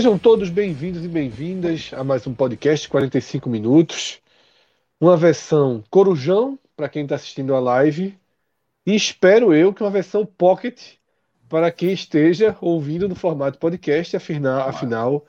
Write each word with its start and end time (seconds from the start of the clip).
Sejam 0.00 0.18
todos 0.18 0.48
bem-vindos 0.48 1.04
e 1.04 1.08
bem-vindas 1.08 1.90
a 1.92 2.02
mais 2.02 2.26
um 2.26 2.32
podcast 2.32 2.88
45 2.88 3.50
minutos. 3.50 4.18
Uma 4.98 5.14
versão 5.14 5.84
corujão 5.90 6.58
para 6.74 6.88
quem 6.88 7.02
está 7.02 7.16
assistindo 7.16 7.54
a 7.54 7.60
live 7.60 8.18
e 8.86 8.96
espero 8.96 9.52
eu 9.52 9.74
que 9.74 9.82
uma 9.82 9.90
versão 9.90 10.24
pocket 10.24 10.94
para 11.50 11.70
quem 11.70 11.92
esteja 11.92 12.56
ouvindo 12.62 13.10
no 13.10 13.14
formato 13.14 13.58
podcast. 13.58 14.16
Afinal, 14.16 14.66
afinal 14.66 15.26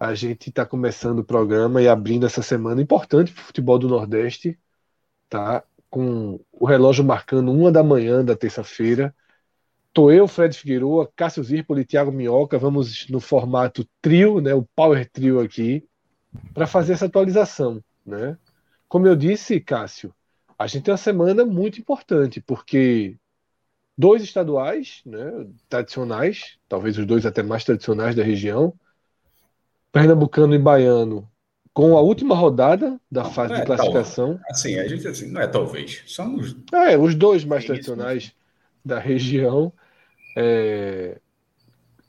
a 0.00 0.14
gente 0.14 0.48
está 0.48 0.64
começando 0.64 1.18
o 1.18 1.24
programa 1.24 1.82
e 1.82 1.86
abrindo 1.86 2.24
essa 2.24 2.40
semana 2.40 2.80
importante 2.80 3.30
para 3.30 3.42
o 3.42 3.44
futebol 3.44 3.78
do 3.78 3.88
Nordeste, 3.90 4.58
tá? 5.28 5.62
Com 5.90 6.40
o 6.50 6.64
relógio 6.64 7.04
marcando 7.04 7.52
uma 7.52 7.70
da 7.70 7.84
manhã 7.84 8.24
da 8.24 8.34
terça-feira. 8.34 9.14
Tô 9.92 10.10
eu, 10.10 10.28
Fred 10.28 10.56
Figueroa, 10.56 11.10
Cássio 11.16 11.42
Zirpoli 11.42 11.82
e 11.82 11.84
Thiago 11.84 12.12
Minhoca. 12.12 12.58
Vamos 12.58 13.08
no 13.08 13.20
formato 13.20 13.86
trio, 14.00 14.40
né, 14.40 14.54
o 14.54 14.66
Power 14.76 15.08
Trio 15.10 15.40
aqui, 15.40 15.84
para 16.54 16.66
fazer 16.66 16.92
essa 16.92 17.06
atualização. 17.06 17.82
Né? 18.04 18.36
Como 18.88 19.06
eu 19.06 19.16
disse, 19.16 19.60
Cássio, 19.60 20.14
a 20.58 20.66
gente 20.66 20.84
tem 20.84 20.92
uma 20.92 20.98
semana 20.98 21.44
muito 21.44 21.80
importante, 21.80 22.40
porque 22.40 23.16
dois 23.96 24.22
estaduais 24.22 25.00
né, 25.04 25.46
tradicionais, 25.68 26.56
talvez 26.68 26.96
os 26.96 27.06
dois 27.06 27.26
até 27.26 27.42
mais 27.42 27.64
tradicionais 27.64 28.14
da 28.14 28.22
região, 28.22 28.72
Pernambucano 29.90 30.54
e 30.54 30.58
Baiano, 30.58 31.28
com 31.72 31.96
a 31.96 32.00
última 32.00 32.34
rodada 32.34 33.00
da 33.10 33.24
fase 33.24 33.54
é 33.54 33.60
de 33.60 33.66
classificação. 33.66 34.34
Tal, 34.34 34.50
assim, 34.50 34.78
a 34.78 34.86
gente 34.86 35.06
assim, 35.06 35.30
não 35.30 35.40
é 35.40 35.46
talvez, 35.46 36.02
são 36.06 36.36
os, 36.36 36.56
é, 36.72 36.96
os 36.96 37.14
dois 37.14 37.44
mais 37.44 37.64
tradicionais 37.64 38.32
da 38.84 38.98
região. 38.98 39.72
É... 40.36 41.18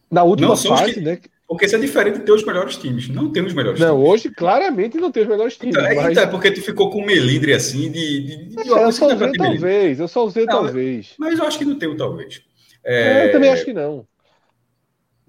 Na 0.10 0.24
última 0.24 0.56
fase, 0.56 0.96
que... 0.96 1.02
né? 1.02 1.20
Porque 1.48 1.66
isso 1.66 1.76
é 1.76 1.80
diferente 1.80 2.20
de 2.20 2.26
ter 2.26 2.32
os 2.32 2.46
melhores 2.46 2.78
times. 2.78 3.10
Não 3.10 3.32
tem 3.32 3.44
os 3.44 3.54
melhores 3.54 3.80
não, 3.80 3.96
times. 3.96 4.10
hoje 4.10 4.30
claramente 4.30 4.98
não 4.98 5.12
tem 5.12 5.24
os 5.24 5.30
melhores 5.30 5.58
times. 5.58 5.76
Então, 5.76 5.96
mas... 5.96 6.12
então 6.12 6.24
é 6.24 6.28
porque 6.28 6.52
tu 6.52 6.62
ficou 6.62 6.92
com 6.92 7.02
um 7.02 7.06
melindre 7.06 7.54
assim 7.54 7.92
de. 7.92 8.20
de, 8.20 8.46
de 8.50 8.72
é, 8.72 8.84
eu 8.86 8.92
só 8.92 9.08
usei 9.08 9.32
talvez, 9.34 10.00
eu 10.00 10.08
só 10.08 10.26
usei 10.26 10.46
não, 10.46 10.54
talvez. 10.54 11.16
Mas 11.18 11.40
eu 11.40 11.46
acho 11.46 11.58
que 11.58 11.66
não 11.66 11.78
tem 11.78 11.90
o 11.90 11.98
talvez. 11.98 12.42
É... 12.84 13.28
Eu 13.28 13.32
também 13.32 13.50
acho 13.50 13.66
que 13.66 13.74
não. 13.74 14.06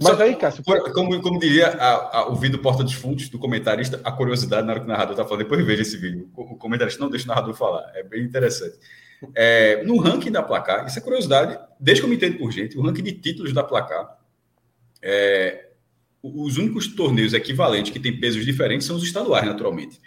Mas 0.02 0.16
Só, 0.16 0.22
aí, 0.22 0.34
Cássio. 0.34 0.64
Como, 0.94 1.20
como 1.20 1.38
diria 1.38 1.68
a, 1.68 2.18
a, 2.18 2.28
o 2.30 2.34
vídeo 2.34 2.58
Porta 2.58 2.82
dos 2.82 2.94
Fundos 2.94 3.28
do 3.28 3.38
comentarista, 3.38 4.00
a 4.02 4.10
curiosidade 4.10 4.66
na 4.66 4.72
hora 4.72 4.80
que 4.80 4.86
o 4.86 4.88
narrador 4.88 5.12
está 5.12 5.24
falando, 5.24 5.42
depois 5.42 5.64
veja 5.64 5.82
esse 5.82 5.98
vídeo. 5.98 6.30
O 6.34 6.56
comentarista 6.56 7.02
não 7.02 7.10
deixa 7.10 7.26
o 7.26 7.28
narrador 7.28 7.52
falar. 7.52 7.92
É 7.94 8.02
bem 8.02 8.24
interessante. 8.24 8.78
É, 9.34 9.82
no 9.84 9.98
ranking 9.98 10.30
da 10.30 10.42
placar, 10.42 10.86
isso 10.86 10.98
é 10.98 11.02
curiosidade, 11.02 11.58
desde 11.78 12.00
que 12.00 12.06
eu 12.06 12.10
me 12.10 12.16
entendo 12.16 12.38
por 12.38 12.50
gente, 12.50 12.78
o 12.78 12.82
ranking 12.82 13.02
de 13.02 13.12
títulos 13.12 13.52
da 13.52 13.62
placar, 13.62 14.18
é, 15.02 15.68
os 16.22 16.56
únicos 16.56 16.88
torneios 16.88 17.32
equivalentes 17.32 17.92
que 17.92 18.00
têm 18.00 18.18
pesos 18.18 18.44
diferentes 18.44 18.86
são 18.86 18.96
os 18.96 19.02
estaduais, 19.02 19.46
naturalmente. 19.46 20.00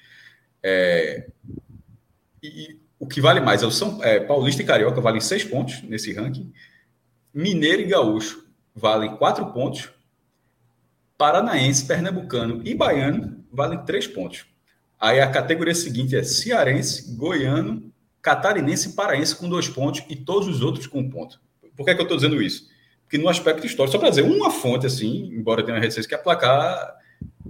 É, 0.62 1.28
e 2.41 2.79
o 3.00 3.07
que 3.07 3.22
vale 3.22 3.40
mais 3.40 3.63
é 3.63 3.66
o 3.66 3.72
São 3.72 4.03
é, 4.03 4.19
Paulista 4.19 4.62
e 4.62 4.66
Carioca 4.66 5.01
valem 5.01 5.22
seis 5.22 5.44
pontos 5.44 5.81
nesse 5.84 6.13
ranking. 6.13 6.51
Mineiro 7.34 7.81
e 7.81 7.85
Gaúcho 7.85 8.47
valem 8.75 9.16
quatro 9.18 9.45
pontos. 9.51 9.90
Paranaense, 11.18 11.85
Pernambucano 11.85 12.62
e 12.66 12.74
Baiano 12.74 13.44
valem 13.51 13.84
três 13.85 14.07
pontos. 14.07 14.45
Aí 15.00 15.19
a 15.19 15.30
categoria 15.30 15.75
seguinte 15.75 16.16
é 16.16 16.24
Cearense, 16.24 17.16
Goiano 17.16 17.93
catarinense 18.24 18.90
e 18.90 18.94
paraense 18.94 19.36
com 19.36 19.50
dois 19.50 19.68
pontos 19.68 20.02
e 20.10 20.16
todos 20.16 20.48
os 20.48 20.62
outros 20.62 20.88
com 20.88 21.00
um 21.02 21.10
ponto. 21.10 21.42
Por 21.76 21.84
que, 21.84 21.92
é 21.92 21.94
que 21.94 22.00
eu 22.00 22.04
estou 22.04 22.18
dizendo 22.18 22.42
isso? 22.42 22.68
Porque 23.04 23.18
no 23.18 23.28
aspecto 23.28 23.68
histórico, 23.68 23.92
só 23.92 24.00
para 24.00 24.10
dizer, 24.10 24.24
uma 24.24 24.50
fonte 24.50 24.88
assim, 24.88 25.30
embora 25.34 25.62
tenha 25.62 25.76
uma 25.76 25.82
reticência, 25.82 26.08
que 26.08 26.16
a 26.16 26.18
placar 26.18 26.96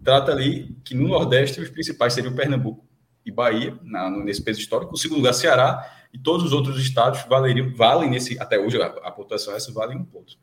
trata 0.03 0.31
ali 0.31 0.75
que 0.83 0.95
no 0.95 1.07
Nordeste 1.07 1.61
os 1.61 1.69
principais 1.69 2.13
seriam 2.13 2.33
Pernambuco 2.33 2.83
e 3.23 3.31
Bahia, 3.31 3.77
na, 3.83 4.09
nesse 4.09 4.41
peso 4.41 4.59
histórico, 4.59 4.93
o 4.93 4.97
segundo 4.97 5.19
lugar 5.19 5.33
Ceará, 5.33 5.89
e 6.11 6.17
todos 6.17 6.43
os 6.47 6.51
outros 6.51 6.79
estados 6.79 7.23
valeriam, 7.29 7.71
valem 7.73 8.09
nesse, 8.09 8.37
até 8.39 8.57
hoje 8.57 8.81
a, 8.81 8.87
a 8.87 9.11
pontuação 9.11 9.55
essa 9.55 9.71
vale 9.71 9.95
um 9.95 10.03
ponto. 10.03 10.37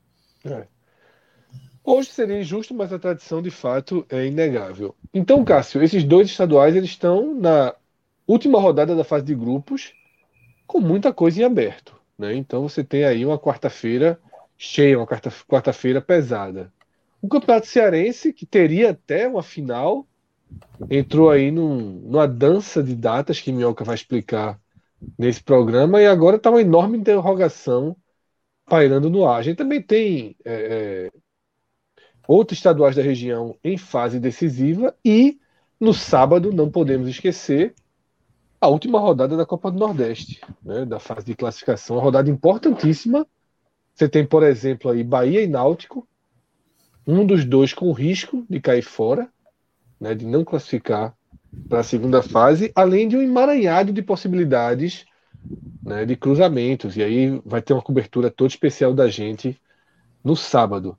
É. 0.45 0.67
Hoje 1.83 2.11
seria 2.11 2.41
injusto, 2.41 2.73
mas 2.73 2.93
a 2.93 2.99
tradição 2.99 3.43
de 3.43 3.51
fato 3.51 4.07
é 4.09 4.27
inegável. 4.27 4.95
Então, 5.13 5.45
Cássio, 5.45 5.83
esses 5.83 6.05
dois 6.05 6.29
estaduais 6.29 6.77
eles 6.77 6.91
estão 6.91 7.35
na 7.35 7.75
última 8.27 8.61
rodada 8.61 8.95
da 8.95 9.03
fase 9.03 9.25
de 9.25 9.35
grupos 9.35 9.93
com 10.71 10.81
muita 10.81 11.13
coisa 11.13 11.41
em 11.41 11.45
aberto. 11.45 11.97
Né? 12.17 12.35
Então 12.37 12.63
você 12.63 12.85
tem 12.85 13.05
aí 13.05 13.27
uma 13.27 13.37
quarta-feira 13.37 14.21
cheia, 14.57 14.97
uma 14.97 15.07
quarta-feira 15.07 16.01
pesada. 16.01 16.73
O 17.21 17.29
Campeonato 17.29 17.67
Cearense, 17.67 18.33
que 18.33 18.47
teria 18.47 18.91
até 18.91 19.27
uma 19.27 19.43
final, 19.43 20.07
entrou 20.89 21.29
aí 21.29 21.51
num, 21.51 22.01
numa 22.05 22.29
dança 22.29 22.83
de 22.85 22.95
datas 22.95 23.41
que 23.41 23.51
Minhoca 23.51 23.83
vai 23.85 23.97
explicar 23.97 24.61
nesse 25.19 25.43
programa, 25.43 26.01
e 26.01 26.07
agora 26.07 26.37
está 26.37 26.51
uma 26.51 26.61
enorme 26.61 26.97
interrogação 26.97 27.97
pairando 28.65 29.11
no 29.11 29.27
ar. 29.27 29.41
A 29.41 29.43
gente 29.43 29.57
também 29.57 29.83
tem 29.83 30.37
é, 30.45 30.53
é, 30.53 31.11
outros 32.29 32.59
estaduais 32.59 32.95
da 32.95 33.03
região 33.03 33.57
em 33.65 33.77
fase 33.77 34.21
decisiva, 34.21 34.95
e 35.05 35.41
no 35.81 35.93
sábado, 35.93 36.53
não 36.53 36.71
podemos 36.71 37.09
esquecer, 37.09 37.75
a 38.61 38.69
última 38.69 38.99
rodada 38.99 39.37
da 39.37 39.47
Copa 39.47 39.71
do 39.71 39.79
Nordeste, 39.79 40.41
né, 40.63 40.85
da 40.85 40.99
fase 40.99 41.25
de 41.25 41.35
classificação, 41.35 41.97
uma 41.97 42.03
rodada 42.03 42.29
importantíssima. 42.29 43.27
Você 43.95 44.09
tem, 44.09 44.27
por 44.27 44.43
exemplo, 44.43 44.91
aí 44.91 45.03
Bahia 45.03 45.43
e 45.43 45.47
Náutico, 45.47 46.07
um 47.07 47.25
dos 47.25 47.45
dois 47.45 47.73
com 47.73 47.91
risco 47.93 48.45
de 48.49 48.61
cair 48.61 48.83
fora, 48.83 49.29
né, 49.99 50.15
de 50.15 50.27
não 50.27 50.45
classificar 50.45 51.15
para 51.69 51.81
a 51.81 51.85
segunda 51.85 52.23
fase, 52.23 52.71
além 52.75 53.09
de 53.09 53.17
um 53.17 53.23
emaranhado 53.23 53.93
de 53.93 54.03
possibilidades 54.03 55.07
né, 55.83 56.05
de 56.05 56.15
cruzamentos. 56.15 56.97
E 56.97 57.03
aí 57.03 57.41
vai 57.45 57.63
ter 57.63 57.73
uma 57.73 57.83
cobertura 57.83 58.31
toda 58.31 58.49
especial 58.49 58.93
da 58.93 59.09
gente 59.09 59.59
no 60.23 60.37
sábado. 60.37 60.97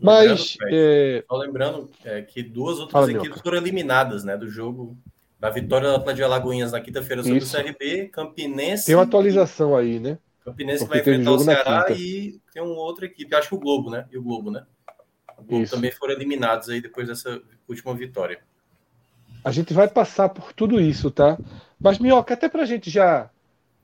Mas. 0.00 0.56
Lembrando, 0.60 0.74
é... 0.74 1.24
Só 1.28 1.36
lembrando 1.36 1.90
é, 2.04 2.22
que 2.22 2.42
duas 2.42 2.78
outras 2.78 2.92
Fala, 2.92 3.12
equipes 3.12 3.40
foram 3.40 3.58
eliminadas 3.58 4.24
né, 4.24 4.36
do 4.36 4.48
jogo 4.48 4.96
a 5.44 5.50
vitória 5.50 5.90
do 5.90 5.96
Atlético 5.96 6.16
de 6.16 6.22
Alagoinhas 6.22 6.72
na 6.72 6.80
quinta-feira 6.80 7.22
sobre 7.22 7.38
Isso. 7.38 7.54
o 7.54 7.62
CRB, 7.62 8.08
Campinense. 8.08 8.86
Tem 8.86 8.94
uma 8.94 9.02
atualização 9.02 9.76
aí, 9.76 10.00
né? 10.00 10.18
Campinense 10.42 10.86
Porque 10.86 11.00
que 11.00 11.04
vai 11.04 11.16
enfrentar 11.16 11.32
o 11.32 11.38
Ceará 11.38 11.86
e 11.90 12.40
tem 12.50 12.62
uma 12.62 12.80
outra 12.80 13.04
equipe, 13.04 13.34
acho 13.34 13.50
que 13.50 13.54
o 13.54 13.58
Globo, 13.58 13.90
né? 13.90 14.06
E 14.10 14.16
o 14.16 14.22
Globo, 14.22 14.50
né? 14.50 14.64
O 15.36 15.42
Globo 15.42 15.68
também 15.68 15.90
foram 15.90 16.14
eliminados 16.14 16.70
aí 16.70 16.80
depois 16.80 17.08
dessa 17.08 17.42
última 17.68 17.94
vitória. 17.94 18.40
A 19.44 19.50
gente 19.50 19.74
vai 19.74 19.86
passar 19.86 20.30
por 20.30 20.54
tudo 20.54 20.80
isso, 20.80 21.10
tá? 21.10 21.38
Mas, 21.78 21.98
Minhoca, 21.98 22.32
até 22.32 22.48
para 22.48 22.62
a 22.62 22.66
gente 22.66 22.88
já, 22.88 23.28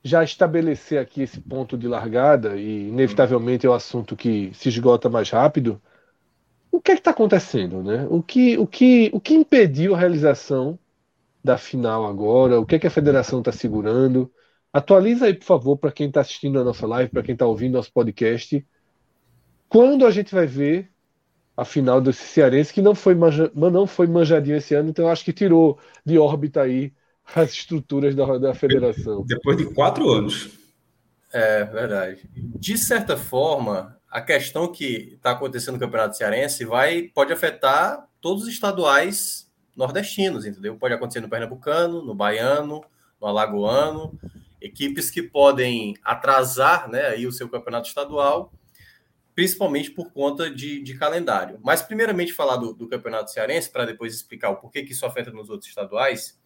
já 0.02 0.24
estabelecer 0.24 0.98
aqui 0.98 1.20
esse 1.20 1.38
ponto 1.40 1.76
de 1.76 1.86
largada, 1.86 2.56
e 2.56 2.88
inevitavelmente 2.88 3.66
é 3.66 3.68
o 3.68 3.72
um 3.72 3.76
assunto 3.76 4.16
que 4.16 4.50
se 4.54 4.70
esgota 4.70 5.10
mais 5.10 5.28
rápido, 5.28 5.78
o 6.72 6.80
que 6.80 6.92
é 6.92 6.94
está 6.94 7.10
acontecendo, 7.10 7.82
né? 7.82 8.06
O 8.08 8.22
que, 8.22 8.56
o, 8.56 8.66
que, 8.66 9.10
o 9.12 9.20
que 9.20 9.34
impediu 9.34 9.94
a 9.94 9.98
realização 9.98 10.78
da 11.42 11.56
final 11.56 12.06
agora? 12.06 12.60
O 12.60 12.66
que, 12.66 12.76
é 12.76 12.78
que 12.78 12.86
a 12.86 12.90
federação 12.90 13.38
está 13.40 13.52
segurando? 13.52 14.30
Atualiza 14.72 15.26
aí, 15.26 15.34
por 15.34 15.44
favor, 15.44 15.76
para 15.76 15.90
quem 15.90 16.08
está 16.08 16.20
assistindo 16.20 16.60
a 16.60 16.64
nossa 16.64 16.86
live, 16.86 17.10
para 17.10 17.22
quem 17.22 17.32
está 17.32 17.46
ouvindo 17.46 17.74
nosso 17.74 17.92
podcast. 17.92 18.64
Quando 19.68 20.06
a 20.06 20.10
gente 20.10 20.34
vai 20.34 20.46
ver 20.46 20.90
a 21.56 21.64
final 21.64 22.00
desse 22.00 22.24
Cearense, 22.26 22.72
que 22.72 22.80
não 22.80 22.94
foi, 22.94 23.14
manja, 23.14 23.50
não 23.54 23.86
foi 23.86 24.06
manjadinho 24.06 24.56
esse 24.56 24.74
ano, 24.74 24.90
então 24.90 25.08
acho 25.08 25.24
que 25.24 25.32
tirou 25.32 25.78
de 26.06 26.18
órbita 26.18 26.62
aí 26.62 26.92
as 27.34 27.50
estruturas 27.52 28.14
da, 28.14 28.38
da 28.38 28.54
federação. 28.54 29.24
Depois 29.26 29.56
de 29.56 29.66
quatro 29.74 30.08
anos. 30.08 30.50
É, 31.32 31.64
verdade. 31.64 32.28
De 32.34 32.76
certa 32.78 33.16
forma, 33.16 33.96
a 34.10 34.20
questão 34.20 34.70
que 34.70 35.14
está 35.14 35.32
acontecendo 35.32 35.74
no 35.74 35.80
Campeonato 35.80 36.16
Cearense 36.16 36.64
vai, 36.64 37.02
pode 37.14 37.32
afetar 37.32 38.08
todos 38.20 38.44
os 38.44 38.48
estaduais 38.48 39.49
nordestinos, 39.76 40.44
entendeu? 40.44 40.76
Pode 40.76 40.94
acontecer 40.94 41.20
no 41.20 41.28
Pernambucano, 41.28 42.02
no 42.02 42.14
Baiano, 42.14 42.84
no 43.20 43.26
Alagoano, 43.26 44.18
equipes 44.60 45.10
que 45.10 45.22
podem 45.22 45.96
atrasar 46.04 46.88
né, 46.88 47.06
aí 47.06 47.26
o 47.26 47.32
seu 47.32 47.48
campeonato 47.48 47.88
estadual, 47.88 48.52
principalmente 49.34 49.90
por 49.90 50.12
conta 50.12 50.50
de, 50.50 50.82
de 50.82 50.98
calendário. 50.98 51.58
Mas, 51.62 51.82
primeiramente, 51.82 52.32
falar 52.32 52.56
do, 52.56 52.74
do 52.74 52.88
campeonato 52.88 53.30
cearense, 53.30 53.70
para 53.70 53.86
depois 53.86 54.14
explicar 54.14 54.50
o 54.50 54.56
porquê 54.56 54.82
que 54.82 54.92
isso 54.92 55.06
afeta 55.06 55.30
nos 55.30 55.48
outros 55.48 55.68
estaduais. 55.68 56.38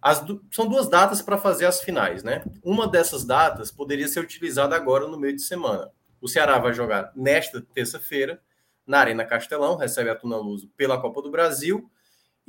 As, 0.00 0.24
são 0.50 0.66
duas 0.68 0.88
datas 0.88 1.20
para 1.20 1.36
fazer 1.36 1.66
as 1.66 1.82
finais, 1.82 2.22
né? 2.22 2.42
Uma 2.62 2.88
dessas 2.88 3.24
datas 3.24 3.70
poderia 3.70 4.08
ser 4.08 4.20
utilizada 4.20 4.74
agora 4.74 5.06
no 5.06 5.18
meio 5.18 5.34
de 5.34 5.42
semana. 5.42 5.90
O 6.20 6.28
Ceará 6.28 6.58
vai 6.58 6.72
jogar 6.72 7.12
nesta 7.14 7.60
terça-feira, 7.60 8.40
na 8.86 8.98
Arena 8.98 9.24
Castelão, 9.24 9.76
recebe 9.76 10.10
a 10.10 10.14
Tuna 10.14 10.36
Luso 10.36 10.68
pela 10.76 11.00
Copa 11.00 11.22
do 11.22 11.30
Brasil, 11.30 11.90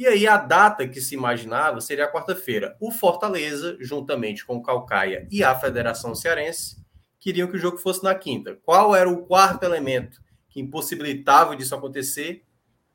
e 0.01 0.07
aí 0.07 0.27
a 0.27 0.35
data 0.35 0.87
que 0.87 0.99
se 0.99 1.13
imaginava 1.13 1.79
seria 1.79 2.11
quarta-feira. 2.11 2.75
O 2.79 2.89
Fortaleza, 2.91 3.77
juntamente 3.79 4.43
com 4.43 4.55
o 4.55 4.63
Calcaia 4.63 5.27
e 5.29 5.43
a 5.43 5.53
Federação 5.53 6.15
Cearense, 6.15 6.83
queriam 7.19 7.47
que 7.47 7.55
o 7.55 7.59
jogo 7.59 7.77
fosse 7.77 8.03
na 8.03 8.15
quinta. 8.15 8.57
Qual 8.63 8.95
era 8.95 9.07
o 9.07 9.27
quarto 9.27 9.61
elemento 9.61 10.19
que 10.49 10.59
impossibilitava 10.59 11.55
disso 11.55 11.75
acontecer? 11.75 12.43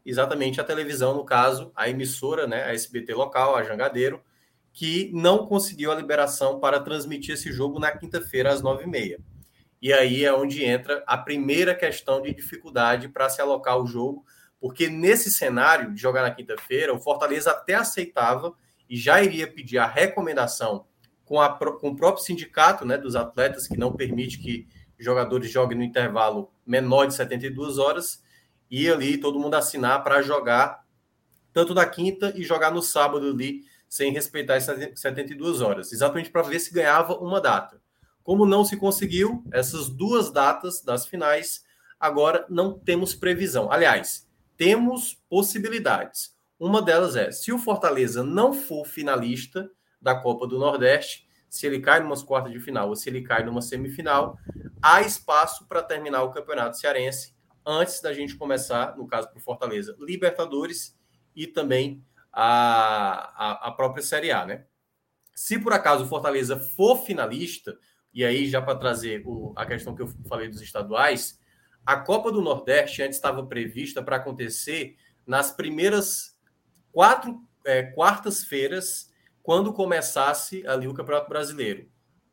Exatamente 0.05 0.61
a 0.61 0.64
televisão, 0.64 1.14
no 1.14 1.25
caso, 1.25 1.70
a 1.76 1.88
emissora, 1.88 2.44
né, 2.44 2.64
a 2.64 2.75
SBT 2.75 3.14
local, 3.14 3.55
a 3.55 3.62
Jangadeiro, 3.62 4.20
que 4.73 5.08
não 5.14 5.47
conseguiu 5.47 5.93
a 5.93 5.94
liberação 5.94 6.58
para 6.58 6.81
transmitir 6.81 7.35
esse 7.35 7.53
jogo 7.53 7.79
na 7.79 7.93
quinta-feira 7.93 8.53
às 8.53 8.61
nove 8.61 8.82
e 8.82 8.88
meia. 8.88 9.20
E 9.81 9.93
aí 9.93 10.25
é 10.25 10.35
onde 10.35 10.64
entra 10.64 11.05
a 11.06 11.17
primeira 11.17 11.73
questão 11.73 12.20
de 12.20 12.35
dificuldade 12.35 13.08
para 13.08 13.29
se 13.29 13.41
alocar 13.41 13.79
o 13.79 13.87
jogo, 13.87 14.25
porque 14.67 14.89
nesse 14.89 15.31
cenário 15.31 15.95
de 15.95 16.01
jogar 16.01 16.23
na 16.23 16.31
quinta-feira, 16.33 16.93
o 16.93 16.99
Fortaleza 16.99 17.53
até 17.53 17.75
aceitava 17.75 18.53
e 18.91 18.97
já 18.97 19.23
iria 19.23 19.47
pedir 19.47 19.79
a 19.79 19.87
recomendação 19.87 20.87
com, 21.25 21.41
a, 21.41 21.49
com 21.57 21.91
o 21.91 21.95
próprio 21.95 22.25
sindicato 22.25 22.85
né, 22.85 22.99
dos 22.99 23.15
atletas, 23.15 23.69
que 23.69 23.77
não 23.77 23.93
permite 23.93 24.39
que 24.39 24.67
jogadores 24.99 25.53
joguem 25.53 25.79
no 25.79 25.85
intervalo 25.85 26.51
menor 26.67 27.07
de 27.07 27.15
72 27.15 27.79
horas, 27.79 28.25
e 28.69 28.91
ali 28.91 29.19
todo 29.19 29.39
mundo 29.39 29.55
assinar 29.55 30.03
para 30.03 30.21
jogar 30.21 30.85
tanto 31.53 31.73
na 31.73 31.87
quinta 31.87 32.33
e 32.35 32.43
jogar 32.43 32.73
no 32.73 32.83
sábado 32.83 33.29
ali, 33.29 33.61
sem 33.89 34.13
respeitar 34.13 34.57
as 34.57 34.65
72 34.65 35.61
horas, 35.61 35.93
exatamente 35.93 36.29
para 36.29 36.43
ver 36.43 36.59
se 36.59 36.75
ganhava 36.75 37.17
uma 37.19 37.41
data. 37.41 37.81
Como 38.25 38.45
não 38.45 38.65
se 38.65 38.77
conseguiu, 38.77 39.45
essas 39.53 39.89
duas 39.89 40.33
datas 40.33 40.83
das 40.83 41.07
finais, 41.07 41.65
agora 42.01 42.45
não 42.49 42.77
temos 42.77 43.15
previsão. 43.15 43.71
Aliás, 43.71 44.25
temos 44.56 45.23
possibilidades. 45.29 46.35
Uma 46.58 46.81
delas 46.81 47.17
é, 47.17 47.31
se 47.31 47.53
o 47.53 47.58
Fortaleza 47.58 48.25
não 48.25 48.53
for 48.53 48.87
finalista 48.87 49.70
da 50.00 50.14
Copa 50.14 50.47
do 50.47 50.58
Nordeste, 50.58 51.26
se 51.49 51.67
ele 51.67 51.81
cai 51.81 52.00
numa 52.00 52.17
quartas 52.25 52.53
de 52.53 52.61
final 52.61 52.88
ou 52.88 52.97
se 52.97 53.08
ele 53.08 53.23
cai 53.23 53.44
numa 53.44 53.62
semifinal, 53.62 54.38
há 54.82 55.03
espaço 55.03 55.67
para 55.67 55.82
terminar 55.82 56.23
o 56.23 56.31
Campeonato 56.31 56.79
Cearense 56.79 57.35
antes 57.64 58.00
da 58.00 58.12
gente 58.12 58.37
começar, 58.37 58.97
no 58.97 59.06
caso 59.06 59.29
para 59.29 59.38
o 59.38 59.43
Fortaleza, 59.43 59.97
Libertadores 59.99 60.97
e 61.35 61.47
também 61.47 62.05
a, 62.32 63.32
a, 63.37 63.69
a, 63.69 63.73
própria 63.73 64.03
Série 64.03 64.31
A, 64.31 64.47
né? 64.47 64.64
Se 65.35 65.58
por 65.58 65.73
acaso 65.73 66.05
o 66.05 66.08
Fortaleza 66.08 66.58
for 66.58 66.99
finalista, 67.05 67.76
e 68.12 68.25
aí 68.25 68.49
já 68.49 68.62
para 68.62 68.79
trazer 68.79 69.23
o, 69.26 69.53
a 69.56 69.67
questão 69.67 69.94
que 69.94 70.03
eu 70.03 70.08
falei 70.29 70.49
dos 70.49 70.62
estaduais, 70.62 71.38
a 71.87 71.97
Copa 71.97 72.33
do 72.33 72.43
Nordeste 72.43 73.00
antes 73.00 73.17
estava 73.17 73.47
prevista 73.47 74.03
para 74.03 74.17
acontecer 74.17 74.97
nas 75.25 75.53
primeiras 75.53 76.37
quatro 76.91 77.41
é, 77.65 77.85
quartas-feiras, 77.85 79.12
quando 79.43 79.73
começasse 79.73 80.67
ali 80.67 80.88
o 80.88 80.94
Campeonato 80.94 81.29
Brasileiro. 81.29 81.88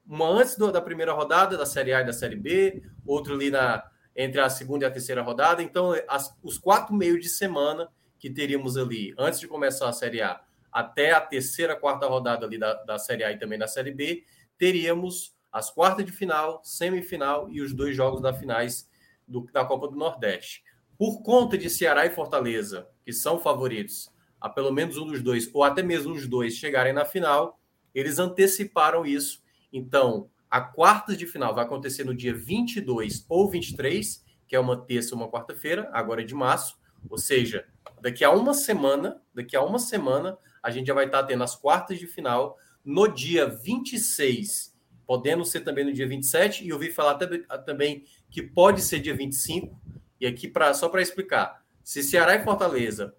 Uma 0.05 0.27
antes 0.27 0.57
do, 0.57 0.71
da 0.71 0.81
primeira 0.81 1.13
rodada 1.13 1.55
da 1.55 1.65
Série 1.65 1.93
A 1.93 2.01
e 2.01 2.05
da 2.05 2.13
Série 2.13 2.35
B, 2.35 2.81
outro 3.05 3.35
ali 3.35 3.51
na, 3.51 3.83
entre 4.15 4.41
a 4.41 4.49
segunda 4.49 4.85
e 4.85 4.87
a 4.87 4.91
terceira 4.91 5.21
rodada. 5.21 5.61
Então, 5.61 5.93
as, 6.07 6.35
os 6.41 6.57
quatro 6.57 6.95
meios 6.95 7.21
de 7.21 7.29
semana 7.29 7.89
que 8.17 8.29
teríamos 8.29 8.77
ali, 8.77 9.13
antes 9.17 9.39
de 9.39 9.47
começar 9.47 9.87
a 9.87 9.93
Série 9.93 10.21
A, 10.21 10.41
até 10.71 11.11
a 11.11 11.21
terceira, 11.21 11.75
quarta 11.75 12.07
rodada 12.07 12.45
ali 12.45 12.57
da, 12.57 12.73
da 12.83 12.97
Série 12.97 13.23
A 13.23 13.31
e 13.31 13.37
também 13.37 13.59
da 13.59 13.67
Série 13.67 13.91
B, 13.91 14.23
teríamos 14.57 15.35
as 15.51 15.69
quartas 15.69 16.05
de 16.05 16.11
final, 16.11 16.61
semifinal 16.63 17.47
e 17.51 17.61
os 17.61 17.73
dois 17.73 17.95
jogos 17.95 18.21
da 18.21 18.33
finais 18.33 18.89
do, 19.33 19.49
da 19.51 19.65
Copa 19.65 19.87
do 19.87 19.97
Nordeste. 19.97 20.63
Por 20.97 21.21
conta 21.23 21.57
de 21.57 21.69
Ceará 21.69 22.05
e 22.05 22.11
Fortaleza, 22.11 22.87
que 23.03 23.11
são 23.11 23.39
favoritos, 23.39 24.13
a 24.39 24.47
pelo 24.47 24.71
menos 24.71 24.97
um 24.97 25.07
dos 25.07 25.21
dois, 25.21 25.49
ou 25.53 25.63
até 25.63 25.81
mesmo 25.81 26.13
os 26.13 26.27
dois, 26.27 26.53
chegarem 26.53 26.93
na 26.93 27.03
final, 27.03 27.59
eles 27.93 28.19
anteciparam 28.19 29.05
isso. 29.05 29.41
Então, 29.71 30.29
a 30.49 30.61
quarta 30.61 31.15
de 31.15 31.25
final 31.25 31.55
vai 31.55 31.65
acontecer 31.65 32.03
no 32.03 32.13
dia 32.13 32.33
22 32.33 33.25
ou 33.27 33.49
23, 33.49 34.23
que 34.47 34.55
é 34.55 34.59
uma 34.59 34.77
terça 34.77 35.15
ou 35.15 35.21
uma 35.21 35.29
quarta-feira, 35.29 35.89
agora 35.91 36.21
é 36.21 36.25
de 36.25 36.35
março. 36.35 36.77
Ou 37.09 37.17
seja, 37.17 37.65
daqui 38.01 38.23
a 38.23 38.31
uma 38.31 38.53
semana, 38.53 39.21
daqui 39.33 39.55
a 39.55 39.63
uma 39.63 39.79
semana, 39.79 40.37
a 40.61 40.69
gente 40.69 40.87
já 40.87 40.93
vai 40.93 41.05
estar 41.05 41.23
tendo 41.23 41.43
as 41.43 41.55
quartas 41.55 41.97
de 41.97 42.07
final 42.07 42.57
no 42.85 43.07
dia 43.07 43.47
26, 43.47 44.72
podendo 45.13 45.45
ser 45.45 45.61
também 45.61 45.85
no 45.85 45.93
dia 45.93 46.07
27, 46.07 46.65
e 46.65 46.69
eu 46.69 46.75
ouvi 46.75 46.89
falar 46.89 47.19
também 47.63 48.03
que 48.31 48.41
pode 48.41 48.81
ser 48.81 48.99
dia 48.99 49.13
25. 49.13 49.79
E 50.19 50.25
aqui, 50.25 50.47
pra, 50.47 50.73
só 50.73 50.89
para 50.89 51.03
explicar, 51.03 51.63
se 51.83 52.01
Ceará 52.01 52.33
e 52.33 52.43
Fortaleza, 52.43 53.15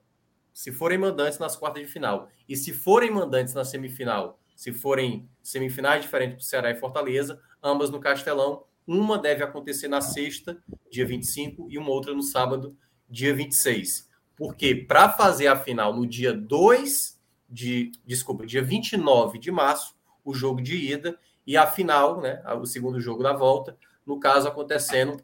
se 0.53 0.73
forem 0.73 0.99
mandantes 0.99 1.39
nas 1.39 1.55
quartas 1.55 1.85
de 1.85 1.89
final, 1.89 2.29
e 2.49 2.57
se 2.57 2.73
forem 2.73 3.13
mandantes 3.13 3.55
na 3.55 3.65
semifinal, 3.65 4.41
se 4.57 4.73
forem 4.73 5.29
semifinais 5.41 6.03
diferentes 6.03 6.35
para 6.35 6.45
Ceará 6.45 6.71
e 6.73 6.81
Fortaleza, 6.81 7.41
ambas 7.63 7.91
no 7.91 8.01
Castelão, 8.01 8.65
uma 8.85 9.17
deve 9.17 9.45
acontecer 9.45 9.87
na 9.87 10.01
sexta, 10.01 10.59
dia 10.91 11.07
25, 11.07 11.69
e 11.71 11.79
uma 11.79 11.91
outra 11.91 12.13
no 12.13 12.25
sábado, 12.25 12.77
dia 13.09 13.33
26. 13.33 14.11
Porque 14.35 14.75
para 14.75 15.09
fazer 15.11 15.47
a 15.47 15.55
final 15.55 15.95
no 15.95 16.05
dia 16.05 16.33
2 16.33 17.21
de, 17.49 17.93
desculpa, 18.05 18.45
dia 18.45 18.65
29 18.65 19.39
de 19.39 19.53
março, 19.53 19.95
o 20.25 20.35
jogo 20.35 20.61
de 20.61 20.75
ida, 20.75 21.17
e 21.47 21.57
a 21.57 21.67
final, 21.67 22.21
né, 22.21 22.43
o 22.61 22.67
segundo 22.67 23.01
jogo 23.01 23.23
da 23.23 23.33
volta, 23.33 23.77
no 24.07 24.19
caso 24.19 24.49
acontecendo 24.49 25.23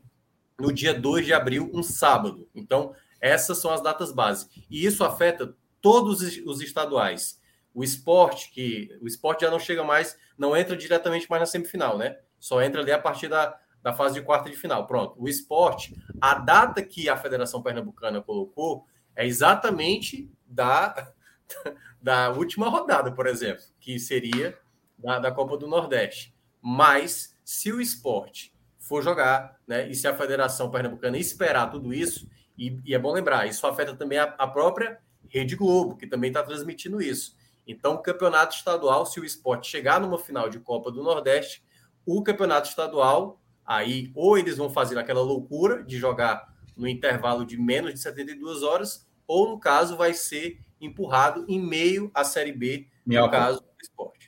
no 0.58 0.72
dia 0.72 0.92
2 0.92 1.24
de 1.24 1.32
abril, 1.32 1.70
um 1.72 1.82
sábado. 1.82 2.48
Então, 2.54 2.94
essas 3.20 3.58
são 3.58 3.72
as 3.72 3.82
datas 3.82 4.12
base. 4.12 4.48
E 4.70 4.84
isso 4.84 5.04
afeta 5.04 5.54
todos 5.80 6.20
os 6.44 6.60
estaduais. 6.60 7.40
O 7.72 7.82
esporte, 7.82 8.50
que 8.50 8.90
o 9.00 9.06
esporte 9.06 9.42
já 9.42 9.50
não 9.50 9.58
chega 9.58 9.82
mais, 9.82 10.16
não 10.36 10.56
entra 10.56 10.76
diretamente 10.76 11.28
mais 11.30 11.40
na 11.40 11.46
semifinal, 11.46 11.96
né? 11.96 12.18
Só 12.38 12.62
entra 12.62 12.80
ali 12.80 12.92
a 12.92 12.98
partir 12.98 13.28
da, 13.28 13.58
da 13.82 13.92
fase 13.92 14.14
de 14.14 14.22
quarta 14.22 14.50
de 14.50 14.56
final. 14.56 14.86
Pronto. 14.86 15.14
O 15.18 15.28
esporte, 15.28 15.96
a 16.20 16.34
data 16.34 16.82
que 16.82 17.08
a 17.08 17.16
Federação 17.16 17.62
Pernambucana 17.62 18.20
colocou 18.20 18.86
é 19.14 19.26
exatamente 19.26 20.30
da, 20.46 21.12
da 22.00 22.30
última 22.30 22.68
rodada, 22.68 23.12
por 23.12 23.26
exemplo, 23.26 23.62
que 23.78 23.98
seria 23.98 24.58
da, 25.02 25.19
da 25.19 25.33
Copa 25.33 25.57
do 25.57 25.66
Nordeste. 25.66 26.35
Mas 26.61 27.37
se 27.45 27.73
o 27.73 27.80
esporte 27.80 28.52
for 28.78 29.02
jogar, 29.02 29.57
né? 29.66 29.88
E 29.88 29.95
se 29.95 30.09
a 30.09 30.16
Federação 30.16 30.71
Pernambucana 30.71 31.16
esperar 31.16 31.71
tudo 31.71 31.95
isso, 31.95 32.28
e, 32.59 32.76
e 32.85 32.95
é 32.95 32.99
bom 32.99 33.12
lembrar, 33.12 33.47
isso 33.47 33.66
afeta 33.66 33.95
também 33.95 34.19
a, 34.19 34.25
a 34.37 34.47
própria 34.47 34.99
Rede 35.28 35.54
Globo, 35.54 35.97
que 35.97 36.07
também 36.07 36.28
está 36.28 36.42
transmitindo 36.42 37.00
isso. 37.00 37.37
Então, 37.66 37.95
o 37.95 37.99
campeonato 37.99 38.57
estadual, 38.57 39.07
se 39.07 39.21
o 39.21 39.25
esporte 39.25 39.71
chegar 39.71 40.00
numa 40.00 40.19
final 40.19 40.49
de 40.49 40.59
Copa 40.59 40.90
do 40.90 41.04
Nordeste, 41.04 41.62
o 42.04 42.21
campeonato 42.23 42.69
estadual, 42.69 43.40
aí, 43.64 44.11
ou 44.14 44.37
eles 44.37 44.57
vão 44.57 44.69
fazer 44.69 44.99
aquela 44.99 45.23
loucura 45.23 45.85
de 45.85 45.97
jogar 45.97 46.52
no 46.76 46.88
intervalo 46.88 47.47
de 47.47 47.57
menos 47.57 47.95
de 47.95 48.00
72 48.00 48.64
horas, 48.64 49.09
ou, 49.25 49.49
no 49.49 49.61
caso, 49.61 49.97
vai 49.97 50.14
ser 50.14 50.59
empurrado 50.80 51.45
em 51.47 51.61
meio 51.61 52.11
à 52.12 52.25
Série 52.25 52.52
B, 52.52 52.88
no 53.07 53.30
caso 53.30 53.61
do 53.61 53.83
esporte. 53.83 54.19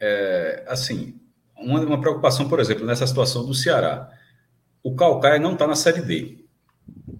É, 0.00 0.64
assim, 0.66 1.14
uma, 1.56 1.80
uma 1.80 2.00
preocupação, 2.00 2.48
por 2.48 2.60
exemplo, 2.60 2.86
nessa 2.86 3.06
situação 3.06 3.44
do 3.44 3.54
Ceará. 3.54 4.10
O 4.82 4.94
Calcaia 4.94 5.38
não 5.38 5.52
está 5.52 5.66
na 5.66 5.74
Série 5.74 6.00
D. 6.00 6.38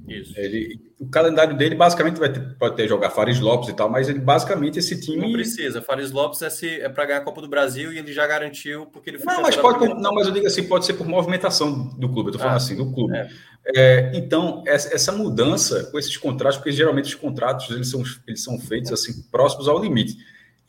Isso. 0.09 0.33
Ele, 0.37 0.81
o 0.99 1.07
calendário 1.07 1.57
dele 1.57 1.75
basicamente 1.75 2.19
vai 2.19 2.33
ter, 2.33 2.41
pode 2.59 2.77
ter 2.77 2.89
jogar 2.89 3.11
Fares 3.11 3.41
Lopes 3.41 3.69
e 3.69 3.75
tal, 3.75 3.91
mas 3.91 4.09
ele 4.09 4.19
basicamente 4.19 4.79
esse 4.79 4.99
time. 4.99 5.19
Não 5.21 5.33
precisa. 5.33 5.83
Fares 5.83 6.11
Lopes 6.11 6.41
é, 6.41 6.49
se, 6.49 6.81
é 6.81 6.89
para 6.89 7.05
ganhar 7.05 7.19
a 7.19 7.25
Copa 7.25 7.43
do 7.43 7.49
Brasil 7.49 7.93
e 7.93 7.99
ele 7.99 8.13
já 8.13 8.27
garantiu 8.27 8.87
porque 8.87 9.11
ele 9.11 9.19
foi. 9.19 9.33
Não, 9.33 9.43
mas 9.43 9.57
pode. 9.57 9.87
Não, 9.87 10.15
mas 10.15 10.27
eu 10.27 10.33
digo 10.33 10.47
assim, 10.47 10.67
pode 10.67 10.87
ser 10.87 10.95
por 10.95 11.07
movimentação 11.07 11.89
do 11.99 12.09
clube. 12.09 12.29
Eu 12.29 12.33
tô 12.33 12.39
falando 12.39 12.55
ah, 12.55 12.57
assim, 12.57 12.77
do 12.77 12.91
clube. 12.91 13.15
É. 13.15 13.29
É, 13.77 14.13
então, 14.15 14.63
essa, 14.67 14.95
essa, 14.95 15.13
mudança 15.13 15.85
com 15.91 15.99
esses 15.99 16.17
contratos, 16.17 16.57
porque 16.57 16.73
geralmente 16.73 17.07
os 17.07 17.15
contratos 17.15 17.69
eles 17.71 17.91
são, 17.91 18.03
eles 18.27 18.43
são 18.43 18.59
feitos 18.59 18.91
assim 18.93 19.23
próximos 19.31 19.69
ao 19.69 19.79
limite. 19.79 20.17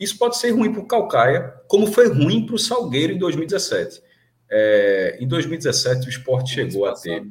Isso 0.00 0.16
pode 0.16 0.38
ser 0.38 0.52
ruim 0.52 0.72
para 0.72 0.80
o 0.80 0.86
Calcaia, 0.86 1.54
como 1.68 1.86
foi 1.86 2.08
ruim 2.08 2.46
para 2.46 2.54
o 2.54 2.58
Salgueiro 2.58 3.12
em 3.12 3.18
2017. 3.18 4.00
É, 4.50 5.18
em 5.20 5.28
2017, 5.28 6.06
o 6.06 6.08
esporte 6.08 6.54
chegou 6.54 6.86
a 6.86 6.94
ter 6.94 7.24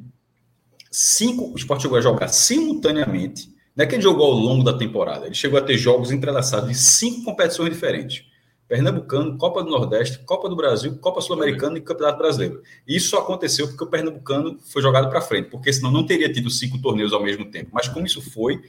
cinco. 0.90 1.52
O 1.52 1.56
esporte 1.56 1.82
chegou 1.82 1.98
a 1.98 2.00
jogar 2.00 2.28
simultaneamente. 2.28 3.52
Não 3.74 3.84
é 3.84 3.86
que 3.88 3.96
ele 3.96 4.02
jogou 4.02 4.26
ao 4.26 4.32
longo 4.32 4.62
da 4.62 4.76
temporada, 4.76 5.26
ele 5.26 5.34
chegou 5.34 5.58
a 5.58 5.62
ter 5.62 5.76
jogos 5.76 6.10
entrelaçados 6.10 6.70
em 6.70 6.74
cinco 6.74 7.24
competições 7.24 7.70
diferentes. 7.70 8.24
Pernambucano, 8.68 9.36
Copa 9.36 9.64
do 9.64 9.70
Nordeste, 9.70 10.20
Copa 10.20 10.48
do 10.48 10.54
Brasil, 10.54 10.96
Copa 10.98 11.20
Sul-Americana 11.20 11.78
e 11.78 11.80
Campeonato 11.80 12.18
Brasileiro. 12.18 12.62
Isso 12.86 13.16
aconteceu 13.16 13.66
porque 13.66 13.82
o 13.82 13.86
Pernambucano 13.88 14.60
foi 14.60 14.80
jogado 14.80 15.10
para 15.10 15.20
frente, 15.20 15.50
porque 15.50 15.72
senão 15.72 15.90
não 15.90 16.06
teria 16.06 16.32
tido 16.32 16.48
cinco 16.48 16.80
torneios 16.80 17.12
ao 17.12 17.20
mesmo 17.20 17.50
tempo. 17.50 17.70
Mas 17.72 17.88
como 17.88 18.06
isso 18.06 18.22
foi, 18.22 18.60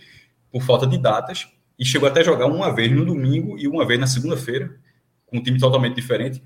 por 0.51 0.63
falta 0.63 0.87
de 0.87 0.97
datas, 0.97 1.47
e 1.81 1.85
chegou 1.85 2.07
até 2.07 2.19
a 2.19 2.23
jogar 2.23 2.45
uma 2.45 2.69
vez 2.69 2.91
no 2.91 3.03
domingo 3.03 3.57
e 3.57 3.67
uma 3.67 3.83
vez 3.87 3.99
na 3.99 4.05
segunda-feira, 4.05 4.71
com 5.25 5.39
um 5.39 5.41
time 5.41 5.57
totalmente 5.57 5.95
diferente, 5.95 6.39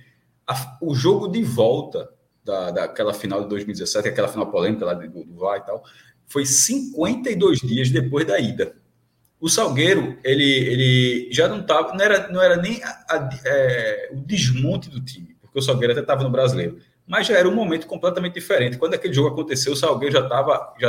a, 0.48 0.78
o 0.82 0.96
jogo 0.96 1.28
de 1.28 1.44
volta 1.44 2.10
da, 2.42 2.72
daquela 2.72 3.14
final 3.14 3.44
de 3.44 3.50
2017, 3.50 4.08
aquela 4.08 4.30
final 4.30 4.50
polêmica 4.50 4.86
lá 4.86 4.94
do, 4.94 5.26
do 5.26 5.36
VAR 5.36 5.58
e 5.58 5.66
tal, 5.66 5.84
foi 6.26 6.46
52 6.46 7.60
dias 7.60 7.90
depois 7.90 8.26
da 8.26 8.40
ida. 8.40 8.78
O 9.38 9.50
Salgueiro, 9.50 10.18
ele, 10.24 10.50
ele 10.50 11.30
já 11.34 11.50
não 11.50 11.60
estava, 11.60 11.94
não 11.94 12.06
era, 12.06 12.32
não 12.32 12.42
era 12.42 12.56
nem 12.56 12.82
a, 12.82 12.90
a, 13.10 13.30
é, 13.44 14.12
o 14.14 14.22
desmonte 14.22 14.90
do 14.90 15.04
time, 15.04 15.36
porque 15.42 15.60
o 15.60 15.62
Salgueiro 15.62 15.92
até 15.92 16.02
estava 16.02 16.24
no 16.24 16.30
brasileiro, 16.30 16.80
mas 17.06 17.28
já 17.28 17.38
era 17.38 17.50
um 17.50 17.54
momento 17.54 17.88
completamente 17.88 18.36
diferente. 18.36 18.78
Quando 18.78 18.94
aquele 18.94 19.14
jogo 19.14 19.28
aconteceu, 19.34 19.74
o 19.74 19.76
Salgueiro 19.76 20.14
já 20.14 20.22
estava 20.22 20.74
já 20.80 20.88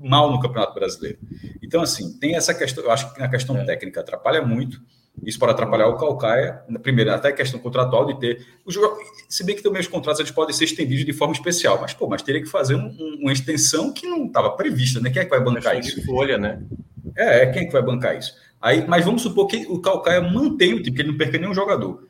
mal 0.00 0.30
no 0.30 0.40
Campeonato 0.40 0.74
Brasileiro. 0.74 1.18
Então, 1.62 1.82
assim, 1.82 2.18
tem 2.18 2.34
essa 2.34 2.54
questão, 2.54 2.82
eu 2.82 2.90
acho 2.90 3.12
que 3.12 3.20
na 3.20 3.28
questão 3.28 3.56
é. 3.56 3.64
técnica 3.64 4.00
atrapalha 4.00 4.42
muito. 4.42 4.80
Isso 5.22 5.38
pode 5.38 5.52
atrapalhar 5.52 5.88
o 5.88 5.96
Calcaia, 5.96 6.62
na 6.68 6.78
primeira, 6.78 7.14
até 7.14 7.28
a 7.28 7.32
questão 7.32 7.60
contratual 7.60 8.06
de 8.06 8.18
ter. 8.18 8.46
O 8.64 8.70
jogo, 8.70 8.96
se 9.28 9.44
bem 9.44 9.54
que 9.54 9.62
também 9.62 9.80
os 9.80 9.88
contratos 9.88 10.20
eles 10.20 10.32
podem 10.32 10.54
ser 10.54 10.64
estendidos 10.64 11.04
de 11.04 11.12
forma 11.12 11.34
especial, 11.34 11.78
mas, 11.80 11.92
pô, 11.92 12.08
mas 12.08 12.22
teria 12.22 12.40
que 12.40 12.48
fazer 12.48 12.74
um, 12.74 12.86
um, 12.86 13.18
uma 13.22 13.32
extensão 13.32 13.92
que 13.92 14.06
não 14.06 14.26
estava 14.26 14.50
prevista, 14.50 15.00
né? 15.00 15.10
Quem 15.10 15.20
é 15.20 15.24
que 15.24 15.30
vai 15.30 15.40
bancar 15.40 15.78
isso? 15.78 16.02
folha, 16.06 16.38
né? 16.38 16.62
É, 17.16 17.46
quem 17.46 17.62
é 17.62 17.64
que 17.66 17.72
vai 17.72 17.82
bancar 17.82 18.16
isso? 18.16 18.34
Aí, 18.60 18.86
mas 18.86 19.04
vamos 19.04 19.22
supor 19.22 19.46
que 19.46 19.66
o 19.68 19.80
Calcaia 19.80 20.20
mantém 20.20 20.74
o 20.74 20.82
time, 20.82 20.96
que 20.96 21.02
ele 21.02 21.10
não 21.10 21.18
perca 21.18 21.38
nenhum 21.38 21.54
jogador. 21.54 22.06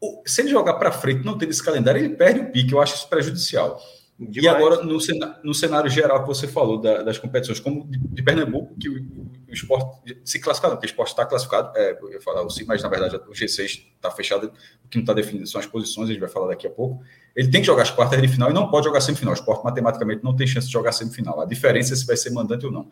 O, 0.00 0.22
se 0.26 0.42
ele 0.42 0.50
jogar 0.50 0.74
para 0.74 0.92
frente, 0.92 1.24
não 1.24 1.38
ter 1.38 1.48
esse 1.48 1.62
calendário, 1.62 2.00
ele 2.00 2.16
perde 2.16 2.40
o 2.40 2.50
pique. 2.50 2.72
Eu 2.72 2.80
acho 2.80 2.94
isso 2.96 3.08
prejudicial. 3.08 3.80
Demais. 4.20 4.44
E 4.44 4.48
agora, 4.48 4.82
no 4.82 5.00
cenário, 5.00 5.34
no 5.42 5.54
cenário, 5.54 5.90
geral 5.90 6.20
que 6.20 6.28
você 6.28 6.46
falou 6.46 6.78
da, 6.78 7.02
das 7.02 7.16
competições, 7.16 7.58
como 7.58 7.86
de, 7.86 7.98
de, 7.98 8.22
Pernambuco, 8.22 8.76
que 8.78 8.86
o, 8.86 9.02
o 9.48 9.52
esporte 9.52 10.14
se 10.22 10.38
classificado, 10.38 10.74
porque 10.74 10.86
o 10.86 10.90
esporte 10.90 11.08
está 11.08 11.24
classificado, 11.24 11.72
é, 11.74 11.98
eu 11.98 12.12
ia 12.12 12.20
falar 12.20 12.42
o 12.42 12.50
sim, 12.50 12.64
mas 12.64 12.82
na 12.82 12.90
verdade 12.90 13.16
o 13.16 13.32
G6 13.32 13.86
está 13.96 14.10
fechado, 14.10 14.52
o 14.84 14.88
que 14.88 14.98
não 14.98 15.04
está 15.04 15.14
definido 15.14 15.46
são 15.46 15.58
as 15.58 15.66
posições, 15.66 16.10
a 16.10 16.12
gente 16.12 16.20
vai 16.20 16.28
falar 16.28 16.48
daqui 16.48 16.66
a 16.66 16.70
pouco. 16.70 17.02
Ele 17.34 17.48
tem 17.48 17.62
que 17.62 17.66
jogar 17.66 17.82
as 17.84 17.90
quartas 17.90 18.20
de 18.20 18.28
final 18.28 18.50
e 18.50 18.52
não 18.52 18.70
pode 18.70 18.84
jogar 18.84 19.00
semifinal. 19.00 19.32
O 19.32 19.36
esporte 19.36 19.64
matematicamente 19.64 20.22
não 20.22 20.36
tem 20.36 20.46
chance 20.46 20.66
de 20.66 20.72
jogar 20.72 20.92
semifinal. 20.92 21.40
A 21.40 21.46
diferença 21.46 21.94
é 21.94 21.96
se 21.96 22.04
vai 22.04 22.16
ser 22.16 22.28
mandante 22.28 22.66
ou 22.66 22.72
não. 22.72 22.90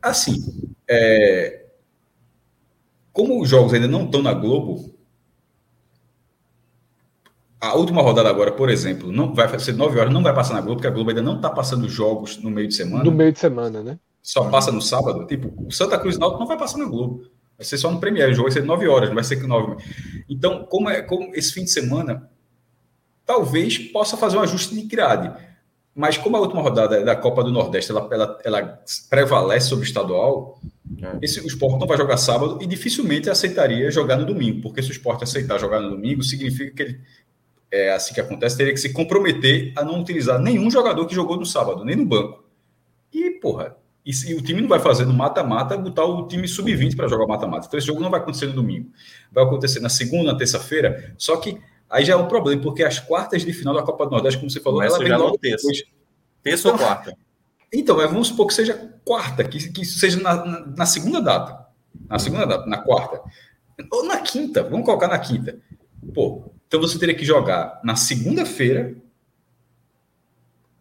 Assim, 0.00 0.72
é, 0.88 1.66
como 3.12 3.42
os 3.42 3.48
jogos 3.48 3.74
ainda 3.74 3.88
não 3.88 4.06
estão 4.06 4.22
na 4.22 4.32
Globo, 4.32 4.93
a 7.64 7.74
última 7.74 8.02
rodada 8.02 8.28
agora, 8.28 8.52
por 8.52 8.68
exemplo, 8.68 9.10
não 9.10 9.34
vai 9.34 9.58
ser 9.58 9.72
9 9.72 9.98
horas, 9.98 10.12
não 10.12 10.22
vai 10.22 10.34
passar 10.34 10.54
na 10.54 10.60
Globo, 10.60 10.76
porque 10.76 10.86
a 10.86 10.90
Globo 10.90 11.10
ainda 11.10 11.22
não 11.22 11.36
está 11.36 11.48
passando 11.48 11.88
jogos 11.88 12.36
no 12.42 12.50
meio 12.50 12.68
de 12.68 12.74
semana. 12.74 13.04
No 13.04 13.10
meio 13.10 13.32
de 13.32 13.38
semana, 13.38 13.82
né? 13.82 13.98
Só 14.22 14.48
passa 14.50 14.70
no 14.70 14.82
sábado. 14.82 15.26
Tipo, 15.26 15.52
o 15.66 15.70
Santa 15.70 15.98
Cruz 15.98 16.18
Náutico 16.18 16.40
não 16.40 16.46
vai 16.46 16.58
passar 16.58 16.78
na 16.78 16.84
Globo. 16.84 17.24
Vai 17.56 17.64
ser 17.64 17.78
só 17.78 17.90
no 17.90 18.00
Premiere. 18.00 18.32
O 18.32 18.34
jogo 18.34 18.48
vai 18.48 18.52
ser 18.52 18.64
9 18.64 18.88
horas, 18.88 19.08
não 19.08 19.14
vai 19.14 19.24
ser 19.24 19.42
9. 19.42 19.82
Então, 20.28 20.64
como 20.64 20.90
é 20.90 21.02
como 21.02 21.34
esse 21.34 21.52
fim 21.52 21.64
de 21.64 21.70
semana, 21.70 22.28
talvez 23.24 23.78
possa 23.78 24.16
fazer 24.16 24.36
um 24.36 24.40
ajuste 24.40 24.74
de 24.74 24.82
grade. 24.82 25.32
Mas 25.94 26.18
como 26.18 26.36
a 26.36 26.40
última 26.40 26.60
rodada 26.60 27.04
da 27.04 27.14
Copa 27.14 27.44
do 27.44 27.52
Nordeste 27.52 27.92
ela, 27.92 28.08
ela, 28.10 28.38
ela 28.44 28.82
prevalece 29.08 29.68
sobre 29.68 29.84
o 29.84 29.86
estadual, 29.86 30.58
é. 31.00 31.18
esse, 31.22 31.40
o 31.40 31.46
esporte 31.46 31.78
não 31.78 31.86
vai 31.86 31.96
jogar 31.96 32.16
sábado 32.16 32.58
e 32.60 32.66
dificilmente 32.66 33.30
aceitaria 33.30 33.90
jogar 33.92 34.16
no 34.16 34.26
domingo, 34.26 34.60
porque 34.60 34.82
se 34.82 34.90
o 34.90 34.92
esporte 34.92 35.22
aceitar 35.22 35.58
jogar 35.58 35.80
no 35.80 35.90
domingo, 35.90 36.22
significa 36.22 36.74
que 36.74 36.82
ele 36.82 37.00
é 37.74 37.92
assim 37.92 38.14
que 38.14 38.20
acontece, 38.20 38.56
teria 38.56 38.72
que 38.72 38.78
se 38.78 38.92
comprometer 38.92 39.72
a 39.74 39.84
não 39.84 40.00
utilizar 40.00 40.38
nenhum 40.38 40.70
jogador 40.70 41.06
que 41.06 41.14
jogou 41.14 41.36
no 41.36 41.44
sábado, 41.44 41.84
nem 41.84 41.96
no 41.96 42.06
banco. 42.06 42.44
E, 43.12 43.32
porra, 43.32 43.76
e, 44.06 44.12
se, 44.12 44.32
o 44.32 44.40
time 44.40 44.60
não 44.60 44.68
vai 44.68 44.78
fazer 44.78 45.04
no 45.04 45.12
mata-mata, 45.12 45.76
botar 45.76 46.04
o 46.04 46.28
time 46.28 46.46
sub-20 46.46 46.94
para 46.94 47.08
jogar 47.08 47.26
mata-mata. 47.26 47.66
Então, 47.66 47.76
esse 47.76 47.86
jogo 47.86 48.00
não 48.00 48.10
vai 48.10 48.20
acontecer 48.20 48.46
no 48.46 48.52
domingo. 48.52 48.90
Vai 49.32 49.42
acontecer 49.42 49.80
na 49.80 49.88
segunda, 49.88 50.32
na 50.32 50.38
terça-feira. 50.38 51.14
Só 51.18 51.36
que 51.36 51.58
aí 51.90 52.04
já 52.04 52.12
é 52.12 52.16
um 52.16 52.28
problema, 52.28 52.62
porque 52.62 52.84
as 52.84 53.00
quartas 53.00 53.44
de 53.44 53.52
final 53.52 53.74
da 53.74 53.82
Copa 53.82 54.04
do 54.04 54.12
Nordeste, 54.12 54.38
como 54.38 54.50
você 54.50 54.60
falou, 54.60 54.78
Mas 54.78 54.92
ela 54.92 55.02
vem 55.02 55.16
logo 55.16 55.38
terça. 55.38 55.66
Depois. 55.66 55.84
Terça 56.42 56.68
então, 56.68 56.80
ou 56.80 56.86
quarta? 56.86 57.16
Então, 57.76 57.96
vamos 57.96 58.28
supor 58.28 58.46
que 58.46 58.54
seja 58.54 58.92
quarta, 59.04 59.42
que, 59.42 59.72
que 59.72 59.84
seja 59.84 60.20
na, 60.20 60.46
na, 60.46 60.66
na 60.66 60.86
segunda 60.86 61.20
data. 61.20 61.66
Na 62.08 62.20
segunda 62.20 62.46
data, 62.46 62.66
na 62.66 62.78
quarta. 62.78 63.20
Ou 63.90 64.04
na 64.04 64.18
quinta, 64.18 64.62
vamos 64.62 64.86
colocar 64.86 65.08
na 65.08 65.18
quinta. 65.18 65.58
Pô, 66.14 66.53
então 66.66 66.80
você 66.80 66.98
teria 66.98 67.14
que 67.14 67.24
jogar 67.24 67.80
na 67.84 67.96
segunda-feira 67.96 68.96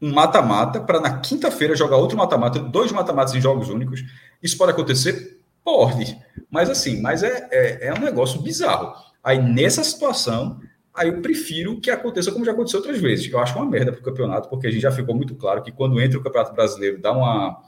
um 0.01 0.11
mata-mata 0.11 0.81
para 0.81 0.99
na 0.99 1.19
quinta-feira 1.19 1.77
jogar 1.77 1.95
outro 1.95 2.17
mata-mata, 2.17 2.59
dois 2.59 2.91
mata-matas 2.91 3.33
em 3.35 3.39
jogos 3.39 3.69
únicos. 3.69 4.03
Isso 4.41 4.57
pode 4.57 4.71
acontecer? 4.71 5.39
Pode. 5.63 6.17
Mas 6.51 6.69
assim, 6.69 7.01
mas 7.01 7.23
é, 7.23 7.47
é, 7.49 7.87
é 7.87 7.93
um 7.93 8.01
negócio 8.01 8.41
bizarro. 8.41 8.93
Aí 9.23 9.41
nessa 9.41 9.81
situação, 9.81 10.59
aí 10.93 11.07
eu 11.07 11.21
prefiro 11.21 11.79
que 11.79 11.89
aconteça 11.89 12.33
como 12.33 12.43
já 12.43 12.51
aconteceu 12.51 12.79
outras 12.79 12.99
vezes. 12.99 13.31
Eu 13.31 13.39
acho 13.39 13.57
uma 13.57 13.65
merda 13.65 13.93
para 13.93 14.01
o 14.01 14.03
campeonato, 14.03 14.49
porque 14.49 14.67
a 14.67 14.71
gente 14.71 14.81
já 14.81 14.91
ficou 14.91 15.15
muito 15.15 15.35
claro 15.35 15.63
que 15.63 15.71
quando 15.71 16.01
entra 16.01 16.19
o 16.19 16.23
Campeonato 16.23 16.53
Brasileiro 16.53 16.99
dá 16.99 17.13
uma. 17.13 17.61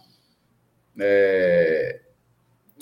É, 0.99 2.01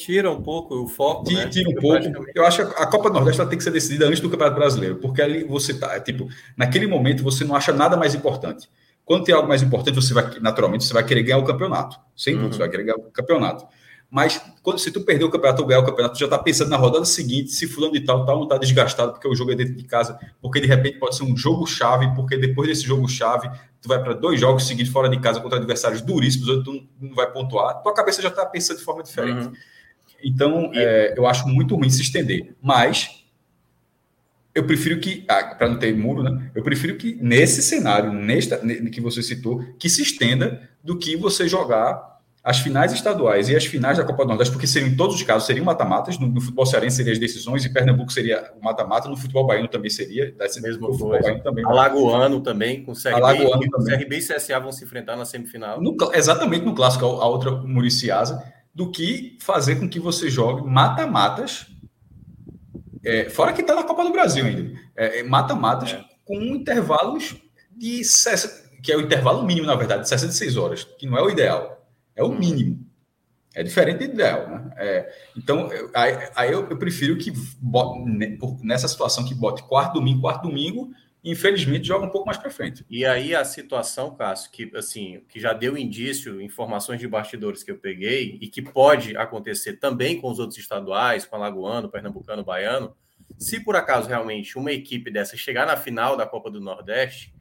Tira 0.05 0.29
um 0.29 0.41
pouco 0.41 0.75
o 0.75 0.87
foco. 0.87 1.23
Tira, 1.23 1.45
né? 1.45 1.49
tira 1.49 1.69
um 1.69 1.75
pouco. 1.75 2.25
Eu 2.35 2.45
acho 2.45 2.65
que 2.65 2.81
a 2.81 2.85
Copa 2.85 3.09
do 3.09 3.13
Nordeste 3.13 3.45
tem 3.45 3.57
que 3.57 3.63
ser 3.63 3.71
decidida 3.71 4.05
antes 4.05 4.19
do 4.19 4.29
Campeonato 4.29 4.59
Brasileiro, 4.59 4.97
porque 4.97 5.21
ali 5.21 5.45
você 5.45 5.73
tá, 5.73 5.97
tipo, 5.99 6.27
naquele 6.57 6.87
momento 6.87 7.23
você 7.23 7.45
não 7.45 7.55
acha 7.55 7.71
nada 7.71 7.95
mais 7.95 8.13
importante. 8.13 8.69
Quando 9.05 9.23
tem 9.23 9.33
algo 9.33 9.47
mais 9.47 9.61
importante, 9.61 9.95
você 9.95 10.13
vai, 10.13 10.29
naturalmente, 10.41 10.83
você 10.83 10.93
vai 10.93 11.05
querer 11.05 11.23
ganhar 11.23 11.37
o 11.37 11.45
campeonato. 11.45 11.97
Sem 12.15 12.33
dúvida, 12.33 12.47
uhum. 12.47 12.53
você 12.53 12.59
vai 12.59 12.69
querer 12.69 12.83
ganhar 12.83 12.97
o 12.97 13.11
campeonato. 13.11 13.65
Mas 14.09 14.39
quando, 14.61 14.77
se 14.77 14.91
tu 14.91 15.01
perder 15.01 15.25
o 15.25 15.29
campeonato 15.31 15.61
ou 15.61 15.67
ganhar 15.67 15.79
o 15.79 15.85
campeonato, 15.85 16.15
tu 16.15 16.19
já 16.19 16.25
está 16.25 16.37
pensando 16.37 16.69
na 16.69 16.77
rodada 16.77 17.03
seguinte, 17.03 17.51
se 17.51 17.65
fulano 17.65 17.93
de 17.93 18.01
tal, 18.01 18.25
tal 18.25 18.35
não 18.35 18.43
está 18.43 18.57
desgastado 18.57 19.13
porque 19.13 19.27
o 19.27 19.33
jogo 19.33 19.51
é 19.51 19.55
dentro 19.55 19.73
de 19.73 19.83
casa, 19.85 20.19
porque 20.39 20.59
de 20.59 20.67
repente 20.67 20.99
pode 20.99 21.15
ser 21.15 21.23
um 21.23 21.35
jogo-chave, 21.35 22.13
porque 22.13 22.37
depois 22.37 22.67
desse 22.67 22.83
jogo-chave, 22.83 23.49
tu 23.81 23.89
vai 23.89 24.01
para 24.03 24.13
dois 24.13 24.39
jogos 24.39 24.67
seguidos 24.67 24.93
fora 24.93 25.09
de 25.09 25.19
casa 25.19 25.39
contra 25.41 25.57
adversários 25.57 26.01
duríssimos, 26.01 26.47
onde 26.47 26.63
tu 26.63 26.87
não 27.01 27.15
vai 27.15 27.31
pontuar, 27.31 27.81
tua 27.81 27.93
cabeça 27.93 28.21
já 28.21 28.29
está 28.29 28.45
pensando 28.45 28.77
de 28.77 28.83
forma 28.83 29.01
diferente. 29.01 29.47
Uhum. 29.47 29.53
Então, 30.23 30.71
é, 30.73 31.13
eu 31.17 31.25
acho 31.27 31.47
muito 31.47 31.75
ruim 31.75 31.89
se 31.89 32.01
estender. 32.01 32.55
Mas 32.61 33.23
eu 34.55 34.65
prefiro 34.65 34.99
que, 34.99 35.25
ah, 35.27 35.55
para 35.55 35.67
não 35.67 35.77
ter 35.77 35.95
muro, 35.95 36.23
né? 36.23 36.51
Eu 36.53 36.63
prefiro 36.63 36.95
que 36.95 37.17
nesse 37.21 37.61
cenário, 37.61 38.13
nesta 38.13 38.57
que 38.91 39.01
você 39.01 39.23
citou, 39.23 39.63
que 39.79 39.89
se 39.89 40.01
estenda 40.01 40.69
do 40.83 40.97
que 40.97 41.15
você 41.15 41.47
jogar 41.47 42.13
as 42.43 42.59
finais 42.59 42.91
estaduais 42.91 43.47
e 43.47 43.55
as 43.55 43.65
finais 43.65 43.97
da 43.97 44.03
Copa 44.03 44.23
do 44.23 44.27
Nordeste, 44.27 44.51
porque 44.51 44.67
seriam 44.67 44.91
em 44.91 44.97
todos 44.97 45.15
os 45.15 45.23
casos 45.23 45.47
seriam 45.47 45.65
mata-matas. 45.65 46.19
No, 46.19 46.27
no, 46.27 46.41
futebol 46.41 46.65
cearense 46.65 46.97
seriam 46.97 47.13
as 47.13 47.19
decisões, 47.19 47.63
e 47.63 47.71
Pernambuco 47.71 48.11
seria 48.11 48.51
o 48.59 48.63
mata-mata, 48.63 49.07
no 49.07 49.15
futebol 49.15 49.47
baiano 49.47 49.69
também 49.69 49.89
seria. 49.89 50.31
Desse, 50.33 50.61
mesmo 50.61 50.87
futebol 50.87 51.11
baiano 51.11 51.41
também. 51.41 51.65
Alagoano 51.65 52.41
também, 52.41 52.83
com 52.83 52.91
o 52.91 52.95
CRB, 52.95 53.15
Alagoano 53.15 53.69
também. 53.69 53.97
CRB 53.97 54.17
e 54.17 54.19
CSA 54.19 54.59
vão 54.59 54.73
se 54.73 54.83
enfrentar 54.83 55.15
na 55.15 55.23
semifinal. 55.23 55.81
No, 55.81 55.95
exatamente 56.13 56.65
no 56.65 56.75
clássico, 56.75 57.05
a, 57.05 57.07
a 57.07 57.27
outra 57.27 57.51
Muriciasa 57.51 58.43
do 58.73 58.89
que 58.89 59.37
fazer 59.39 59.75
com 59.75 59.87
que 59.87 59.99
você 59.99 60.29
jogue 60.29 60.67
mata-matas. 60.67 61.67
É, 63.03 63.29
fora 63.29 63.53
que 63.53 63.61
está 63.61 63.75
na 63.75 63.83
Copa 63.83 64.03
do 64.03 64.11
Brasil 64.11 64.45
ainda. 64.45 64.79
É, 64.95 65.19
é, 65.19 65.23
mata-matas 65.23 65.93
é, 65.93 66.03
com 66.25 66.35
intervalos 66.41 67.35
de. 67.71 68.01
que 68.81 68.91
é 68.91 68.97
o 68.97 69.01
intervalo 69.01 69.45
mínimo, 69.45 69.67
na 69.67 69.75
verdade, 69.75 70.03
de 70.03 70.09
66 70.09 70.57
horas, 70.57 70.83
que 70.83 71.05
não 71.05 71.17
é 71.17 71.21
o 71.21 71.29
ideal. 71.29 71.85
É 72.15 72.23
o 72.23 72.27
hum. 72.27 72.39
mínimo. 72.39 72.83
É 73.55 73.61
diferente 73.61 73.99
do 73.99 74.13
ideal, 74.13 74.49
né? 74.49 74.71
É, 74.77 75.13
então, 75.37 75.69
aí, 75.93 76.29
aí 76.35 76.51
eu, 76.51 76.67
eu, 76.67 76.77
prefiro 76.77 77.17
que 77.17 77.31
bote, 77.61 77.99
nessa 78.63 78.87
situação 78.87 79.23
que 79.23 79.35
bote 79.35 79.61
quarto 79.63 79.93
domingo, 79.93 80.21
quarto 80.21 80.47
domingo, 80.47 80.89
infelizmente 81.23 81.87
joga 81.87 82.05
um 82.05 82.09
pouco 82.09 82.25
mais 82.25 82.37
para 82.37 82.51
frente. 82.51 82.85
E 82.89 83.05
aí 83.05 83.33
a 83.33 83.45
situação, 83.45 84.15
Cássio, 84.15 84.51
que 84.51 84.69
assim, 84.75 85.23
que 85.29 85.39
já 85.39 85.53
deu 85.53 85.77
indício, 85.77 86.41
informações 86.41 86.99
de 86.99 87.07
bastidores 87.07 87.63
que 87.63 87.71
eu 87.71 87.77
peguei 87.77 88.37
e 88.41 88.47
que 88.47 88.61
pode 88.61 89.15
acontecer 89.15 89.77
também 89.77 90.19
com 90.19 90.29
os 90.29 90.39
outros 90.39 90.59
estaduais, 90.59 91.25
com 91.25 91.35
a 91.35 91.39
Lagoano, 91.39 91.89
Pernambucano, 91.89 92.43
Baiano, 92.43 92.95
se 93.37 93.63
por 93.63 93.75
acaso 93.75 94.09
realmente 94.09 94.57
uma 94.57 94.71
equipe 94.71 95.09
dessa 95.09 95.37
chegar 95.37 95.65
na 95.65 95.77
final 95.77 96.17
da 96.17 96.25
Copa 96.25 96.51
do 96.51 96.59
Nordeste, 96.59 97.33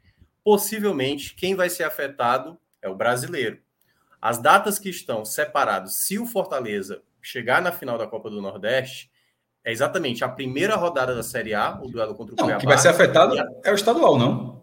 possivelmente 0.43 1.35
quem 1.35 1.55
vai 1.55 1.69
ser 1.69 1.83
afetado 1.83 2.57
é 2.81 2.87
o 2.87 2.95
brasileiro. 2.95 3.59
As 4.21 4.37
datas 4.37 4.79
que 4.79 4.89
estão 4.89 5.25
separadas, 5.25 5.95
se 5.95 6.17
o 6.17 6.25
Fortaleza 6.25 7.01
chegar 7.21 7.61
na 7.61 7.71
final 7.71 7.97
da 7.97 8.07
Copa 8.07 8.29
do 8.29 8.41
Nordeste, 8.41 9.11
É 9.65 9.71
exatamente 9.71 10.23
a 10.23 10.29
primeira 10.29 10.75
rodada 10.75 11.15
da 11.15 11.23
Série 11.23 11.53
A, 11.53 11.79
o 11.81 11.87
duelo 11.87 12.13
contra 12.15 12.33
o 12.33 12.37
não, 12.37 12.45
Cuiabá. 12.45 12.59
que 12.59 12.65
vai 12.65 12.77
ser 12.77 12.89
afetado 12.89 13.35
é 13.63 13.71
o 13.71 13.75
estadual, 13.75 14.17
não? 14.17 14.61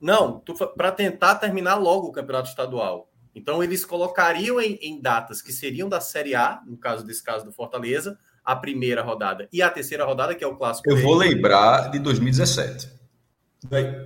Não, 0.00 0.42
para 0.76 0.92
tentar 0.92 1.36
terminar 1.36 1.76
logo 1.76 2.08
o 2.08 2.12
campeonato 2.12 2.48
estadual. 2.48 3.10
Então, 3.34 3.62
eles 3.62 3.84
colocariam 3.84 4.60
em, 4.60 4.78
em, 4.80 5.00
datas 5.00 5.42
que 5.42 5.52
seriam 5.52 5.88
da 5.88 6.00
Série 6.00 6.34
A, 6.34 6.60
no 6.66 6.76
caso 6.76 7.04
desse 7.04 7.22
caso 7.22 7.44
do 7.44 7.52
Fortaleza, 7.52 8.16
a 8.44 8.54
primeira 8.54 9.02
rodada 9.02 9.48
e 9.52 9.60
a 9.60 9.70
terceira 9.70 10.04
rodada, 10.04 10.34
que 10.34 10.44
é 10.44 10.46
o 10.46 10.56
clássico. 10.56 10.88
Eu 10.88 10.94
dele. 10.96 11.06
vou 11.06 11.16
lembrar 11.16 11.90
de 11.90 11.98
2017. 11.98 12.88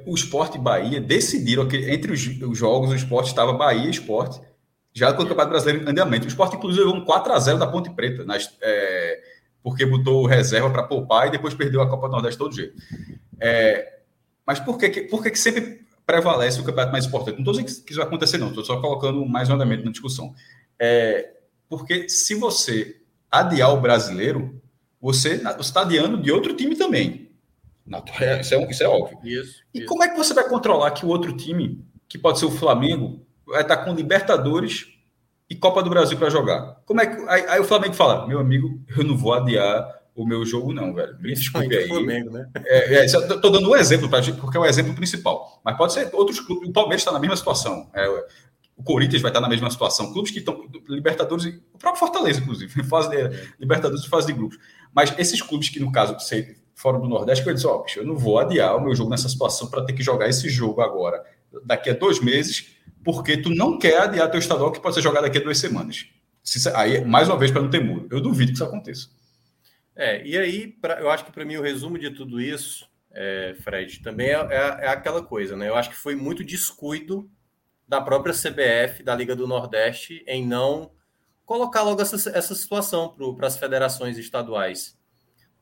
O 0.06 0.14
Esporte 0.14 0.56
e 0.56 0.60
Bahia 0.60 1.00
decidiram 1.00 1.66
que 1.66 1.90
entre 1.90 2.12
os, 2.12 2.26
os 2.26 2.56
jogos 2.56 2.90
o 2.90 2.94
Esporte 2.94 3.26
estava 3.26 3.52
Bahia 3.52 3.86
e 3.86 3.90
Esporte, 3.90 4.40
já 4.94 5.12
com 5.12 5.22
o 5.22 5.26
Campeonato 5.26 5.50
Brasileiro 5.50 5.84
em 5.84 5.90
andamento. 5.90 6.24
O 6.24 6.28
Esporte, 6.28 6.56
inclusive, 6.56 6.84
levou 6.84 7.00
um 7.00 7.04
4x0 7.04 7.58
da 7.58 7.66
Ponte 7.66 7.90
Preta, 7.90 8.24
nas, 8.24 8.56
é, 8.62 9.20
porque 9.62 9.84
botou 9.84 10.26
reserva 10.26 10.70
para 10.70 10.82
poupar 10.82 11.28
e 11.28 11.30
depois 11.30 11.54
perdeu 11.54 11.80
a 11.80 11.88
Copa 11.88 12.08
do 12.08 12.12
Nordeste 12.12 12.38
todo 12.38 12.54
jeito. 12.54 12.74
É, 13.40 14.00
mas 14.46 14.60
por 14.60 14.78
que, 14.78 15.02
por 15.02 15.22
que, 15.22 15.30
que 15.30 15.38
sempre 15.38 15.86
prevalece 16.08 16.58
o 16.58 16.64
campeonato 16.64 16.90
mais 16.90 17.04
importante. 17.04 17.34
Não 17.34 17.40
estou 17.40 17.52
dizendo 17.52 17.84
que 17.84 17.90
isso 17.92 18.00
vai 18.00 18.06
acontecer, 18.06 18.38
não, 18.38 18.48
estou 18.48 18.64
só 18.64 18.80
colocando 18.80 19.26
mais 19.26 19.50
um 19.50 19.54
andamento 19.54 19.84
na 19.84 19.90
discussão. 19.90 20.34
É, 20.78 21.34
porque 21.68 22.08
se 22.08 22.34
você 22.34 23.02
adiar 23.30 23.74
o 23.74 23.80
brasileiro, 23.80 24.58
você 24.98 25.34
está 25.60 25.82
adiando 25.82 26.16
de 26.16 26.32
outro 26.32 26.56
time 26.56 26.74
também. 26.74 27.30
Isso 28.40 28.54
é, 28.54 28.70
isso 28.70 28.82
é 28.82 28.88
óbvio. 28.88 29.18
Isso, 29.22 29.62
e 29.74 29.80
isso. 29.80 29.86
como 29.86 30.02
é 30.02 30.08
que 30.08 30.16
você 30.16 30.32
vai 30.32 30.48
controlar 30.48 30.92
que 30.92 31.04
o 31.04 31.10
outro 31.10 31.36
time, 31.36 31.84
que 32.08 32.16
pode 32.16 32.38
ser 32.38 32.46
o 32.46 32.50
Flamengo, 32.50 33.20
vai 33.46 33.60
estar 33.60 33.76
com 33.76 33.94
Libertadores 33.94 34.86
e 35.50 35.56
Copa 35.56 35.82
do 35.82 35.90
Brasil 35.90 36.18
para 36.18 36.30
jogar? 36.30 36.80
Como 36.84 37.00
é 37.00 37.06
que 37.06 37.28
aí, 37.28 37.46
aí, 37.48 37.60
o 37.60 37.64
Flamengo 37.64 37.94
fala, 37.94 38.26
meu 38.26 38.38
amigo, 38.38 38.80
eu 38.96 39.04
não 39.04 39.16
vou 39.16 39.32
adiar 39.32 39.98
o 40.14 40.26
meu 40.26 40.44
jogo, 40.44 40.72
não, 40.72 40.92
velho. 40.92 41.16
Me 41.20 41.32
desculpe 41.32 41.74
aí. 41.76 41.86
Flamengo, 41.88 42.30
né? 42.30 42.48
é, 42.66 43.04
é, 43.04 43.06
tô 43.06 43.50
dando 43.50 43.70
um 43.70 43.76
exemplo 43.76 44.08
para 44.08 44.20
gente, 44.20 44.40
porque 44.40 44.56
é 44.56 44.60
o 44.60 44.66
exemplo 44.66 44.94
principal. 44.94 45.60
Mas 45.64 45.76
pode 45.76 45.92
ser 45.92 46.10
outros 46.12 46.40
clubes. 46.40 46.68
O 46.68 46.72
Palmeiras 46.72 47.02
está 47.02 47.12
na 47.12 47.20
mesma 47.20 47.36
situação. 47.36 47.88
É, 47.94 48.08
o 48.76 48.82
Corinthians 48.82 49.22
vai 49.22 49.30
estar 49.30 49.40
na 49.40 49.48
mesma 49.48 49.70
situação. 49.70 50.12
Clubes 50.12 50.30
que 50.30 50.40
estão. 50.40 50.68
Libertadores, 50.88 51.46
o 51.72 51.78
próprio 51.78 52.00
Fortaleza, 52.00 52.40
inclusive, 52.40 52.82
fase 52.84 53.10
de, 53.10 53.16
Libertadores 53.60 54.04
e 54.04 54.08
fase 54.08 54.26
de 54.26 54.32
grupos. 54.32 54.58
Mas 54.92 55.14
esses 55.18 55.40
clubes 55.40 55.68
que, 55.68 55.80
no 55.80 55.92
caso, 55.92 56.18
sei, 56.20 56.56
fora 56.74 56.98
do 56.98 57.08
Nordeste, 57.08 57.42
que 57.42 57.50
eu 57.50 57.54
disse, 57.54 57.66
ó, 57.66 57.84
oh, 57.84 57.98
eu 57.98 58.06
não 58.06 58.16
vou 58.16 58.38
adiar 58.38 58.76
o 58.76 58.80
meu 58.80 58.94
jogo 58.94 59.10
nessa 59.10 59.28
situação 59.28 59.68
para 59.68 59.84
ter 59.84 59.92
que 59.92 60.02
jogar 60.02 60.28
esse 60.28 60.48
jogo 60.48 60.80
agora, 60.80 61.24
daqui 61.64 61.90
a 61.90 61.94
dois 61.94 62.20
meses, 62.20 62.76
porque 63.04 63.36
tu 63.36 63.50
não 63.50 63.78
quer 63.78 64.02
adiar 64.02 64.30
teu 64.30 64.38
estadual 64.38 64.72
que 64.72 64.80
pode 64.80 64.94
ser 64.94 65.02
jogado 65.02 65.24
daqui 65.24 65.38
a 65.38 65.42
duas 65.42 65.58
semanas. 65.58 66.06
Aí, 66.74 67.04
mais 67.04 67.28
uma 67.28 67.38
vez, 67.38 67.50
para 67.50 67.62
não 67.62 67.70
ter 67.70 67.82
muro. 67.82 68.08
Eu 68.10 68.20
duvido 68.20 68.50
que 68.50 68.54
isso 68.54 68.64
aconteça. 68.64 69.08
É, 69.94 70.24
e 70.24 70.38
aí, 70.38 70.68
pra, 70.68 71.00
eu 71.00 71.10
acho 71.10 71.24
que 71.24 71.32
para 71.32 71.44
mim 71.44 71.56
o 71.56 71.62
resumo 71.62 71.98
de 71.98 72.10
tudo 72.10 72.40
isso, 72.40 72.88
é, 73.10 73.56
Fred, 73.62 74.00
também 74.00 74.28
é, 74.28 74.32
é, 74.32 74.78
é, 74.82 74.88
aquela 74.88 75.22
coisa, 75.22 75.56
né? 75.56 75.68
Eu 75.68 75.74
acho 75.74 75.90
que 75.90 75.96
foi 75.96 76.14
muito 76.14 76.44
descuido 76.44 77.28
da 77.86 78.00
própria 78.00 78.32
CBF, 78.32 79.02
da 79.02 79.14
Liga 79.14 79.34
do 79.34 79.48
Nordeste, 79.48 80.22
em 80.26 80.46
não 80.46 80.92
colocar 81.44 81.82
logo 81.82 82.00
essa, 82.00 82.30
essa 82.30 82.54
situação 82.54 83.16
para 83.36 83.46
as 83.46 83.58
federações 83.58 84.18
estaduais. 84.18 84.96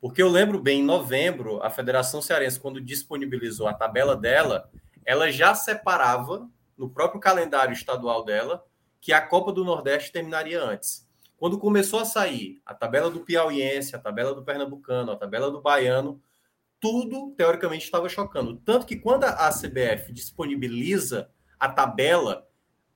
Porque 0.00 0.22
eu 0.22 0.28
lembro 0.28 0.60
bem, 0.60 0.80
em 0.80 0.84
novembro, 0.84 1.62
a 1.62 1.70
Federação 1.70 2.20
Cearense, 2.20 2.60
quando 2.60 2.80
disponibilizou 2.80 3.66
a 3.68 3.74
tabela 3.74 4.16
dela, 4.16 4.68
ela 5.06 5.30
já 5.30 5.54
separava 5.54 6.48
no 6.76 6.90
próprio 6.90 7.20
calendário 7.20 7.72
estadual 7.72 8.24
dela 8.24 8.64
que 9.00 9.12
a 9.12 9.20
Copa 9.20 9.52
do 9.52 9.64
Nordeste 9.64 10.12
terminaria 10.12 10.60
antes. 10.60 11.06
Quando 11.38 11.58
começou 11.58 12.00
a 12.00 12.04
sair 12.04 12.60
a 12.66 12.74
tabela 12.74 13.10
do 13.10 13.20
piauiense, 13.20 13.94
a 13.94 13.98
tabela 13.98 14.34
do 14.34 14.42
pernambucano, 14.42 15.12
a 15.12 15.16
tabela 15.16 15.50
do 15.50 15.60
baiano, 15.60 16.20
tudo 16.80 17.32
teoricamente 17.36 17.84
estava 17.84 18.08
chocando. 18.08 18.56
Tanto 18.56 18.86
que 18.86 18.96
quando 18.96 19.24
a 19.24 19.50
CBF 19.50 20.12
disponibiliza 20.12 21.30
a 21.58 21.68
tabela, 21.68 22.46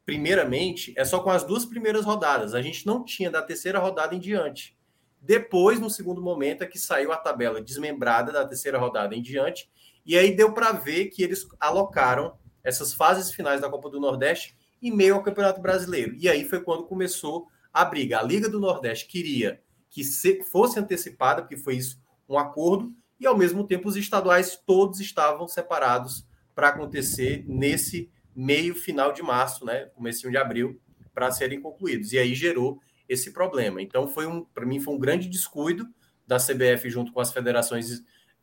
primeiramente, 0.05 0.93
é 0.97 1.04
só 1.04 1.21
com 1.21 1.30
as 1.30 1.45
duas 1.45 1.65
primeiras 1.65 2.04
rodadas. 2.04 2.54
A 2.54 2.63
gente 2.63 2.87
não 2.87 3.04
tinha 3.04 3.30
da 3.30 3.43
terceira 3.43 3.78
rodada 3.78 4.15
em 4.15 4.19
diante. 4.19 4.76
Depois, 5.21 5.78
no 5.78 5.91
segundo 5.91 6.23
momento, 6.23 6.65
é 6.65 6.67
que 6.67 6.78
saiu 6.78 7.13
a 7.13 7.17
tabela 7.17 7.61
desmembrada 7.61 8.32
da 8.32 8.47
terceira 8.47 8.78
rodada 8.78 9.15
em 9.15 9.23
diante. 9.23 9.71
E 10.10 10.18
aí 10.18 10.34
deu 10.34 10.52
para 10.52 10.73
ver 10.73 11.06
que 11.06 11.23
eles 11.23 11.46
alocaram 11.60 12.36
essas 12.64 12.92
fases 12.92 13.32
finais 13.32 13.60
da 13.60 13.70
Copa 13.70 13.88
do 13.88 14.00
Nordeste 14.00 14.56
em 14.82 14.90
meio 14.90 15.14
ao 15.14 15.23
Campeonato 15.23 15.60
Brasileiro. 15.60 16.16
E 16.18 16.28
aí 16.28 16.44
foi 16.44 16.60
quando 16.60 16.82
começou 16.82 17.46
a 17.73 17.84
briga. 17.84 18.18
A 18.18 18.23
Liga 18.25 18.49
do 18.49 18.58
Nordeste 18.58 19.06
queria 19.06 19.62
que 19.88 20.02
fosse 20.50 20.80
antecipada, 20.80 21.42
porque 21.42 21.56
foi 21.56 21.76
isso 21.76 22.02
um 22.28 22.36
acordo, 22.36 22.92
e 23.20 23.26
ao 23.26 23.38
mesmo 23.38 23.64
tempo 23.64 23.88
os 23.88 23.94
estaduais 23.94 24.56
todos 24.56 24.99
estavam 24.99 25.46
separados 25.46 26.26
para 26.56 26.70
acontecer 26.70 27.44
nesse 27.46 28.10
meio 28.34 28.75
final 28.75 29.12
de 29.12 29.23
março, 29.23 29.64
né, 29.64 29.84
começo 29.94 30.28
de 30.28 30.36
abril, 30.36 30.80
para 31.14 31.30
serem 31.30 31.60
concluídos. 31.60 32.12
E 32.12 32.18
aí 32.18 32.34
gerou 32.34 32.80
esse 33.08 33.32
problema. 33.32 33.80
Então 33.80 34.08
foi 34.08 34.26
um, 34.26 34.44
para 34.44 34.66
mim 34.66 34.80
foi 34.80 34.92
um 34.92 34.99
grande 34.99 35.28
descuido 35.28 35.86
da 36.26 36.38
CBF 36.38 36.90
junto 36.90 37.12
com 37.12 37.20
as 37.20 37.32
federações 37.32 38.02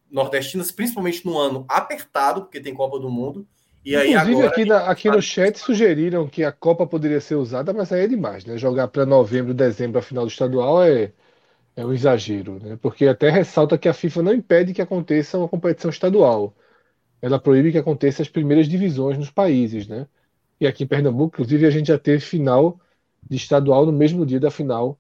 nordestinas, 0.10 0.72
principalmente 0.72 1.26
no 1.26 1.38
ano 1.38 1.66
apertado, 1.68 2.42
porque 2.42 2.60
tem 2.60 2.74
Copa 2.74 3.00
do 3.00 3.10
Mundo, 3.10 3.48
e 3.88 3.96
aí 3.96 4.12
Inclusive, 4.12 4.34
agora, 4.34 4.50
aqui, 4.50 4.66
na, 4.66 4.78
aqui 4.90 5.10
no 5.10 5.22
chat 5.22 5.58
sugeriram 5.58 6.28
que 6.28 6.44
a 6.44 6.52
Copa 6.52 6.86
poderia 6.86 7.22
ser 7.22 7.36
usada, 7.36 7.72
mas 7.72 7.90
aí 7.92 8.04
é 8.04 8.08
demais, 8.08 8.44
né? 8.44 8.58
Jogar 8.58 8.90
para 8.90 9.06
novembro, 9.06 9.54
dezembro, 9.54 9.98
a 9.98 10.02
final 10.02 10.26
do 10.26 10.30
estadual 10.30 10.84
é, 10.84 11.14
é 11.76 11.86
um 11.86 11.94
exagero, 11.94 12.60
né? 12.62 12.78
Porque 12.82 13.08
até 13.08 13.30
ressalta 13.30 13.78
que 13.78 13.88
a 13.88 13.94
FIFA 13.94 14.24
não 14.24 14.34
impede 14.34 14.74
que 14.74 14.82
aconteça 14.82 15.38
uma 15.38 15.48
competição 15.48 15.90
estadual. 15.90 16.54
Ela 17.22 17.40
proíbe 17.40 17.72
que 17.72 17.78
aconteça 17.78 18.22
as 18.22 18.28
primeiras 18.28 18.68
divisões 18.68 19.18
nos 19.18 19.32
países, 19.32 19.88
né? 19.88 20.06
E 20.60 20.68
aqui 20.68 20.84
em 20.84 20.88
Pernambuco, 20.88 21.36
inclusive, 21.36 21.66
a 21.66 21.70
gente 21.70 21.88
já 21.88 21.98
teve 21.98 22.20
final 22.20 22.80
de 23.24 23.38
estadual 23.38 23.86
no 23.86 23.94
mesmo 23.94 24.26
dia 24.26 24.40
da 24.40 24.52
final 24.52 25.00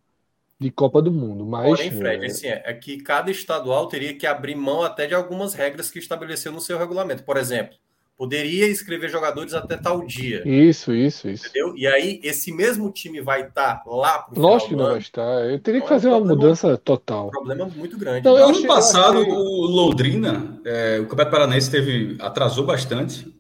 de 0.59 0.71
Copa 0.71 1.01
do 1.01 1.11
Mundo. 1.11 1.45
Mas, 1.45 1.67
Porém, 1.67 1.91
Fred, 1.91 2.23
é... 2.23 2.27
assim, 2.27 2.47
é 2.47 2.73
que 2.73 2.97
cada 2.97 3.29
estadual 3.29 3.87
teria 3.87 4.13
que 4.13 4.25
abrir 4.25 4.55
mão 4.55 4.83
até 4.83 5.05
de 5.05 5.13
algumas 5.13 5.53
regras 5.53 5.89
que 5.89 5.99
estabeleceu 5.99 6.51
no 6.51 6.61
seu 6.61 6.77
regulamento. 6.77 7.23
Por 7.23 7.37
exemplo, 7.37 7.77
Poderia 8.17 8.65
escrever 8.65 9.11
jogadores 9.11 9.53
até 9.53 9.77
tal 9.77 10.03
dia. 10.03 10.41
Isso, 10.43 10.91
isso, 10.91 11.29
isso. 11.29 11.45
Entendeu? 11.45 11.77
E 11.77 11.85
aí, 11.85 12.19
esse 12.23 12.51
mesmo 12.51 12.91
time 12.91 13.21
vai 13.21 13.43
estar 13.43 13.75
tá 13.75 13.83
lá 13.85 14.17
pro 14.17 14.41
Lógico 14.41 14.69
que 14.71 14.75
não 14.75 14.85
vai 14.85 14.97
estar. 14.97 15.45
Eu 15.45 15.59
teria 15.59 15.81
que 15.81 15.87
fazer 15.87 16.07
é 16.07 16.11
um 16.11 16.17
uma 16.17 16.33
mudança 16.33 16.75
total. 16.77 17.27
Um 17.27 17.29
problema 17.29 17.65
muito 17.67 17.95
grande. 17.95 18.21
Então, 18.21 18.35
ano 18.35 18.65
passado, 18.65 19.19
achei... 19.19 19.31
o 19.31 19.67
Londrina, 19.67 20.59
é, 20.65 20.97
o 20.99 21.03
Campeonato 21.03 21.31
Paranaense 21.31 21.69
teve, 21.69 22.17
atrasou 22.19 22.65
bastante. 22.65 23.31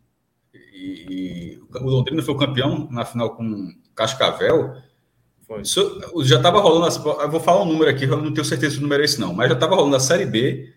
E, 0.53 1.05
e, 1.09 1.59
o 1.73 1.89
Londrina 1.89 2.21
foi 2.21 2.35
o 2.35 2.37
campeão 2.37 2.87
na 2.91 3.03
final 3.03 3.35
com 3.35 3.73
Cascavel. 3.95 4.75
Foi. 5.47 5.61
Isso, 5.61 6.01
já 6.23 6.37
estava 6.37 6.59
rolando. 6.59 6.93
Eu 7.21 7.31
vou 7.31 7.39
falar 7.39 7.63
um 7.63 7.65
número 7.65 7.89
aqui, 7.89 8.03
eu 8.03 8.21
não 8.21 8.33
tenho 8.33 8.45
certeza 8.45 8.73
se 8.73 8.79
o 8.79 8.81
número 8.81 9.01
é 9.01 9.05
esse, 9.05 9.19
não. 9.19 9.33
Mas 9.33 9.47
já 9.47 9.53
estava 9.53 9.75
rolando 9.75 9.95
a 9.95 9.99
Série 9.99 10.25
B 10.25 10.73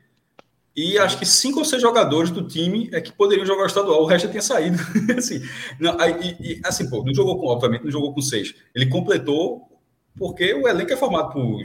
e 0.74 0.96
acho 0.98 1.18
que 1.18 1.26
cinco 1.26 1.58
ou 1.58 1.64
seis 1.64 1.82
jogadores 1.82 2.30
do 2.30 2.46
time 2.46 2.88
é 2.92 3.00
que 3.00 3.12
poderiam 3.12 3.44
jogar 3.44 3.64
o 3.64 3.66
estadual, 3.66 4.02
o 4.02 4.06
resto 4.06 4.26
já 4.26 4.30
tinha 4.30 4.42
saído. 4.42 4.78
assim, 5.18 5.42
não, 5.78 6.00
aí, 6.00 6.36
e, 6.40 6.60
assim, 6.64 6.88
pô, 6.88 7.04
não 7.04 7.12
jogou 7.12 7.38
com, 7.38 7.46
obviamente, 7.48 7.84
não 7.84 7.90
jogou 7.90 8.14
com 8.14 8.22
seis. 8.22 8.54
Ele 8.74 8.86
completou 8.86 9.68
porque 10.16 10.54
o 10.54 10.68
elenco 10.68 10.92
é 10.92 10.96
formado 10.96 11.32
por 11.32 11.62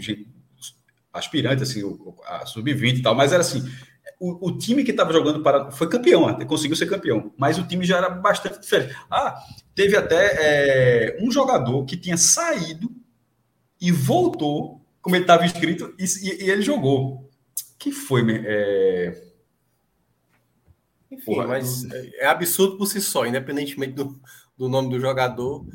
aspirante, 1.13 1.63
assim, 1.63 1.81
a 2.25 2.45
sub-20 2.45 2.97
e 2.97 3.01
tal, 3.01 3.15
mas 3.15 3.31
era 3.31 3.41
assim. 3.41 3.63
O, 4.19 4.47
o 4.49 4.57
time 4.57 4.83
que 4.83 4.91
estava 4.91 5.11
jogando 5.11 5.43
para 5.43 5.71
foi 5.71 5.89
campeão, 5.89 6.27
até 6.27 6.45
conseguiu 6.45 6.75
ser 6.75 6.85
campeão, 6.85 7.33
mas 7.37 7.57
o 7.57 7.67
time 7.67 7.85
já 7.85 7.97
era 7.97 8.09
bastante 8.09 8.59
diferente. 8.59 8.95
Ah, 9.09 9.37
teve 9.73 9.95
até 9.95 10.35
é, 10.37 11.17
um 11.21 11.29
jogador 11.31 11.83
que 11.85 11.97
tinha 11.97 12.17
saído 12.17 12.89
e 13.79 13.91
voltou, 13.91 14.81
como 15.01 15.15
ele 15.15 15.23
estava 15.23 15.45
inscrito, 15.45 15.93
e, 15.99 16.03
e, 16.03 16.45
e 16.45 16.49
ele 16.49 16.61
jogou 16.61 17.29
que 17.77 17.91
foi, 17.91 18.23
é... 18.45 19.21
Enfim, 21.11 21.23
Porra, 21.25 21.47
mas 21.47 21.85
é 22.15 22.25
absurdo 22.25 22.77
por 22.77 22.87
si 22.87 22.99
só, 22.99 23.25
independentemente 23.25 23.93
do, 23.93 24.19
do 24.57 24.67
nome 24.67 24.89
do 24.89 24.99
jogador. 24.99 25.65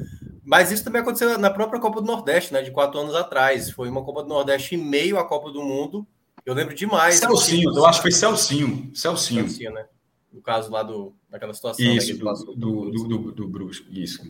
Mas 0.44 0.72
isso 0.72 0.82
também 0.82 1.00
aconteceu 1.00 1.38
na 1.38 1.50
própria 1.50 1.80
Copa 1.80 2.00
do 2.00 2.06
Nordeste, 2.06 2.52
né? 2.52 2.62
De 2.62 2.72
quatro 2.72 2.98
anos 2.98 3.14
atrás. 3.14 3.70
Foi 3.70 3.88
uma 3.88 4.02
Copa 4.02 4.24
do 4.24 4.28
Nordeste 4.28 4.74
em 4.74 4.78
meio 4.78 5.18
à 5.18 5.24
Copa 5.24 5.52
do 5.52 5.62
Mundo. 5.62 6.04
Eu 6.44 6.52
lembro 6.52 6.74
demais. 6.74 7.16
Celcinho, 7.16 7.72
eu 7.76 7.86
acho 7.86 8.00
que 8.00 8.10
foi 8.10 8.12
Celcinho. 8.12 8.90
Celcinho. 8.92 9.42
Celcinho, 9.44 9.72
né? 9.72 9.86
No 10.32 10.42
caso 10.42 10.70
lá 10.70 10.82
do, 10.82 11.14
daquela 11.28 11.54
situação. 11.54 11.84
Né, 11.84 11.94
isso, 11.94 12.12
né, 12.12 12.18
do, 12.18 12.54
do, 12.56 12.90
do, 12.90 13.18
do, 13.18 13.32
do 13.32 13.48
Bruce, 13.48 13.84
isso, 13.90 14.22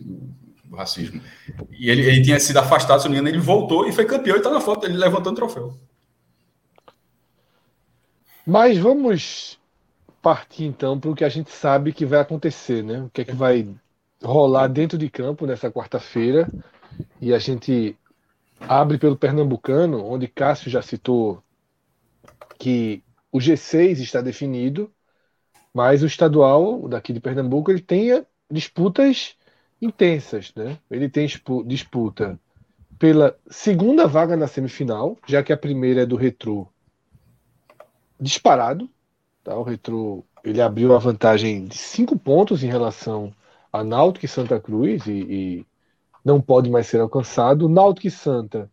do, 0.71 0.77
racismo. 0.77 1.21
E 1.69 1.89
ele, 1.89 2.01
ele 2.01 2.21
tinha 2.21 2.39
sido 2.39 2.57
afastado, 2.57 3.01
se 3.01 3.05
não 3.05 3.11
me 3.11 3.19
engano, 3.19 3.35
ele 3.35 3.43
voltou 3.43 3.87
e 3.87 3.91
foi 3.91 4.05
campeão 4.05 4.37
e 4.37 4.41
tá 4.41 4.49
na 4.49 4.61
foto, 4.61 4.85
ele 4.85 4.97
levantando 4.97 5.33
o 5.33 5.35
troféu. 5.35 5.77
Mas 8.45 8.77
vamos 8.77 9.59
partir 10.21 10.65
então 10.65 10.99
para 10.99 11.09
o 11.09 11.15
que 11.15 11.23
a 11.23 11.29
gente 11.29 11.51
sabe 11.51 11.93
que 11.93 12.05
vai 12.05 12.19
acontecer, 12.19 12.83
né? 12.83 13.01
O 13.03 13.09
que 13.09 13.21
é 13.21 13.25
que 13.25 13.35
vai 13.35 13.67
rolar 14.23 14.67
dentro 14.67 14.97
de 14.97 15.09
campo 15.09 15.45
nessa 15.45 15.71
quarta-feira. 15.71 16.47
E 17.19 17.33
a 17.33 17.39
gente 17.39 17.95
abre 18.59 18.97
pelo 18.97 19.17
Pernambucano, 19.17 20.05
onde 20.05 20.27
Cássio 20.27 20.69
já 20.69 20.81
citou 20.81 21.41
que 22.59 23.03
o 23.31 23.39
G6 23.39 23.99
está 23.99 24.21
definido, 24.21 24.91
mas 25.73 26.03
o 26.03 26.05
estadual 26.05 26.87
daqui 26.87 27.13
de 27.13 27.19
Pernambuco 27.19 27.71
ele 27.71 27.81
tem 27.81 28.23
disputas 28.51 29.35
intensas, 29.81 30.53
né? 30.55 30.77
Ele 30.89 31.09
tem 31.09 31.27
disputa 31.65 32.39
pela 32.99 33.35
segunda 33.49 34.07
vaga 34.07 34.37
na 34.37 34.47
semifinal, 34.47 35.17
já 35.27 35.41
que 35.41 35.51
a 35.51 35.57
primeira 35.57 36.03
é 36.03 36.05
do 36.05 36.15
Retro 36.15 36.67
disparado, 38.19 38.89
tá? 39.43 39.55
O 39.57 39.63
Retro 39.63 40.23
ele 40.43 40.61
abriu 40.61 40.89
uma 40.89 40.99
vantagem 40.99 41.65
de 41.65 41.77
cinco 41.77 42.17
pontos 42.17 42.63
em 42.63 42.67
relação 42.67 43.33
a 43.73 43.83
Náutico 43.83 44.25
e 44.25 44.29
Santa 44.29 44.59
Cruz 44.59 45.05
e, 45.07 45.11
e 45.11 45.65
não 46.23 46.41
pode 46.41 46.69
mais 46.69 46.87
ser 46.87 46.99
alcançado. 46.99 47.69
Náutico 47.69 48.07
e 48.07 48.11
Santa 48.11 48.69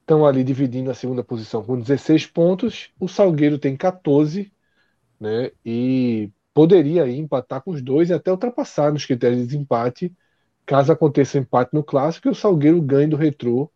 estão 0.00 0.26
ali 0.26 0.44
dividindo 0.44 0.90
a 0.90 0.94
segunda 0.94 1.24
posição 1.24 1.64
com 1.64 1.80
16 1.80 2.26
pontos. 2.26 2.90
O 3.00 3.08
Salgueiro 3.08 3.58
tem 3.58 3.76
14, 3.76 4.52
né? 5.18 5.50
E 5.64 6.30
poderia 6.52 7.04
aí 7.04 7.18
empatar 7.18 7.62
com 7.62 7.70
os 7.70 7.82
dois 7.82 8.10
e 8.10 8.12
até 8.14 8.30
ultrapassar 8.30 8.92
nos 8.92 9.06
critérios 9.06 9.40
de 9.40 9.46
desempate, 9.46 10.14
caso 10.66 10.92
aconteça 10.92 11.38
um 11.38 11.42
empate 11.42 11.74
no 11.74 11.82
clássico 11.82 12.28
e 12.28 12.30
o 12.30 12.34
Salgueiro 12.34 12.80
ganhe 12.80 13.06
do 13.06 13.16
Retrô 13.16 13.70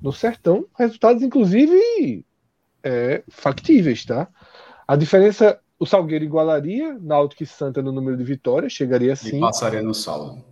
no 0.00 0.12
Sertão. 0.12 0.66
Resultados, 0.78 1.22
inclusive, 1.22 2.24
é, 2.82 3.22
factíveis, 3.28 4.04
tá? 4.04 4.28
A 4.86 4.96
diferença, 4.96 5.58
o 5.78 5.86
Salgueiro 5.86 6.24
igualaria 6.24 6.98
Náutico 7.00 7.42
e 7.42 7.46
Santa 7.46 7.82
no 7.82 7.92
número 7.92 8.16
de 8.16 8.24
vitórias, 8.24 8.72
chegaria 8.72 9.12
assim. 9.12 9.38
E 9.38 9.40
passaria 9.40 9.82
no 9.82 9.94
saldo. 9.94 10.44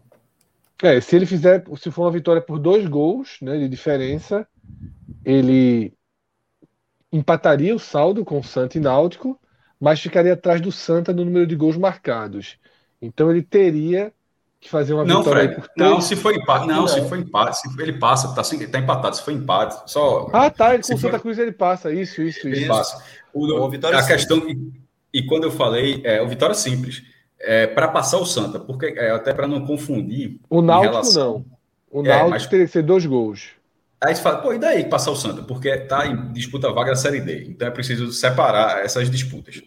É, 0.82 1.00
se 1.00 1.14
ele 1.14 1.26
fizer, 1.26 1.64
se 1.76 1.90
for 1.90 2.02
uma 2.02 2.10
vitória 2.10 2.42
por 2.42 2.58
dois 2.58 2.86
gols 2.86 3.38
né, 3.40 3.56
de 3.56 3.68
diferença, 3.68 4.46
ele 5.24 5.94
empataria 7.12 7.74
o 7.74 7.78
saldo 7.78 8.24
com 8.24 8.40
o 8.40 8.44
Santa 8.44 8.78
e 8.78 8.80
Náutico, 8.80 9.38
mas 9.78 10.00
ficaria 10.00 10.32
atrás 10.32 10.60
do 10.60 10.72
Santa 10.72 11.12
no 11.12 11.24
número 11.24 11.46
de 11.46 11.54
gols 11.54 11.76
marcados. 11.76 12.58
Então 13.00 13.30
ele 13.30 13.42
teria 13.42 14.12
que 14.62 14.70
fazer 14.70 14.94
uma 14.94 15.04
não, 15.04 15.18
vitória 15.18 15.42
Fred, 15.42 15.54
por 15.60 15.68
três... 15.68 15.90
Não, 15.90 16.00
se 16.00 16.14
for 16.14 16.32
empate, 16.32 16.66
não, 16.68 16.76
não, 16.76 16.88
se 16.88 17.02
for 17.08 17.18
empate, 17.18 17.58
se 17.58 17.82
ele 17.82 17.94
passa, 17.94 18.32
tá, 18.32 18.42
assim, 18.42 18.64
tá 18.68 18.78
empatado, 18.78 19.16
se 19.16 19.22
for 19.22 19.32
empate, 19.32 19.90
só 19.90 20.30
Ah, 20.32 20.48
tá, 20.48 20.74
ele 20.74 20.84
com 20.84 20.94
o 20.94 20.98
Santa 20.98 21.18
Cruz 21.18 21.36
ele 21.36 21.50
passa, 21.50 21.92
isso, 21.92 22.22
isso, 22.22 22.48
isso. 22.48 22.60
Ele 22.60 22.66
passa. 22.66 23.02
O, 23.34 23.44
o 23.44 23.68
Vitória 23.68 23.98
a 23.98 24.06
questão 24.06 24.38
e, 24.48 24.72
e, 25.12 25.26
quando 25.26 25.44
eu 25.44 25.50
falei, 25.50 26.00
é, 26.04 26.22
o 26.22 26.28
Vitória 26.28 26.54
simples, 26.54 27.02
é, 27.40 27.66
para 27.66 27.88
passar 27.88 28.18
o 28.18 28.24
Santa, 28.24 28.60
porque 28.60 28.86
é, 28.86 29.10
até 29.10 29.34
para 29.34 29.48
não 29.48 29.66
confundir. 29.66 30.38
O 30.48 30.62
Náutico 30.62 30.92
relação, 30.92 31.44
não. 31.90 32.02
O 32.02 32.06
é, 32.06 32.08
Náutico 32.10 32.30
mas... 32.30 32.46
teria 32.46 32.66
que 32.66 32.72
ser 32.72 32.82
dois 32.82 33.04
gols. 33.04 33.50
Aí 34.00 34.14
você 34.14 34.22
fala, 34.22 34.38
pô, 34.38 34.52
e 34.52 34.58
daí 34.58 34.84
passar 34.84 35.10
o 35.10 35.16
Santa? 35.16 35.42
Porque 35.42 35.76
tá 35.76 36.06
em 36.06 36.32
disputa 36.32 36.72
vaga 36.72 36.90
da 36.90 36.96
Série 36.96 37.20
D. 37.20 37.46
Então 37.48 37.66
é 37.66 37.70
preciso 37.70 38.12
separar 38.12 38.84
essas 38.84 39.10
disputas. 39.10 39.60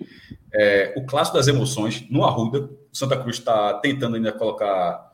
É, 0.54 0.94
o 0.96 1.06
clássico 1.06 1.38
das 1.38 1.48
emoções, 1.48 2.06
no 2.10 2.24
Arruda, 2.24 2.70
o 2.96 2.98
Santa 2.98 3.18
Cruz 3.18 3.36
está 3.36 3.74
tentando 3.74 4.16
ainda 4.16 4.32
colocar. 4.32 5.14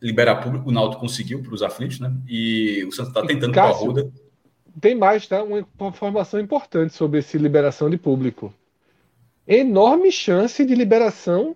liberar 0.00 0.36
público, 0.36 0.70
o 0.70 0.72
Náutico 0.72 1.02
conseguiu 1.02 1.42
para 1.42 1.52
os 1.52 1.62
aflitos, 1.62 2.00
né? 2.00 2.10
E 2.26 2.82
o 2.88 2.90
Santa 2.90 3.10
está 3.10 3.26
tentando 3.26 3.52
para 3.52 3.66
o 3.66 3.68
Arruda. 3.68 4.10
Tem 4.80 4.94
mais, 4.94 5.26
tá? 5.26 5.42
Uma 5.42 5.60
informação 5.88 6.40
importante 6.40 6.94
sobre 6.94 7.18
esse 7.18 7.36
liberação 7.36 7.90
de 7.90 7.98
público. 7.98 8.52
Enorme 9.46 10.10
chance 10.10 10.64
de 10.64 10.74
liberação 10.74 11.54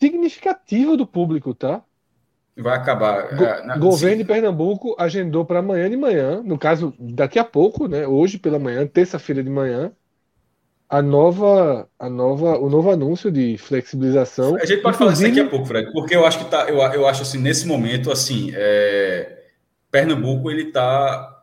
significativa 0.00 0.96
do 0.96 1.06
público, 1.06 1.54
tá? 1.54 1.82
vai 2.56 2.76
acabar. 2.76 3.34
Go 3.36 3.44
é, 3.44 3.64
na, 3.64 3.78
governo 3.78 4.16
sim. 4.16 4.22
de 4.22 4.24
Pernambuco 4.24 4.96
agendou 4.98 5.44
para 5.44 5.60
amanhã 5.60 5.88
de 5.88 5.96
manhã, 5.96 6.42
no 6.42 6.58
caso, 6.58 6.92
daqui 6.98 7.38
a 7.38 7.44
pouco, 7.44 7.86
né? 7.86 8.06
Hoje 8.06 8.36
pela 8.36 8.58
manhã, 8.58 8.84
terça-feira 8.86 9.42
de 9.42 9.48
manhã, 9.48 9.92
a 10.90 11.00
nova, 11.00 11.88
a 11.96 12.10
nova, 12.10 12.58
o 12.58 12.68
novo 12.68 12.90
anúncio 12.90 13.30
de 13.30 13.56
flexibilização. 13.56 14.56
A 14.56 14.66
gente 14.66 14.82
pode 14.82 14.98
falar 14.98 15.12
isso 15.12 15.22
daqui 15.22 15.38
a 15.38 15.48
pouco, 15.48 15.64
Fred, 15.64 15.92
porque 15.92 16.16
eu 16.16 16.26
acho 16.26 16.38
que 16.40 16.44
tá, 16.46 16.68
eu, 16.68 16.78
eu 16.78 17.06
acho 17.06 17.22
assim, 17.22 17.38
nesse 17.38 17.64
momento, 17.64 18.10
assim, 18.10 18.50
é, 18.52 19.38
Pernambuco 19.88 20.50
ele 20.50 20.64
está 20.64 21.36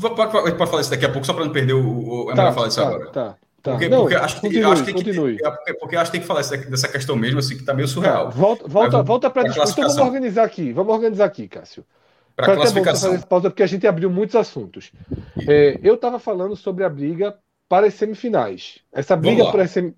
Pode, 0.00 0.16
pode 0.56 0.70
falar 0.70 0.80
isso 0.80 0.90
daqui 0.90 1.04
a 1.04 1.10
pouco, 1.10 1.26
só 1.26 1.34
para 1.34 1.44
não 1.44 1.52
perder 1.52 1.74
o. 1.74 2.26
o 2.26 2.30
é 2.30 2.34
tá, 2.34 2.42
melhor 2.42 2.54
falar 2.54 2.68
isso 2.68 2.80
tá, 2.80 2.86
agora. 2.86 3.10
Tá. 3.10 3.36
Tá. 3.60 3.72
Porque, 3.72 3.88
não, 3.88 4.00
porque 4.02 4.14
acho, 4.14 4.40
continue, 4.40 4.64
acho 4.64 4.84
que 4.84 4.92
continue. 4.92 5.36
Que, 5.36 5.46
é 5.46 5.74
porque 5.74 5.96
acho 5.96 6.04
que 6.06 6.12
tem 6.12 6.20
que 6.20 6.26
falar 6.26 6.40
dessa 6.40 6.88
questão 6.88 7.16
mesmo, 7.16 7.40
assim, 7.40 7.54
que 7.54 7.60
está 7.60 7.74
meio 7.74 7.88
surreal. 7.88 8.30
volta 8.30 8.66
volta, 8.66 9.02
volta 9.02 9.30
para 9.30 9.42
a 9.42 9.44
discussão. 9.46 9.72
Então 9.72 9.88
vamos 9.88 10.06
organizar 10.06 10.44
aqui. 10.44 10.72
Vamos 10.72 10.94
organizar 10.94 11.24
aqui, 11.26 11.48
Cássio. 11.48 11.84
Para 12.38 12.52
a 12.52 12.56
classificação. 12.56 13.10
Fazer 13.12 13.26
pausa, 13.26 13.50
porque 13.50 13.64
a 13.64 13.66
gente 13.66 13.86
abriu 13.86 14.08
muitos 14.08 14.36
assuntos. 14.36 14.92
É, 15.48 15.78
eu 15.82 15.96
estava 15.96 16.20
falando 16.20 16.54
sobre 16.54 16.84
a 16.84 16.88
briga 16.88 17.36
para 17.68 17.88
as 17.88 17.94
semifinais. 17.94 18.78
Essa 18.92 19.16
briga 19.16 19.44
sem... 19.66 19.92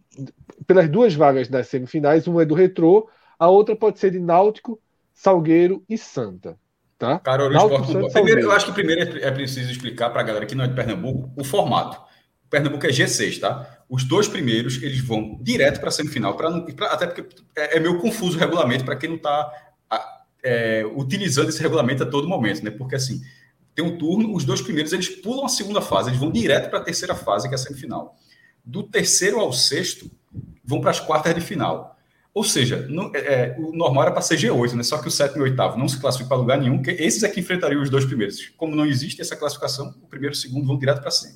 pelas 0.67 0.89
duas 0.89 1.15
vagas 1.15 1.49
das 1.49 1.69
semifinais, 1.69 2.27
uma 2.27 2.43
é 2.43 2.47
do 2.47 2.55
Retrô, 2.55 3.09
a 3.39 3.49
outra 3.49 3.77
pode 3.77 3.99
ser 3.99 4.11
de 4.11 4.19
Náutico, 4.19 4.81
Salgueiro 5.13 5.85
e 5.87 5.99
Santa. 5.99 6.57
Tá? 6.99 7.19
Carol, 7.19 7.51
Náutico, 7.51 8.11
primeiro, 8.11 8.41
eu 8.41 8.53
acho 8.53 8.67
que 8.67 8.73
primeiro 8.73 9.19
é 9.23 9.31
preciso 9.31 9.71
explicar 9.71 10.09
para 10.09 10.23
a 10.23 10.25
galera 10.25 10.47
que 10.47 10.55
não 10.55 10.65
é 10.65 10.69
de 10.69 10.75
Pernambuco 10.75 11.31
o 11.37 11.45
formato. 11.45 12.01
Pernambuco 12.49 12.87
é 12.87 12.91
G6, 12.91 13.39
tá? 13.39 13.85
Os 13.89 14.03
dois 14.03 14.27
primeiros, 14.27 14.83
eles 14.83 15.01
vão 15.01 15.39
direto 15.43 15.79
para 15.79 15.91
a 15.91 15.93
semifinal, 15.93 16.37
pra 16.37 16.49
não, 16.51 16.65
pra, 16.65 16.87
até 16.89 17.07
porque 17.07 17.25
é, 17.55 17.77
é, 17.77 17.81
meio 17.81 17.99
confuso 17.99 18.37
o 18.37 18.41
regulamento 18.41 18.85
para 18.85 18.97
quem 18.97 19.11
não 19.11 19.17
está 19.17 19.53
é, 20.43 20.85
utilizando 20.95 21.49
esse 21.49 21.61
regulamento 21.61 22.03
a 22.03 22.07
todo 22.07 22.29
momento, 22.29 22.65
né? 22.65 22.71
Porque 22.71 22.95
assim, 22.95 23.23
tem 23.75 23.85
um 23.85 23.97
turno, 23.97 24.35
os 24.35 24.45
dois 24.45 24.61
primeiros 24.61 24.93
eles 24.93 25.09
pulam 25.09 25.45
a 25.45 25.49
segunda 25.49 25.81
fase, 25.81 26.11
eles 26.11 26.21
vão 26.21 26.31
direto 26.31 26.71
para 26.71 26.81
a 26.81 26.83
terceira 26.83 27.15
fase, 27.15 27.49
que 27.49 27.55
é 27.55 27.57
a 27.57 27.59
semifinal. 27.59 28.17
Do 28.65 28.83
terceiro 28.83 29.39
ao 29.39 29.53
sexto, 29.53 30.11
vão 30.65 30.81
para 30.81 30.91
as 30.91 31.01
quartas 31.01 31.35
de 31.35 31.41
final. 31.41 31.97
Ou 32.33 32.45
seja, 32.45 32.87
não, 32.89 33.11
é, 33.15 33.19
é 33.19 33.57
o 33.59 33.73
normal 33.73 34.05
era 34.05 34.13
para 34.13 34.23
ser 34.23 34.37
G8, 34.37 34.75
né? 34.75 34.83
Só 34.83 34.99
que 34.99 35.09
o 35.09 35.11
sétimo 35.11 35.39
e 35.39 35.41
o 35.41 35.51
oitavo 35.51 35.77
não 35.77 35.89
se 35.89 35.99
classificam 35.99 36.29
para 36.29 36.37
lugar 36.37 36.59
nenhum, 36.59 36.81
que 36.81 36.91
esses 36.91 37.23
é 37.23 37.29
que 37.29 37.41
enfrentariam 37.41 37.83
os 37.83 37.91
dois 37.91 38.05
primeiros. 38.05 38.49
Como 38.57 38.77
não 38.77 38.87
existe 38.87 39.21
essa 39.21 39.35
classificação, 39.35 39.95
o 40.03 40.07
primeiro 40.07 40.35
e 40.35 40.37
o 40.37 40.41
segundo 40.41 40.67
vão 40.67 40.79
direto 40.79 41.01
para 41.01 41.11
cima. 41.11 41.35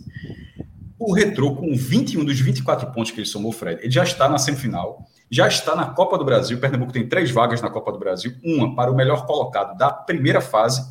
O 0.98 1.12
Retrô, 1.12 1.56
com 1.56 1.74
21 1.74 2.24
dos 2.24 2.38
24 2.38 2.92
pontos 2.92 3.10
que 3.10 3.18
ele 3.18 3.26
somou, 3.26 3.50
Fred, 3.50 3.80
ele 3.82 3.90
já 3.90 4.04
está 4.04 4.28
na 4.28 4.38
semifinal, 4.38 5.04
já 5.30 5.48
está 5.48 5.74
na 5.74 5.86
Copa 5.86 6.18
do 6.18 6.24
Brasil. 6.24 6.56
O 6.56 6.60
Pernambuco 6.60 6.92
tem 6.92 7.08
três 7.08 7.30
vagas 7.30 7.60
na 7.60 7.70
Copa 7.70 7.92
do 7.92 7.98
Brasil: 7.98 8.34
uma 8.42 8.74
para 8.74 8.90
o 8.90 8.94
melhor 8.94 9.26
colocado 9.26 9.76
da 9.76 9.90
primeira 9.90 10.40
fase 10.40 10.82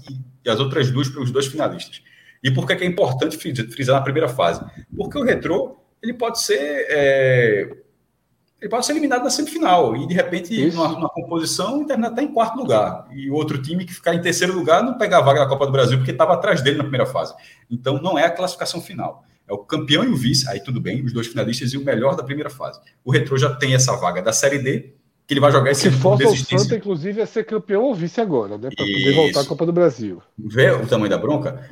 e 0.43 0.49
as 0.49 0.59
outras 0.59 0.91
duas 0.91 1.09
para 1.09 1.21
os 1.21 1.31
dois 1.31 1.47
finalistas. 1.47 2.01
E 2.43 2.51
por 2.51 2.67
que 2.67 2.73
é 2.73 2.85
importante 2.85 3.37
frisar 3.37 3.95
na 3.95 4.01
primeira 4.01 4.27
fase? 4.27 4.61
Porque 4.95 5.17
o 5.17 5.23
Retrô 5.23 5.77
ele 6.01 6.13
pode 6.13 6.41
ser. 6.41 6.85
É, 6.89 7.69
ele 8.59 8.69
pode 8.69 8.85
ser 8.85 8.93
eliminado 8.93 9.23
na 9.23 9.29
semifinal 9.29 9.93
e, 9.95 10.07
de 10.07 10.13
repente, 10.13 10.71
numa, 10.71 10.87
numa, 10.87 11.09
composição, 11.09 11.85
terminar 11.85 12.09
até 12.09 12.21
em 12.21 12.33
quarto 12.33 12.57
lugar. 12.57 13.07
E 13.11 13.29
o 13.29 13.33
outro 13.33 13.61
time 13.61 13.85
que 13.85 13.93
ficar 13.93 14.15
em 14.15 14.21
terceiro 14.21 14.53
lugar 14.53 14.81
não 14.81 14.97
pegar 14.97 15.17
a 15.17 15.21
vaga 15.21 15.41
da 15.41 15.47
Copa 15.47 15.65
do 15.65 15.71
Brasil 15.71 15.97
porque 15.97 16.11
estava 16.11 16.33
atrás 16.33 16.61
dele 16.61 16.77
na 16.77 16.83
primeira 16.83 17.05
fase. 17.05 17.33
Então, 17.69 18.01
não 18.01 18.17
é 18.17 18.23
a 18.25 18.29
classificação 18.29 18.81
final. 18.81 19.25
É 19.53 19.55
o 19.55 19.59
campeão 19.59 20.03
e 20.03 20.07
o 20.07 20.15
vice, 20.15 20.49
aí 20.49 20.59
tudo 20.59 20.81
bem, 20.81 21.03
os 21.03 21.13
dois 21.13 21.27
finalistas 21.27 21.73
e 21.73 21.77
o 21.77 21.83
melhor 21.83 22.15
da 22.15 22.23
primeira 22.23 22.49
fase. 22.49 22.79
O 23.03 23.11
Retro 23.11 23.37
já 23.37 23.53
tem 23.53 23.75
essa 23.75 23.95
vaga 23.95 24.21
da 24.21 24.33
Série 24.33 24.59
D, 24.59 24.93
que 25.27 25.33
ele 25.33 25.39
vai 25.39 25.51
jogar 25.51 25.71
esse 25.71 25.87
ano. 25.87 25.97
força 25.97 26.27
o 26.27 26.35
Santa, 26.35 26.75
inclusive, 26.75 27.21
é 27.21 27.25
ser 27.25 27.45
campeão 27.45 27.83
ou 27.83 27.93
vice 27.93 28.19
agora, 28.19 28.57
né? 28.57 28.69
Para 28.75 28.85
poder 28.85 29.13
voltar 29.13 29.41
à 29.41 29.45
Copa 29.45 29.65
do 29.65 29.71
Brasil. 29.71 30.21
Vê 30.37 30.71
o 30.71 30.87
tamanho 30.87 31.09
da 31.09 31.17
bronca? 31.17 31.69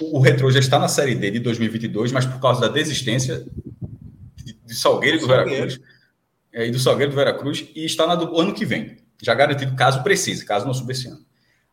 O 0.00 0.20
Retro 0.20 0.50
já 0.50 0.58
está 0.58 0.78
na 0.78 0.88
Série 0.88 1.14
D 1.14 1.30
de 1.30 1.38
2022, 1.38 2.12
mas 2.12 2.26
por 2.26 2.40
causa 2.40 2.60
da 2.60 2.68
desistência 2.68 3.46
de 4.64 4.74
Salgueiro 4.74 5.16
e 5.16 5.20
do 5.20 5.26
Veracruz, 5.26 5.80
é, 6.52 6.66
e 6.66 6.70
do 6.70 6.78
Salgueiro 6.78 7.12
do 7.12 7.16
Veracruz, 7.16 7.66
e 7.74 7.84
está 7.84 8.06
na 8.06 8.14
do 8.14 8.38
ano 8.38 8.52
que 8.52 8.64
vem. 8.64 8.96
Já 9.22 9.34
garantido, 9.34 9.74
caso 9.74 10.02
precise, 10.02 10.44
caso 10.44 10.66
não 10.66 10.74
suba 10.74 10.92
esse 10.92 11.08
ano. 11.08 11.20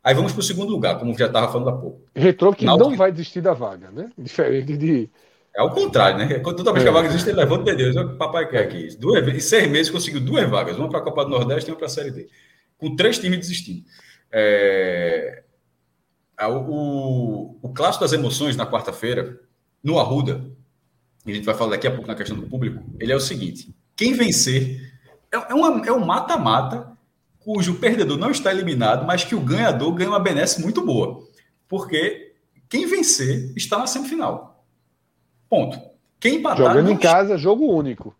Aí 0.03 0.13
vamos 0.13 0.31
para 0.31 0.39
o 0.39 0.43
segundo 0.43 0.71
lugar, 0.71 0.99
como 0.99 1.17
já 1.17 1.25
estava 1.25 1.51
falando 1.51 1.69
há 1.69 1.77
pouco. 1.77 2.01
Retro 2.15 2.53
que 2.53 2.63
Náutico... 2.63 2.91
não 2.91 2.95
vai 2.95 3.11
desistir 3.11 3.41
da 3.41 3.53
vaga, 3.53 3.89
né? 3.89 4.09
Diferente 4.17 4.77
de 4.77 5.09
é 5.55 5.63
o 5.63 5.69
contrário, 5.69 6.17
né? 6.17 6.39
Toda 6.39 6.73
vez 6.73 6.83
que 6.83 6.89
a 6.89 6.91
vaga 6.91 7.07
existe, 7.07 7.29
ele 7.29 7.37
levanta 7.37 7.71
de 7.71 7.77
Deus. 7.77 7.95
É 7.95 8.01
o 8.01 8.17
papai 8.17 8.47
quer 8.47 8.63
aqui. 8.63 8.95
Duas, 8.97 9.25
em 9.25 9.39
seis 9.39 9.69
meses 9.69 9.89
conseguiu 9.89 10.19
duas 10.19 10.49
vagas, 10.49 10.77
uma 10.77 10.89
para 10.89 10.99
a 10.99 11.01
Copa 11.01 11.23
do 11.23 11.31
Nordeste 11.31 11.69
e 11.69 11.71
uma 11.71 11.77
para 11.77 11.85
a 11.85 11.89
Série 11.89 12.11
D. 12.11 12.27
Com 12.77 12.95
três 12.95 13.17
times 13.17 13.39
desistindo. 13.39 13.85
É... 14.29 15.43
O, 16.41 16.51
o, 16.51 17.59
o 17.61 17.73
clássico 17.73 18.03
das 18.03 18.11
emoções 18.11 18.57
na 18.57 18.69
quarta-feira, 18.69 19.39
no 19.81 19.97
Arruda, 19.97 20.45
a 21.25 21.31
gente 21.31 21.45
vai 21.45 21.55
falar 21.55 21.71
daqui 21.71 21.87
a 21.87 21.91
pouco 21.91 22.07
na 22.07 22.15
questão 22.15 22.37
do 22.37 22.47
público, 22.47 22.83
ele 22.99 23.13
é 23.13 23.15
o 23.15 23.21
seguinte: 23.21 23.73
quem 23.95 24.13
vencer 24.13 24.93
é, 25.31 25.37
é, 25.37 25.53
uma, 25.53 25.87
é 25.87 25.91
um 25.93 26.05
mata-mata 26.05 26.91
cujo 27.39 27.75
perdedor 27.75 28.17
não 28.17 28.31
está 28.31 28.51
eliminado, 28.51 29.05
mas 29.05 29.23
que 29.23 29.35
o 29.35 29.39
ganhador 29.39 29.93
ganha 29.93 30.09
uma 30.09 30.19
benesse 30.19 30.61
muito 30.61 30.85
boa. 30.85 31.25
Porque 31.67 32.33
quem 32.67 32.85
vencer 32.87 33.53
está 33.55 33.77
na 33.77 33.87
semifinal. 33.87 34.54
Ponto. 35.55 35.79
Quem 36.19 36.35
empatar. 36.35 36.57
Jogando 36.57 36.91
em 36.91 36.97
casa, 36.97 37.37
jogo 37.37 37.65
único. 37.65 38.13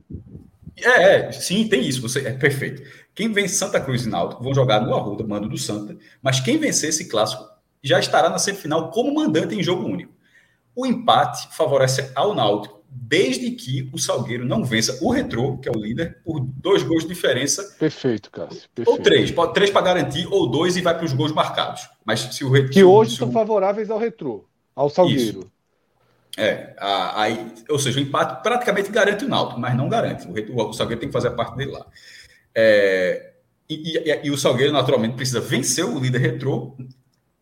É, 0.78 1.28
é, 1.28 1.32
sim, 1.34 1.68
tem 1.68 1.86
isso. 1.86 2.02
Você, 2.02 2.20
é 2.26 2.32
perfeito. 2.32 2.82
Quem 3.14 3.32
vence 3.32 3.56
Santa 3.56 3.80
Cruz 3.82 4.06
e 4.06 4.10
Náutico 4.10 4.44
vão 4.44 4.54
jogar 4.54 4.80
no 4.80 4.96
Arruda, 4.96 5.26
mando 5.26 5.50
do 5.50 5.58
Santa. 5.58 5.98
Mas 6.22 6.40
quem 6.40 6.58
vencer 6.58 6.90
esse 6.90 7.10
clássico 7.10 7.44
já 7.84 8.00
estará 8.00 8.30
na 8.30 8.38
semifinal 8.38 8.90
como 8.90 9.14
mandante 9.14 9.54
em 9.54 9.62
jogo 9.62 9.86
único. 9.86 10.14
O 10.74 10.86
empate 10.86 11.48
favorece 11.56 12.10
ao 12.16 12.34
Náutico, 12.34 12.82
desde 12.90 13.52
que 13.52 13.90
o 13.94 13.98
Salgueiro 13.98 14.46
não 14.46 14.64
vença 14.64 14.98
o 15.02 15.12
Retrô, 15.12 15.58
que 15.58 15.68
é 15.68 15.72
o 15.72 15.80
líder, 15.80 16.22
por 16.24 16.40
dois 16.40 16.84
gols 16.84 17.04
de 17.04 17.10
diferença. 17.10 17.76
Perfeito, 17.78 18.32
Cássio. 18.32 18.70
Perfeito. 18.74 18.98
Ou 18.98 19.04
três, 19.04 19.32
pode 19.32 19.54
três 19.54 19.70
para 19.70 19.82
garantir, 19.82 20.28
ou 20.32 20.50
dois 20.50 20.78
e 20.78 20.82
vai 20.82 20.96
para 20.96 21.06
os 21.06 21.14
gols 21.14 21.34
marcados. 21.34 21.90
Mas 22.06 22.22
se 22.22 22.44
o 22.46 22.50
Retrô. 22.50 22.72
Que 22.72 22.84
hoje 22.84 23.18
são 23.18 23.32
favoráveis 23.32 23.90
ao 23.90 24.00
Retrô, 24.00 24.46
ao 24.74 24.90
Salgueiro. 24.90 25.40
Isso. 25.40 25.55
É, 26.38 26.76
aí, 26.78 27.54
ou 27.70 27.80
seja, 27.80 28.00
o 28.00 28.04
empate 28.04 28.44
praticamente 28.44 28.92
garante 28.92 29.24
o 29.24 29.30
Náutico, 29.30 29.60
mas 29.60 29.76
não 29.76 29.88
garante. 29.88 30.28
O, 30.28 30.70
o 30.70 30.74
Salgueiro 30.74 31.00
tem 31.00 31.10
que 31.10 31.14
fazer 31.14 31.30
a 31.30 31.32
parte 31.32 31.56
dele 31.56 31.72
lá. 31.72 31.86
É, 32.54 33.34
e, 33.70 33.98
e, 33.98 34.22
e, 34.26 34.32
o 34.32 34.38
Salgueiro, 34.38 34.74
naturalmente, 34.74 35.16
precisa 35.16 35.40
vencer 35.40 35.86
o 35.86 36.00
líder 36.00 36.20
retrô 36.20 36.76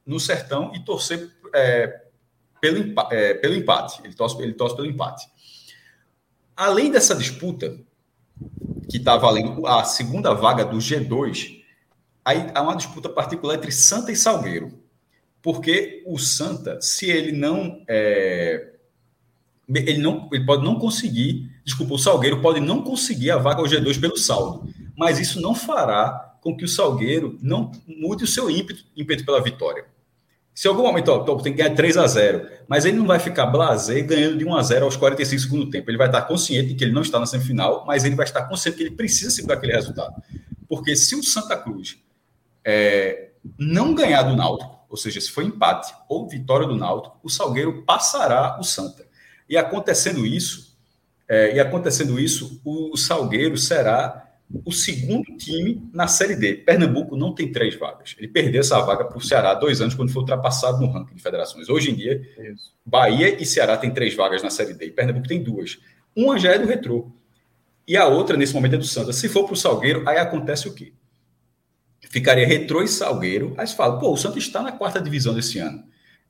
no 0.06 0.20
sertão 0.20 0.72
e 0.76 0.80
torcer 0.80 1.32
é, 1.54 2.02
pelo, 2.62 2.94
é, 3.12 3.34
pelo 3.34 3.56
empate. 3.56 4.02
Ele 4.04 4.14
torce, 4.14 4.42
ele 4.42 4.54
torce 4.54 4.76
pelo 4.76 4.88
empate. 4.88 5.28
Além 6.56 6.92
dessa 6.92 7.16
disputa, 7.16 7.76
que 8.90 8.98
está 8.98 9.18
valendo 9.18 9.66
a 9.66 9.84
segunda 9.84 10.34
vaga 10.34 10.64
do 10.64 10.78
G2, 10.78 11.64
aí 12.24 12.48
há 12.54 12.62
uma 12.62 12.76
disputa 12.76 13.10
particular 13.10 13.56
entre 13.56 13.72
Santa 13.72 14.12
e 14.12 14.16
Salgueiro. 14.16 14.84
Porque 15.42 16.04
o 16.06 16.18
Santa, 16.18 16.80
se 16.80 17.10
ele 17.10 17.32
não. 17.32 17.84
É, 17.88 18.73
ele, 19.70 19.98
não, 20.00 20.30
ele 20.32 20.46
pode 20.46 20.64
não 20.64 20.76
conseguir, 20.76 21.50
desculpa, 21.64 21.94
o 21.94 21.98
Salgueiro 21.98 22.42
pode 22.42 22.60
não 22.60 22.82
conseguir 22.82 23.32
a 23.32 23.38
vaga 23.38 23.62
ao 23.62 23.68
G2 23.68 24.00
pelo 24.00 24.18
saldo, 24.18 24.68
mas 24.98 25.20
isso 25.20 25.42
não 25.42 25.56
fará 25.56 26.38
com 26.42 26.56
que 26.56 26.66
o 26.66 26.68
Salgueiro 26.68 27.38
não 27.42 27.72
mude 27.88 28.26
o 28.26 28.28
seu 28.28 28.50
ímpeto, 28.50 28.84
ímpeto 28.96 29.26
pela 29.26 29.42
vitória. 29.42 29.86
Se 30.54 30.68
algum 30.68 30.84
momento 30.84 31.10
ó, 31.10 31.36
tem 31.38 31.54
que 31.54 31.64
ganhar 31.64 31.74
3 31.74 31.98
a 31.98 32.06
0 32.06 32.48
mas 32.68 32.86
ele 32.86 32.98
não 32.98 33.08
vai 33.08 33.18
ficar 33.18 33.48
blasé 33.48 34.02
ganhando 34.02 34.38
de 34.38 34.46
1 34.46 34.56
a 34.56 34.62
0 34.62 34.86
aos 34.86 34.96
45 34.96 35.42
segundos 35.42 35.66
do 35.66 35.72
tempo. 35.72 35.90
Ele 35.90 35.98
vai 35.98 36.08
estar 36.08 36.22
consciente 36.24 36.70
de 36.70 36.76
que 36.76 36.84
ele 36.84 36.94
não 36.94 37.02
está 37.02 37.20
na 37.20 37.26
semifinal, 37.26 37.84
mas 37.88 38.06
ele 38.06 38.16
vai 38.16 38.26
estar 38.26 38.44
consciente 38.44 38.78
que 38.78 38.84
ele 38.84 38.92
precisa 38.92 39.32
segurar 39.32 39.56
aquele 39.56 39.74
resultado. 39.74 40.14
Porque 40.68 40.96
se 40.96 41.16
o 41.16 41.24
Santa 41.24 41.58
Cruz 41.58 41.98
é, 42.64 43.32
não 43.58 43.96
ganhar 43.96 44.24
do 44.24 44.36
Náutico, 44.36 44.80
ou 44.90 44.96
seja, 44.96 45.20
se 45.20 45.32
for 45.32 45.44
empate 45.44 45.92
ou 46.08 46.30
vitória 46.30 46.68
do 46.68 46.76
Náutico, 46.76 47.20
o 47.24 47.30
Salgueiro 47.30 47.82
passará 47.84 48.58
o 48.60 48.64
Santa. 48.64 49.08
E 49.54 49.58
acontecendo 49.58 50.26
isso, 50.26 50.76
é, 51.30 51.56
e 51.56 51.60
acontecendo 51.60 52.20
isso, 52.20 52.60
o 52.66 52.98
Salgueiro 52.98 53.56
será 53.56 54.32
o 54.66 54.72
segundo 54.72 55.38
time 55.38 55.88
na 55.94 56.08
Série 56.08 56.36
D. 56.36 56.56
Pernambuco 56.56 57.16
não 57.16 57.36
tem 57.36 57.52
três 57.52 57.76
vagas. 57.76 58.16
Ele 58.18 58.28
perdeu 58.28 58.62
essa 58.62 58.82
vaga 58.82 59.06
para 59.06 59.16
o 59.16 59.22
Ceará 59.22 59.54
dois 59.54 59.80
anos, 59.80 59.94
quando 59.94 60.12
foi 60.12 60.22
ultrapassado 60.24 60.82
no 60.82 60.92
ranking 60.92 61.14
de 61.14 61.22
federações. 61.22 61.70
Hoje 61.70 61.92
em 61.92 61.94
dia, 61.94 62.20
Isso. 62.52 62.74
Bahia 62.84 63.40
e 63.40 63.46
Ceará 63.46 63.78
têm 63.78 63.92
três 63.92 64.16
vagas 64.16 64.42
na 64.42 64.50
Série 64.50 64.74
D. 64.74 64.88
E 64.88 64.92
Pernambuco 64.92 65.28
tem 65.28 65.44
duas. 65.44 65.78
Uma 66.16 66.40
já 66.40 66.54
é 66.54 66.58
do 66.58 66.66
Retrô. 66.66 67.12
E 67.88 67.96
a 67.96 68.08
outra, 68.08 68.36
nesse 68.36 68.56
momento, 68.56 68.74
é 68.74 68.80
do 68.80 68.86
Santa. 68.86 69.14
Se 69.14 69.30
for 69.30 69.44
para 69.44 69.54
o 69.54 69.56
Salgueiro, 69.56 70.02
aí 70.10 70.18
acontece 70.18 70.68
o 70.68 70.74
quê? 70.74 70.94
Ficaria 72.10 72.48
Retrô 72.48 72.82
e 72.82 72.88
Salgueiro. 72.88 73.54
Aí 73.56 73.68
você 73.68 73.76
fala, 73.76 74.00
pô, 74.00 74.14
o 74.14 74.18
Santa 74.18 74.40
está 74.40 74.64
na 74.64 74.72
quarta 74.72 75.00
divisão 75.00 75.36
desse 75.36 75.60
ano. 75.60 75.84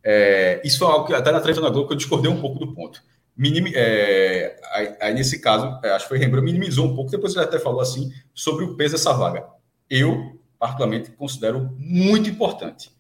É, 0.04 0.62
isso 0.66 0.80
foi 0.80 0.88
algo 0.90 1.08
que 1.08 1.14
até 1.14 1.32
na 1.32 1.40
treta 1.40 1.62
na 1.62 1.70
Globo 1.70 1.88
que 1.88 1.94
eu 1.94 1.98
discordei 1.98 2.30
um 2.30 2.42
pouco 2.42 2.60
do 2.60 2.74
ponto. 2.74 3.02
Minim, 3.36 3.72
é, 3.74 4.60
aí, 4.72 4.96
aí, 5.02 5.14
nesse 5.14 5.40
caso, 5.40 5.80
é, 5.84 5.92
acho 5.92 6.06
que 6.06 6.10
foi 6.10 6.20
Rembrandt, 6.20 6.46
minimizou 6.46 6.88
um 6.88 6.96
pouco, 6.96 7.10
depois 7.10 7.36
ele 7.36 7.44
até 7.44 7.58
falou 7.58 7.82
assim 7.82 8.12
sobre 8.34 8.64
o 8.64 8.76
peso 8.76 8.94
dessa 8.94 9.12
vaga. 9.14 9.46
Eu, 9.90 10.40
particularmente, 10.60 11.12
considero 11.12 11.76
muito 11.78 12.30
importante. 12.30 12.92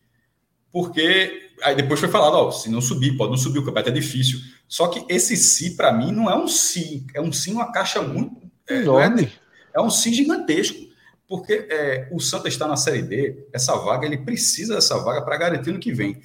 Porque 0.71 1.51
aí 1.61 1.75
depois 1.75 1.99
foi 1.99 2.09
falado, 2.09 2.33
ó, 2.33 2.51
se 2.51 2.67
não 2.67 2.81
subir, 2.81 3.15
pode 3.15 3.29
não 3.29 3.37
subir, 3.37 3.59
o 3.59 3.63
campeonato 3.63 3.89
é 3.89 3.93
difícil. 3.93 4.39
Só 4.67 4.87
que 4.87 5.05
esse 5.07 5.37
si, 5.37 5.75
para 5.75 5.93
mim, 5.93 6.11
não 6.11 6.29
é 6.29 6.35
um 6.35 6.47
si, 6.47 7.05
é 7.13 7.21
um 7.21 7.31
sim, 7.31 7.53
uma 7.53 7.71
caixa 7.71 8.01
muito. 8.01 8.41
É, 8.67 8.77
é, 8.77 9.29
é, 9.75 9.81
um 9.81 9.89
sim 9.89 10.11
gigantesco. 10.11 10.79
Porque 11.27 11.67
é, 11.69 12.09
o 12.11 12.19
Santa 12.19 12.47
está 12.47 12.67
na 12.67 12.75
Série 12.75 13.01
D, 13.01 13.47
essa 13.53 13.75
vaga, 13.75 14.05
ele 14.05 14.17
precisa 14.17 14.75
dessa 14.75 14.97
vaga 14.97 15.21
para 15.21 15.37
garantir 15.37 15.71
no 15.71 15.79
que 15.79 15.91
vem. 15.91 16.21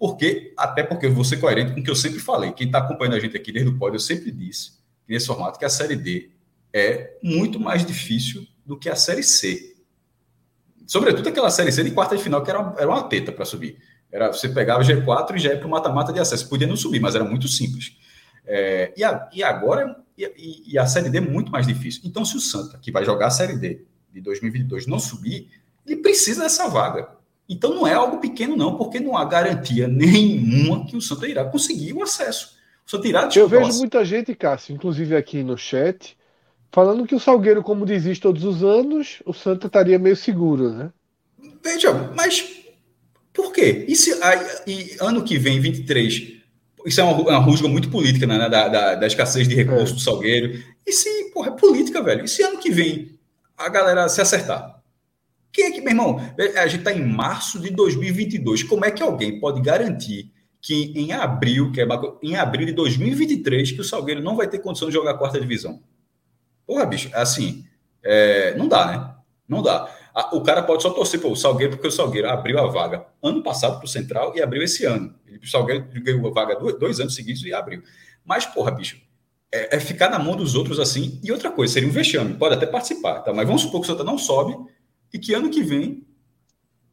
Porque, 0.00 0.54
até 0.56 0.82
porque 0.82 1.04
eu 1.04 1.12
vou 1.12 1.22
ser 1.22 1.36
coerente 1.36 1.74
com 1.74 1.80
o 1.80 1.84
que 1.84 1.90
eu 1.90 1.94
sempre 1.94 2.20
falei. 2.20 2.52
Quem 2.52 2.68
está 2.68 2.78
acompanhando 2.78 3.16
a 3.16 3.20
gente 3.20 3.36
aqui 3.36 3.52
desde 3.52 3.70
o 3.70 3.76
pódio, 3.76 3.96
eu 3.96 4.00
sempre 4.00 4.30
disse, 4.30 4.78
nesse 5.06 5.26
formato, 5.26 5.58
que 5.58 5.64
a 5.66 5.68
Série 5.68 5.94
D 5.94 6.30
é 6.72 7.18
muito 7.22 7.60
mais 7.60 7.84
difícil 7.84 8.46
do 8.64 8.78
que 8.78 8.88
a 8.88 8.96
Série 8.96 9.22
C. 9.22 9.76
Sobretudo 10.86 11.28
aquela 11.28 11.50
Série 11.50 11.70
C 11.70 11.84
de 11.84 11.90
quarta 11.90 12.16
de 12.16 12.22
final, 12.22 12.42
que 12.42 12.48
era 12.48 12.60
uma, 12.60 12.74
era 12.78 12.88
uma 12.88 13.02
teta 13.02 13.30
para 13.30 13.44
subir. 13.44 13.76
Era, 14.10 14.32
você 14.32 14.48
pegava 14.48 14.80
o 14.80 14.86
G4 14.86 15.36
e 15.36 15.38
já 15.38 15.50
ia 15.50 15.58
para 15.58 15.66
o 15.66 15.70
mata-mata 15.70 16.14
de 16.14 16.18
acesso. 16.18 16.48
Podia 16.48 16.66
não 16.66 16.76
subir, 16.76 16.98
mas 16.98 17.14
era 17.14 17.22
muito 17.22 17.46
simples. 17.46 17.94
É, 18.46 18.94
e, 18.96 19.04
a, 19.04 19.28
e, 19.34 19.42
agora, 19.42 20.02
e, 20.16 20.72
e, 20.72 20.78
a 20.78 20.86
Série 20.86 21.10
D 21.10 21.18
é 21.18 21.20
muito 21.20 21.52
mais 21.52 21.66
difícil. 21.66 22.00
Então, 22.06 22.24
se 22.24 22.38
o 22.38 22.40
Santa, 22.40 22.78
que 22.78 22.90
vai 22.90 23.04
jogar 23.04 23.26
a 23.26 23.30
Série 23.30 23.58
D 23.58 23.84
de 24.10 24.22
2022, 24.22 24.86
não 24.86 24.98
subir, 24.98 25.50
ele 25.86 25.96
precisa 25.96 26.42
dessa 26.42 26.66
vaga. 26.68 27.19
Então 27.50 27.74
não 27.74 27.84
é 27.84 27.92
algo 27.92 28.18
pequeno, 28.18 28.56
não, 28.56 28.76
porque 28.76 29.00
não 29.00 29.16
há 29.16 29.24
garantia 29.24 29.88
nenhuma 29.88 30.86
que 30.86 30.96
o 30.96 31.00
Santa 31.00 31.26
irá 31.26 31.44
conseguir 31.44 31.92
o 31.92 32.02
acesso. 32.02 32.54
O 32.86 32.90
Santa 32.90 33.08
irá 33.08 33.28
Eu 33.34 33.48
vejo 33.48 33.76
muita 33.78 34.04
gente, 34.04 34.32
Cássio, 34.36 34.72
inclusive 34.72 35.16
aqui 35.16 35.42
no 35.42 35.58
chat, 35.58 36.16
falando 36.70 37.04
que 37.04 37.14
o 37.14 37.18
Salgueiro, 37.18 37.60
como 37.60 37.84
desiste 37.84 38.22
todos 38.22 38.44
os 38.44 38.62
anos, 38.62 39.20
o 39.26 39.32
Santa 39.32 39.66
estaria 39.66 39.98
meio 39.98 40.14
seguro, 40.14 40.70
né? 40.70 40.92
Veja, 41.62 41.92
mas 42.14 42.48
por 43.32 43.52
quê? 43.52 43.84
E, 43.88 43.96
se, 43.96 44.12
e 44.64 44.96
ano 45.00 45.24
que 45.24 45.36
vem, 45.36 45.60
23, 45.60 46.34
isso 46.86 47.00
é 47.00 47.04
uma, 47.04 47.14
uma 47.14 47.38
rusga 47.38 47.66
muito 47.66 47.90
política, 47.90 48.28
né? 48.28 48.48
Da, 48.48 48.68
da, 48.68 48.94
da 48.94 49.06
escassez 49.08 49.48
de 49.48 49.56
recursos 49.56 49.90
é. 49.90 49.94
do 49.94 50.00
Salgueiro. 50.00 50.62
E 50.86 50.92
se, 50.92 51.32
porra, 51.32 51.48
é 51.48 51.52
política, 51.52 52.00
velho. 52.00 52.24
E 52.24 52.28
se 52.28 52.44
ano 52.44 52.58
que 52.58 52.70
vem 52.70 53.18
a 53.58 53.68
galera 53.68 54.08
se 54.08 54.20
acertar? 54.20 54.79
Quem 55.52 55.66
é 55.66 55.70
que, 55.72 55.80
meu 55.80 55.90
irmão, 55.90 56.20
a 56.56 56.66
gente 56.66 56.80
está 56.80 56.92
em 56.92 57.04
março 57.04 57.58
de 57.58 57.70
2022. 57.70 58.62
Como 58.62 58.84
é 58.84 58.90
que 58.90 59.02
alguém 59.02 59.40
pode 59.40 59.60
garantir 59.60 60.32
que 60.60 60.92
em 60.94 61.12
abril, 61.12 61.72
que 61.72 61.80
é 61.80 61.86
em 62.22 62.36
abril 62.36 62.66
de 62.66 62.72
2023, 62.72 63.72
que 63.72 63.80
o 63.80 63.84
Salgueiro 63.84 64.22
não 64.22 64.36
vai 64.36 64.48
ter 64.48 64.58
condição 64.58 64.88
de 64.88 64.94
jogar 64.94 65.12
a 65.12 65.18
quarta 65.18 65.40
divisão? 65.40 65.82
Porra, 66.66 66.86
bicho, 66.86 67.10
assim, 67.12 67.64
é, 68.02 68.54
não 68.56 68.68
dá, 68.68 68.86
né? 68.86 69.14
Não 69.48 69.62
dá. 69.62 69.92
O 70.32 70.40
cara 70.42 70.62
pode 70.62 70.82
só 70.82 70.90
torcer 70.90 71.20
para 71.20 71.28
o 71.28 71.36
Salgueiro, 71.36 71.72
porque 71.72 71.88
o 71.88 71.90
Salgueiro 71.90 72.28
abriu 72.28 72.58
a 72.58 72.66
vaga 72.66 73.06
ano 73.22 73.42
passado 73.42 73.78
para 73.78 73.84
o 73.84 73.88
Central 73.88 74.32
e 74.36 74.42
abriu 74.42 74.62
esse 74.62 74.84
ano. 74.84 75.14
O 75.42 75.46
Salgueiro 75.46 75.86
ganhou 76.02 76.28
a 76.28 76.30
vaga 76.32 76.56
dois, 76.56 76.78
dois 76.78 77.00
anos 77.00 77.14
seguidos 77.14 77.44
e 77.44 77.52
abriu. 77.52 77.82
Mas, 78.24 78.46
porra, 78.46 78.70
bicho, 78.70 79.00
é, 79.52 79.76
é, 79.76 79.80
ficar 79.80 80.08
na 80.08 80.18
mão 80.18 80.36
dos 80.36 80.54
outros 80.54 80.78
assim. 80.78 81.20
E 81.22 81.32
outra 81.32 81.50
coisa, 81.50 81.72
seria 81.72 81.88
um 81.88 81.92
vexame. 81.92 82.34
Pode 82.34 82.54
até 82.54 82.66
participar, 82.66 83.20
tá? 83.20 83.32
Mas 83.32 83.46
vamos 83.46 83.62
supor 83.62 83.80
que 83.80 83.88
o 83.88 83.90
Santa 83.90 84.04
não 84.04 84.18
sobe 84.18 84.56
e 85.12 85.18
que 85.18 85.34
ano 85.34 85.50
que 85.50 85.62
vem 85.62 86.06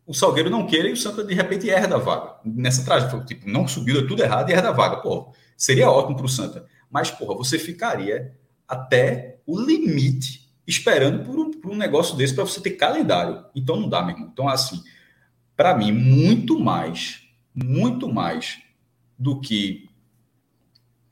o 0.07 0.13
Salgueiro 0.13 0.49
não 0.49 0.65
queira 0.65 0.87
e 0.87 0.93
o 0.93 0.97
Santa 0.97 1.21
de 1.21 1.33
repente 1.33 1.69
herda 1.69 1.95
a 1.95 1.99
vaga. 1.99 2.35
Nessa 2.45 2.83
trajetória, 2.83 3.25
tipo, 3.25 3.49
não 3.49 3.67
subiu, 3.67 3.99
é 3.99 4.07
tudo 4.07 4.23
errado 4.23 4.49
e 4.49 4.53
herda 4.53 4.69
a 4.69 4.71
vaga. 4.71 4.97
Pô, 4.97 5.33
seria 5.57 5.91
ótimo 5.91 6.15
para 6.15 6.25
o 6.25 6.29
Santa. 6.29 6.65
Mas, 6.89 7.11
porra, 7.11 7.35
você 7.35 7.59
ficaria 7.59 8.33
até 8.65 9.41
o 9.45 9.59
limite 9.59 10.49
esperando 10.65 11.25
por 11.25 11.37
um, 11.37 11.51
por 11.51 11.71
um 11.71 11.75
negócio 11.75 12.15
desse 12.15 12.33
para 12.33 12.45
você 12.45 12.61
ter 12.61 12.71
calendário. 12.71 13.43
Então 13.53 13.77
não 13.77 13.89
dá, 13.89 14.01
meu 14.01 14.15
irmão. 14.15 14.29
Então, 14.31 14.47
assim, 14.47 14.81
para 15.57 15.75
mim, 15.75 15.91
muito 15.91 16.57
mais, 16.57 17.23
muito 17.53 18.07
mais 18.07 18.59
do 19.19 19.41
que 19.41 19.89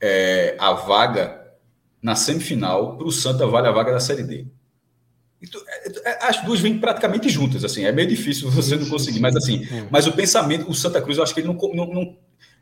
é, 0.00 0.56
a 0.58 0.72
vaga 0.72 1.52
na 2.00 2.14
semifinal, 2.14 2.96
para 2.96 3.06
o 3.06 3.12
Santa 3.12 3.46
vale 3.46 3.68
a 3.68 3.72
vaga 3.72 3.92
da 3.92 4.00
Série 4.00 4.22
D. 4.22 4.46
É, 5.74 6.10
é, 6.10 6.28
as 6.28 6.42
duas 6.42 6.60
vêm 6.60 6.78
praticamente 6.78 7.28
juntas, 7.28 7.64
assim, 7.64 7.84
é 7.84 7.92
meio 7.92 8.08
difícil 8.08 8.50
você 8.50 8.76
não 8.76 8.88
conseguir, 8.88 9.20
mas 9.20 9.36
assim, 9.36 9.66
mas 9.90 10.06
o 10.06 10.12
pensamento, 10.12 10.68
o 10.68 10.74
Santa 10.74 11.00
Cruz, 11.00 11.18
eu 11.18 11.22
acho 11.22 11.34
que 11.34 11.40
ele 11.40 11.48
não. 11.48 11.54
não, 11.74 11.86
não 11.86 12.16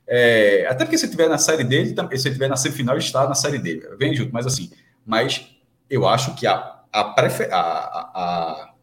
é, 0.06 0.66
até 0.68 0.84
porque 0.84 0.98
se 0.98 1.08
tiver 1.08 1.28
na 1.28 1.38
série 1.38 1.64
dele, 1.64 1.94
se 2.16 2.30
tiver 2.30 2.48
na 2.48 2.56
semifinal, 2.56 2.98
está 2.98 3.26
na 3.28 3.34
série 3.34 3.58
dele, 3.58 3.88
vem 3.98 4.14
junto, 4.14 4.32
mas 4.32 4.46
assim, 4.46 4.70
mas 5.06 5.46
eu 5.88 6.06
acho 6.06 6.34
que 6.34 6.46
a, 6.46 6.80
a, 6.92 7.04
prefer, 7.04 7.52
a, 7.52 7.60
a, 7.60 8.10
a 8.14 8.74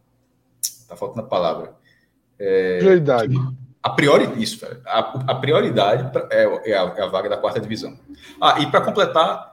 tá 0.88 0.96
faltando 0.96 1.26
a 1.26 1.30
palavra. 1.30 1.74
É, 2.40 2.80
prioridade. 2.80 3.36
A 3.84 3.90
priori, 3.90 4.42
isso, 4.42 4.64
a, 4.86 5.00
a 5.28 5.36
prioridade 5.36 6.18
é, 6.32 6.72
é, 6.72 6.78
a, 6.78 6.94
é 6.98 7.02
a 7.02 7.08
vaga 7.08 7.30
da 7.30 7.38
quarta 7.38 7.60
divisão. 7.60 7.98
Ah, 8.40 8.60
e 8.60 8.70
para 8.70 8.82
completar, 8.82 9.51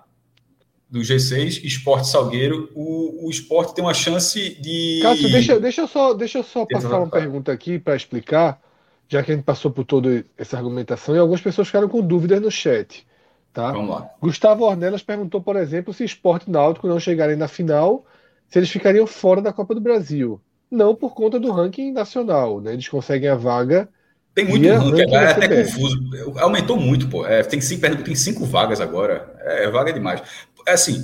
do 0.90 1.00
G6, 1.00 1.62
Esporte 1.64 2.08
Salgueiro, 2.08 2.70
o, 2.74 3.26
o 3.26 3.30
esporte 3.30 3.74
tem 3.74 3.84
uma 3.84 3.92
chance 3.92 4.56
de. 4.60 5.00
Cássio, 5.02 5.30
deixa, 5.30 5.60
deixa 5.60 5.80
eu 5.82 5.88
só, 5.88 6.14
deixa 6.14 6.38
eu 6.38 6.42
só 6.42 6.64
passar 6.64 6.98
uma 6.98 7.10
pergunta 7.10 7.52
aqui 7.52 7.78
para 7.78 7.94
explicar, 7.94 8.58
já 9.06 9.22
que 9.22 9.30
a 9.30 9.34
gente 9.34 9.44
passou 9.44 9.70
por 9.70 9.84
toda 9.84 10.24
essa 10.36 10.56
argumentação 10.56 11.14
e 11.14 11.18
algumas 11.18 11.42
pessoas 11.42 11.68
ficaram 11.68 11.88
com 11.88 12.00
dúvidas 12.00 12.40
no 12.40 12.50
chat. 12.50 13.06
Tá? 13.52 13.72
Vamos 13.72 13.90
lá. 13.90 14.08
Gustavo 14.20 14.64
Ornelas 14.64 15.02
perguntou, 15.02 15.42
por 15.42 15.56
exemplo, 15.56 15.92
se 15.92 16.04
esporte 16.04 16.50
náutico 16.50 16.86
não 16.86 17.00
chegarem 17.00 17.36
na 17.36 17.48
final, 17.48 18.04
se 18.48 18.58
eles 18.58 18.70
ficariam 18.70 19.06
fora 19.06 19.42
da 19.42 19.52
Copa 19.52 19.74
do 19.74 19.80
Brasil. 19.80 20.40
Não 20.70 20.94
por 20.94 21.14
conta 21.14 21.40
do 21.40 21.50
ranking 21.50 21.92
nacional, 21.92 22.60
né? 22.60 22.74
Eles 22.74 22.88
conseguem 22.88 23.28
a 23.28 23.34
vaga 23.34 23.88
Tem 24.34 24.44
muito 24.44 24.68
ranking, 24.68 24.90
ranking 24.90 25.14
é 25.14 25.26
até 25.26 25.64
confuso. 25.64 25.98
Aumentou 26.38 26.76
muito, 26.78 27.08
pô. 27.08 27.26
É, 27.26 27.42
tem, 27.42 27.60
cinco, 27.60 28.02
tem 28.02 28.14
cinco 28.14 28.44
vagas 28.44 28.80
agora. 28.80 29.34
É, 29.40 29.64
é 29.64 29.70
vaga 29.70 29.92
demais. 29.92 30.22
É 30.68 30.72
assim, 30.72 31.02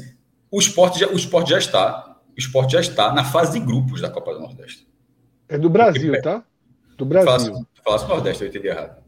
o 0.50 0.58
esporte 0.58 1.00
já, 1.00 1.08
o 1.08 1.16
esporte 1.16 1.50
já 1.50 1.58
está. 1.58 2.16
O 2.36 2.38
esporte 2.38 2.72
já 2.72 2.80
está 2.80 3.14
na 3.14 3.24
fase 3.24 3.58
de 3.58 3.64
grupos 3.64 3.98
da 3.98 4.10
Copa 4.10 4.34
do 4.34 4.40
Nordeste. 4.40 4.86
É 5.48 5.56
do 5.56 5.70
Brasil, 5.70 6.12
Porque, 6.12 6.20
tá? 6.20 6.44
Do 6.98 7.06
Brasil. 7.06 7.66
Falasse 7.82 8.06
Nordeste, 8.06 8.42
eu 8.42 8.48
entendi 8.48 8.68
errado. 8.68 9.02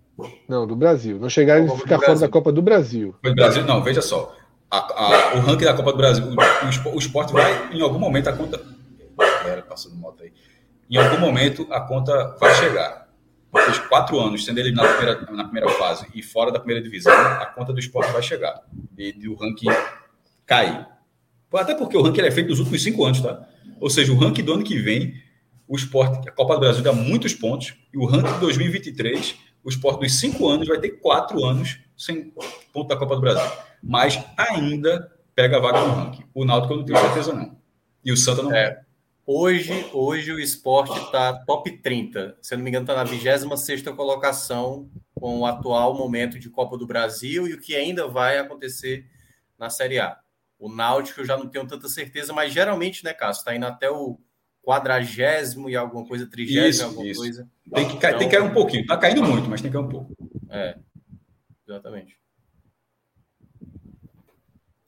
Não, 0.49 0.67
do 0.67 0.75
Brasil. 0.75 1.19
Não 1.19 1.29
chegar 1.29 1.61
a 1.61 1.77
ficar 1.77 2.01
fora 2.01 2.19
da 2.19 2.29
Copa 2.29 2.51
do 2.51 2.63
Brasil. 2.63 3.15
Do 3.23 3.35
Brasil? 3.35 3.65
Não, 3.65 3.83
veja 3.83 4.01
só. 4.01 4.35
A, 4.71 4.79
a, 4.79 5.35
o 5.35 5.41
ranking 5.41 5.67
da 5.67 5.75
Copa 5.75 5.93
do 5.93 5.99
Brasil, 5.99 6.25
o, 6.25 6.95
o, 6.95 6.99
esporte 6.99 7.35
vai, 7.35 7.71
em 7.71 7.83
algum 7.83 7.99
momento, 7.99 8.29
a 8.29 8.33
conta. 8.33 8.59
Galera, 9.19 9.61
passando 9.61 9.95
moto 9.95 10.23
aí. 10.23 10.33
Em 10.89 10.97
algum 10.97 11.21
momento, 11.21 11.67
a 11.71 11.83
conta 11.83 12.35
vai 12.41 12.55
chegar 12.55 13.07
de 13.73 13.81
quatro 13.89 14.19
anos 14.19 14.45
sendo 14.45 14.59
eliminado 14.59 14.87
na 14.87 14.95
primeira, 14.95 15.33
na 15.33 15.45
primeira 15.45 15.69
fase 15.71 16.07
e 16.15 16.23
fora 16.23 16.51
da 16.51 16.59
primeira 16.59 16.83
divisão, 16.83 17.15
a 17.15 17.47
conta 17.47 17.73
do 17.73 17.79
esporte 17.79 18.11
vai 18.13 18.23
chegar 18.23 18.63
e, 18.97 19.15
e 19.19 19.29
o 19.29 19.35
ranking 19.35 19.69
cair. 20.47 20.87
Até 21.53 21.75
porque 21.75 21.97
o 21.97 22.03
ranking 22.03 22.21
é 22.21 22.31
feito 22.31 22.51
nos 22.51 22.59
últimos 22.59 22.83
cinco 22.83 23.05
anos, 23.05 23.21
tá? 23.21 23.47
Ou 23.81 23.91
seja, 23.91 24.13
o 24.13 24.17
ranking 24.17 24.43
do 24.43 24.53
ano 24.53 24.65
que 24.65 24.79
vem, 24.79 25.15
o 25.67 25.77
esporte, 25.77 26.29
a 26.29 26.33
Copa 26.33 26.55
do 26.55 26.61
Brasil 26.61 26.83
dá 26.83 26.93
muitos 26.93 27.35
pontos, 27.35 27.75
e 27.93 27.99
o 27.99 28.07
ranking 28.07 28.33
de 28.33 28.41
2023, 28.41 29.37
o 29.65 29.69
esporte 29.69 30.01
dos 30.01 30.19
cinco 30.19 30.49
anos 30.49 30.69
vai 30.69 30.79
ter 30.79 30.91
quatro 30.91 31.45
anos 31.45 31.79
sem 31.97 32.33
ponto 32.73 32.89
da 32.89 32.97
Copa 32.97 33.17
do 33.17 33.21
Brasil. 33.21 33.51
Mas 33.83 34.23
ainda 34.37 35.11
pega 35.35 35.57
a 35.57 35.61
vaga 35.61 35.81
no 35.81 35.95
ranking. 35.95 36.25
O 36.35 36.45
Náutico 36.45 36.75
eu 36.75 36.79
não 36.79 36.85
tenho 36.85 36.99
certeza, 36.99 37.33
não. 37.33 37.57
E 38.05 38.13
o 38.13 38.17
Santa 38.17 38.43
não. 38.43 38.55
É. 38.55 38.83
Hoje, 39.27 39.87
hoje 39.93 40.31
o 40.31 40.39
esporte 40.39 40.97
está 41.01 41.33
top 41.45 41.71
30. 41.79 42.39
Se 42.41 42.55
eu 42.55 42.59
não 42.59 42.65
me 42.65 42.71
engano, 42.71 42.85
está 42.85 42.95
na 42.95 43.03
26 43.03 43.83
colocação 43.83 44.89
com 45.15 45.41
o 45.41 45.47
atual 45.47 45.95
momento 45.95 46.39
de 46.39 46.49
Copa 46.49 46.79
do 46.79 46.87
Brasil 46.87 47.49
e 47.49 47.55
o 47.55 47.61
que 47.61 47.75
ainda 47.75 48.07
vai 48.07 48.39
acontecer 48.39 49.05
na 49.59 49.69
Série 49.69 49.99
A. 49.99 50.17
O 50.59 50.69
Náutico 50.69 51.21
eu 51.21 51.27
já 51.27 51.37
não 51.37 51.49
tenho 51.49 51.67
tanta 51.67 51.89
certeza, 51.89 52.33
mas 52.33 52.53
geralmente, 52.53 53.05
né, 53.05 53.13
Cássio, 53.13 53.41
está 53.41 53.55
indo 53.55 53.67
até 53.67 53.91
o 53.91 54.19
quadragésimo 54.63 55.71
e 55.71 55.77
alguma 55.77 56.05
coisa, 56.05 56.27
trigésimo, 56.27 56.89
alguma 56.89 57.07
isso. 57.07 57.21
coisa. 57.21 57.49
Tem 57.73 57.87
que, 57.89 57.97
então, 57.97 58.19
tem 58.19 58.29
que 58.29 58.37
cair 58.37 58.45
um 58.45 58.53
pouquinho. 58.53 58.83
Está 58.83 58.97
caindo 58.97 59.23
muito, 59.23 59.49
mas 59.49 59.61
tem 59.61 59.71
que 59.71 59.77
cair 59.77 59.87
um 59.87 59.89
pouco. 59.89 60.17
É, 60.51 60.77
exatamente. 61.69 62.17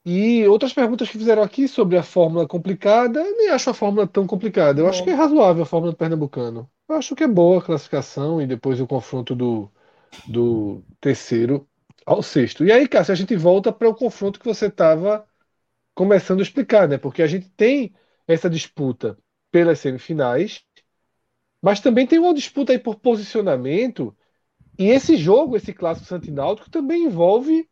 E 0.05 0.47
outras 0.47 0.73
perguntas 0.73 1.07
que 1.07 1.17
fizeram 1.17 1.43
aqui 1.43 1.67
sobre 1.67 1.95
a 1.97 2.03
fórmula 2.03 2.47
complicada, 2.47 3.19
eu 3.19 3.37
nem 3.37 3.49
acho 3.49 3.69
a 3.69 3.73
fórmula 3.73 4.07
tão 4.07 4.25
complicada. 4.25 4.81
Eu 4.81 4.87
acho 4.87 5.03
que 5.03 5.11
é 5.11 5.13
razoável 5.13 5.63
a 5.63 5.65
fórmula 5.65 5.91
do 5.91 5.97
Pernambucano. 5.97 6.69
Eu 6.89 6.95
acho 6.95 7.15
que 7.15 7.23
é 7.23 7.27
boa 7.27 7.59
a 7.59 7.61
classificação 7.61 8.41
e 8.41 8.47
depois 8.47 8.81
o 8.81 8.87
confronto 8.87 9.35
do, 9.35 9.71
do 10.27 10.83
terceiro 10.99 11.67
ao 12.05 12.23
sexto. 12.23 12.65
E 12.65 12.71
aí, 12.71 12.87
Cássio, 12.87 13.13
a 13.13 13.15
gente 13.15 13.35
volta 13.35 13.71
para 13.71 13.87
o 13.87 13.93
confronto 13.93 14.39
que 14.39 14.45
você 14.45 14.65
estava 14.65 15.28
começando 15.99 16.39
a 16.39 16.43
explicar, 16.43 16.87
né? 16.87 16.97
Porque 16.97 17.21
a 17.21 17.27
gente 17.27 17.49
tem 17.57 17.93
essa 18.25 18.49
disputa 18.49 19.17
pelas 19.51 19.79
semifinais, 19.79 20.61
mas 21.61 21.81
também 21.81 22.07
tem 22.07 22.17
uma 22.17 22.33
disputa 22.33 22.71
aí 22.71 22.79
por 22.79 22.95
posicionamento. 22.95 24.15
E 24.77 24.87
esse 24.87 25.17
jogo, 25.17 25.57
esse 25.57 25.73
clássico 25.73 26.07
Santináutico, 26.07 26.69
também 26.69 27.03
envolve 27.03 27.67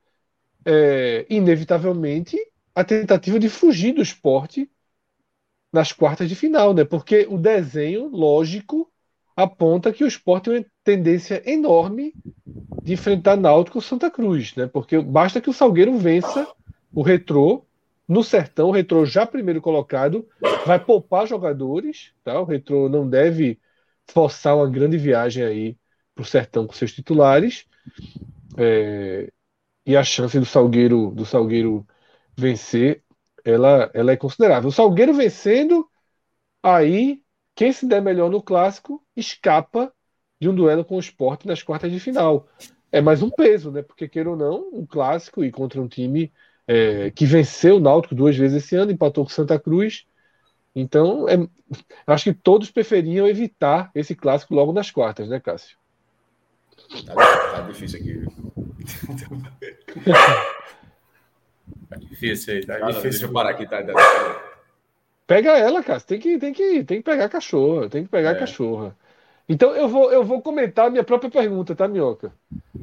é, 0.66 1.26
inevitavelmente, 1.30 2.38
a 2.76 2.84
tentativa 2.84 3.40
de 3.40 3.48
fugir 3.48 3.94
do 3.94 4.02
esporte 4.02 4.70
nas 5.72 5.94
quartas 5.94 6.28
de 6.28 6.36
final, 6.36 6.74
né? 6.74 6.84
Porque 6.84 7.26
o 7.30 7.38
desenho 7.38 8.10
lógico 8.10 8.92
aponta 9.38 9.94
que 9.94 10.04
o 10.04 10.08
esporte 10.08 10.50
tem 10.50 10.58
uma 10.58 10.66
tendência 10.84 11.42
enorme 11.50 12.14
de 12.84 12.92
enfrentar 12.92 13.38
Náutico 13.38 13.78
ou 13.78 13.82
Santa 13.82 14.12
Cruz, 14.12 14.54
né? 14.54 14.68
Porque 14.68 15.00
basta 15.00 15.40
que 15.40 15.50
o 15.50 15.54
Salgueiro 15.54 15.98
vença 15.98 16.46
o 16.94 17.02
Retrô 17.02 17.67
no 18.08 18.24
Sertão, 18.24 18.70
o 18.70 18.72
Retrô 18.72 19.06
já 19.06 19.26
primeiro 19.26 19.62
colocado, 19.62 20.28
vai 20.66 20.84
poupar 20.84 21.28
jogadores, 21.28 22.14
tá? 22.24 22.40
O 22.40 22.46
Retrô 22.46 22.88
não 22.88 23.08
deve 23.08 23.60
forçar 24.10 24.56
uma 24.56 24.70
grande 24.70 24.98
viagem 24.98 25.44
aí 25.44 25.78
para 26.16 26.22
o 26.22 26.26
Sertão 26.26 26.66
com 26.66 26.74
seus 26.74 26.94
titulares. 26.94 27.66
É, 28.58 29.32
e 29.86 29.96
a 29.96 30.04
chance 30.04 30.40
do 30.40 30.46
Salgueiro 30.46 31.12
do 31.12 31.26
Salgueiro 31.26 31.86
vencer 32.36 33.04
ela, 33.44 33.90
ela 33.94 34.12
é 34.12 34.18
considerável. 34.18 34.70
O 34.70 34.74
Salgueiro 34.74 35.14
vencendo, 35.14 35.88
aí 36.62 37.22
quem 37.56 37.72
se 37.72 37.88
der 37.88 38.02
melhor 38.02 38.30
no 38.30 38.42
clássico 38.42 39.04
escapa 39.16 39.94
de 40.40 40.50
um 40.50 40.56
duelo 40.56 40.86
com 40.86 40.96
o 40.96 41.00
esporte 41.00 41.48
nas 41.48 41.64
quartas 41.64 41.92
de 41.92 42.00
final. 42.00 42.48
É 42.92 43.02
mais 43.02 43.22
um 43.22 43.30
peso, 43.30 43.72
né? 43.72 43.82
Porque, 43.82 44.08
queira 44.08 44.30
ou 44.30 44.36
não, 44.36 44.70
um 44.74 44.86
clássico 44.86 45.44
e 45.44 45.52
contra 45.52 45.82
um 45.82 45.88
time 45.88 46.32
é, 46.68 47.10
que 47.12 47.26
venceu 47.26 47.78
o 47.78 47.80
Náutico 47.80 48.14
duas 48.14 48.36
vezes 48.36 48.64
esse 48.64 48.76
ano, 48.76 48.92
empatou 48.92 49.24
com 49.24 49.30
Santa 49.30 49.58
Cruz. 49.58 50.06
Então, 50.76 51.28
é, 51.28 51.48
acho 52.06 52.26
que 52.26 52.34
todos 52.34 52.70
preferiam 52.70 53.28
evitar 53.28 53.90
esse 53.96 54.14
clássico 54.14 54.54
logo 54.54 54.74
nas 54.74 54.92
quartas, 54.92 55.30
né, 55.30 55.40
Cássio? 55.40 55.78
Tá, 57.06 57.16
tá 57.16 57.62
difícil 57.62 58.00
aqui. 58.00 58.26
tá 61.90 61.96
difícil 61.98 62.54
aí, 62.54 62.66
tá 62.66 62.80
Cara, 62.80 62.92
difícil. 62.92 63.10
Deixa 63.10 63.26
eu 63.26 63.34
parar 63.34 63.50
aqui, 63.52 63.66
tá? 63.68 63.84
Pega 65.26 65.58
ela, 65.58 65.82
cara. 65.84 66.00
Tem 66.00 66.20
que, 66.20 66.38
tem 66.38 66.54
que, 66.54 66.84
tem 66.84 66.98
que 67.00 67.04
pegar 67.04 67.26
a 67.26 67.30
cachorra. 67.30 67.90
Tem 67.90 68.04
que 68.04 68.10
pegar 68.10 68.30
é. 68.30 68.34
a 68.34 68.40
cachorra. 68.40 68.96
Então 69.50 69.74
eu 69.74 69.88
vou, 69.88 70.12
eu 70.12 70.24
vou 70.24 70.42
comentar 70.42 70.88
a 70.88 70.90
minha 70.90 71.04
própria 71.04 71.32
pergunta, 71.32 71.74
tá, 71.74 71.88
Minhoca? 71.88 72.34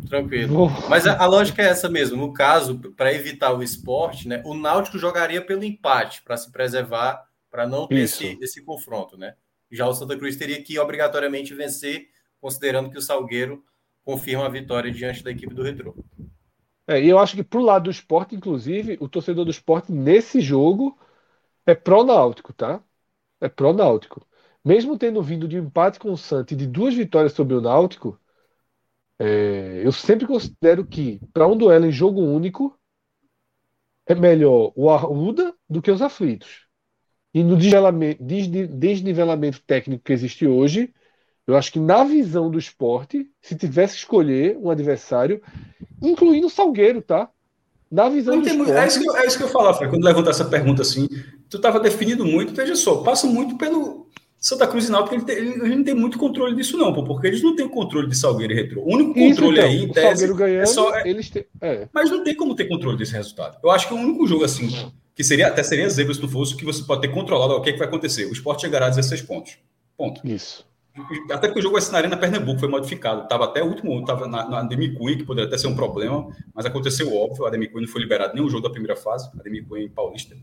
Tranquilo. 0.09 0.55
Vou... 0.55 0.71
Mas 0.89 1.07
a, 1.07 1.23
a, 1.23 1.27
lógica 1.27 1.63
é 1.63 1.67
essa 1.67 1.89
mesmo. 1.91 2.17
No 2.17 2.33
caso, 2.33 2.79
para 2.97 3.13
evitar 3.13 3.53
o 3.53 3.63
esporte, 3.63 4.27
né, 4.27 4.43
o 4.47 4.55
Náutico 4.55 4.99
jogaria 4.99 5.45
pelo 5.45 5.63
empate 5.63 6.23
para 6.23 6.37
se 6.37 6.51
preservar, 6.51 7.27
para 7.51 7.67
não 7.67 7.87
ter 7.87 8.01
esse, 8.01 8.39
esse 8.41 8.65
confronto, 8.65 9.17
né? 9.17 9.35
Já 9.71 9.87
o 9.87 9.95
Santa 9.95 10.17
Cruz 10.17 10.37
teria 10.37 10.63
que 10.63 10.79
obrigatoriamente 10.79 11.55
vencer, 11.55 12.09
considerando 12.41 12.91
que 12.91 12.99
o 12.99 13.03
Salgueiro 13.03 13.63
confirma 14.05 14.47
a 14.47 14.51
vitória 14.51 14.91
diante 14.91 15.23
da 15.23 15.31
equipe 15.31 15.55
do 15.55 15.63
Retrô. 15.63 15.95
É, 16.87 17.01
e 17.01 17.09
eu 17.09 17.19
acho 17.19 17.35
que 17.35 17.43
pro 17.43 17.63
lado 17.63 17.85
do 17.85 17.91
esporte, 17.91 18.35
inclusive, 18.35 18.97
o 19.01 19.09
torcedor 19.09 19.45
do 19.45 19.51
esporte 19.51 19.91
nesse 19.91 20.41
jogo 20.41 20.99
é 21.67 21.75
pró-náutico, 21.75 22.53
tá? 22.53 22.83
É 23.41 23.49
pró-náutico. 23.49 24.25
Mesmo 24.65 24.97
tendo 24.97 25.23
vindo 25.23 25.47
de 25.47 25.61
um 25.61 25.65
empate 25.65 25.99
com 25.99 26.11
o 26.11 26.17
Santos 26.17 26.53
e 26.53 26.57
de 26.57 26.67
duas 26.67 26.95
vitórias 26.95 27.33
sobre 27.33 27.55
o 27.55 27.61
Náutico, 27.61 28.19
é, 29.19 29.83
eu 29.85 29.93
sempre 29.93 30.27
considero 30.27 30.87
que, 30.87 31.21
para 31.33 31.47
um 31.47 31.57
duelo 31.57 31.87
em 31.87 31.93
jogo 31.93 32.21
único, 32.21 32.77
é 34.07 34.15
melhor 34.15 34.73
o 34.75 34.91
Arruda 34.91 35.55
do 35.69 35.83
que 35.83 35.91
os 35.91 36.03
aflitos. 36.03 36.65
E 37.33 37.43
no 37.43 37.57
desnivelamento 37.57 39.61
técnico 39.67 40.05
que 40.05 40.13
existe 40.13 40.47
hoje, 40.47 40.93
eu 41.47 41.57
acho 41.57 41.73
que 41.73 41.81
na 41.81 42.05
visão 42.05 42.51
do 42.51 42.59
esporte, 42.59 43.29
se 43.43 43.55
tivesse 43.55 43.95
que 43.95 44.01
escolher 44.01 44.57
um 44.57 44.71
adversário, 44.71 45.43
incluindo 46.01 46.47
o 46.47 46.51
Salgueiro, 46.51 47.03
tá? 47.03 47.29
Na 47.91 48.09
visão 48.09 48.41
do 48.41 48.47
esporte. 48.47 48.73
É 48.73 48.87
isso, 48.87 49.01
que 49.01 49.09
eu, 49.09 49.17
é 49.17 49.27
isso 49.27 49.37
que 49.37 49.45
eu 49.45 49.49
falava, 49.49 49.77
Fred, 49.77 49.93
quando 49.93 50.05
levanta 50.05 50.31
essa 50.31 50.45
pergunta 50.45 50.83
assim, 50.83 51.07
tu 51.51 51.59
estava 51.59 51.81
definindo 51.81 52.25
muito, 52.25 52.55
veja 52.55 52.75
só, 52.75 53.03
passa 53.03 53.27
muito 53.27 53.59
pelo 53.59 54.09
Santa 54.45 54.67
Cruz 54.67 54.89
e 54.89 54.93
Náutico, 54.93 55.15
ele, 55.15 55.25
tem, 55.25 55.37
ele 55.39 55.75
não 55.77 55.83
tem 55.83 55.95
muito 55.95 56.19
controle 56.19 56.55
disso 56.55 56.77
não, 56.77 56.93
pô, 56.93 57.03
porque 57.03 57.27
eles 57.29 57.43
não 57.43 57.57
têm 57.57 57.67
controle 57.67 58.07
de 58.07 58.15
Salgueiro 58.15 58.53
e 58.53 58.57
Retrô. 58.57 58.83
O 58.83 58.93
único 58.93 59.15
controle 59.15 59.31
isso, 59.31 59.45
então, 59.45 59.65
aí, 59.65 59.83
em 59.83 59.89
tese, 59.89 60.07
Salgueiro 60.07 60.35
ganhando, 60.35 60.63
é 60.63 60.67
só, 60.67 60.95
é, 60.97 61.09
eles 61.09 61.31
têm, 61.31 61.47
é. 61.63 61.89
Mas 61.91 62.11
não 62.11 62.23
tem 62.23 62.35
como 62.35 62.55
ter 62.55 62.67
controle 62.67 62.99
desse 62.99 63.15
resultado. 63.15 63.57
Eu 63.65 63.71
acho 63.71 63.89
que 63.89 63.95
o 63.95 63.97
único 63.97 64.27
jogo 64.27 64.45
assim, 64.45 64.69
que 65.15 65.25
seria 65.25 65.49
até 65.49 65.63
seria 65.63 65.89
zebra 65.89 66.13
se 66.13 66.21
não 66.21 66.29
fosse, 66.29 66.55
que 66.55 66.65
você 66.67 66.83
pode 66.83 67.01
ter 67.01 67.09
controlado 67.09 67.55
o 67.55 67.63
que, 67.63 67.71
é 67.71 67.73
que 67.73 67.79
vai 67.79 67.89
acontecer. 67.89 68.27
O 68.27 68.33
esporte 68.35 68.61
chegará 68.61 68.85
a 68.85 68.91
16 68.91 69.23
pontos. 69.23 69.57
Ponto. 69.97 70.21
Isso. 70.29 70.67
Até 71.31 71.47
porque 71.47 71.61
o 71.61 71.63
jogo 71.63 71.73
vai 71.73 71.83
ser 71.83 71.93
na 71.93 71.99
Arena 71.99 72.17
Pernambuco, 72.19 72.61
foi 72.61 72.69
modificado. 72.69 73.23
Estava 73.23 73.45
até 73.45 73.63
o 73.63 73.67
último, 73.67 73.99
estava 73.99 74.29
na, 74.29 74.47
na 74.47 74.61
Ademir 74.61 74.95
que 74.95 75.25
poderia 75.25 75.49
até 75.49 75.57
ser 75.57 75.69
um 75.69 75.75
problema, 75.75 76.29
mas 76.55 76.67
aconteceu 76.67 77.17
óbvio. 77.17 77.47
A 77.47 77.49
Ademir 77.49 77.71
não 77.73 77.89
foi 77.89 78.03
liberado 78.03 78.39
o 78.45 78.51
jogo 78.51 78.63
da 78.63 78.71
primeira 78.71 78.95
fase, 78.95 79.31
a 79.35 79.41
Ademir 79.41 79.65
em 79.79 79.89
Paulista. 79.89 80.37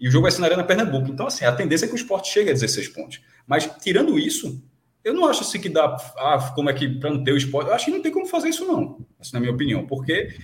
E 0.00 0.08
o 0.08 0.10
jogo 0.10 0.22
vai 0.22 0.32
ser 0.32 0.40
na 0.40 0.46
Arena 0.46 0.64
Pernambuco. 0.64 1.10
Então, 1.10 1.26
assim, 1.26 1.44
a 1.44 1.52
tendência 1.52 1.84
é 1.84 1.88
que 1.88 1.94
o 1.94 1.96
esporte 1.96 2.32
chegue 2.32 2.50
a 2.50 2.54
16 2.54 2.88
pontos. 2.88 3.20
Mas, 3.46 3.70
tirando 3.80 4.18
isso, 4.18 4.62
eu 5.04 5.12
não 5.12 5.26
acho 5.26 5.42
assim 5.42 5.60
que 5.60 5.68
dá. 5.68 5.96
Ah, 6.16 6.52
como 6.54 6.70
é 6.70 6.72
que 6.72 6.88
para 6.88 7.10
não 7.10 7.22
ter 7.22 7.32
o 7.32 7.36
esporte? 7.36 7.68
Eu 7.68 7.74
acho 7.74 7.84
que 7.84 7.90
não 7.90 8.02
tem 8.02 8.10
como 8.10 8.26
fazer 8.26 8.48
isso, 8.48 8.64
não. 8.64 9.06
Assim, 9.20 9.34
na 9.34 9.40
minha 9.40 9.52
opinião. 9.52 9.86
Porque 9.86 10.34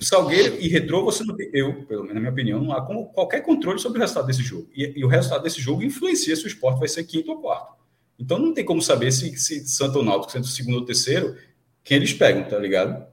Salgueiro 0.00 0.56
e 0.60 0.68
Retrô, 0.68 1.04
você 1.04 1.24
não 1.24 1.34
tem. 1.34 1.48
Eu, 1.52 1.84
pelo 1.84 2.02
menos 2.02 2.14
na 2.14 2.20
minha 2.20 2.32
opinião, 2.32 2.60
não 2.60 2.72
há 2.72 2.82
como 2.82 3.06
qualquer 3.06 3.40
controle 3.40 3.78
sobre 3.78 3.98
o 3.98 4.00
resultado 4.00 4.26
desse 4.26 4.42
jogo. 4.42 4.68
E, 4.74 4.92
e 4.96 5.04
o 5.04 5.08
resultado 5.08 5.42
desse 5.42 5.60
jogo 5.60 5.82
influencia 5.82 6.34
se 6.36 6.44
o 6.44 6.48
esporte 6.48 6.78
vai 6.78 6.88
ser 6.88 7.04
quinto 7.04 7.30
ou 7.30 7.40
quarto. 7.40 7.74
Então 8.18 8.38
não 8.38 8.54
tem 8.54 8.64
como 8.64 8.80
saber 8.80 9.10
se, 9.12 9.36
se 9.36 9.66
Santo 9.66 9.98
ou 9.98 10.04
Náutico 10.04 10.32
sendo 10.32 10.46
segundo 10.46 10.76
ou 10.78 10.84
terceiro, 10.84 11.36
quem 11.82 11.96
eles 11.96 12.12
pegam, 12.12 12.44
tá 12.44 12.58
ligado? 12.58 13.04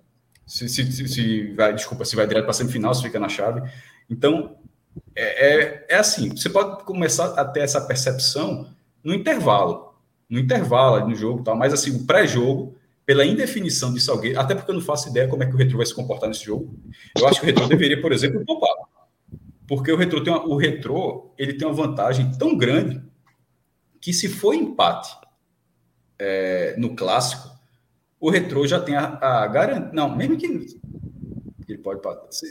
Se, 0.46 0.68
se, 0.68 0.92
se, 0.92 1.08
se 1.08 1.54
vai, 1.54 1.74
desculpa, 1.74 2.06
se 2.06 2.16
vai 2.16 2.28
direto 2.28 2.44
para 2.44 2.54
semifinal, 2.54 2.94
se 2.94 3.02
fica 3.02 3.20
na 3.20 3.30
chave. 3.30 3.62
Então, 4.10 4.58
é, 5.16 5.48
é, 5.48 5.86
é, 5.90 5.96
assim, 5.98 6.30
você 6.30 6.50
pode 6.50 6.84
começar 6.84 7.26
a 7.40 7.46
ter 7.46 7.62
essa 7.62 7.82
percepção 7.82 8.68
no 9.04 9.14
intervalo. 9.14 9.94
No 10.30 10.40
intervalo 10.40 11.08
no 11.08 11.16
jogo, 11.16 11.44
tal, 11.44 11.56
mas 11.56 11.74
assim, 11.74 11.96
o 11.96 12.06
pré-jogo, 12.06 12.76
pela 13.06 13.26
indefinição 13.26 13.94
de 13.94 14.00
Salgueiro, 14.00 14.40
até 14.40 14.56
porque 14.56 14.72
eu 14.72 14.76
não 14.76 14.82
faço 14.82 15.10
ideia 15.10 15.28
como 15.28 15.44
é 15.44 15.46
que 15.46 15.54
o 15.54 15.58
Retro 15.58 15.78
vai 15.78 15.86
se 15.86 15.94
comportar 15.94 16.30
nesse 16.30 16.46
jogo. 16.46 16.74
Eu 17.18 17.28
acho 17.28 17.40
que 17.40 17.46
o 17.46 17.48
Retro 17.48 17.68
deveria, 17.68 18.02
por 18.02 18.14
exemplo, 18.14 18.44
poupar. 18.46 18.70
Porque 19.68 19.92
o 19.92 19.98
Retro 19.98 20.24
tem 20.24 20.32
uma, 20.32 20.46
o 20.46 20.56
Retro, 20.56 21.32
ele 21.38 21.54
tem 21.54 21.68
uma 21.68 21.74
vantagem 21.74 22.32
tão 22.38 22.58
grande 22.58 23.02
que 24.00 24.14
se 24.14 24.30
for 24.30 24.54
empate 24.54 25.16
é, 26.18 26.76
no 26.78 26.96
clássico, 26.96 27.50
o 28.20 28.30
Retro 28.30 28.66
já 28.68 28.80
tem 28.80 28.96
a, 28.96 29.18
a 29.22 29.48
garantia. 29.48 29.92
Não, 29.94 30.16
mesmo 30.16 30.38
que 30.38 30.48
ele 31.74 31.82
pode 31.82 32.02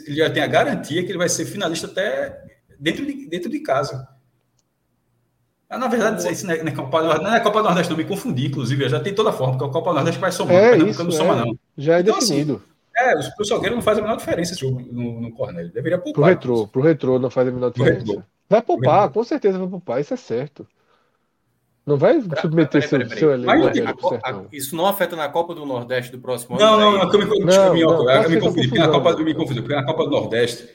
ele 0.07 0.15
já 0.15 0.29
tem 0.29 0.43
a 0.43 0.47
garantia 0.47 1.03
que 1.03 1.11
ele 1.11 1.17
vai 1.17 1.29
ser 1.29 1.45
finalista 1.45 1.87
até 1.87 2.43
dentro 2.79 3.05
de, 3.05 3.27
dentro 3.27 3.49
de 3.49 3.59
casa. 3.59 4.07
Ah, 5.69 5.77
na 5.77 5.87
verdade, 5.87 6.29
isso 6.29 6.45
não 6.45 6.53
é, 6.53 6.63
não 6.63 6.69
é 6.69 6.75
Copa 6.75 7.19
não 7.19 7.33
é 7.33 7.39
Copa 7.39 7.63
Nordeste, 7.63 7.89
não 7.89 7.97
me 7.97 8.03
confundi, 8.03 8.47
inclusive, 8.47 8.89
já 8.89 8.99
tem 8.99 9.15
toda 9.15 9.29
a 9.29 9.33
forma, 9.33 9.53
porque 9.53 9.69
a 9.69 9.73
Copa 9.73 9.93
Nordeste 9.93 10.19
vai 10.19 10.31
somar, 10.31 10.55
é, 10.55 10.77
isso, 10.77 11.01
não 11.01 11.11
soma, 11.11 11.33
é. 11.33 11.45
não. 11.45 11.59
Já 11.77 11.97
é 11.97 12.01
então, 12.01 12.17
assim, 12.17 12.33
definido. 12.33 12.61
Assim, 12.93 13.31
é, 13.31 13.41
o 13.41 13.45
Salgueiro 13.45 13.75
não 13.75 13.81
faz 13.81 13.97
a 13.97 14.01
menor 14.01 14.17
diferença 14.17 14.51
esse 14.51 14.59
jogo 14.59 14.81
no, 14.91 15.21
no 15.21 15.31
Cornélio. 15.31 15.71
Deveria 15.71 15.97
poupar. 15.97 16.13
Pro 16.13 16.23
retrô, 16.25 16.67
pro 16.67 16.81
retrô 16.81 17.19
não 17.19 17.29
faz 17.29 17.47
a 17.47 17.51
menor 17.51 17.71
diferença. 17.71 18.25
Vai 18.49 18.61
poupar, 18.61 19.09
com 19.09 19.23
certeza 19.23 19.57
vai 19.57 19.67
poupar, 19.69 20.01
isso 20.01 20.13
é 20.13 20.17
certo. 20.17 20.67
Não 21.85 21.97
vai 21.97 22.21
submeter 22.39 22.87
peraí, 22.87 23.17
seu, 23.17 23.31
elenco. 23.33 24.47
Isso 24.51 24.75
não 24.75 24.85
afeta 24.85 25.15
na 25.15 25.27
Copa 25.29 25.55
do 25.55 25.65
Nordeste 25.65 26.11
do 26.11 26.19
próximo 26.19 26.55
ano? 26.55 26.63
Não, 26.63 26.79
não, 26.79 26.91
não, 26.91 27.13
eu 27.13 27.19
me, 27.19 27.39
não, 27.39 27.75
não, 27.75 28.11
eu 28.11 28.29
me 28.29 28.39
confundi. 28.39 28.67
Porque 28.67 28.79
na 28.79 28.89
Copa, 28.89 29.09
eu 29.09 29.25
me 29.25 29.33
confundi, 29.33 29.61
porque 29.61 29.75
na 29.75 29.83
Copa 29.83 30.03
do 30.03 30.11
Nordeste, 30.11 30.69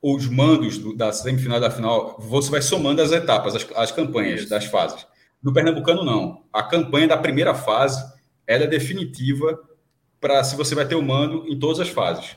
os 0.00 0.28
mandos 0.28 0.78
do, 0.78 0.96
da 0.96 1.12
semifinal 1.12 1.58
da 1.58 1.70
final, 1.70 2.16
você 2.18 2.50
vai 2.50 2.62
somando 2.62 3.02
as 3.02 3.10
etapas, 3.10 3.56
as, 3.56 3.66
as 3.74 3.90
campanhas 3.90 4.42
Isso. 4.42 4.50
das 4.50 4.64
fases. 4.66 5.04
No 5.42 5.52
Pernambucano, 5.52 6.04
não. 6.04 6.44
A 6.52 6.62
campanha 6.62 7.08
da 7.08 7.16
primeira 7.16 7.54
fase 7.54 8.00
ela 8.46 8.64
é 8.64 8.68
definitiva 8.68 9.58
para 10.20 10.44
se 10.44 10.54
você 10.54 10.74
vai 10.74 10.86
ter 10.86 10.94
o 10.94 11.02
mando 11.02 11.44
em 11.48 11.58
todas 11.58 11.80
as 11.80 11.88
fases. 11.88 12.36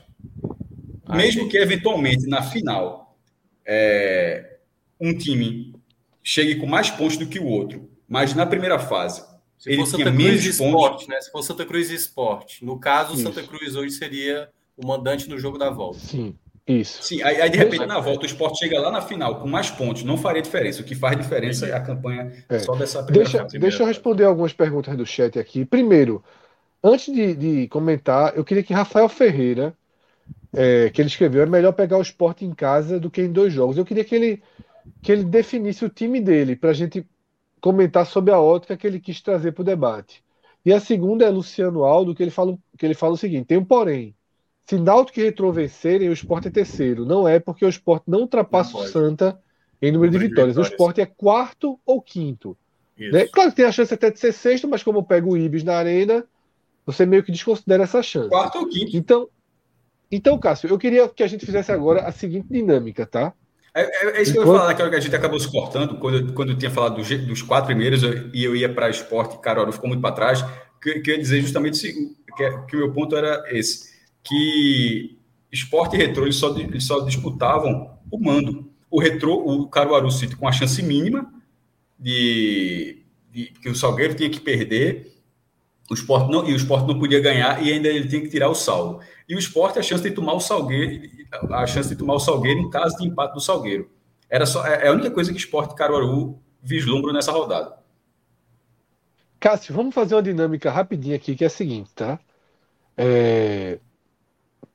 Ah, 1.04 1.16
Mesmo 1.16 1.48
que, 1.48 1.56
eventualmente, 1.56 2.26
na 2.26 2.42
final, 2.42 3.16
é, 3.64 4.58
um 5.00 5.16
time 5.16 5.74
chegue 6.22 6.56
com 6.56 6.66
mais 6.66 6.90
pontos 6.90 7.16
do 7.16 7.26
que 7.26 7.38
o 7.38 7.46
outro, 7.46 7.88
mas 8.08 8.34
na 8.34 8.46
primeira 8.46 8.78
fase 8.78 9.24
se 9.58 9.70
ele 9.70 9.76
tinha 9.84 9.86
Santa 9.86 10.10
menos 10.10 10.42
Cruz 10.42 10.58
pontos... 10.58 10.74
Esporte, 10.74 11.08
né? 11.08 11.20
Se 11.20 11.30
for 11.30 11.42
Santa 11.42 11.64
Cruz 11.64 11.90
e 11.90 11.94
Esporte. 11.94 12.64
No 12.64 12.78
caso, 12.78 13.14
Isso. 13.14 13.22
Santa 13.22 13.42
Cruz 13.42 13.74
hoje 13.74 13.92
seria 13.92 14.48
o 14.76 14.86
mandante 14.86 15.28
no 15.28 15.38
jogo 15.38 15.58
da 15.58 15.70
volta. 15.70 15.98
Sim. 15.98 16.34
Isso. 16.66 17.00
Sim, 17.04 17.22
aí, 17.22 17.40
aí 17.40 17.48
de 17.48 17.58
repente 17.58 17.86
na 17.86 18.00
volta 18.00 18.24
o 18.24 18.26
esporte 18.26 18.58
chega 18.58 18.80
lá 18.80 18.90
na 18.90 19.00
final 19.00 19.38
com 19.38 19.46
mais 19.46 19.70
pontos, 19.70 20.02
não 20.02 20.18
faria 20.18 20.42
diferença. 20.42 20.82
O 20.82 20.84
que 20.84 20.96
faz 20.96 21.16
diferença 21.16 21.64
é 21.64 21.72
a 21.72 21.80
campanha 21.80 22.32
é. 22.48 22.58
só 22.58 22.74
dessa 22.74 23.04
primeira 23.04 23.30
Deixa, 23.30 23.44
primeira 23.44 23.70
deixa 23.70 23.82
eu 23.84 23.86
responder 23.86 24.24
algumas 24.24 24.52
perguntas 24.52 24.96
do 24.96 25.06
chat 25.06 25.38
aqui. 25.38 25.64
Primeiro, 25.64 26.24
antes 26.82 27.14
de, 27.14 27.34
de 27.34 27.68
comentar, 27.68 28.36
eu 28.36 28.44
queria 28.44 28.64
que 28.64 28.74
Rafael 28.74 29.08
Ferreira, 29.08 29.76
é, 30.52 30.90
que 30.90 31.00
ele 31.00 31.08
escreveu, 31.08 31.44
é 31.44 31.46
melhor 31.46 31.70
pegar 31.70 31.98
o 31.98 32.02
esporte 32.02 32.44
em 32.44 32.52
casa 32.52 32.98
do 32.98 33.12
que 33.12 33.22
em 33.22 33.30
dois 33.30 33.52
jogos. 33.52 33.78
Eu 33.78 33.84
queria 33.84 34.04
que 34.04 34.16
ele, 34.16 34.42
que 35.00 35.12
ele 35.12 35.22
definisse 35.22 35.84
o 35.84 35.88
time 35.88 36.20
dele, 36.20 36.56
para 36.56 36.70
a 36.70 36.74
gente 36.74 37.06
comentar 37.66 38.06
sobre 38.06 38.32
a 38.32 38.38
ótica 38.38 38.76
que 38.76 38.86
ele 38.86 39.00
quis 39.00 39.20
trazer 39.20 39.50
para 39.50 39.62
o 39.62 39.64
debate. 39.64 40.22
E 40.64 40.72
a 40.72 40.78
segunda 40.78 41.24
é 41.24 41.30
Luciano 41.30 41.82
Aldo, 41.82 42.14
que 42.14 42.22
ele 42.22 42.30
fala, 42.30 42.56
que 42.78 42.86
ele 42.86 42.94
fala 42.94 43.14
o 43.14 43.16
seguinte: 43.16 43.46
tem 43.46 43.58
um 43.58 43.64
porém. 43.64 44.14
Se 44.64 44.78
Náutico 44.78 45.18
e 45.18 45.24
Retro 45.24 45.52
vencerem, 45.52 46.08
o 46.08 46.12
esporte 46.12 46.46
é 46.46 46.50
terceiro. 46.50 47.04
Não 47.04 47.26
é 47.26 47.40
porque 47.40 47.64
o 47.64 47.68
esporte 47.68 48.04
não 48.06 48.20
ultrapassa 48.20 48.76
o 48.76 48.86
Santa 48.86 49.40
em 49.82 49.90
número 49.90 50.12
de 50.12 50.18
vitórias. 50.18 50.54
vitórias. 50.54 50.56
O 50.56 50.72
esporte 50.72 51.00
é 51.00 51.06
quarto 51.06 51.78
ou 51.84 52.00
quinto. 52.00 52.56
Né? 52.96 53.26
Claro 53.26 53.50
que 53.50 53.56
tem 53.56 53.64
a 53.64 53.72
chance 53.72 53.92
até 53.92 54.10
de 54.12 54.20
ser 54.20 54.32
sexto, 54.32 54.68
mas 54.68 54.84
como 54.84 55.02
pega 55.02 55.26
o 55.26 55.36
Ibis 55.36 55.64
na 55.64 55.76
arena, 55.76 56.24
você 56.84 57.04
meio 57.04 57.24
que 57.24 57.32
desconsidera 57.32 57.82
essa 57.82 58.02
chance. 58.02 58.28
Quarto 58.28 58.58
ou 58.58 58.68
quinto. 58.68 58.96
Então, 58.96 59.28
então, 60.10 60.38
Cássio, 60.38 60.68
eu 60.68 60.78
queria 60.78 61.08
que 61.08 61.22
a 61.22 61.26
gente 61.26 61.44
fizesse 61.44 61.72
agora 61.72 62.02
a 62.02 62.12
seguinte 62.12 62.46
dinâmica, 62.48 63.04
tá? 63.04 63.34
É, 63.76 63.82
é, 63.82 64.18
é 64.18 64.22
isso 64.22 64.32
que 64.32 64.38
eu 64.38 64.42
ia 64.42 64.46
falar, 64.46 64.68
naquela 64.68 64.88
que 64.88 64.96
a 64.96 65.00
gente 65.00 65.14
acabou 65.14 65.38
se 65.38 65.50
cortando, 65.50 65.98
quando, 65.98 66.32
quando 66.32 66.52
eu 66.52 66.58
tinha 66.58 66.70
falado 66.70 66.96
dos, 66.96 67.08
dos 67.26 67.42
quatro 67.42 67.66
primeiros 67.66 68.02
eu, 68.02 68.30
e 68.32 68.42
eu 68.42 68.56
ia 68.56 68.72
para 68.72 68.88
esporte, 68.88 69.38
Caruaru 69.38 69.70
ficou 69.70 69.88
muito 69.88 70.00
para 70.00 70.14
trás, 70.14 70.42
que, 70.80 71.00
que 71.00 71.10
eu 71.10 71.14
ia 71.14 71.20
dizer 71.20 71.42
justamente 71.42 71.92
que, 72.36 72.50
que 72.68 72.76
o 72.76 72.78
meu 72.78 72.92
ponto 72.92 73.14
era 73.14 73.44
esse 73.48 73.94
que 74.24 75.18
esporte 75.52 75.94
e 75.94 75.98
retrô 75.98 76.24
eles 76.24 76.36
só, 76.36 76.56
eles 76.58 76.84
só 76.84 77.00
disputavam 77.00 77.98
o 78.10 78.18
mando. 78.18 78.70
O 78.90 78.98
retrô, 78.98 79.34
o 79.44 79.68
Caruaru 79.68 80.10
City 80.10 80.36
com 80.36 80.48
a 80.48 80.52
chance 80.52 80.82
mínima 80.82 81.30
de, 81.98 83.04
de 83.30 83.46
que 83.60 83.68
o 83.68 83.74
Salgueiro 83.74 84.14
tinha 84.14 84.30
que 84.30 84.40
perder, 84.40 85.15
o 85.90 85.94
esporte 85.94 86.30
não, 86.30 86.48
e 86.48 86.52
o 86.52 86.56
esporte 86.56 86.86
não 86.86 86.98
podia 86.98 87.20
ganhar 87.20 87.62
e 87.62 87.72
ainda 87.72 87.88
ele 87.88 88.08
tinha 88.08 88.20
que 88.20 88.28
tirar 88.28 88.48
o 88.48 88.54
saldo. 88.54 89.00
E 89.28 89.34
o 89.34 89.38
esporte 89.38 89.78
a 89.78 89.82
chance 89.82 90.02
de 90.02 90.10
tomar 90.10 90.34
o 90.34 90.40
Salgueiro, 90.40 91.08
a 91.50 91.66
chance 91.66 91.88
de 91.88 91.96
tomar 91.96 92.14
o 92.14 92.20
Salgueiro 92.20 92.60
em 92.60 92.70
caso 92.70 92.96
de 92.96 93.06
empate 93.06 93.34
do 93.34 93.40
Salgueiro. 93.40 93.90
Era 94.28 94.46
só 94.46 94.66
é, 94.66 94.86
é 94.86 94.88
a 94.88 94.92
única 94.92 95.10
coisa 95.10 95.30
que 95.30 95.36
o 95.36 95.38
esporte 95.38 95.74
Caruaru 95.74 96.40
vislumbra 96.62 97.12
nessa 97.12 97.32
rodada. 97.32 97.76
Cássio, 99.38 99.74
vamos 99.74 99.94
fazer 99.94 100.14
uma 100.14 100.22
dinâmica 100.22 100.70
rapidinha 100.70 101.16
aqui 101.16 101.36
que 101.36 101.44
é 101.44 101.46
a 101.46 101.50
seguinte, 101.50 101.90
tá? 101.94 102.18
É, 102.96 103.78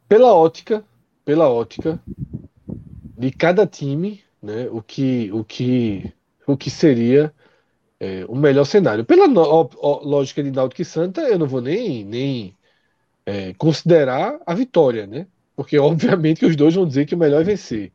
pela 0.07 0.33
ótica, 0.33 0.85
pela 1.25 1.49
ótica 1.49 1.99
de 3.17 3.31
cada 3.31 3.67
time, 3.67 4.23
né, 4.41 4.67
o 4.71 4.81
que 4.81 5.31
o 5.31 5.43
que 5.43 6.13
o 6.47 6.55
que 6.55 6.69
seria 6.69 7.33
é, 8.01 8.25
o 8.27 8.35
melhor 8.35 8.65
cenário. 8.65 9.05
Pela 9.05 9.27
ó, 9.39 9.69
ó, 9.77 10.01
lógica 10.03 10.43
de 10.43 10.49
Náutico 10.49 10.81
e 10.81 10.85
Santa, 10.85 11.21
eu 11.21 11.37
não 11.37 11.47
vou 11.47 11.61
nem 11.61 12.03
nem 12.03 12.57
é, 13.25 13.53
considerar 13.53 14.39
a 14.45 14.53
vitória, 14.55 15.05
né? 15.05 15.27
Porque 15.55 15.77
obviamente 15.79 16.39
que 16.39 16.45
os 16.47 16.55
dois 16.55 16.73
vão 16.73 16.87
dizer 16.87 17.05
que 17.05 17.15
o 17.15 17.17
melhor 17.17 17.41
é 17.41 17.45
vencer. 17.45 17.91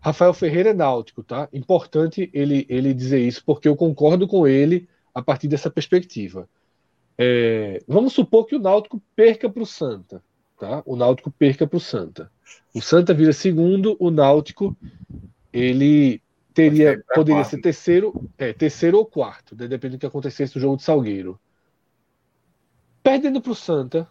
Rafael 0.00 0.34
Ferreira 0.34 0.70
é 0.70 0.74
náutico, 0.74 1.22
tá? 1.22 1.48
Importante 1.52 2.28
ele, 2.32 2.66
ele 2.68 2.92
dizer 2.92 3.20
isso, 3.20 3.42
porque 3.44 3.68
eu 3.68 3.76
concordo 3.76 4.26
com 4.26 4.46
ele 4.46 4.88
a 5.14 5.22
partir 5.22 5.48
dessa 5.48 5.70
perspectiva. 5.70 6.48
É, 7.16 7.82
vamos 7.88 8.12
supor 8.12 8.46
que 8.46 8.54
o 8.54 8.58
Náutico 8.58 9.00
perca 9.16 9.48
para 9.48 9.62
o 9.62 9.66
Santa 9.66 10.22
tá? 10.58 10.82
O 10.84 10.96
Náutico 10.96 11.30
perca 11.30 11.66
para 11.66 11.76
o 11.76 11.80
Santa. 11.80 12.30
O 12.74 12.80
Santa 12.80 13.14
vira 13.14 13.32
segundo, 13.32 13.96
o 13.98 14.10
Náutico 14.10 14.76
ele 15.52 16.20
teria 16.56 17.04
poderia 17.14 17.42
quarto. 17.42 17.50
ser 17.50 17.60
terceiro, 17.60 18.30
é, 18.38 18.52
terceiro 18.54 18.96
ou 18.96 19.04
quarto, 19.04 19.54
né? 19.54 19.68
dependendo 19.68 19.98
do 19.98 20.00
que 20.00 20.06
acontecesse 20.06 20.56
no 20.56 20.60
jogo 20.62 20.78
de 20.78 20.84
Salgueiro. 20.84 21.38
Perdendo 23.02 23.42
para 23.42 23.52
o 23.52 23.54
Santa 23.54 24.08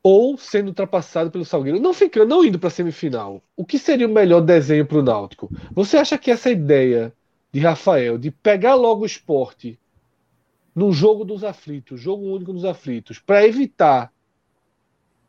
ou 0.00 0.38
sendo 0.38 0.68
ultrapassado 0.68 1.28
pelo 1.28 1.44
Salgueiro, 1.44 1.80
não 1.80 1.92
ficando, 1.92 2.28
não 2.28 2.44
indo 2.44 2.58
para 2.58 2.68
a 2.68 2.70
semifinal. 2.70 3.42
O 3.56 3.64
que 3.64 3.78
seria 3.78 4.06
o 4.06 4.10
melhor 4.10 4.40
desenho 4.40 4.86
para 4.86 4.98
o 4.98 5.02
Náutico? 5.02 5.50
Você 5.72 5.96
acha 5.96 6.16
que 6.16 6.30
essa 6.30 6.48
ideia 6.48 7.12
de 7.52 7.58
Rafael 7.58 8.16
de 8.16 8.30
pegar 8.30 8.76
logo 8.76 9.02
o 9.02 9.06
esporte 9.06 9.78
no 10.72 10.92
jogo 10.92 11.24
dos 11.24 11.42
aflitos, 11.42 12.00
jogo 12.00 12.22
único 12.22 12.52
dos 12.52 12.64
aflitos, 12.64 13.18
para 13.18 13.44
evitar 13.44 14.12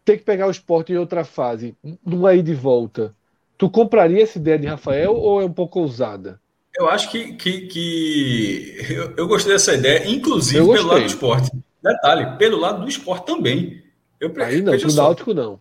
ter 0.06 0.18
que 0.18 0.24
pegar 0.24 0.48
o 0.48 0.52
esporte 0.52 0.94
em 0.94 0.98
outra 0.98 1.24
fase, 1.24 1.76
numa 2.06 2.36
ida 2.36 2.52
e 2.52 2.56
volta, 2.56 3.16
tu 3.58 3.70
compraria 3.70 4.22
essa 4.22 4.38
ideia 4.38 4.60
de 4.60 4.68
Rafael 4.68 5.16
ou 5.16 5.42
é 5.42 5.46
um 5.46 5.54
pouco 5.54 5.80
ousada? 5.80 6.40
Eu 6.80 6.90
acho 6.90 7.12
que, 7.12 7.34
que, 7.34 7.62
que... 7.68 8.86
Eu, 8.90 9.14
eu, 9.18 9.28
gostei 9.28 9.52
dessa 9.52 9.74
ideia, 9.74 10.10
inclusive 10.10 10.66
pelo 10.66 10.88
lado 10.88 11.02
do 11.02 11.06
esporte. 11.06 11.52
Detalhe, 11.84 12.38
pelo 12.38 12.58
lado 12.58 12.84
do 12.84 12.88
esporte 12.88 13.26
também. 13.26 13.84
Eu 14.18 14.34
Aí 14.42 14.62
não, 14.62 14.78
pro 14.78 14.94
Náutico 14.94 15.34
não. 15.34 15.60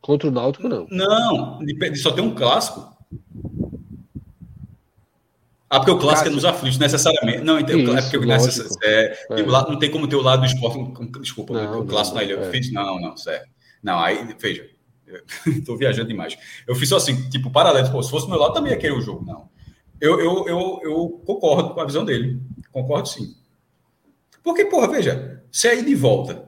Contra 0.00 0.28
o 0.28 0.30
Náutico 0.30 0.68
não. 0.68 0.86
Não, 0.88 1.58
só 1.96 2.12
tem 2.12 2.22
um 2.22 2.32
clássico. 2.36 2.88
Ah, 5.68 5.80
porque 5.80 5.90
o 5.90 5.98
clássico 5.98 6.26
Cássio. 6.26 6.30
é 6.30 6.34
nos 6.36 6.44
aflitos, 6.44 6.78
necessariamente. 6.78 7.40
Não, 7.40 7.58
então, 7.58 7.76
Isso, 7.76 7.98
é 7.98 8.02
porque 8.02 8.26
necess... 8.26 8.78
é, 8.84 9.18
é. 9.30 9.42
Lado, 9.42 9.72
não 9.72 9.78
tem 9.80 9.90
como 9.90 10.06
ter 10.06 10.14
o 10.14 10.22
lado 10.22 10.38
do 10.38 10.46
esporte. 10.46 10.78
Desculpa, 11.20 11.52
não, 11.52 11.80
o 11.80 11.84
clássico 11.84 12.16
não, 12.16 12.24
na 12.24 12.30
ilha. 12.30 12.38
Eu 12.38 12.44
é. 12.44 12.50
fiz, 12.52 12.72
não, 12.72 13.00
não, 13.00 13.16
sério. 13.16 13.48
Não, 13.82 13.98
aí, 13.98 14.36
veja, 14.38 14.70
estou 15.48 15.76
viajando 15.76 16.06
demais. 16.06 16.38
Eu 16.64 16.76
fiz 16.76 16.88
só 16.88 16.98
assim, 16.98 17.28
tipo, 17.28 17.50
paralelo. 17.50 17.90
Pô, 17.90 18.00
se 18.00 18.10
fosse 18.10 18.28
meu 18.28 18.38
lado, 18.38 18.54
também 18.54 18.70
ia 18.70 18.78
querer 18.78 18.94
o 18.94 19.00
jogo. 19.00 19.24
Não. 19.26 19.55
Eu, 20.00 20.20
eu, 20.20 20.46
eu, 20.46 20.80
eu 20.82 21.22
concordo 21.24 21.74
com 21.74 21.80
a 21.80 21.84
visão 21.84 22.04
dele. 22.04 22.40
Concordo 22.70 23.08
sim. 23.08 23.34
Porque, 24.42 24.64
porra, 24.66 24.88
veja, 24.88 25.42
se 25.50 25.68
é 25.68 25.78
ir 25.78 25.84
de 25.84 25.94
volta, 25.94 26.46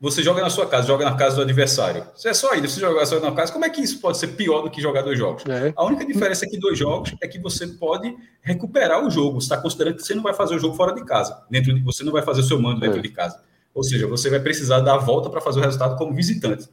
você 0.00 0.22
joga 0.22 0.42
na 0.42 0.50
sua 0.50 0.66
casa, 0.66 0.86
joga 0.86 1.04
na 1.04 1.16
casa 1.16 1.36
do 1.36 1.42
adversário. 1.42 2.06
Se 2.14 2.28
é 2.28 2.34
só 2.34 2.54
ir, 2.54 2.60
você 2.60 2.78
joga 2.78 3.06
só 3.06 3.18
na 3.20 3.32
casa, 3.32 3.52
como 3.52 3.64
é 3.64 3.70
que 3.70 3.80
isso 3.80 4.00
pode 4.00 4.18
ser 4.18 4.28
pior 4.28 4.60
do 4.60 4.70
que 4.70 4.80
jogar 4.80 5.00
dois 5.00 5.18
jogos? 5.18 5.44
É. 5.46 5.72
A 5.74 5.84
única 5.84 6.04
diferença 6.04 6.44
é 6.44 6.48
que 6.48 6.58
dois 6.58 6.78
jogos 6.78 7.14
é 7.22 7.26
que 7.26 7.38
você 7.38 7.66
pode 7.66 8.14
recuperar 8.42 9.02
o 9.02 9.10
jogo. 9.10 9.40
Você 9.40 9.46
está 9.46 9.56
considerando 9.56 9.96
que 9.96 10.02
você 10.02 10.14
não 10.14 10.22
vai 10.22 10.34
fazer 10.34 10.56
o 10.56 10.58
jogo 10.58 10.76
fora 10.76 10.94
de 10.94 11.02
casa. 11.06 11.42
Dentro 11.50 11.74
de, 11.74 11.80
você 11.80 12.04
não 12.04 12.12
vai 12.12 12.22
fazer 12.22 12.42
o 12.42 12.44
seu 12.44 12.60
mando 12.60 12.80
dentro 12.80 12.98
é. 12.98 13.02
de 13.02 13.08
casa. 13.08 13.40
Ou 13.72 13.82
seja, 13.82 14.06
você 14.06 14.28
vai 14.28 14.40
precisar 14.40 14.80
dar 14.80 14.96
a 14.96 14.98
volta 14.98 15.30
para 15.30 15.40
fazer 15.40 15.60
o 15.60 15.62
resultado 15.62 15.96
como 15.96 16.12
visitante. 16.12 16.68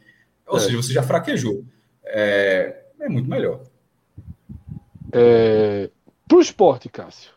Ou 0.46 0.58
é. 0.58 0.60
seja, 0.60 0.76
você 0.76 0.92
já 0.92 1.02
fraquejou. 1.02 1.64
É, 2.04 2.84
é 3.00 3.08
muito 3.08 3.30
melhor. 3.30 3.62
É, 5.14 5.90
para 6.32 6.38
o 6.38 6.42
esporte, 6.42 6.88
Cássio, 6.88 7.30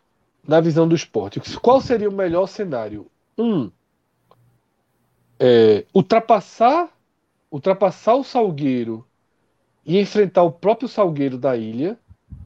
na 0.47 0.61
visão 0.61 0.87
do 0.87 0.95
esporte, 0.95 1.41
qual 1.61 1.81
seria 1.81 2.09
o 2.09 2.13
melhor 2.13 2.47
cenário? 2.47 3.11
Um, 3.37 3.69
é, 5.37 5.85
ultrapassar, 5.93 6.89
ultrapassar 7.51 8.15
o 8.15 8.23
Salgueiro 8.23 9.05
e 9.85 9.99
enfrentar 9.99 10.45
o 10.45 10.53
próprio 10.53 10.89
Salgueiro 10.89 11.37
da 11.37 11.57
ilha. 11.57 11.99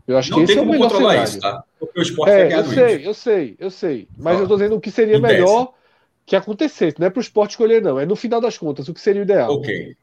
Eu 0.06 0.16
acho 0.16 0.30
não 0.30 0.38
que 0.38 0.44
esse 0.44 0.58
é 0.58 0.62
o 0.62 0.64
melhor 0.64 0.90
cenário. 0.90 1.22
Isso, 1.22 1.38
tá? 1.38 1.62
Porque 1.78 1.98
o 1.98 2.02
esporte 2.02 2.32
é, 2.32 2.58
eu 2.58 2.64
sei, 2.64 2.96
isso. 2.96 3.08
eu 3.08 3.14
sei, 3.14 3.56
eu 3.58 3.70
sei. 3.70 4.08
Mas 4.16 4.36
ah, 4.36 4.38
eu 4.38 4.42
estou 4.44 4.56
dizendo 4.56 4.76
o 4.76 4.80
que 4.80 4.90
seria 4.90 5.20
melhor 5.20 5.74
que 6.24 6.34
acontecesse. 6.34 6.98
Não 6.98 7.08
é 7.08 7.10
para 7.10 7.20
o 7.20 7.22
esporte 7.22 7.50
escolher, 7.50 7.82
não. 7.82 8.00
É 8.00 8.06
no 8.06 8.16
final 8.16 8.40
das 8.40 8.56
contas, 8.56 8.88
o 8.88 8.94
que 8.94 9.02
seria 9.02 9.20
o 9.20 9.24
ideal. 9.24 9.52
Ok. 9.52 9.94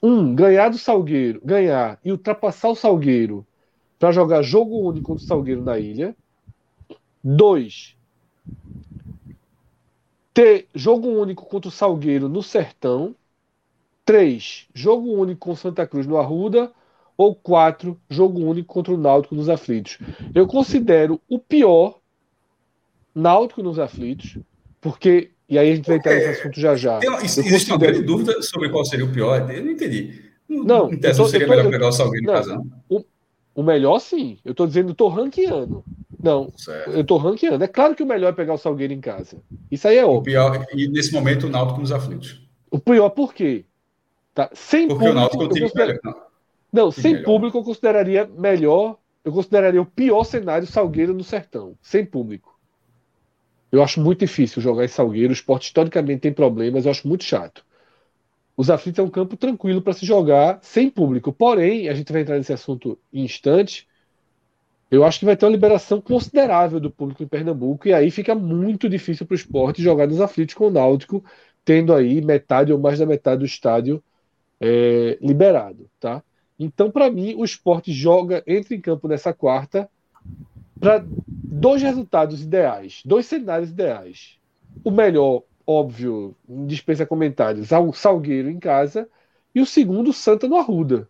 Um, 0.00 0.36
ganhar 0.36 0.68
do 0.68 0.78
Salgueiro, 0.78 1.40
ganhar 1.44 1.98
e 2.04 2.12
ultrapassar 2.12 2.68
o 2.68 2.76
Salgueiro 2.76 3.44
para 4.00 4.12
jogar 4.12 4.40
jogo 4.40 4.78
único 4.80 5.08
contra 5.08 5.22
o 5.22 5.26
Salgueiro 5.26 5.62
na 5.62 5.78
ilha. 5.78 6.16
Dois, 7.22 7.94
ter 10.32 10.66
jogo 10.74 11.06
único 11.06 11.44
contra 11.44 11.68
o 11.68 11.72
Salgueiro 11.72 12.26
no 12.26 12.42
Sertão. 12.42 13.14
Três, 14.02 14.66
jogo 14.74 15.12
único 15.12 15.40
com 15.40 15.54
Santa 15.54 15.86
Cruz 15.86 16.06
no 16.06 16.16
Arruda. 16.16 16.72
Ou 17.14 17.34
quatro, 17.34 18.00
jogo 18.08 18.40
único 18.40 18.72
contra 18.72 18.94
o 18.94 18.96
Náutico 18.96 19.34
nos 19.34 19.50
Aflitos. 19.50 19.98
Eu 20.34 20.46
considero 20.46 21.20
o 21.28 21.38
pior 21.38 21.98
Náutico 23.14 23.62
nos 23.62 23.78
Aflitos, 23.78 24.38
porque 24.80 25.30
e 25.46 25.58
aí 25.58 25.72
a 25.72 25.74
gente 25.74 25.86
vai 25.86 25.98
entrar 25.98 26.14
nesse 26.14 26.40
assunto 26.40 26.58
já 26.58 26.74
já. 26.74 26.98
Tem, 26.98 27.14
existe 27.16 27.42
considero... 27.42 27.72
uma 27.72 27.78
grande 27.78 28.02
dúvida 28.02 28.40
sobre 28.40 28.70
qual 28.70 28.82
seria 28.86 29.04
o 29.04 29.12
pior? 29.12 29.50
Eu 29.50 29.62
não 29.62 29.72
entendi. 29.72 30.22
Não, 30.48 30.88
não 30.88 30.98
tô, 30.98 31.28
seria 31.28 31.46
tô, 31.46 31.50
melhor 31.50 31.66
eu, 31.66 31.70
pegar 31.70 31.88
o 31.88 31.92
Salgueiro 31.92 32.24
não, 32.24 32.32
em 32.32 32.36
casa, 32.36 32.54
não? 32.54 32.66
O, 32.88 33.04
o 33.54 33.62
melhor, 33.62 33.98
sim. 33.98 34.38
Eu 34.44 34.52
estou 34.52 34.66
dizendo, 34.66 34.92
estou 34.92 35.08
ranqueando. 35.08 35.84
Não, 36.22 36.52
certo. 36.56 36.90
eu 36.90 37.00
estou 37.00 37.18
ranqueando. 37.18 37.64
É 37.64 37.68
claro 37.68 37.94
que 37.94 38.02
o 38.02 38.06
melhor 38.06 38.28
é 38.28 38.32
pegar 38.32 38.54
o 38.54 38.58
Salgueiro 38.58 38.92
em 38.92 39.00
casa. 39.00 39.38
Isso 39.70 39.88
aí 39.88 39.96
é 39.96 40.04
óbvio. 40.04 40.20
O 40.20 40.22
pior, 40.22 40.66
e 40.74 40.88
nesse 40.88 41.12
momento 41.12 41.46
o 41.46 41.50
Náutico 41.50 41.80
nos 41.80 41.92
aflitos. 41.92 42.46
O 42.70 42.78
pior 42.78 43.08
por 43.10 43.34
quê? 43.34 43.64
Tá? 44.34 44.50
Sem 44.52 44.86
Porque 44.86 45.04
público, 45.04 45.12
o 45.12 45.20
Náutico 45.20 45.44
é 45.44 45.48
time 45.48 45.60
considero... 45.62 45.88
melhor. 45.88 46.26
Não, 46.72 46.84
não 46.84 46.90
sem 46.92 47.12
melhor. 47.12 47.24
público 47.24 47.58
eu 47.58 47.64
consideraria 47.64 48.30
melhor. 48.36 48.96
Eu 49.24 49.32
consideraria 49.32 49.82
o 49.82 49.86
pior 49.86 50.24
cenário 50.24 50.66
Salgueiro 50.66 51.12
no 51.12 51.24
Sertão. 51.24 51.76
Sem 51.82 52.04
público. 52.04 52.58
Eu 53.72 53.82
acho 53.82 54.00
muito 54.00 54.20
difícil 54.20 54.60
jogar 54.60 54.84
em 54.84 54.88
Salgueiro. 54.88 55.30
O 55.30 55.34
esporte 55.34 55.66
historicamente 55.66 56.20
tem 56.20 56.32
problemas, 56.32 56.84
eu 56.84 56.90
acho 56.90 57.06
muito 57.06 57.24
chato. 57.24 57.64
Os 58.60 58.68
aflitos 58.68 58.98
é 58.98 59.02
um 59.02 59.08
campo 59.08 59.38
tranquilo 59.38 59.80
para 59.80 59.94
se 59.94 60.04
jogar 60.04 60.58
sem 60.60 60.90
público. 60.90 61.32
Porém, 61.32 61.88
a 61.88 61.94
gente 61.94 62.12
vai 62.12 62.20
entrar 62.20 62.36
nesse 62.36 62.52
assunto 62.52 62.98
em 63.10 63.24
instantes. 63.24 63.86
Eu 64.90 65.02
acho 65.02 65.18
que 65.18 65.24
vai 65.24 65.34
ter 65.34 65.46
uma 65.46 65.52
liberação 65.52 65.98
considerável 65.98 66.78
do 66.78 66.90
público 66.90 67.22
em 67.22 67.26
Pernambuco, 67.26 67.88
e 67.88 67.94
aí 67.94 68.10
fica 68.10 68.34
muito 68.34 68.86
difícil 68.86 69.24
para 69.24 69.32
o 69.32 69.36
esporte 69.36 69.82
jogar 69.82 70.06
nos 70.06 70.20
aflitos 70.20 70.54
com 70.54 70.66
o 70.66 70.70
Náutico, 70.70 71.24
tendo 71.64 71.94
aí 71.94 72.20
metade 72.20 72.70
ou 72.70 72.78
mais 72.78 72.98
da 72.98 73.06
metade 73.06 73.38
do 73.38 73.46
estádio 73.46 74.04
é, 74.60 75.16
liberado. 75.22 75.88
Tá? 75.98 76.22
Então, 76.58 76.90
para 76.90 77.10
mim, 77.10 77.34
o 77.38 77.44
esporte 77.46 77.94
joga, 77.94 78.44
entra 78.46 78.74
em 78.74 78.80
campo 78.82 79.08
nessa 79.08 79.32
quarta 79.32 79.88
para 80.78 81.02
dois 81.06 81.80
resultados 81.80 82.42
ideais, 82.42 83.00
dois 83.06 83.24
cenários 83.24 83.70
ideais. 83.70 84.38
O 84.84 84.90
melhor, 84.90 85.44
óbvio, 85.70 86.34
dispensa 86.66 87.06
comentários, 87.06 87.70
o 87.70 87.92
Salgueiro 87.92 88.50
em 88.50 88.58
casa 88.58 89.08
e 89.54 89.60
o 89.60 89.66
segundo, 89.66 90.12
Santa 90.12 90.48
no 90.48 90.56
Arruda, 90.56 91.08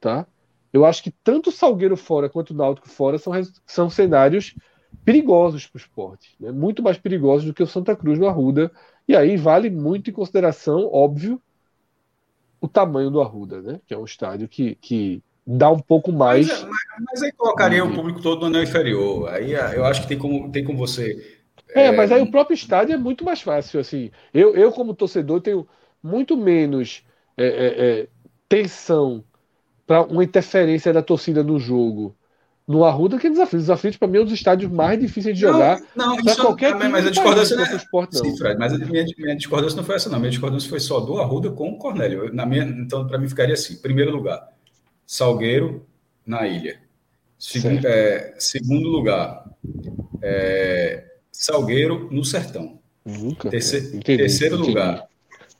tá? 0.00 0.26
Eu 0.72 0.84
acho 0.84 1.02
que 1.02 1.10
tanto 1.10 1.48
o 1.48 1.52
Salgueiro 1.52 1.96
fora 1.96 2.28
quanto 2.28 2.50
o 2.50 2.56
Náutico 2.56 2.88
fora 2.88 3.16
são, 3.16 3.32
são 3.64 3.88
cenários 3.88 4.54
perigosos 5.04 5.66
para 5.66 5.78
o 5.78 5.80
esporte, 5.80 6.36
né? 6.38 6.52
muito 6.52 6.82
mais 6.82 6.98
perigosos 6.98 7.46
do 7.46 7.54
que 7.54 7.62
o 7.62 7.66
Santa 7.66 7.96
Cruz 7.96 8.18
no 8.18 8.28
Arruda. 8.28 8.70
E 9.08 9.16
aí 9.16 9.36
vale 9.36 9.70
muito 9.70 10.10
em 10.10 10.12
consideração, 10.12 10.90
óbvio, 10.92 11.40
o 12.60 12.68
tamanho 12.68 13.10
do 13.10 13.20
Arruda, 13.22 13.62
né? 13.62 13.80
que 13.86 13.94
é 13.94 13.98
um 13.98 14.04
estádio 14.04 14.48
que, 14.48 14.74
que 14.74 15.22
dá 15.46 15.70
um 15.70 15.78
pouco 15.78 16.12
mais. 16.12 16.48
Mas, 16.48 16.62
mas, 16.64 17.04
mas 17.08 17.22
aí 17.22 17.32
colocaria 17.32 17.84
o 17.84 17.94
público 17.94 18.20
todo 18.20 18.40
no 18.40 18.46
anel 18.46 18.64
inferior. 18.64 19.28
Aí 19.30 19.54
ah, 19.54 19.72
eu 19.74 19.84
acho 19.84 20.02
que 20.02 20.08
tem 20.08 20.18
como, 20.18 20.50
tem 20.50 20.64
como 20.64 20.78
você. 20.78 21.35
É, 21.74 21.86
é, 21.86 21.92
mas 21.92 22.12
aí 22.12 22.22
o 22.22 22.30
próprio 22.30 22.54
estádio 22.54 22.94
é 22.94 22.96
muito 22.96 23.24
mais 23.24 23.40
fácil. 23.40 23.80
assim. 23.80 24.10
Eu, 24.32 24.54
eu 24.54 24.72
como 24.72 24.94
torcedor, 24.94 25.40
tenho 25.40 25.66
muito 26.02 26.36
menos 26.36 27.02
é, 27.36 27.46
é, 27.46 28.00
é 28.00 28.08
tensão 28.48 29.24
para 29.86 30.02
uma 30.02 30.24
interferência 30.24 30.92
da 30.92 31.02
torcida 31.02 31.42
no 31.42 31.58
jogo. 31.58 32.14
No 32.66 32.84
Arruda 32.84 33.18
que 33.18 33.30
desafio. 33.30 33.58
Os 33.58 33.64
desafios, 33.64 33.96
para 33.96 34.08
mim, 34.08 34.18
é 34.18 34.20
um 34.22 34.24
dos 34.24 34.32
estádios 34.32 34.70
mais 34.70 34.98
difíceis 34.98 35.36
de 35.36 35.40
jogar. 35.40 35.80
Não, 35.94 36.16
não 36.16 36.34
qualquer 36.34 36.76
time 36.76 36.88
mas 36.88 37.06
a 37.06 37.10
discordância 37.10 37.56
não 37.56 37.64
é... 37.64 37.76
esporte, 37.76 38.16
não. 38.16 38.24
Sim, 38.24 38.36
Fred, 38.36 38.58
mas 38.58 38.72
a 38.72 38.78
minha, 38.78 39.04
minha 39.16 39.36
discordância 39.36 39.76
não 39.76 39.84
foi 39.84 39.94
essa, 39.94 40.10
não. 40.10 40.18
Minha 40.18 40.30
discordância 40.30 40.68
foi 40.68 40.80
só 40.80 40.98
do 40.98 41.20
Arruda 41.20 41.50
com 41.50 41.70
o 41.70 41.78
Cornélio. 41.78 42.34
Na 42.34 42.44
minha, 42.44 42.64
então, 42.64 43.06
para 43.06 43.18
mim, 43.18 43.28
ficaria 43.28 43.54
assim: 43.54 43.76
primeiro 43.76 44.10
lugar, 44.10 44.48
Salgueiro 45.06 45.86
na 46.26 46.48
ilha. 46.48 46.80
Segundo, 47.38 47.86
é, 47.86 48.34
segundo 48.38 48.88
lugar, 48.88 49.44
é, 50.20 51.04
Salgueiro 51.36 52.08
no 52.10 52.24
Sertão. 52.24 52.78
Nunca. 53.04 53.50
Terceiro, 53.50 53.88
entendi, 53.88 54.18
terceiro 54.18 54.56
entendi. 54.56 54.70
lugar, 54.70 55.06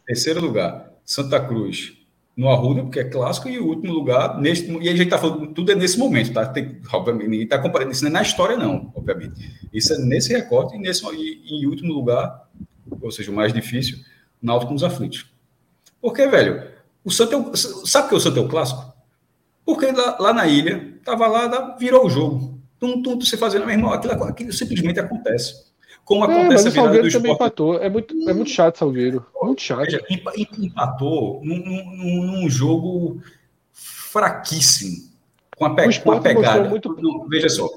terceiro 0.06 0.40
lugar, 0.40 0.92
Santa 1.04 1.38
Cruz 1.38 1.96
no 2.36 2.50
Arruda, 2.50 2.82
porque 2.82 3.00
é 3.00 3.04
clássico, 3.04 3.48
e 3.48 3.58
o 3.58 3.66
último 3.66 3.92
lugar, 3.92 4.38
neste, 4.38 4.70
e 4.70 4.88
a 4.88 4.92
gente 4.92 5.04
está 5.04 5.16
falando, 5.16 5.46
tudo 5.54 5.72
é 5.72 5.74
nesse 5.74 5.98
momento, 5.98 6.32
tá? 6.34 6.44
Tem, 6.46 6.80
obviamente, 6.92 7.28
ninguém 7.28 7.44
está 7.44 7.58
comparando, 7.58 7.92
isso 7.92 8.04
não 8.04 8.10
é 8.10 8.12
na 8.12 8.22
história, 8.22 8.56
não, 8.56 8.92
obviamente. 8.94 9.32
Isso 9.72 9.94
é 9.94 9.98
nesse 9.98 10.32
recorte 10.32 10.76
e, 10.76 10.78
nesse, 10.78 11.02
e, 11.14 11.62
em 11.62 11.66
último 11.66 11.94
lugar, 11.94 12.46
ou 13.00 13.10
seja, 13.10 13.30
o 13.30 13.34
mais 13.34 13.52
difícil, 13.52 13.98
Náutico 14.42 14.72
nos 14.72 14.84
aflitos. 14.84 15.30
Porque, 16.00 16.26
velho, 16.26 16.70
o 17.02 17.10
Santa 17.10 17.36
é 17.36 17.38
o, 17.38 17.56
sabe 17.56 18.06
o 18.06 18.08
que 18.10 18.14
o 18.16 18.20
Santa 18.20 18.38
é 18.38 18.42
o 18.42 18.48
clássico? 18.48 18.92
Porque 19.64 19.86
lá, 19.90 20.18
lá 20.20 20.32
na 20.32 20.46
ilha, 20.46 20.94
estava 20.98 21.26
lá, 21.26 21.76
virou 21.78 22.06
o 22.06 22.10
jogo. 22.10 22.60
Tum, 22.78 23.02
tum, 23.02 23.18
você 23.18 23.36
fazendo, 23.36 23.64
meu 23.64 23.74
irmão, 23.74 23.92
aquilo, 23.92 24.24
aquilo 24.24 24.52
simplesmente 24.52 25.00
acontece. 25.00 25.65
Como 26.06 26.24
é, 26.24 26.32
acontece 26.32 26.64
mas 26.64 26.72
o 26.72 26.76
Salgueiro 26.76 27.10
também 27.10 27.32
empatou. 27.32 27.82
É 27.82 27.90
muito, 27.90 28.30
é 28.30 28.32
muito 28.32 28.48
chato, 28.48 28.78
Salgueiro. 28.78 29.26
Muito 29.42 29.60
chato. 29.60 29.80
Veja, 29.80 30.00
empatou 30.56 31.40
num, 31.44 31.58
num, 31.58 32.22
num, 32.26 32.48
jogo 32.48 33.20
fraquíssimo. 33.72 35.04
Com 35.56 35.64
a, 35.64 35.74
pe 35.74 36.00
com 36.00 36.12
a 36.12 36.20
pegada. 36.20 36.68
Muito... 36.68 36.96
Não, 37.02 37.28
veja 37.28 37.48
só, 37.48 37.68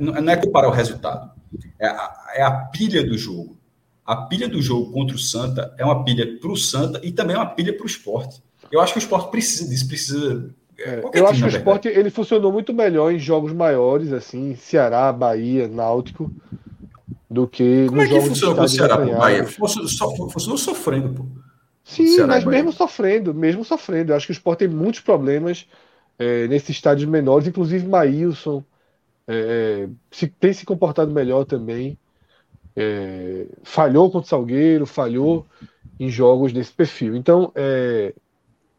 não. 0.00 0.14
não 0.14 0.32
é 0.32 0.36
comparar 0.36 0.68
o 0.68 0.72
resultado. 0.72 1.30
É 1.78 1.86
a, 1.86 2.26
é 2.36 2.42
a 2.42 2.50
pilha 2.52 3.04
do 3.04 3.18
jogo. 3.18 3.58
A 4.02 4.16
pilha 4.16 4.48
do 4.48 4.62
jogo 4.62 4.90
contra 4.90 5.14
o 5.14 5.18
Santa 5.18 5.74
é 5.76 5.84
uma 5.84 6.02
pilha 6.04 6.38
para 6.40 6.50
o 6.50 6.56
Santa 6.56 6.98
e 7.04 7.12
também 7.12 7.36
é 7.36 7.38
uma 7.38 7.50
pilha 7.50 7.76
para 7.76 7.84
o 7.84 7.86
esporte. 7.86 8.42
Eu 8.72 8.80
acho 8.80 8.94
que 8.94 8.98
o 8.98 9.02
esporte 9.02 9.30
precisa 9.30 9.68
disso, 9.68 9.86
precisa 9.86 10.54
é, 10.78 11.02
eu 11.12 11.26
acho 11.26 11.40
que 11.40 11.46
o 11.46 11.48
esporte 11.48 11.88
ele 11.88 12.08
funcionou 12.08 12.50
muito 12.50 12.72
melhor 12.72 13.12
em 13.12 13.18
jogos 13.18 13.52
maiores, 13.52 14.12
assim, 14.12 14.54
Ceará, 14.54 15.12
Bahia, 15.12 15.66
Náutico, 15.66 16.30
do 17.30 17.46
que 17.46 17.86
Como 17.86 17.96
nos 17.98 18.04
é 18.04 18.08
que 18.08 18.14
jogos 18.14 18.28
funcionou 18.28 18.56
com 18.56 18.62
o 18.62 18.68
Ceará, 18.68 18.98
pô, 18.98 19.14
Bahia? 19.16 19.44
Funcionou, 19.46 20.58
sofrendo, 20.58 21.14
pô. 21.14 21.26
Sim, 21.84 22.24
mas 22.26 22.44
mesmo 22.44 22.72
sofrendo, 22.72 23.34
mesmo 23.34 23.64
sofrendo. 23.64 24.12
Eu 24.12 24.16
acho 24.16 24.26
que 24.26 24.32
o 24.32 24.34
esporte 24.34 24.60
tem 24.60 24.68
muitos 24.68 25.00
problemas 25.00 25.66
é, 26.18 26.46
nesses 26.46 26.70
estádios 26.70 27.08
menores, 27.08 27.48
inclusive 27.48 27.86
Maílson 27.86 28.62
é, 29.28 29.88
se, 30.10 30.26
tem 30.26 30.52
se 30.54 30.64
comportado 30.64 31.12
melhor 31.12 31.44
também. 31.44 31.98
É, 32.74 33.46
falhou 33.62 34.10
contra 34.10 34.26
o 34.26 34.28
Salgueiro, 34.28 34.86
falhou 34.86 35.46
em 36.00 36.08
jogos 36.08 36.52
desse 36.52 36.72
perfil. 36.72 37.14
Então, 37.14 37.52
é, 37.54 38.14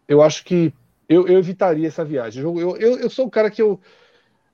eu 0.07 0.21
acho 0.23 0.43
que 0.43 0.73
eu, 1.07 1.27
eu 1.27 1.37
evitaria 1.37 1.87
essa 1.87 2.03
viagem. 2.03 2.43
Eu, 2.43 2.77
eu, 2.77 2.99
eu 2.99 3.09
sou 3.09 3.27
um 3.27 3.29
cara 3.29 3.51
que 3.51 3.61
eu, 3.61 3.79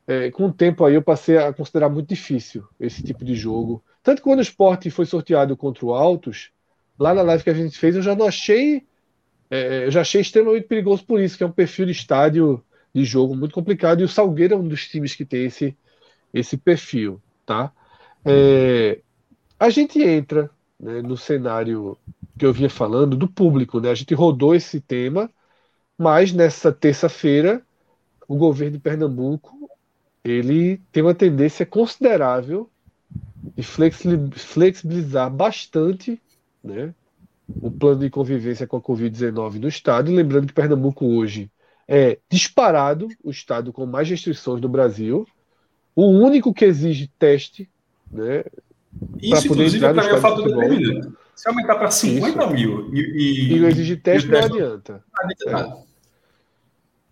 é, 0.07 0.29
com 0.31 0.47
o 0.47 0.53
tempo 0.53 0.85
aí, 0.85 0.95
eu 0.95 1.01
passei 1.01 1.37
a 1.37 1.51
considerar 1.53 1.89
muito 1.89 2.09
difícil 2.09 2.63
esse 2.79 3.03
tipo 3.03 3.25
de 3.25 3.35
jogo. 3.35 3.83
Tanto 4.03 4.17
que 4.17 4.23
quando 4.23 4.39
o 4.39 4.43
esporte 4.43 4.89
foi 4.89 5.05
sorteado 5.05 5.57
contra 5.57 5.85
o 5.85 5.93
Altos, 5.93 6.51
lá 6.97 7.13
na 7.13 7.21
live 7.21 7.43
que 7.43 7.49
a 7.49 7.53
gente 7.53 7.77
fez, 7.77 7.95
eu 7.95 8.01
já 8.01 8.15
não 8.15 8.27
achei. 8.27 8.85
É, 9.49 9.85
eu 9.85 9.91
já 9.91 10.01
achei 10.01 10.21
extremamente 10.21 10.67
perigoso 10.67 11.05
por 11.05 11.19
isso, 11.19 11.37
que 11.37 11.43
é 11.43 11.47
um 11.47 11.51
perfil 11.51 11.85
de 11.85 11.91
estádio 11.91 12.63
de 12.93 13.03
jogo 13.03 13.35
muito 13.35 13.53
complicado. 13.53 14.01
E 14.01 14.03
o 14.03 14.09
Salgueiro 14.09 14.53
é 14.53 14.57
um 14.57 14.67
dos 14.67 14.87
times 14.87 15.15
que 15.15 15.25
tem 15.25 15.45
esse, 15.45 15.75
esse 16.33 16.57
perfil. 16.57 17.21
Tá? 17.45 17.71
É, 18.23 18.99
a 19.59 19.69
gente 19.69 20.01
entra 20.01 20.49
né, 20.79 21.01
no 21.01 21.17
cenário 21.17 21.97
que 22.37 22.45
eu 22.45 22.53
vinha 22.53 22.69
falando 22.69 23.15
do 23.15 23.27
público. 23.27 23.79
Né? 23.79 23.89
A 23.89 23.95
gente 23.95 24.13
rodou 24.13 24.55
esse 24.55 24.79
tema 24.79 25.29
mas 25.97 26.33
nessa 26.33 26.71
terça-feira, 26.71 27.61
o 28.27 28.35
governo 28.35 28.73
de 28.73 28.79
Pernambuco 28.79 29.69
ele 30.25 30.81
tem 30.91 31.03
uma 31.03 31.13
tendência 31.13 31.65
considerável 31.65 32.67
de 33.55 33.63
flexibilizar 33.63 35.29
bastante 35.29 36.19
né, 36.63 36.93
o 37.47 37.69
plano 37.69 37.99
de 37.99 38.09
convivência 38.09 38.65
com 38.65 38.77
a 38.77 38.81
Covid-19 38.81 39.59
no 39.59 39.67
estado. 39.67 40.11
Lembrando 40.11 40.47
que 40.47 40.53
Pernambuco 40.53 41.05
hoje 41.05 41.49
é 41.87 42.17
disparado 42.27 43.07
o 43.23 43.29
estado 43.29 43.71
com 43.71 43.85
mais 43.85 44.09
restrições 44.09 44.59
do 44.59 44.67
Brasil, 44.67 45.27
o 45.95 46.07
único 46.07 46.53
que 46.53 46.65
exige 46.65 47.07
teste, 47.19 47.69
né? 48.11 48.43
Isso, 49.21 49.47
poder 49.47 49.67
inclusive, 49.67 49.79
para 49.79 50.03
mim 50.03 50.09
é 50.09 50.13
o 50.13 50.21
fato 50.21 50.41
determinante. 50.41 51.09
Se 51.35 51.49
aumentar 51.49 51.75
para 51.75 51.91
50 51.91 52.27
Isso. 52.27 52.53
mil 52.53 52.93
e, 52.93 52.99
e, 52.99 53.53
e 53.53 53.65
exigir 53.65 54.01
teste, 54.01 54.27
não 54.29 54.39
adianta. 54.39 55.03
Não 55.13 55.29
adianta 55.29 55.81
é. 55.81 55.94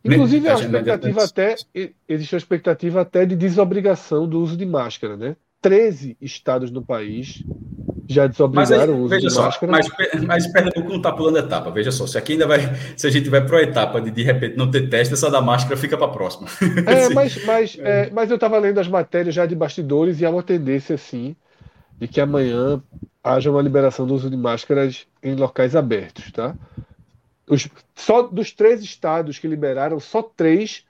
Inclusive, 0.04 0.49
a 0.49 0.54
expectativa 0.56 1.24
até, 1.24 1.56
existe 2.08 2.36
a 2.36 2.38
expectativa 2.38 3.01
até 3.01 3.26
de 3.26 3.36
desobrigação 3.36 4.28
do 4.28 4.41
uso 4.41 4.58
de 4.58 4.66
máscara, 4.66 5.16
né? 5.16 5.36
13 5.62 6.18
estados 6.20 6.70
no 6.72 6.82
país 6.82 7.41
já 8.08 8.28
desobrigaram 8.28 8.93
aí, 8.93 8.99
o 8.99 9.04
uso 9.04 9.18
de 9.18 9.30
só, 9.30 9.43
máscara. 9.43 9.72
Mas, 9.72 9.88
mas 10.26 10.47
Pernambuco 10.47 10.89
não 10.89 10.97
está 10.97 11.12
pulando 11.12 11.38
etapa, 11.38 11.72
veja 11.72 11.89
só. 11.89 12.06
Se 12.06 12.18
aqui 12.18 12.34
ainda 12.34 12.45
vai, 12.45 12.60
se 12.97 13.08
a 13.08 13.10
gente 13.10 13.30
vai 13.30 13.45
para 13.45 13.60
a 13.60 13.64
etapa 13.64 14.01
de 14.01 14.12
de 14.12 14.24
repente 14.24 14.58
não 14.58 14.70
ter 14.70 14.89
teste, 14.89 15.14
essa 15.14 15.32
da 15.32 15.41
máscara 15.41 15.78
fica 15.78 15.97
para 15.97 16.08
a 16.08 16.10
próxima. 16.10 16.47
É, 16.86 17.10
mas, 17.10 17.45
mas, 17.45 17.78
é. 17.80 18.08
É, 18.08 18.10
mas 18.12 18.30
eu 18.30 18.36
estava 18.36 18.58
lendo 18.60 18.80
as 18.80 18.88
matérias 18.88 19.34
já 19.34 19.45
de 19.45 19.56
bastidores 19.56 20.20
e 20.20 20.26
há 20.26 20.30
uma 20.30 20.43
tendência, 20.43 20.95
assim, 20.95 21.36
de 21.97 22.08
que 22.08 22.20
amanhã 22.20 22.82
haja 23.24 23.49
uma 23.49 23.62
liberação 23.62 24.06
do 24.06 24.14
uso 24.14 24.30
de 24.30 24.36
máscaras 24.36 25.08
em 25.22 25.36
locais 25.36 25.76
abertos, 25.76 26.32
tá? 26.32 26.56
Os, 27.48 27.68
só 27.96 28.22
dos 28.24 28.52
três 28.52 28.82
estados 28.82 29.38
que 29.38 29.48
liberaram, 29.48 30.00
só 30.00 30.22
três 30.22 30.86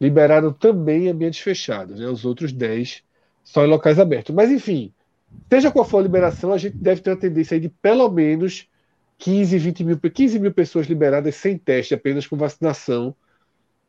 liberaram 0.00 0.52
também 0.52 1.08
ambientes 1.08 1.40
fechados, 1.40 1.98
né? 1.98 2.06
Os 2.06 2.24
outros 2.24 2.52
dez 2.52 3.02
só 3.42 3.64
em 3.64 3.68
locais 3.68 3.98
abertos. 3.98 4.34
Mas 4.34 4.50
enfim, 4.50 4.92
seja 5.50 5.70
qual 5.70 5.84
for 5.84 5.98
a 5.98 6.02
liberação, 6.02 6.52
a 6.52 6.58
gente 6.58 6.76
deve 6.76 7.00
ter 7.00 7.10
uma 7.10 7.16
tendência 7.16 7.58
de 7.58 7.68
pelo 7.68 8.08
menos 8.08 8.68
15, 9.18 9.58
20 9.58 9.84
mil, 9.84 9.98
15 9.98 10.38
mil 10.38 10.52
pessoas 10.52 10.86
liberadas 10.86 11.34
sem 11.34 11.58
teste, 11.58 11.94
apenas 11.94 12.26
com 12.26 12.36
vacinação 12.36 13.14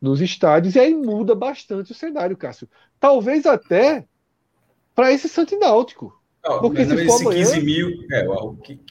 nos 0.01 0.21
estádios, 0.21 0.75
e 0.75 0.79
aí 0.79 0.95
muda 0.95 1.35
bastante 1.35 1.91
o 1.91 1.95
cenário, 1.95 2.37
Cássio. 2.37 2.69
Talvez 2.99 3.45
até 3.45 4.05
para 4.95 5.11
esse 5.11 5.29
Santináutico. 5.29 6.17
porque 6.61 6.85
se 6.85 7.05
for 7.05 7.21
amanhã... 7.21 7.45
15 7.45 7.61
mil, 7.61 7.89
é, 8.11 8.25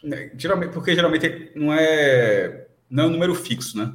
né, 0.05 0.31
geralmente, 0.37 0.73
porque 0.73 0.95
geralmente 0.95 1.51
não 1.57 1.73
é 1.73 2.68
não 2.91 3.05
é 3.05 3.07
um 3.07 3.11
número 3.11 3.35
fixo, 3.35 3.77
né? 3.77 3.95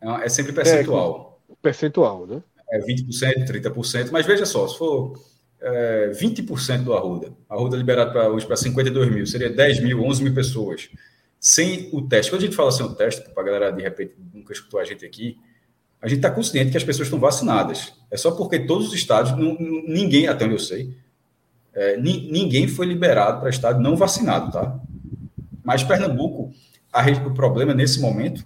É, 0.00 0.26
é 0.26 0.28
sempre 0.28 0.52
percentual. 0.52 1.40
É, 1.48 1.54
percentual, 1.60 2.26
né? 2.26 2.42
É 2.70 2.80
20%, 2.80 3.46
30%, 3.46 4.10
mas 4.12 4.24
veja 4.26 4.46
só, 4.46 4.66
se 4.68 4.78
for 4.78 5.20
é, 5.60 6.10
20% 6.14 6.84
do 6.84 6.94
Arruda, 6.94 7.32
Arruda 7.48 7.76
liberado 7.76 8.12
pra, 8.12 8.28
hoje 8.28 8.46
para 8.46 8.56
52 8.56 9.12
mil, 9.12 9.26
seria 9.26 9.50
10 9.50 9.82
mil, 9.82 10.04
11 10.04 10.22
mil 10.22 10.34
pessoas, 10.34 10.88
sem 11.38 11.88
o 11.92 12.02
teste. 12.02 12.30
Quando 12.30 12.42
a 12.42 12.44
gente 12.44 12.56
fala 12.56 12.70
sem 12.70 12.86
o 12.86 12.94
teste, 12.94 13.28
para 13.30 13.42
a 13.42 13.46
galera 13.46 13.70
de 13.72 13.82
repente 13.82 14.14
nunca 14.32 14.52
escutou 14.52 14.78
a 14.78 14.84
gente 14.84 15.04
aqui, 15.04 15.36
a 16.00 16.08
gente 16.08 16.18
está 16.18 16.30
consciente 16.30 16.70
que 16.70 16.76
as 16.76 16.84
pessoas 16.84 17.08
estão 17.08 17.20
vacinadas. 17.20 17.92
É 18.10 18.16
só 18.16 18.30
porque 18.30 18.60
todos 18.60 18.88
os 18.88 18.94
estados, 18.94 19.32
não, 19.32 19.56
ninguém, 19.58 20.28
até 20.28 20.44
onde 20.44 20.54
eu 20.54 20.58
sei, 20.58 20.94
é, 21.74 21.96
ninguém 21.96 22.66
foi 22.66 22.86
liberado 22.86 23.40
para 23.40 23.50
estado 23.50 23.80
não 23.80 23.96
vacinado, 23.96 24.50
tá? 24.50 24.80
Mas 25.62 25.84
Pernambuco 25.84 26.52
a, 26.92 27.10
o 27.26 27.34
problema 27.34 27.74
nesse 27.74 28.00
momento, 28.00 28.44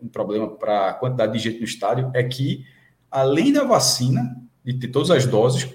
um 0.00 0.08
problema 0.08 0.48
para 0.48 0.90
a 0.90 0.94
quantidade 0.94 1.32
de 1.32 1.38
gente 1.38 1.58
no 1.58 1.64
estádio, 1.64 2.10
é 2.14 2.22
que, 2.22 2.64
além 3.10 3.52
da 3.52 3.64
vacina, 3.64 4.36
de 4.64 4.74
ter 4.74 4.88
todas 4.88 5.10
as 5.10 5.26
doses, 5.26 5.68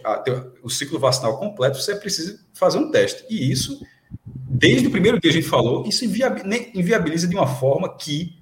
o 0.64 0.70
ciclo 0.70 1.00
vacinal 1.00 1.38
completo, 1.38 1.80
você 1.80 1.96
precisa 1.96 2.40
fazer 2.54 2.80
um 2.80 2.90
teste. 2.90 3.24
E 3.30 3.52
isso, 3.52 3.86
desde 4.26 4.88
o 4.88 4.92
primeiro 4.92 5.20
dia 5.20 5.30
a 5.30 5.34
gente 5.34 5.48
falou, 5.48 5.86
isso 5.86 6.04
inviabiliza 6.04 7.28
de 7.28 7.36
uma 7.36 7.48
forma 7.48 7.96
que 7.96 8.40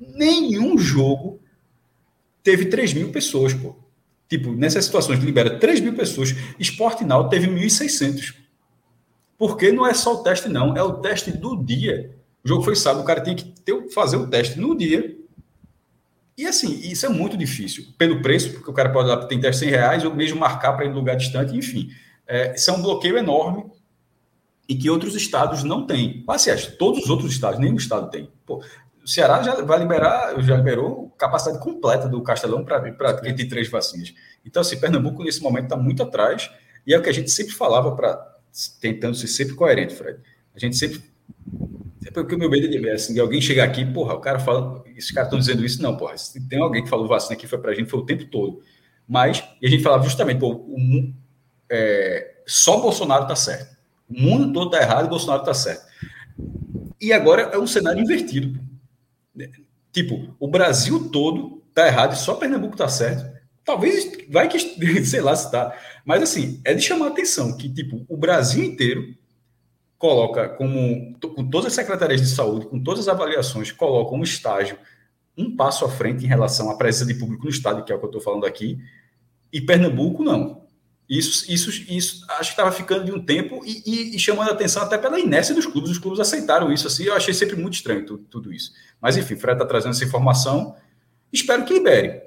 nenhum 0.00 0.78
jogo 0.78 1.40
teve 2.42 2.66
3 2.66 2.94
mil 2.94 3.12
pessoas, 3.12 3.52
pô. 3.54 3.76
Tipo, 4.28 4.50
nessas 4.52 4.86
situações 4.86 5.22
libera 5.22 5.58
3 5.58 5.80
mil 5.80 5.94
pessoas, 5.94 6.34
Esporte 6.58 7.04
Now 7.04 7.28
teve 7.28 7.46
1.600. 7.46 8.34
Porque 9.36 9.70
não 9.70 9.86
é 9.86 9.92
só 9.92 10.14
o 10.14 10.22
teste, 10.22 10.48
não, 10.48 10.74
é 10.74 10.82
o 10.82 10.94
teste 10.94 11.30
do 11.30 11.54
dia. 11.62 12.16
O 12.44 12.48
jogo 12.48 12.62
foi 12.62 12.74
sábado, 12.74 13.02
o 13.02 13.06
cara 13.06 13.20
tem 13.20 13.36
que 13.36 13.44
ter, 13.44 13.90
fazer 13.90 14.16
o 14.16 14.26
teste 14.26 14.58
no 14.58 14.76
dia. 14.76 15.16
E 16.36 16.46
assim, 16.46 16.80
isso 16.80 17.06
é 17.06 17.08
muito 17.08 17.36
difícil. 17.36 17.86
Pelo 17.96 18.20
preço, 18.20 18.52
porque 18.52 18.70
o 18.70 18.74
cara 18.74 18.90
pode 18.90 19.08
lá 19.08 19.16
tem 19.26 19.40
teste 19.40 19.60
100 19.60 19.70
reais, 19.70 20.04
ou 20.04 20.14
mesmo 20.14 20.40
marcar 20.40 20.72
para 20.72 20.84
ir 20.84 20.88
em 20.88 20.94
lugar 20.94 21.16
distante, 21.16 21.56
enfim. 21.56 21.90
É, 22.26 22.54
isso 22.54 22.70
é 22.70 22.72
um 22.72 22.82
bloqueio 22.82 23.16
enorme 23.16 23.64
e 24.68 24.74
que 24.74 24.88
outros 24.88 25.14
estados 25.14 25.62
não 25.62 25.86
têm. 25.86 26.24
Aliás, 26.26 26.66
todos 26.66 27.04
os 27.04 27.10
outros 27.10 27.32
estados, 27.32 27.60
nenhum 27.60 27.76
estado 27.76 28.10
tem. 28.10 28.30
Pô, 28.46 28.62
o 29.04 29.08
Ceará 29.08 29.42
já 29.42 29.62
vai 29.62 29.78
liberar, 29.78 30.40
já 30.42 30.56
liberou 30.56 31.10
capacidade 31.18 31.62
completa 31.62 32.08
do 32.08 32.22
Castelão 32.22 32.64
para 32.64 33.20
quem 33.20 33.34
tem 33.34 33.48
três 33.48 33.68
vacinas. 33.68 34.14
Então, 34.44 34.60
assim, 34.60 34.78
Pernambuco 34.78 35.22
nesse 35.22 35.42
momento 35.42 35.64
está 35.64 35.76
muito 35.76 36.02
atrás, 36.02 36.50
e 36.86 36.94
é 36.94 36.98
o 36.98 37.02
que 37.02 37.08
a 37.08 37.12
gente 37.12 37.30
sempre 37.30 37.52
falava 37.52 37.94
para 37.94 38.32
tentando 38.80 39.14
ser 39.14 39.28
sempre 39.28 39.54
coerente, 39.54 39.94
Fred. 39.94 40.18
A 40.54 40.58
gente 40.58 40.76
sempre 40.76 41.02
porque 42.10 42.34
o 42.34 42.38
meu 42.38 42.50
medo 42.50 42.88
é 42.88 42.92
assim, 42.92 43.14
de 43.14 43.20
alguém 43.20 43.40
chegar 43.40 43.64
aqui, 43.64 43.84
porra, 43.84 44.14
o 44.14 44.20
cara 44.20 44.38
fala, 44.38 44.82
esses 44.96 45.10
caras 45.10 45.28
estão 45.28 45.38
dizendo 45.38 45.64
isso, 45.64 45.80
não, 45.82 45.96
porra, 45.96 46.16
se 46.16 46.40
tem 46.48 46.60
alguém 46.60 46.82
que 46.82 46.90
falou 46.90 47.06
vacina 47.06 47.34
aqui, 47.34 47.46
foi 47.46 47.58
pra 47.58 47.74
gente, 47.74 47.90
foi 47.90 48.00
o 48.00 48.06
tempo 48.06 48.24
todo. 48.26 48.60
Mas, 49.06 49.42
e 49.60 49.66
a 49.66 49.70
gente 49.70 49.82
falava 49.82 50.02
justamente, 50.04 50.38
pô, 50.38 50.52
o, 50.52 51.12
é, 51.70 52.34
só 52.46 52.80
Bolsonaro 52.80 53.26
tá 53.26 53.36
certo. 53.36 53.76
O 54.08 54.20
mundo 54.20 54.52
todo 54.52 54.70
tá 54.70 54.80
errado 54.80 55.06
e 55.06 55.10
Bolsonaro 55.10 55.44
tá 55.44 55.54
certo. 55.54 55.84
E 57.00 57.12
agora 57.12 57.42
é 57.52 57.58
um 57.58 57.66
cenário 57.66 58.02
invertido. 58.02 58.60
Tipo, 59.92 60.34
o 60.38 60.48
Brasil 60.48 61.08
todo 61.10 61.62
tá 61.74 61.86
errado 61.86 62.14
e 62.14 62.18
só 62.18 62.34
Pernambuco 62.34 62.76
tá 62.76 62.88
certo. 62.88 63.30
Talvez, 63.64 64.10
vai 64.28 64.48
que, 64.48 64.58
sei 65.04 65.20
lá 65.20 65.34
se 65.36 65.50
tá. 65.50 65.76
Mas, 66.04 66.22
assim, 66.22 66.60
é 66.64 66.74
de 66.74 66.82
chamar 66.82 67.06
a 67.06 67.08
atenção 67.08 67.56
que, 67.56 67.72
tipo, 67.72 68.04
o 68.08 68.16
Brasil 68.16 68.64
inteiro 68.64 69.14
coloca 70.02 70.48
como, 70.48 71.16
com 71.20 71.48
todas 71.48 71.68
as 71.68 71.74
secretarias 71.74 72.20
de 72.20 72.26
saúde, 72.26 72.66
com 72.66 72.82
todas 72.82 73.06
as 73.06 73.08
avaliações, 73.08 73.70
coloca 73.70 74.12
um 74.12 74.24
estágio 74.24 74.76
um 75.38 75.56
passo 75.56 75.84
à 75.84 75.88
frente 75.88 76.24
em 76.24 76.28
relação 76.28 76.68
à 76.70 76.76
presença 76.76 77.06
de 77.06 77.14
público 77.14 77.44
no 77.44 77.50
estádio, 77.50 77.84
que 77.84 77.92
é 77.92 77.94
o 77.94 77.98
que 78.00 78.04
eu 78.04 78.08
estou 78.08 78.20
falando 78.20 78.44
aqui, 78.44 78.80
e 79.52 79.60
Pernambuco 79.60 80.24
não. 80.24 80.66
Isso, 81.08 81.50
isso, 81.50 81.70
isso 81.88 82.26
acho 82.30 82.50
que 82.50 82.60
estava 82.60 82.72
ficando 82.72 83.04
de 83.04 83.12
um 83.12 83.24
tempo 83.24 83.62
e, 83.64 83.82
e, 83.86 84.16
e, 84.16 84.18
chamando 84.18 84.48
a 84.48 84.52
atenção 84.52 84.82
até 84.82 84.98
pela 84.98 85.20
inércia 85.20 85.54
dos 85.54 85.66
clubes. 85.66 85.90
Os 85.90 85.98
clubes 85.98 86.18
aceitaram 86.18 86.72
isso 86.72 86.88
assim. 86.88 87.04
Eu 87.04 87.14
achei 87.14 87.32
sempre 87.32 87.54
muito 87.54 87.74
estranho 87.74 88.04
tudo, 88.04 88.24
tudo 88.24 88.52
isso. 88.52 88.72
Mas 89.00 89.16
enfim, 89.16 89.36
Fred 89.36 89.54
está 89.54 89.66
trazendo 89.66 89.92
essa 89.92 90.04
informação. 90.04 90.74
Espero 91.32 91.64
que 91.64 91.74
libere, 91.74 92.22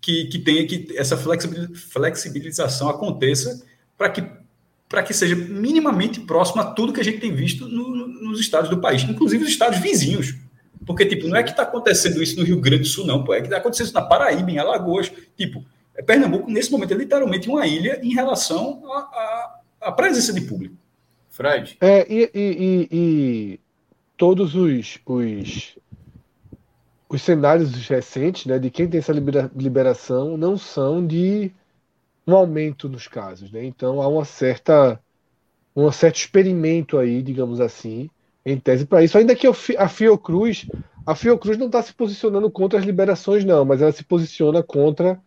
que, 0.00 0.26
que 0.26 0.38
tenha 0.38 0.66
que 0.66 0.96
essa 0.96 1.16
flexibilização 1.16 2.88
aconteça 2.88 3.66
para 3.96 4.08
que 4.08 4.22
para 4.88 5.02
que 5.02 5.12
seja 5.12 5.36
minimamente 5.36 6.20
próximo 6.20 6.62
a 6.62 6.64
tudo 6.64 6.92
que 6.92 7.00
a 7.00 7.04
gente 7.04 7.20
tem 7.20 7.34
visto 7.34 7.68
no, 7.68 8.08
nos 8.08 8.40
estados 8.40 8.70
do 8.70 8.80
país, 8.80 9.02
inclusive 9.02 9.44
os 9.44 9.50
estados 9.50 9.78
vizinhos. 9.78 10.34
Porque, 10.86 11.04
tipo, 11.04 11.28
não 11.28 11.36
é 11.36 11.42
que 11.42 11.50
está 11.50 11.64
acontecendo 11.64 12.22
isso 12.22 12.38
no 12.38 12.44
Rio 12.44 12.60
Grande 12.60 12.82
do 12.82 12.88
Sul, 12.88 13.06
não, 13.06 13.22
pô, 13.22 13.34
é 13.34 13.40
que 13.40 13.46
está 13.46 13.58
acontecendo 13.58 13.86
isso 13.86 13.94
na 13.94 14.02
Paraíba, 14.02 14.50
em 14.50 14.58
Alagoas. 14.58 15.12
Tipo, 15.36 15.62
é 15.94 16.02
Pernambuco, 16.02 16.50
nesse 16.50 16.70
momento, 16.70 16.94
é 16.94 16.96
literalmente 16.96 17.48
uma 17.48 17.66
ilha 17.66 18.00
em 18.02 18.14
relação 18.14 18.82
à 19.80 19.92
presença 19.92 20.32
de 20.32 20.40
público. 20.40 20.74
Fred? 21.28 21.76
É, 21.80 22.06
e, 22.10 22.30
e, 22.34 22.40
e, 22.40 22.88
e 22.90 23.60
todos 24.16 24.54
os, 24.54 24.98
os, 25.04 25.78
os 27.08 27.22
cenários 27.22 27.70
recentes, 27.86 28.46
né, 28.46 28.58
de 28.58 28.70
quem 28.70 28.88
tem 28.88 28.98
essa 28.98 29.12
liberação, 29.12 30.36
não 30.36 30.56
são 30.56 31.06
de 31.06 31.52
um 32.28 32.36
aumento 32.36 32.88
nos 32.88 33.08
casos, 33.08 33.50
né? 33.50 33.64
Então 33.64 34.02
há 34.02 34.06
uma 34.06 34.24
certa 34.24 35.00
um 35.74 35.90
certo 35.90 36.16
experimento 36.16 36.98
aí, 36.98 37.22
digamos 37.22 37.60
assim, 37.60 38.10
em 38.44 38.58
tese 38.58 38.84
para 38.84 39.02
isso. 39.02 39.16
Ainda 39.16 39.34
que 39.34 39.46
a 39.46 39.88
Fiocruz, 39.88 40.66
a 41.06 41.14
Fiocruz 41.14 41.56
não 41.56 41.66
está 41.66 41.80
se 41.82 41.94
posicionando 41.94 42.50
contra 42.50 42.78
as 42.78 42.84
liberações, 42.84 43.44
não, 43.44 43.64
mas 43.64 43.80
ela 43.80 43.92
se 43.92 44.04
posiciona 44.04 44.62
contra 44.62 45.20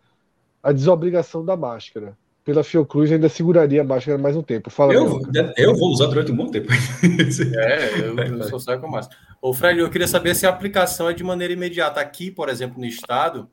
a 0.62 0.70
desobrigação 0.70 1.44
da 1.44 1.56
máscara. 1.56 2.16
Pela 2.44 2.62
Fiocruz 2.62 3.10
ainda 3.10 3.28
seguraria 3.28 3.80
a 3.80 3.84
máscara 3.84 4.18
mais 4.18 4.36
um 4.36 4.42
tempo. 4.42 4.68
Fala, 4.68 4.92
eu, 4.92 5.20
eu 5.56 5.76
vou 5.76 5.90
usar 5.90 6.06
durante 6.06 6.32
um 6.32 6.36
bom 6.36 6.48
tempo. 6.48 6.68
é, 7.56 8.00
eu, 8.00 8.16
eu 8.16 8.44
só 8.44 8.58
saio 8.58 8.80
com 8.80 8.88
máscara. 8.88 9.18
Ô, 9.40 9.54
Fred, 9.54 9.78
eu 9.78 9.88
queria 9.88 10.08
saber 10.08 10.34
se 10.34 10.44
a 10.44 10.50
aplicação 10.50 11.08
é 11.08 11.12
de 11.12 11.24
maneira 11.24 11.52
imediata. 11.52 12.00
Aqui, 12.00 12.30
por 12.30 12.48
exemplo, 12.48 12.78
no 12.78 12.86
estado, 12.86 13.48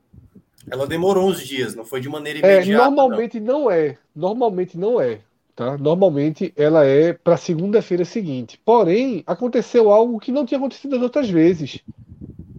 ela 0.70 0.86
demorou 0.86 1.28
uns 1.28 1.46
dias, 1.46 1.74
não 1.74 1.84
foi 1.84 2.00
de 2.00 2.08
maneira 2.08 2.38
é, 2.38 2.56
imediata. 2.56 2.70
É, 2.70 2.86
normalmente 2.86 3.40
não. 3.40 3.62
não 3.62 3.70
é. 3.70 3.98
Normalmente 4.14 4.78
não 4.78 5.00
é. 5.00 5.20
Tá? 5.56 5.76
Normalmente 5.76 6.52
ela 6.56 6.86
é 6.86 7.12
para 7.12 7.36
segunda-feira 7.36 8.04
seguinte. 8.04 8.60
Porém, 8.64 9.22
aconteceu 9.26 9.90
algo 9.90 10.18
que 10.18 10.32
não 10.32 10.46
tinha 10.46 10.58
acontecido 10.58 10.96
as 10.96 11.02
outras 11.02 11.28
vezes. 11.28 11.80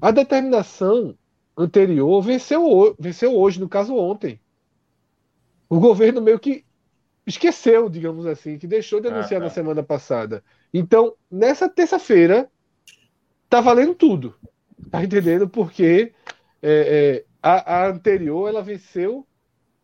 A 0.02 0.12
determinação 0.12 1.16
anterior 1.58 2.22
venceu, 2.22 2.96
venceu 3.00 3.36
hoje, 3.36 3.60
no 3.60 3.70
caso 3.70 3.96
ontem. 3.96 4.40
O 5.70 5.80
governo 5.80 6.22
meio 6.22 6.40
que 6.40 6.66
esqueceu, 7.26 7.88
digamos 7.90 8.26
assim, 8.26 8.58
que 8.58 8.68
deixou 8.68 9.00
de 9.00 9.08
anunciar 9.08 9.40
ah, 9.40 9.44
tá. 9.44 9.46
na 9.46 9.50
semana 9.50 9.82
passada. 9.82 10.44
Então, 10.74 11.16
nessa 11.30 11.70
terça-feira, 11.70 12.50
tá 13.50 13.62
valendo 13.62 13.96
tudo. 13.96 14.36
Tá 14.90 15.04
entendendo? 15.04 15.48
Porque 15.48 16.12
é, 16.62 17.24
é, 17.24 17.31
a, 17.42 17.84
a, 17.84 17.90
anterior 17.90 18.48
ela 18.48 18.62
venceu, 18.62 19.26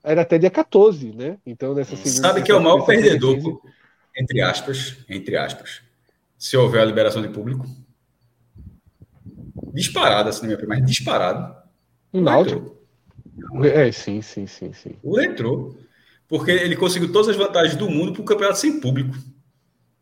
era 0.03 0.21
até 0.21 0.37
dia 0.37 0.49
14, 0.49 1.11
né? 1.13 1.37
Então, 1.45 1.73
nessa 1.73 1.95
segunda. 1.95 2.27
Sabe 2.27 2.43
que 2.43 2.51
é 2.51 2.55
o 2.55 2.61
maior 2.61 2.85
perdedor, 2.85 3.61
entre 4.15 4.41
aspas, 4.41 4.97
entre 5.09 5.35
aspas. 5.37 5.81
se 6.37 6.55
houver 6.55 6.81
a 6.81 6.85
liberação 6.85 7.21
de 7.21 7.29
público. 7.29 7.65
Disparado, 9.73 10.29
assim, 10.29 10.45
minha 10.45 10.55
opinião, 10.55 10.77
mas 10.77 10.87
disparado. 10.87 11.55
O 12.11 12.21
Náutico? 12.21 12.77
É, 13.63 13.91
sim, 13.91 14.21
sim, 14.21 14.47
sim, 14.47 14.73
sim. 14.73 14.95
O 15.03 15.19
entrou. 15.19 15.77
Porque 16.27 16.51
ele 16.51 16.75
conseguiu 16.75 17.11
todas 17.11 17.29
as 17.29 17.35
vantagens 17.35 17.75
do 17.75 17.89
mundo 17.89 18.13
para 18.13 18.21
o 18.21 18.25
campeonato 18.25 18.59
sem 18.59 18.79
público. 18.79 19.15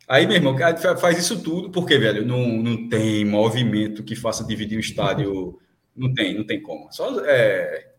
Aí, 0.08 0.28
meu 0.28 0.36
irmão, 0.36 0.56
faz 1.00 1.18
isso 1.18 1.42
tudo, 1.42 1.70
porque, 1.70 1.98
velho, 1.98 2.26
não, 2.26 2.48
não 2.48 2.88
tem 2.90 3.26
movimento 3.26 4.04
que 4.04 4.16
faça 4.16 4.44
dividir 4.44 4.78
o 4.78 4.82
estádio. 4.82 5.60
Não 5.96 6.14
tem, 6.14 6.36
não 6.36 6.44
tem 6.44 6.62
como. 6.62 6.92
Só, 6.92 7.20
é... 7.26 7.92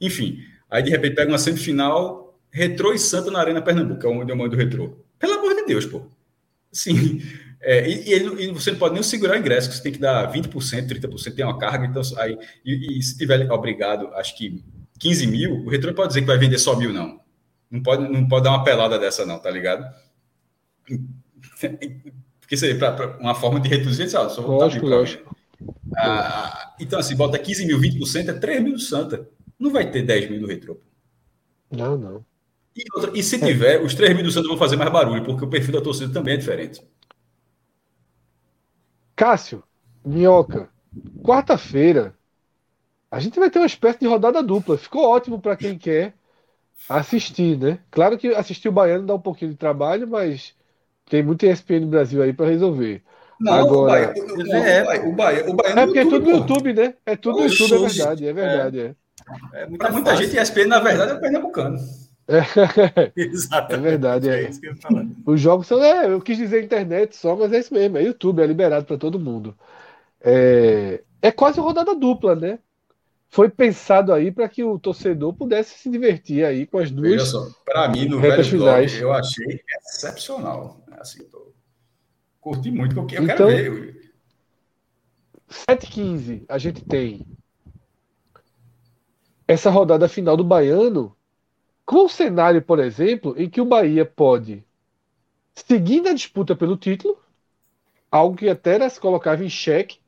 Enfim, 0.00 0.38
aí 0.70 0.82
de 0.82 0.90
repente 0.90 1.14
pega 1.14 1.30
uma 1.30 1.38
semifinal, 1.38 2.38
Retrô 2.50 2.92
e 2.92 2.98
Santa 2.98 3.30
na 3.30 3.40
Arena 3.40 3.60
Pernambuco, 3.60 4.00
que 4.00 4.06
é 4.06 4.10
onde 4.10 4.32
eu 4.32 4.36
mando 4.36 4.56
o 4.56 4.58
Retrô. 4.58 4.96
Pelo 5.18 5.34
amor 5.34 5.54
de 5.54 5.66
Deus, 5.66 5.84
pô. 5.86 6.06
Sim. 6.72 7.20
É, 7.60 7.88
e, 7.88 8.08
e, 8.08 8.12
ele, 8.12 8.44
e, 8.44 8.52
você 8.52 8.70
não 8.70 8.78
pode 8.78 8.94
nem 8.94 9.02
segurar 9.02 9.34
o 9.34 9.38
ingresso, 9.38 9.72
você 9.72 9.82
tem 9.82 9.92
que 9.92 9.98
dar 9.98 10.30
20%, 10.32 10.50
30%, 10.50 11.34
tem 11.34 11.44
uma 11.44 11.58
carga, 11.58 11.86
então 11.86 12.02
aí. 12.18 12.38
E, 12.64 12.98
e 12.98 13.02
se 13.02 13.16
tiver 13.16 13.50
obrigado, 13.50 14.08
acho 14.14 14.36
que 14.36 14.62
15 14.98 15.26
mil, 15.26 15.64
o 15.64 15.68
Retrô 15.68 15.92
pode 15.92 16.08
dizer 16.08 16.20
que 16.20 16.26
vai 16.26 16.38
vender 16.38 16.58
só 16.58 16.76
mil, 16.76 16.92
não. 16.92 17.20
Não 17.70 17.82
pode, 17.82 18.08
não 18.10 18.28
pode 18.28 18.44
dar 18.44 18.50
uma 18.50 18.64
pelada 18.64 18.98
dessa, 18.98 19.26
não, 19.26 19.38
tá 19.38 19.50
ligado? 19.50 19.84
Porque 22.40 22.56
seria 22.56 22.78
para 22.78 23.18
uma 23.18 23.34
forma 23.34 23.58
de 23.58 23.68
reduzir, 23.68 24.08
sabe? 24.08 24.32
Só 24.32 24.40
lógico, 24.42 24.86
lógico. 24.86 25.35
Ah, 25.96 26.74
então, 26.78 26.98
assim, 26.98 27.16
bota 27.16 27.38
15 27.38 27.66
mil, 27.66 27.78
20%, 27.78 28.28
é 28.28 28.32
3 28.32 28.62
mil 28.62 28.74
do 28.74 28.80
Santa. 28.80 29.28
Não 29.58 29.70
vai 29.70 29.90
ter 29.90 30.02
10 30.02 30.30
mil 30.30 30.40
do 30.40 30.46
Retro. 30.46 30.80
Não, 31.70 31.96
não. 31.96 32.24
E, 32.76 32.84
outra, 32.94 33.10
e 33.18 33.22
se 33.22 33.38
tiver, 33.38 33.82
os 33.82 33.94
3 33.94 34.14
mil 34.14 34.24
do 34.24 34.30
Santa 34.30 34.48
vão 34.48 34.58
fazer 34.58 34.76
mais 34.76 34.92
barulho, 34.92 35.24
porque 35.24 35.44
o 35.44 35.48
perfil 35.48 35.72
da 35.72 35.80
torcida 35.80 36.12
também 36.12 36.34
é 36.34 36.36
diferente. 36.36 36.82
Cássio, 39.14 39.62
Minhoca, 40.04 40.68
quarta-feira, 41.24 42.14
a 43.10 43.18
gente 43.18 43.38
vai 43.38 43.50
ter 43.50 43.58
uma 43.58 43.66
espécie 43.66 43.98
de 43.98 44.06
rodada 44.06 44.42
dupla. 44.42 44.76
Ficou 44.76 45.08
ótimo 45.08 45.40
para 45.40 45.56
quem 45.56 45.78
quer 45.78 46.14
assistir, 46.88 47.58
né? 47.58 47.78
Claro 47.90 48.18
que 48.18 48.28
assistir 48.28 48.68
o 48.68 48.72
Baiano 48.72 49.06
dá 49.06 49.14
um 49.14 49.20
pouquinho 49.20 49.52
de 49.52 49.56
trabalho, 49.56 50.06
mas 50.06 50.54
tem 51.08 51.22
muito 51.22 51.46
ESPN 51.46 51.86
Brasil 51.86 52.22
aí 52.22 52.32
para 52.32 52.46
resolver. 52.46 53.02
Não, 53.40 53.52
Agora, 53.52 54.14
o 54.16 54.36
Bahia, 54.36 54.66
é, 54.66 54.98
o 55.06 55.12
Bahia, 55.12 55.50
o 55.50 55.54
Bahia 55.54 55.72
é 55.72 55.86
porque 55.86 55.98
é 55.98 56.04
tudo 56.04 56.20
no 56.20 56.30
YouTube, 56.30 56.72
né? 56.72 56.94
É 57.04 57.16
tudo 57.16 57.38
no 57.40 57.46
YouTube, 57.46 57.74
é 57.74 57.88
verdade, 57.88 58.26
é 58.26 58.32
verdade. 58.32 58.80
É. 58.80 58.94
É 59.52 59.66
Para 59.76 59.90
muita 59.90 60.10
fácil. 60.10 60.26
gente, 60.26 60.40
ESPN, 60.40 60.66
na 60.66 60.80
verdade, 60.80 61.12
é 61.12 61.14
o 61.14 61.20
pernambucano. 61.20 61.78
É, 62.28 62.38
é 63.74 63.76
verdade, 63.76 64.28
é. 64.28 64.44
é 64.44 64.50
isso 64.50 64.60
que 64.60 64.68
eu 64.68 64.74
Os 65.26 65.40
jogos 65.40 65.66
são. 65.66 65.82
É, 65.82 66.06
eu 66.10 66.20
quis 66.20 66.36
dizer 66.36 66.64
internet 66.64 67.16
só, 67.16 67.36
mas 67.36 67.52
é 67.52 67.58
isso 67.58 67.72
mesmo. 67.72 67.98
É 67.98 68.02
YouTube, 68.02 68.42
é 68.42 68.46
liberado 68.46 68.84
para 68.84 68.98
todo 68.98 69.18
mundo. 69.18 69.56
É, 70.20 71.02
é 71.22 71.30
quase 71.30 71.60
rodada 71.60 71.94
dupla, 71.94 72.34
né? 72.34 72.58
Foi 73.28 73.48
pensado 73.48 74.12
aí 74.12 74.30
para 74.30 74.48
que 74.48 74.62
o 74.62 74.78
torcedor 74.78 75.32
pudesse 75.34 75.78
se 75.78 75.90
divertir 75.90 76.44
aí 76.44 76.66
com 76.66 76.78
as 76.78 76.90
duas. 76.90 77.32
Para 77.64 77.88
mim, 77.88 78.08
no 78.08 78.20
velho 78.20 78.58
blog, 78.58 78.98
eu 78.98 79.12
achei 79.12 79.60
excepcional. 79.84 80.80
Assim, 80.92 81.24
tô... 81.24 81.52
Curti 82.46 82.70
muito, 82.70 82.94
porque 82.94 83.18
eu 83.18 83.24
então, 83.24 83.48
quero 83.48 83.74
ver. 83.74 84.12
7h15, 85.50 86.44
a 86.48 86.58
gente 86.58 86.84
tem 86.84 87.26
essa 89.48 89.68
rodada 89.68 90.08
final 90.08 90.36
do 90.36 90.44
Baiano 90.44 91.16
com 91.84 92.04
o 92.04 92.08
cenário, 92.08 92.62
por 92.62 92.78
exemplo, 92.78 93.34
em 93.36 93.50
que 93.50 93.60
o 93.60 93.64
Bahia 93.64 94.06
pode 94.06 94.64
seguir 95.54 96.00
na 96.02 96.12
disputa 96.12 96.54
pelo 96.54 96.76
título, 96.76 97.18
algo 98.12 98.36
que 98.36 98.48
até 98.48 98.88
se 98.88 99.00
colocava 99.00 99.44
em 99.44 99.48
xeque 99.48 99.98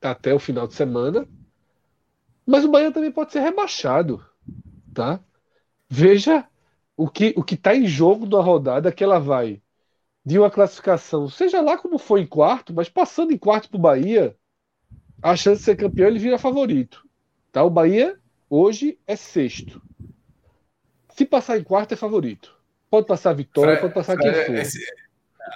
até 0.00 0.32
o 0.32 0.38
final 0.38 0.66
de 0.66 0.72
semana, 0.72 1.28
mas 2.46 2.64
o 2.64 2.70
Bahia 2.70 2.90
também 2.90 3.12
pode 3.12 3.32
ser 3.32 3.40
rebaixado, 3.40 4.24
tá? 4.94 5.20
Veja 5.90 6.48
o 6.96 7.06
que 7.06 7.34
o 7.36 7.44
que 7.44 7.54
está 7.54 7.76
em 7.76 7.86
jogo 7.86 8.24
na 8.24 8.40
rodada 8.40 8.90
que 8.90 9.04
ela 9.04 9.20
vai 9.20 9.60
de 10.30 10.38
uma 10.38 10.50
classificação, 10.50 11.28
seja 11.28 11.60
lá 11.60 11.76
como 11.76 11.98
foi 11.98 12.20
em 12.20 12.26
quarto, 12.26 12.72
mas 12.72 12.88
passando 12.88 13.32
em 13.32 13.36
quarto 13.36 13.68
para 13.68 13.78
o 13.78 13.80
Bahia, 13.80 14.36
a 15.20 15.34
chance 15.34 15.58
de 15.58 15.64
ser 15.64 15.76
campeão 15.76 16.06
ele 16.06 16.20
vira 16.20 16.38
favorito. 16.38 17.04
Tá? 17.50 17.64
O 17.64 17.70
Bahia 17.70 18.16
hoje 18.48 18.96
é 19.08 19.16
sexto. 19.16 19.82
Se 21.16 21.24
passar 21.24 21.58
em 21.58 21.64
quarto 21.64 21.94
é 21.94 21.96
favorito. 21.96 22.56
Pode 22.88 23.08
passar 23.08 23.30
a 23.30 23.34
vitória, 23.34 23.76
Fred, 23.76 23.82
pode 23.82 23.94
passar 23.94 24.16
Fred, 24.16 24.36
quem 24.36 24.44
for. 24.46 24.54
Esse, 24.54 24.78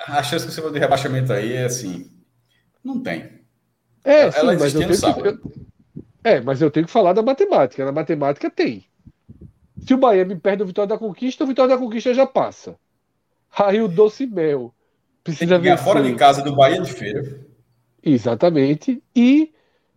a 0.09 0.23
chance 0.25 0.45
que 0.45 0.53
você 0.53 0.61
falou 0.61 0.73
de 0.73 0.81
rebaixamento 0.81 1.33
aí 1.33 1.53
é 1.53 1.67
assim, 1.67 2.11
não 2.83 3.01
tem. 3.01 3.31
É, 4.03 4.29
sim, 4.33 4.45
mas 4.45 4.75
eu 4.75 4.81
tenho 4.81 5.23
que, 5.23 5.29
eu, 5.29 5.53
é, 6.25 6.41
mas 6.41 6.61
eu 6.61 6.71
tenho 6.71 6.87
que 6.87 6.93
falar 6.93 7.13
da 7.13 7.23
matemática. 7.23 7.85
Na 7.85 7.93
matemática 7.93 8.51
tem. 8.51 8.85
Se 9.87 9.95
o 9.95 9.99
Bahia 9.99 10.25
me 10.25 10.35
perde 10.35 10.65
o 10.65 10.67
Vitória 10.67 10.89
da 10.89 10.99
Conquista, 10.99 11.45
o 11.45 11.47
Vitória 11.47 11.77
da 11.77 11.81
Conquista 11.81 12.13
já 12.13 12.27
passa. 12.27 12.77
Aí 13.57 13.81
o 13.81 13.89
Doce 13.89 14.27
Mel 14.27 14.75
precisa 15.23 15.59
ver 15.59 15.79
fora 15.79 16.03
de 16.03 16.15
casa 16.15 16.43
do 16.43 16.55
Bahia 16.55 16.81
de 16.81 16.93
Feira. 16.93 17.47
Exatamente. 18.03 19.03
E 19.15 19.53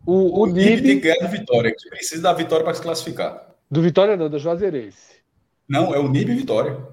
o, 0.05 0.13
o, 0.13 0.43
o 0.43 0.45
NIB 0.45 0.81
tem 0.81 0.99
que 1.01 1.07
ganhar 1.07 1.27
do 1.27 1.31
Vitória, 1.31 1.75
que 1.77 1.89
precisa 1.89 2.21
da 2.21 2.33
vitória 2.33 2.63
para 2.63 2.73
se 2.73 2.81
classificar. 2.81 3.55
Do 3.69 3.81
Vitória 3.81 4.15
não, 4.15 4.29
da 4.29 4.37
Juazeirense. 4.37 5.17
Não, 5.67 5.93
é 5.93 5.99
o 5.99 6.07
NIB 6.07 6.31
e 6.31 6.35
Vitória. 6.35 6.87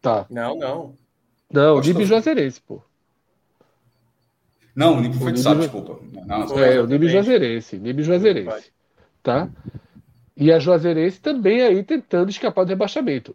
Tá. 0.00 0.26
Não, 0.30 0.56
não. 0.56 0.94
Não, 1.50 1.76
o 1.76 1.80
NIB 1.80 2.02
e 2.02 2.06
Juazeirense, 2.06 2.60
pô. 2.60 2.80
Não, 4.76 4.98
o 4.98 5.00
NIB 5.00 5.16
foi 5.16 5.32
de 5.32 5.40
sábado, 5.40 5.62
desculpa. 5.62 5.98
Não, 6.26 6.58
é, 6.58 6.80
o 6.80 6.86
NIB 6.86 7.08
Juazeirense. 7.08 7.78
NIB 7.78 8.02
Juazeirense. 8.02 8.72
Tá? 9.22 9.48
E 10.36 10.52
a 10.52 10.58
Juazeirense 10.58 11.20
também 11.20 11.62
aí 11.62 11.82
tentando 11.82 12.30
escapar 12.30 12.64
do 12.64 12.68
rebaixamento. 12.68 13.34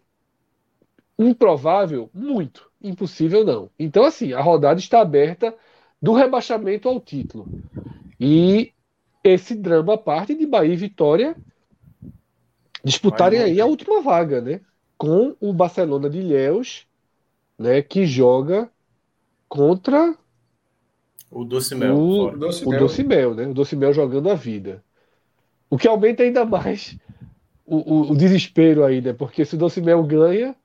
Improvável? 1.20 2.10
Muito. 2.14 2.72
Impossível, 2.82 3.44
não. 3.44 3.70
Então, 3.78 4.06
assim, 4.06 4.32
a 4.32 4.42
rodada 4.42 4.80
está 4.80 5.02
aberta 5.02 5.54
do 6.02 6.14
rebaixamento 6.14 6.88
ao 6.88 7.00
título. 7.00 7.46
E 8.18 8.72
esse 9.24 9.54
drama 9.54 9.98
parte 9.98 10.34
de 10.34 10.46
Bahia 10.46 10.74
e 10.74 10.78
Vitória 10.78 11.36
disputarem 12.84 13.40
aí 13.40 13.60
a 13.60 13.66
última 13.66 14.02
vaga, 14.02 14.40
né? 14.40 14.62
Com 14.98 15.36
o 15.42 15.52
Barcelona 15.52 16.10
de 16.10 16.20
Ilhéus, 16.20 16.88
né? 17.58 17.82
Que 17.82 18.06
joga 18.06 18.70
contra 19.50 20.16
o 21.30 21.44
Docimel. 21.44 21.98
O, 21.98 22.28
o 22.28 22.78
Docimel, 22.78 23.36
né? 23.36 23.48
O 23.48 23.54
Docimel 23.54 23.94
jogando 23.94 24.30
a 24.30 24.36
vida. 24.36 24.84
O 25.70 25.78
que 25.78 25.88
aumenta 25.88 26.24
ainda 26.24 26.46
mais 26.46 26.98
o, 27.66 27.78
o, 27.78 28.12
o 28.12 28.16
desespero 28.16 28.84
aí, 28.84 29.02
né? 29.02 29.14
Porque 29.14 29.46
se 29.46 29.56
o 29.56 29.58
Docimel 29.58 30.02
ganha, 30.04 30.56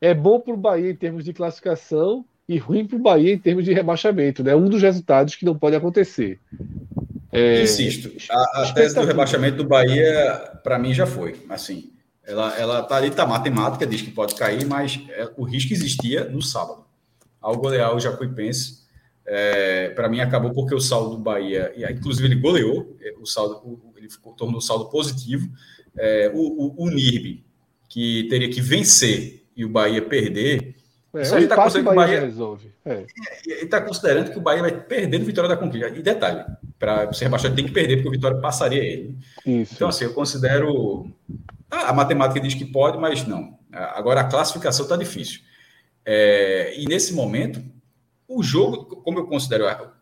é 0.00 0.14
bom 0.14 0.40
para 0.40 0.54
o 0.54 0.56
Bahia 0.56 0.90
em 0.90 0.96
termos 0.96 1.24
de 1.24 1.32
classificação 1.32 2.24
e 2.48 2.56
ruim 2.56 2.86
para 2.86 2.96
o 2.96 3.00
Bahia 3.00 3.34
em 3.34 3.38
termos 3.38 3.64
de 3.64 3.72
rebaixamento. 3.72 4.42
Né? 4.42 4.54
Um 4.54 4.68
dos 4.68 4.82
resultados 4.82 5.34
que 5.34 5.44
não 5.44 5.58
pode 5.58 5.76
acontecer. 5.76 6.38
É... 7.30 7.62
Insisto, 7.62 8.10
a, 8.30 8.62
a 8.62 8.72
tese 8.72 8.94
do 8.94 9.04
rebaixamento 9.04 9.58
do 9.58 9.64
Bahia, 9.64 10.58
para 10.62 10.78
mim, 10.78 10.94
já 10.94 11.06
foi. 11.06 11.36
Assim, 11.48 11.92
ela, 12.24 12.56
ela 12.58 12.82
tá 12.82 12.96
ali, 12.96 13.10
tá 13.10 13.26
matemática, 13.26 13.86
diz 13.86 14.00
que 14.00 14.10
pode 14.10 14.34
cair, 14.34 14.64
mas 14.66 15.00
é, 15.10 15.30
o 15.36 15.44
risco 15.44 15.72
existia 15.72 16.24
no 16.24 16.40
sábado. 16.40 16.84
Ao 17.40 17.56
golear 17.56 17.94
o 17.94 18.00
Jacuipense, 18.00 18.86
é, 19.26 19.90
para 19.90 20.08
mim 20.08 20.20
acabou 20.20 20.52
porque 20.52 20.74
o 20.74 20.80
saldo 20.80 21.16
do 21.16 21.22
Bahia, 21.22 21.72
inclusive 21.90 22.26
ele 22.26 22.36
goleou, 22.36 22.96
é, 23.00 23.14
o 23.20 23.26
saldo, 23.26 23.80
ele 23.96 24.08
ficou, 24.08 24.32
tornou 24.32 24.58
o 24.58 24.62
saldo 24.62 24.86
positivo. 24.88 25.48
É, 25.96 26.30
o, 26.32 26.38
o, 26.38 26.84
o 26.84 26.90
NIRB, 26.90 27.44
que 27.88 28.26
teria 28.28 28.48
que 28.48 28.60
vencer 28.60 29.44
e 29.58 29.64
o 29.64 29.68
Bahia 29.68 30.00
perder, 30.00 30.76
é, 31.14 31.22
Isso 31.22 31.34
aí 31.34 31.44
está 31.44 31.56
considerando 31.56 31.86
que 31.86 31.92
o 31.92 31.96
Bahia 31.96 32.20
resolve. 32.20 32.72
É. 32.84 33.06
Ele 33.46 33.64
está 33.64 33.80
considerando 33.80 34.30
que 34.30 34.38
o 34.38 34.40
Bahia 34.42 34.60
vai 34.60 34.80
perder 34.80 35.18
no 35.18 35.24
Vitória 35.24 35.48
da 35.48 35.56
Conquista. 35.56 35.88
E 35.88 36.02
detalhe, 36.02 36.44
para 36.78 37.12
ser 37.12 37.24
rebaixado 37.24 37.56
tem 37.56 37.64
que 37.64 37.72
perder, 37.72 37.96
porque 37.96 38.08
o 38.08 38.12
Vitória 38.12 38.38
passaria 38.40 38.82
ele. 38.82 39.18
Isso. 39.44 39.74
Então, 39.74 39.88
assim, 39.88 40.04
eu 40.04 40.12
considero. 40.12 41.10
Ah, 41.70 41.88
a 41.88 41.92
matemática 41.92 42.40
diz 42.40 42.54
que 42.54 42.64
pode, 42.64 42.98
mas 42.98 43.26
não. 43.26 43.58
Agora 43.72 44.20
a 44.20 44.24
classificação 44.24 44.84
está 44.84 44.96
difícil. 44.96 45.40
É, 46.04 46.74
e 46.78 46.86
nesse 46.86 47.14
momento, 47.14 47.62
o 48.26 48.42
jogo, 48.42 48.84
como 49.02 49.18
eu 49.18 49.26
considero 49.26 49.66
a, 49.66 49.92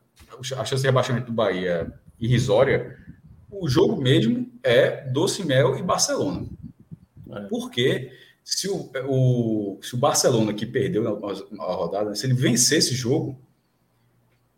a 0.57 0.65
chance 0.65 0.83
de 0.83 0.87
rebaixamento 0.87 1.27
do 1.27 1.33
Bahia 1.33 1.93
irrisória, 2.19 2.97
o 3.51 3.69
jogo 3.69 4.01
mesmo 4.01 4.51
é 4.63 5.09
Doce 5.09 5.45
Mel 5.45 5.79
e 5.79 5.83
Barcelona. 5.83 6.47
É. 7.31 7.41
Porque 7.49 8.11
se 8.47 8.69
o, 8.69 8.89
o, 9.09 9.81
se 9.83 9.97
o 9.97 9.99
Barcelona, 9.99 10.55
que 10.55 10.65
perdeu 10.65 11.03
na, 11.03 11.65
rodada, 11.65 12.15
se 12.15 12.25
ele 12.27 12.35
vencer 12.35 12.79
esse 12.79 12.95
jogo, 12.95 13.37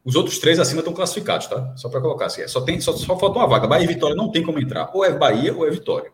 os 0.04 0.14
outros 0.14 0.38
três 0.38 0.60
acima 0.60 0.80
estão 0.80 0.92
classificados, 0.92 1.46
tá? 1.46 1.74
Só 1.74 1.88
para 1.88 1.98
colocar 1.98 2.26
assim. 2.26 2.46
Só, 2.46 2.60
tem, 2.60 2.78
só, 2.82 2.92
só 2.92 3.18
falta 3.18 3.38
uma 3.38 3.48
vaga. 3.48 3.66
Bahia 3.66 3.84
e 3.84 3.88
Vitória 3.88 4.14
não 4.14 4.30
tem 4.30 4.42
como 4.42 4.60
entrar. 4.60 4.90
Ou 4.92 5.02
é 5.02 5.16
Bahia 5.16 5.54
ou 5.54 5.66
é 5.66 5.70
Vitória. 5.70 6.12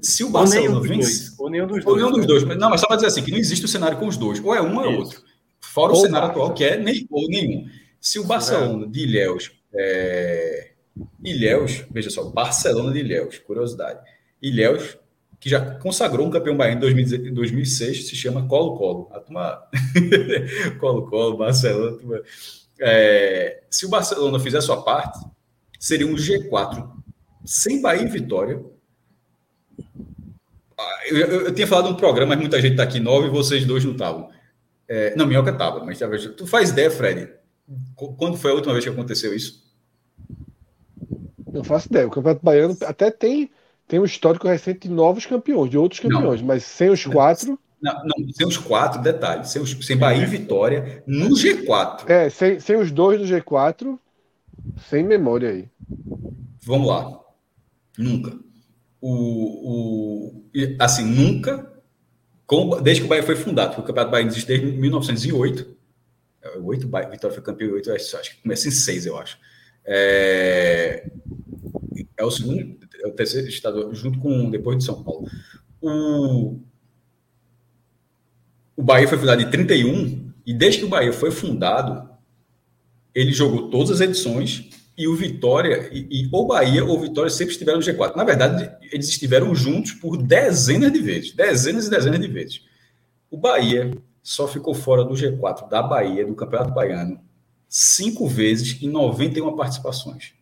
Se 0.00 0.22
o 0.22 0.30
Barcelona 0.30 0.80
vence. 0.80 1.34
Ou 1.36 1.50
nenhum 1.50 1.66
dos 1.66 1.84
dois. 1.84 1.86
Ou 1.86 1.96
nenhum 1.96 2.10
dos 2.12 2.24
dois. 2.24 2.56
Não, 2.56 2.70
mas 2.70 2.80
só 2.80 2.86
para 2.86 2.96
dizer 2.96 3.08
assim, 3.08 3.24
que 3.24 3.32
não 3.32 3.38
existe 3.38 3.64
o 3.64 3.68
cenário 3.68 3.98
com 3.98 4.06
os 4.06 4.16
dois. 4.16 4.38
Ou 4.38 4.54
é 4.54 4.62
um 4.62 4.76
ou 4.76 4.84
é 4.84 4.88
outro. 4.88 5.20
Fora 5.60 5.92
ou 5.92 5.98
o 5.98 6.02
cenário 6.02 6.28
atual, 6.28 6.54
que 6.54 6.62
é 6.62 6.76
nem, 6.76 7.04
ou 7.10 7.28
nenhum. 7.28 7.68
Se 8.00 8.20
o 8.20 8.24
Barcelona 8.24 8.86
de 8.86 9.00
Ilhéus. 9.00 9.50
É... 9.74 10.70
Ilhéus, 11.22 11.84
veja 11.90 12.10
só, 12.10 12.30
Barcelona 12.30 12.92
de 12.92 13.00
Ilhéus, 13.00 13.38
curiosidade. 13.40 14.00
Ilhéus, 14.40 14.96
que 15.46 15.50
já 15.50 15.60
consagrou 15.76 16.26
um 16.26 16.30
campeão 16.30 16.56
baiano 16.56 16.88
em 16.88 17.32
2006, 17.32 18.08
se 18.08 18.16
chama 18.16 18.48
Colo-Colo. 18.48 19.08
A 19.12 19.20
turma. 19.20 19.62
Colo-Colo, 20.80 21.36
Barcelona. 21.36 21.98
É... 22.80 23.62
Se 23.70 23.86
o 23.86 23.88
Barcelona 23.88 24.40
fizer 24.40 24.60
sua 24.60 24.82
parte, 24.82 25.24
seria 25.78 26.04
um 26.04 26.16
G4 26.16 26.90
sem 27.44 27.80
Bahia 27.80 28.02
e 28.02 28.08
Vitória 28.08 28.60
ah, 30.76 30.98
eu, 31.06 31.16
eu, 31.16 31.40
eu, 31.42 31.54
tinha 31.54 31.66
falado 31.66 31.90
um 31.90 31.94
programa, 31.94 32.30
mas 32.30 32.40
muita 32.40 32.60
gente 32.60 32.72
está 32.72 32.82
aqui 32.82 32.98
nove 32.98 33.28
e 33.28 33.30
vocês 33.30 33.64
dois 33.64 33.84
não 33.84 33.92
estavam. 33.92 34.28
É, 34.88 35.14
não, 35.14 35.26
Minhoca 35.26 35.52
estava, 35.52 35.84
mas 35.84 35.96
talvez. 35.96 36.26
Tu 36.26 36.44
faz 36.44 36.70
ideia, 36.70 36.90
Fred? 36.90 37.32
Quando 37.94 38.36
foi 38.36 38.50
a 38.50 38.54
última 38.54 38.72
vez 38.72 38.84
que 38.84 38.90
aconteceu 38.90 39.32
isso? 39.32 39.64
Não 41.52 41.62
faço 41.62 41.86
ideia. 41.86 42.08
O 42.08 42.10
Campeonato 42.10 42.44
Baiano 42.44 42.76
até 42.82 43.12
tem, 43.12 43.48
tem 43.86 44.00
um 44.00 44.04
histórico 44.04 44.48
recente 44.48 44.88
de 44.88 44.94
novos 44.94 45.26
campeões, 45.26 45.70
de 45.70 45.78
outros 45.78 46.00
campeões, 46.00 46.40
não, 46.40 46.48
mas 46.48 46.64
sem 46.64 46.90
os 46.90 47.04
quatro. 47.04 47.58
Não, 47.80 47.94
não, 48.04 48.32
sem 48.32 48.46
os 48.46 48.56
quatro, 48.56 49.00
detalhe, 49.00 49.46
sem, 49.46 49.62
os, 49.62 49.70
sem 49.86 49.96
Bahia 49.96 50.22
e 50.22 50.26
Vitória 50.26 51.02
no 51.06 51.30
G4. 51.30 52.08
É, 52.08 52.30
sem, 52.30 52.58
sem 52.58 52.76
os 52.76 52.90
dois 52.90 53.20
do 53.20 53.26
G4, 53.26 53.98
sem 54.88 55.04
memória 55.04 55.50
aí. 55.50 55.68
Vamos 56.64 56.88
lá. 56.88 57.20
Nunca 57.98 58.46
o, 59.08 60.32
o 60.32 60.50
assim, 60.80 61.04
nunca, 61.04 61.70
com, 62.46 62.80
desde 62.82 63.02
que 63.02 63.06
o 63.06 63.08
Bahia 63.08 63.22
foi 63.22 63.36
fundado, 63.36 63.68
porque 63.68 63.82
o 63.82 63.86
Campeonato 63.86 64.10
Bahia 64.10 64.26
existe 64.26 64.46
desde 64.46 64.66
1908. 64.66 65.76
É, 66.42 66.58
oito, 66.58 66.86
Vitória 66.86 67.34
foi 67.34 67.42
campeão 67.42 67.70
em 67.70 67.72
oito, 67.74 67.92
acho 67.92 68.34
que 68.34 68.42
começa 68.42 68.68
em 68.68 68.72
seis, 68.72 69.06
eu 69.06 69.16
acho. 69.18 69.38
É, 69.84 71.08
é 72.16 72.24
o 72.24 72.30
segundo, 72.30 72.85
é 73.06 73.10
o 73.10 73.14
terceiro 73.14 73.48
estado, 73.48 73.94
junto 73.94 74.18
com 74.18 74.50
depois 74.50 74.78
de 74.78 74.84
São 74.84 75.02
Paulo. 75.02 75.28
O, 75.80 76.58
o 78.76 78.82
Bahia 78.82 79.08
foi 79.08 79.18
fundado 79.18 79.42
em 79.42 79.50
31, 79.50 80.32
e 80.44 80.52
desde 80.52 80.80
que 80.80 80.84
o 80.84 80.88
Bahia 80.88 81.12
foi 81.12 81.30
fundado, 81.30 82.08
ele 83.14 83.32
jogou 83.32 83.70
todas 83.70 83.90
as 83.90 84.00
edições 84.00 84.68
e 84.96 85.06
o 85.06 85.14
Vitória, 85.14 85.88
e, 85.92 86.22
e 86.22 86.28
ou 86.32 86.46
Bahia 86.46 86.84
ou 86.84 87.00
Vitória 87.00 87.30
sempre 87.30 87.52
estiveram 87.52 87.78
no 87.78 87.84
G4. 87.84 88.16
Na 88.16 88.24
verdade, 88.24 88.70
eles 88.92 89.08
estiveram 89.08 89.54
juntos 89.54 89.92
por 89.92 90.16
dezenas 90.16 90.92
de 90.92 91.00
vezes, 91.00 91.32
dezenas 91.32 91.86
e 91.86 91.90
dezenas 91.90 92.20
de 92.20 92.28
vezes. 92.28 92.62
O 93.30 93.36
Bahia 93.36 93.90
só 94.22 94.48
ficou 94.48 94.74
fora 94.74 95.04
do 95.04 95.14
G4 95.14 95.68
da 95.68 95.82
Bahia, 95.82 96.26
do 96.26 96.34
Campeonato 96.34 96.72
Baiano, 96.72 97.20
cinco 97.68 98.26
vezes 98.26 98.80
em 98.82 98.88
91 98.88 99.54
participações. 99.54 100.35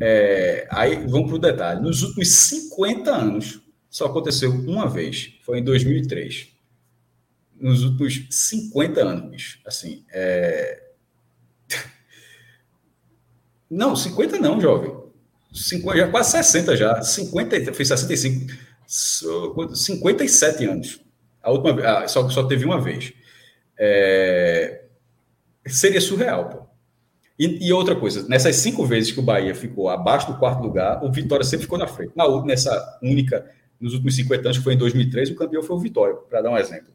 É, 0.00 0.66
aí 0.70 1.06
vamos 1.06 1.28
para 1.28 1.36
o 1.36 1.38
detalhe. 1.38 1.80
Nos 1.80 2.02
últimos 2.02 2.28
50 2.28 3.10
anos, 3.10 3.60
só 3.88 4.06
aconteceu 4.06 4.50
uma 4.50 4.88
vez. 4.88 5.34
Foi 5.42 5.58
em 5.58 5.64
2003. 5.64 6.48
Nos 7.58 7.82
últimos 7.82 8.26
50 8.30 9.00
anos. 9.02 9.58
Assim, 9.66 10.04
é, 10.12 10.82
não, 13.70 13.96
50 13.96 14.38
não, 14.38 14.60
jovem. 14.60 14.94
50, 15.52 15.98
já 15.98 16.08
quase 16.08 16.30
60 16.32 16.76
já. 16.76 17.02
50, 17.02 17.72
fiz 17.72 17.88
65. 17.88 18.52
57 19.74 20.64
anos. 20.66 21.00
A 21.42 21.50
última 21.50 21.80
ah, 21.82 22.08
só, 22.08 22.28
só 22.28 22.44
teve 22.44 22.64
uma 22.64 22.80
vez. 22.80 23.12
É, 23.78 24.82
seria 25.66 26.00
surreal, 26.00 26.48
pô. 26.48 26.65
E, 27.38 27.68
e, 27.68 27.72
outra 27.72 27.94
coisa, 27.94 28.26
nessas 28.28 28.56
cinco 28.56 28.84
vezes 28.86 29.12
que 29.12 29.20
o 29.20 29.22
Bahia 29.22 29.54
ficou 29.54 29.88
abaixo 29.90 30.32
do 30.32 30.38
quarto 30.38 30.62
lugar, 30.62 31.04
o 31.04 31.12
Vitória 31.12 31.44
sempre 31.44 31.64
ficou 31.64 31.78
na 31.78 31.86
frente. 31.86 32.12
Na, 32.16 32.24
nessa 32.44 32.98
única, 33.02 33.44
nos 33.78 33.92
últimos 33.92 34.16
50 34.16 34.42
anos, 34.42 34.58
que 34.58 34.64
foi 34.64 34.74
em 34.74 34.78
2003, 34.78 35.30
o 35.30 35.34
campeão 35.34 35.62
foi 35.62 35.76
o 35.76 35.78
Vitória, 35.78 36.14
para 36.14 36.40
dar 36.40 36.50
um 36.50 36.56
exemplo. 36.56 36.92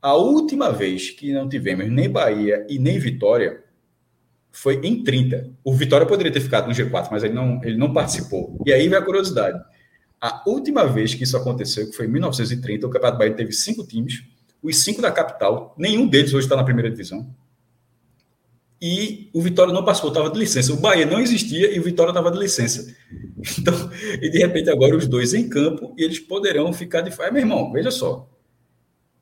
A 0.00 0.14
última 0.14 0.70
vez 0.70 1.10
que 1.10 1.32
não 1.32 1.48
tivemos 1.48 1.90
nem 1.90 2.08
Bahia 2.08 2.64
e 2.68 2.78
nem 2.78 2.98
Vitória 2.98 3.64
foi 4.52 4.80
em 4.82 5.02
30. 5.02 5.50
O 5.64 5.74
Vitória 5.74 6.06
poderia 6.06 6.32
ter 6.32 6.40
ficado 6.40 6.68
no 6.68 6.72
G4, 6.72 7.08
mas 7.10 7.24
ele 7.24 7.34
não, 7.34 7.60
ele 7.64 7.76
não 7.76 7.92
participou. 7.92 8.56
E 8.64 8.72
aí 8.72 8.88
vem 8.88 8.96
a 8.96 9.02
curiosidade. 9.02 9.60
A 10.20 10.42
última 10.46 10.86
vez 10.86 11.14
que 11.14 11.24
isso 11.24 11.36
aconteceu, 11.36 11.90
que 11.90 11.96
foi 11.96 12.06
em 12.06 12.10
1930, 12.10 12.86
o 12.86 12.90
Campeonato 12.90 13.18
Bahia 13.18 13.34
teve 13.34 13.52
cinco 13.52 13.86
times, 13.86 14.22
os 14.62 14.82
cinco 14.82 15.02
da 15.02 15.10
capital, 15.10 15.74
nenhum 15.76 16.06
deles 16.06 16.32
hoje 16.32 16.46
está 16.46 16.56
na 16.56 16.64
primeira 16.64 16.90
divisão. 16.90 17.28
E 18.80 19.30
o 19.32 19.40
Vitória 19.40 19.72
não 19.72 19.84
participou, 19.84 20.10
estava 20.10 20.30
de 20.30 20.38
licença. 20.38 20.72
O 20.72 20.76
Bahia 20.76 21.06
não 21.06 21.18
existia 21.18 21.74
e 21.74 21.80
o 21.80 21.82
Vitória 21.82 22.10
estava 22.10 22.30
de 22.30 22.38
licença. 22.38 22.94
Então, 23.58 23.74
e 24.20 24.28
de 24.28 24.38
repente 24.38 24.68
agora 24.68 24.96
os 24.96 25.06
dois 25.06 25.32
em 25.32 25.48
campo 25.48 25.94
e 25.96 26.02
eles 26.02 26.18
poderão 26.18 26.72
ficar 26.72 27.02
de 27.02 27.12
fora. 27.12 27.28
É, 27.28 27.30
meu 27.30 27.42
irmão, 27.42 27.70
veja 27.70 27.92
só. 27.92 28.28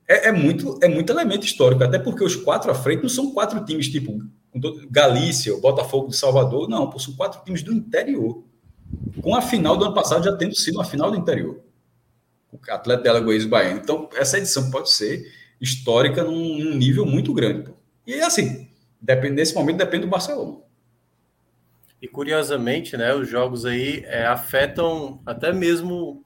É, 0.09 0.29
é, 0.29 0.33
muito, 0.33 0.79
é 0.83 0.89
muito 0.89 1.13
elemento 1.13 1.45
histórico, 1.45 1.85
até 1.85 1.99
porque 1.99 2.25
os 2.25 2.35
quatro 2.35 2.71
à 2.71 2.75
frente 2.75 3.03
não 3.03 3.09
são 3.09 3.33
quatro 3.33 3.63
times 3.67 3.89
tipo 3.89 4.19
Galícia, 4.91 5.55
Botafogo 5.59 6.09
de 6.09 6.17
Salvador, 6.17 6.69
não, 6.69 6.91
são 6.99 7.15
quatro 7.15 7.45
times 7.45 7.63
do 7.63 7.73
interior. 7.73 8.43
Com 9.21 9.35
a 9.35 9.43
final 9.43 9.77
do 9.77 9.85
ano 9.85 9.95
passado 9.95 10.25
já 10.25 10.35
tendo 10.37 10.55
sido 10.55 10.77
uma 10.77 10.85
final 10.85 11.11
do 11.11 11.17
interior. 11.17 11.61
O 12.53 12.59
Atlético 12.71 13.03
de 13.03 13.09
Alagoas 13.09 13.43
e 13.43 13.49
Bahia. 13.49 13.73
Então, 13.73 14.09
essa 14.15 14.39
edição 14.39 14.71
pode 14.71 14.91
ser 14.91 15.27
histórica 15.61 16.23
num, 16.23 16.59
num 16.59 16.75
nível 16.77 17.05
muito 17.05 17.33
grande. 17.35 17.65
Pô. 17.65 17.73
E 18.07 18.15
assim, 18.21 18.69
depende, 19.05 19.35
nesse 19.35 19.55
momento 19.55 19.77
depende 19.77 20.07
do 20.07 20.11
Barcelona. 20.11 20.63
E 22.01 22.09
curiosamente, 22.09 22.97
né, 22.97 23.15
os 23.15 23.29
jogos 23.29 23.65
aí 23.65 24.03
é, 24.07 24.27
afetam 24.27 25.23
até 25.25 25.53
mesmo 25.53 26.25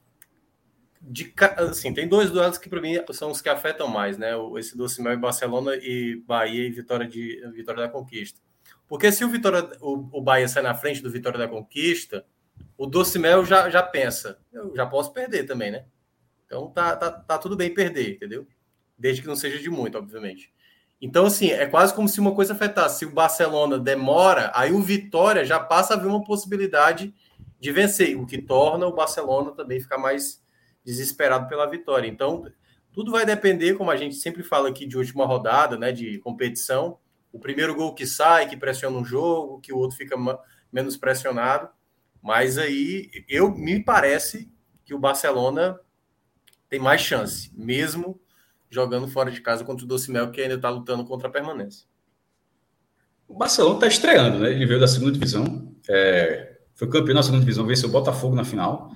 de 1.01 1.33
assim, 1.57 1.93
tem 1.93 2.07
dois 2.07 2.29
duelos 2.29 2.57
que 2.57 2.67
para 2.69 2.81
mim 2.81 2.95
são 3.13 3.31
os 3.31 3.41
que 3.41 3.47
afetam 3.47 3.87
mais, 3.87 4.17
né? 4.17 4.31
Esse 4.57 4.77
doce 4.77 5.01
mel 5.01 5.13
em 5.13 5.19
Barcelona 5.19 5.75
e 5.75 6.21
Bahia 6.27 6.67
e 6.67 6.71
Vitória 6.71 7.07
de 7.07 7.41
Vitória 7.53 7.83
da 7.83 7.89
Conquista. 7.89 8.39
Porque 8.87 9.11
se 9.11 9.23
o 9.23 9.29
Vitória 9.29 9.69
o, 9.79 10.19
o 10.19 10.21
Bahia 10.21 10.47
sai 10.47 10.61
na 10.61 10.75
frente 10.75 11.01
do 11.01 11.09
Vitória 11.09 11.39
da 11.39 11.47
Conquista, 11.47 12.25
o 12.77 12.85
doce 12.85 13.17
mel 13.17 13.45
já, 13.45 13.69
já 13.69 13.81
pensa, 13.81 14.39
eu 14.51 14.75
já 14.75 14.85
posso 14.85 15.13
perder 15.13 15.45
também, 15.45 15.71
né? 15.71 15.85
Então 16.45 16.69
tá, 16.69 16.95
tá, 16.95 17.11
tá 17.11 17.37
tudo 17.37 17.55
bem 17.55 17.73
perder, 17.73 18.15
entendeu? 18.15 18.45
Desde 18.97 19.21
que 19.21 19.27
não 19.27 19.35
seja 19.35 19.59
de 19.59 19.69
muito, 19.69 19.97
obviamente. 19.97 20.51
Então, 21.01 21.25
assim, 21.25 21.49
é 21.49 21.65
quase 21.65 21.93
como 21.93 22.09
se 22.09 22.19
uma 22.19 22.35
coisa 22.35 22.53
afetasse. 22.53 22.99
Se 22.99 23.05
o 23.05 23.11
Barcelona 23.11 23.79
demora, 23.79 24.51
aí 24.53 24.71
o 24.71 24.81
Vitória 24.81 25.45
já 25.45 25.59
passa 25.59 25.93
a 25.93 25.97
ver 25.97 26.07
uma 26.07 26.23
possibilidade 26.23 27.13
de 27.59 27.71
vencer, 27.71 28.17
o 28.17 28.25
que 28.25 28.41
torna 28.41 28.85
o 28.85 28.93
Barcelona 28.93 29.51
também 29.51 29.79
ficar 29.79 29.97
mais 29.97 30.41
desesperado 30.83 31.47
pela 31.47 31.69
vitória. 31.69 32.07
Então, 32.07 32.45
tudo 32.91 33.11
vai 33.11 33.25
depender, 33.25 33.75
como 33.75 33.91
a 33.91 33.97
gente 33.97 34.15
sempre 34.15 34.43
fala 34.43 34.69
aqui, 34.69 34.85
de 34.85 34.97
última 34.97 35.25
rodada, 35.25 35.77
né, 35.77 35.91
de 35.91 36.17
competição. 36.19 36.97
O 37.31 37.39
primeiro 37.39 37.75
gol 37.75 37.93
que 37.93 38.05
sai, 38.05 38.47
que 38.47 38.57
pressiona 38.57 38.97
um 38.97 39.05
jogo, 39.05 39.61
que 39.61 39.71
o 39.71 39.77
outro 39.77 39.95
fica 39.95 40.15
menos 40.71 40.97
pressionado. 40.97 41.69
Mas 42.21 42.57
aí, 42.57 43.09
eu 43.27 43.51
me 43.55 43.81
parece 43.81 44.51
que 44.83 44.93
o 44.93 44.99
Barcelona 44.99 45.79
tem 46.67 46.79
mais 46.79 47.01
chance, 47.01 47.51
mesmo 47.55 48.19
jogando 48.69 49.07
fora 49.07 49.31
de 49.31 49.41
casa 49.41 49.63
contra 49.63 49.85
o 49.85 49.87
Docimel, 49.87 50.31
que 50.31 50.41
ainda 50.41 50.55
está 50.55 50.69
lutando 50.69 51.03
contra 51.05 51.27
a 51.27 51.31
permanência. 51.31 51.85
O 53.27 53.35
Barcelona 53.35 53.75
está 53.75 53.87
estreando, 53.87 54.39
né? 54.39 54.51
Ele 54.51 54.65
veio 54.65 54.79
da 54.79 54.87
segunda 54.87 55.11
divisão, 55.11 55.73
é, 55.87 56.57
foi 56.73 56.89
campeão 56.89 57.15
na 57.15 57.23
segunda 57.23 57.41
divisão, 57.41 57.65
venceu 57.65 57.89
o 57.89 57.91
Botafogo 57.91 58.35
na 58.35 58.43
final. 58.43 58.91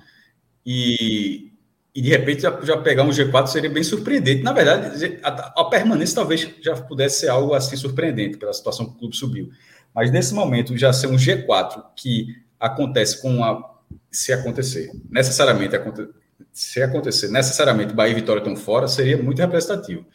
E 0.66 1.54
e 1.94 2.02
de 2.02 2.08
repente 2.08 2.42
já, 2.42 2.60
já, 2.62 2.76
pegar 2.76 3.04
um 3.04 3.10
G4 3.10 3.46
seria 3.46 3.70
bem 3.70 3.84
surpreendente. 3.84 4.42
Na 4.42 4.52
verdade, 4.52 5.20
a, 5.22 5.28
a, 5.60 5.64
permanência 5.66 6.16
talvez 6.16 6.50
já 6.60 6.74
pudesse 6.74 7.20
ser 7.20 7.28
algo 7.28 7.54
assim 7.54 7.76
surpreendente 7.76 8.36
pela 8.36 8.52
situação 8.52 8.86
que 8.86 8.96
o 8.96 8.98
clube 8.98 9.16
subiu. 9.16 9.50
Mas 9.94 10.10
nesse 10.10 10.34
momento, 10.34 10.76
já 10.76 10.92
ser 10.92 11.06
um 11.06 11.14
G4 11.14 11.84
que 11.96 12.26
acontece 12.58 13.22
com 13.22 13.44
a. 13.44 13.72
Se 14.10 14.32
acontecer, 14.32 14.90
necessariamente 15.10 15.76
se 16.54 16.80
acontecer, 16.80 17.28
necessariamente 17.28 17.92
Bahia 17.92 18.12
e 18.12 18.14
Vitória 18.14 18.38
estão 18.38 18.54
fora, 18.56 18.86
seria 18.86 19.20
muito 19.20 19.40
representativo. 19.40 20.06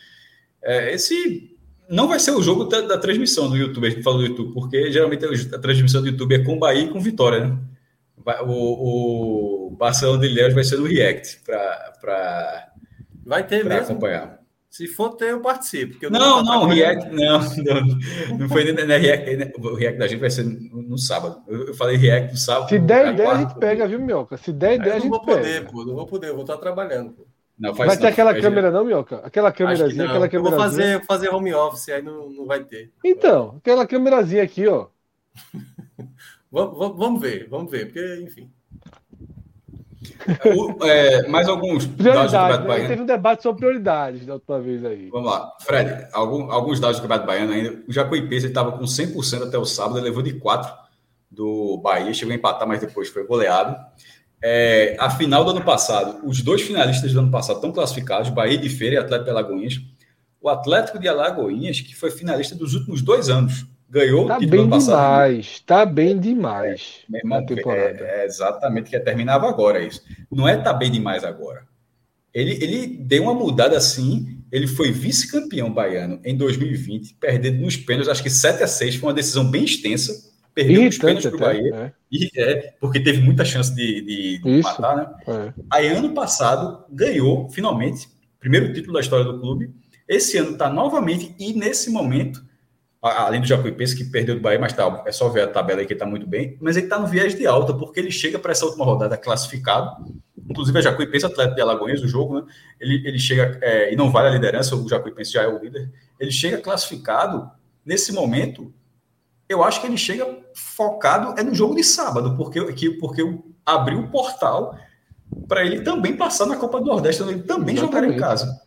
É, 0.64 0.94
esse 0.94 1.56
não 1.90 2.08
vai 2.08 2.20
ser 2.20 2.32
o 2.32 2.42
jogo 2.42 2.64
da, 2.64 2.82
da, 2.82 2.98
transmissão 2.98 3.50
do 3.50 3.58
YouTube, 3.58 3.86
a 3.86 3.90
gente 3.90 4.04
fala 4.04 4.18
do 4.20 4.26
YouTube, 4.26 4.54
porque 4.54 4.92
geralmente 4.92 5.26
a 5.26 5.60
transmissão 5.60 6.02
do 6.02 6.08
YouTube 6.08 6.36
é 6.36 6.44
com 6.44 6.58
Bahia 6.58 6.84
e 6.84 6.90
com 6.90 7.00
Vitória, 7.00 7.46
né? 7.46 7.58
o, 8.46 9.68
o 9.68 9.72
Barcelona 9.72 10.20
de 10.22 10.28
Ilhéus 10.28 10.54
vai 10.54 10.64
ser 10.64 10.78
no 10.78 10.86
React 10.86 11.42
para 11.46 12.72
vai 13.26 13.46
ter 13.46 13.66
mesmo. 13.66 13.84
acompanhar. 13.84 14.39
Se 14.70 14.88
for 14.88 15.16
ter, 15.16 15.32
eu 15.32 15.42
participo. 15.42 15.98
Eu 16.00 16.12
não, 16.12 16.44
não, 16.44 16.64
o 16.64 16.68
React, 16.68 17.10
não, 17.10 17.40
não, 17.40 18.38
não 18.38 18.50
foi 18.50 18.72
nem, 18.72 18.86
nem 18.86 19.00
React, 19.00 19.60
o 19.60 19.74
React 19.74 19.98
da 19.98 20.08
gente 20.08 20.20
vai 20.20 20.30
ser 20.30 20.44
no, 20.44 20.84
no 20.84 20.98
sábado. 20.98 21.42
Eu, 21.48 21.68
eu, 21.70 21.74
falei 21.74 21.98
React 21.98 22.34
no 22.34 22.38
sábado. 22.38 22.70
Se 22.70 22.78
der 22.78 23.14
ideia, 23.14 23.32
a 23.32 23.38
gente 23.40 23.56
pega, 23.56 23.88
viu, 23.88 24.00
Mioca? 24.00 24.38
Se 24.38 24.54
der 24.54 24.76
ideia, 24.76 24.96
a 24.96 25.00
gente 25.00 25.10
pega. 25.10 25.26
Não 25.26 25.26
vou 25.26 25.36
poder, 25.36 25.66
pô, 25.66 25.86
não 25.86 25.96
vou 25.96 26.06
poder, 26.06 26.28
eu 26.28 26.36
vou 26.36 26.44
estar 26.44 26.58
trabalhando, 26.58 27.14
pô. 27.14 27.26
Não, 27.58 27.74
vai 27.74 27.98
ter 27.98 28.08
aquela 28.08 28.40
câmera, 28.40 28.70
não, 28.70 28.86
Mioca? 28.86 29.18
Aquela 29.18 29.52
câmerazinha, 29.52 30.06
aquela 30.06 30.30
câmerazinha. 30.30 30.38
Eu 30.38 30.44
vou 30.44 30.60
fazer, 30.60 31.06
fazer 31.06 31.30
home 31.30 31.54
office, 31.54 31.90
aí 31.90 32.02
não, 32.02 32.30
não 32.30 32.46
vai 32.46 32.64
ter. 32.64 32.94
Então, 33.04 33.56
aquela 33.58 33.88
câmerazinha 33.88 34.44
aqui, 34.44 34.68
ó. 34.68 34.88
vamos, 36.52 36.96
vamos 36.96 37.22
ver, 37.22 37.50
vamos 37.50 37.72
ver, 37.72 37.86
porque, 37.88 38.24
enfim. 38.24 38.50
O, 40.56 40.86
é, 40.86 41.28
mais 41.28 41.48
alguns 41.48 41.86
dados 41.86 42.32
do 42.32 42.38
Campeonato 42.38 42.62
né? 42.62 42.68
Baiano. 42.68 42.88
Teve 42.88 43.02
um 43.02 43.06
debate 43.06 43.44
sobre 43.44 43.60
prioridades 43.60 44.26
da 44.26 44.34
última 44.36 44.60
vez 44.60 44.86
aí. 44.86 45.10
Vamos 45.10 45.32
lá. 45.32 45.52
Fred, 45.62 46.08
algum, 46.14 46.52
alguns 46.52 46.80
dados 46.80 46.98
do 46.98 47.02
Campeonato 47.02 47.28
Baiano 47.28 47.54
ainda. 47.54 47.84
O 47.88 47.92
Jacuipense 47.92 48.48
estava 48.48 48.72
com 48.72 48.84
100% 48.84 49.48
até 49.48 49.58
o 49.58 49.66
sábado, 49.66 49.98
ele 49.98 50.06
levou 50.06 50.24
de 50.24 50.34
4 50.34 50.72
do 51.30 51.78
Bahia, 51.78 52.14
chegou 52.14 52.32
a 52.32 52.36
empatar, 52.36 52.68
mas 52.68 52.80
depois 52.80 53.10
foi 53.10 53.26
goleado. 53.26 53.76
É, 54.42 54.96
a 55.00 55.10
final 55.10 55.44
do 55.44 55.52
ano 55.52 55.64
passado, 55.64 56.26
os 56.26 56.42
dois 56.42 56.62
finalistas 56.62 57.12
do 57.14 57.20
ano 57.20 57.32
passado 57.32 57.58
estão 57.58 57.72
classificados, 57.72 58.30
Bahia 58.30 58.58
de 58.58 58.70
Feira 58.70 58.96
e 58.96 58.98
Atlético 58.98 59.26
de 59.26 59.32
Alagoinhas. 59.32 59.82
O 60.42 60.50
Atlético 60.50 60.98
de 60.98 61.08
Alagoinhas, 61.08 61.82
que 61.82 61.96
foi 61.96 62.10
finalista 62.10 62.56
dos 62.56 62.74
últimos 62.74 63.02
dois 63.02 63.30
anos, 63.30 63.66
ganhou 63.90 64.28
tá 64.28 64.38
o 64.38 64.40
título 64.40 64.68
bem 64.68 64.80
demais, 64.80 65.60
tá 65.66 65.86
bem 65.86 66.20
demais 66.20 67.00
é, 67.14 67.28
na 67.28 67.42
temporada. 67.42 68.06
É, 68.06 68.22
é 68.22 68.26
exatamente 68.26 68.90
que 68.90 69.00
terminava 69.00 69.50
agora 69.50 69.84
isso. 69.84 70.04
Não 70.32 70.48
é 70.48 70.56
tá 70.58 70.72
bem 70.72 70.92
demais 70.92 71.24
agora. 71.24 71.68
Ele, 72.34 72.64
ele 72.64 72.88
deu 72.88 73.24
uma 73.24 73.34
mudada 73.34 73.76
assim. 73.76 74.38
Ele 74.52 74.68
foi 74.68 74.92
vice-campeão 74.92 75.72
baiano 75.72 76.20
em 76.24 76.36
2020, 76.36 77.16
perdendo 77.20 77.62
nos 77.62 77.76
pênaltis, 77.76 78.10
acho 78.10 78.24
que 78.24 78.30
7 78.30 78.64
a 78.64 78.68
6 78.68 78.96
foi 78.96 79.10
uma 79.10 79.16
decisão 79.16 79.50
bem 79.50 79.64
extensa. 79.64 80.30
Perdeu 80.54 80.84
nos 80.84 80.98
pênaltis 80.98 81.26
para 81.28 81.36
o 81.36 81.40
Bahia. 81.40 81.76
É. 81.76 81.92
E, 82.12 82.30
é, 82.36 82.74
porque 82.80 83.00
teve 83.00 83.22
muita 83.22 83.46
chance 83.46 83.74
de, 83.74 84.02
de, 84.02 84.42
de 84.42 84.62
matar, 84.62 84.96
né? 84.98 85.08
É. 85.28 85.54
Aí, 85.72 85.88
ano 85.88 86.14
passado, 86.14 86.84
ganhou, 86.90 87.48
finalmente, 87.50 88.08
primeiro 88.40 88.74
título 88.74 88.94
da 88.94 89.00
história 89.00 89.26
do 89.26 89.40
clube. 89.40 89.72
Esse 90.08 90.38
ano 90.38 90.52
está 90.54 90.70
novamente, 90.70 91.36
e 91.40 91.54
nesse 91.54 91.92
momento, 91.92 92.44
além 93.02 93.40
do 93.40 93.48
Jacuipense, 93.48 93.96
que 93.96 94.04
perdeu 94.04 94.36
do 94.36 94.42
Bahia, 94.42 94.60
mas 94.60 94.74
tá, 94.74 95.04
é 95.06 95.12
só 95.12 95.30
ver 95.30 95.44
a 95.44 95.48
tabela 95.48 95.80
aí 95.80 95.86
que 95.86 95.94
ele 95.94 95.98
está 95.98 96.06
muito 96.06 96.28
bem, 96.28 96.58
mas 96.60 96.76
ele 96.76 96.86
está 96.86 97.00
no 97.00 97.08
viés 97.08 97.34
de 97.34 97.48
alta, 97.48 97.74
porque 97.74 98.00
ele 98.00 98.12
chega 98.12 98.38
para 98.38 98.52
essa 98.52 98.66
última 98.66 98.84
rodada 98.84 99.16
classificado, 99.16 100.06
inclusive 100.50 100.78
a 100.78 100.82
Jacuipense, 100.82 101.26
atleta 101.26 101.56
de 101.56 101.62
Alagoas, 101.62 102.02
o 102.02 102.08
jogo, 102.08 102.42
né? 102.42 102.46
ele, 102.80 103.08
ele 103.08 103.20
chega, 103.20 103.58
é, 103.62 103.94
e 103.94 103.96
não 103.96 104.12
vale 104.12 104.28
a 104.28 104.32
liderança, 104.32 104.76
o 104.76 104.88
Jacuipense 104.88 105.32
já 105.32 105.44
é 105.44 105.48
o 105.48 105.60
líder, 105.60 105.90
ele 106.20 106.32
chega 106.32 106.58
classificado, 106.58 107.50
nesse 107.86 108.12
momento, 108.12 108.74
eu 109.48 109.64
acho 109.64 109.80
que 109.80 109.88
ele 109.88 109.98
chega 109.98 110.28
focado 110.54 111.40
é 111.40 111.44
no 111.44 111.56
jogo 111.56 111.76
de 111.76 111.84
sábado, 111.84 112.36
porque, 112.36 112.74
que, 112.74 112.90
porque 112.92 113.24
abriu 113.66 114.00
o 114.00 114.08
portal 114.10 114.78
para 115.48 115.66
ele 115.66 115.82
também 115.82 116.16
passar 116.16 116.46
na 116.46 116.58
Copa 116.58 116.80
do 116.80 116.88
Nordeste, 116.88 117.24
ele 117.24 117.44
também 117.44 117.76
Exatamente. 117.76 118.14
jogar 118.14 118.16
em 118.16 118.18
casa. 118.18 118.62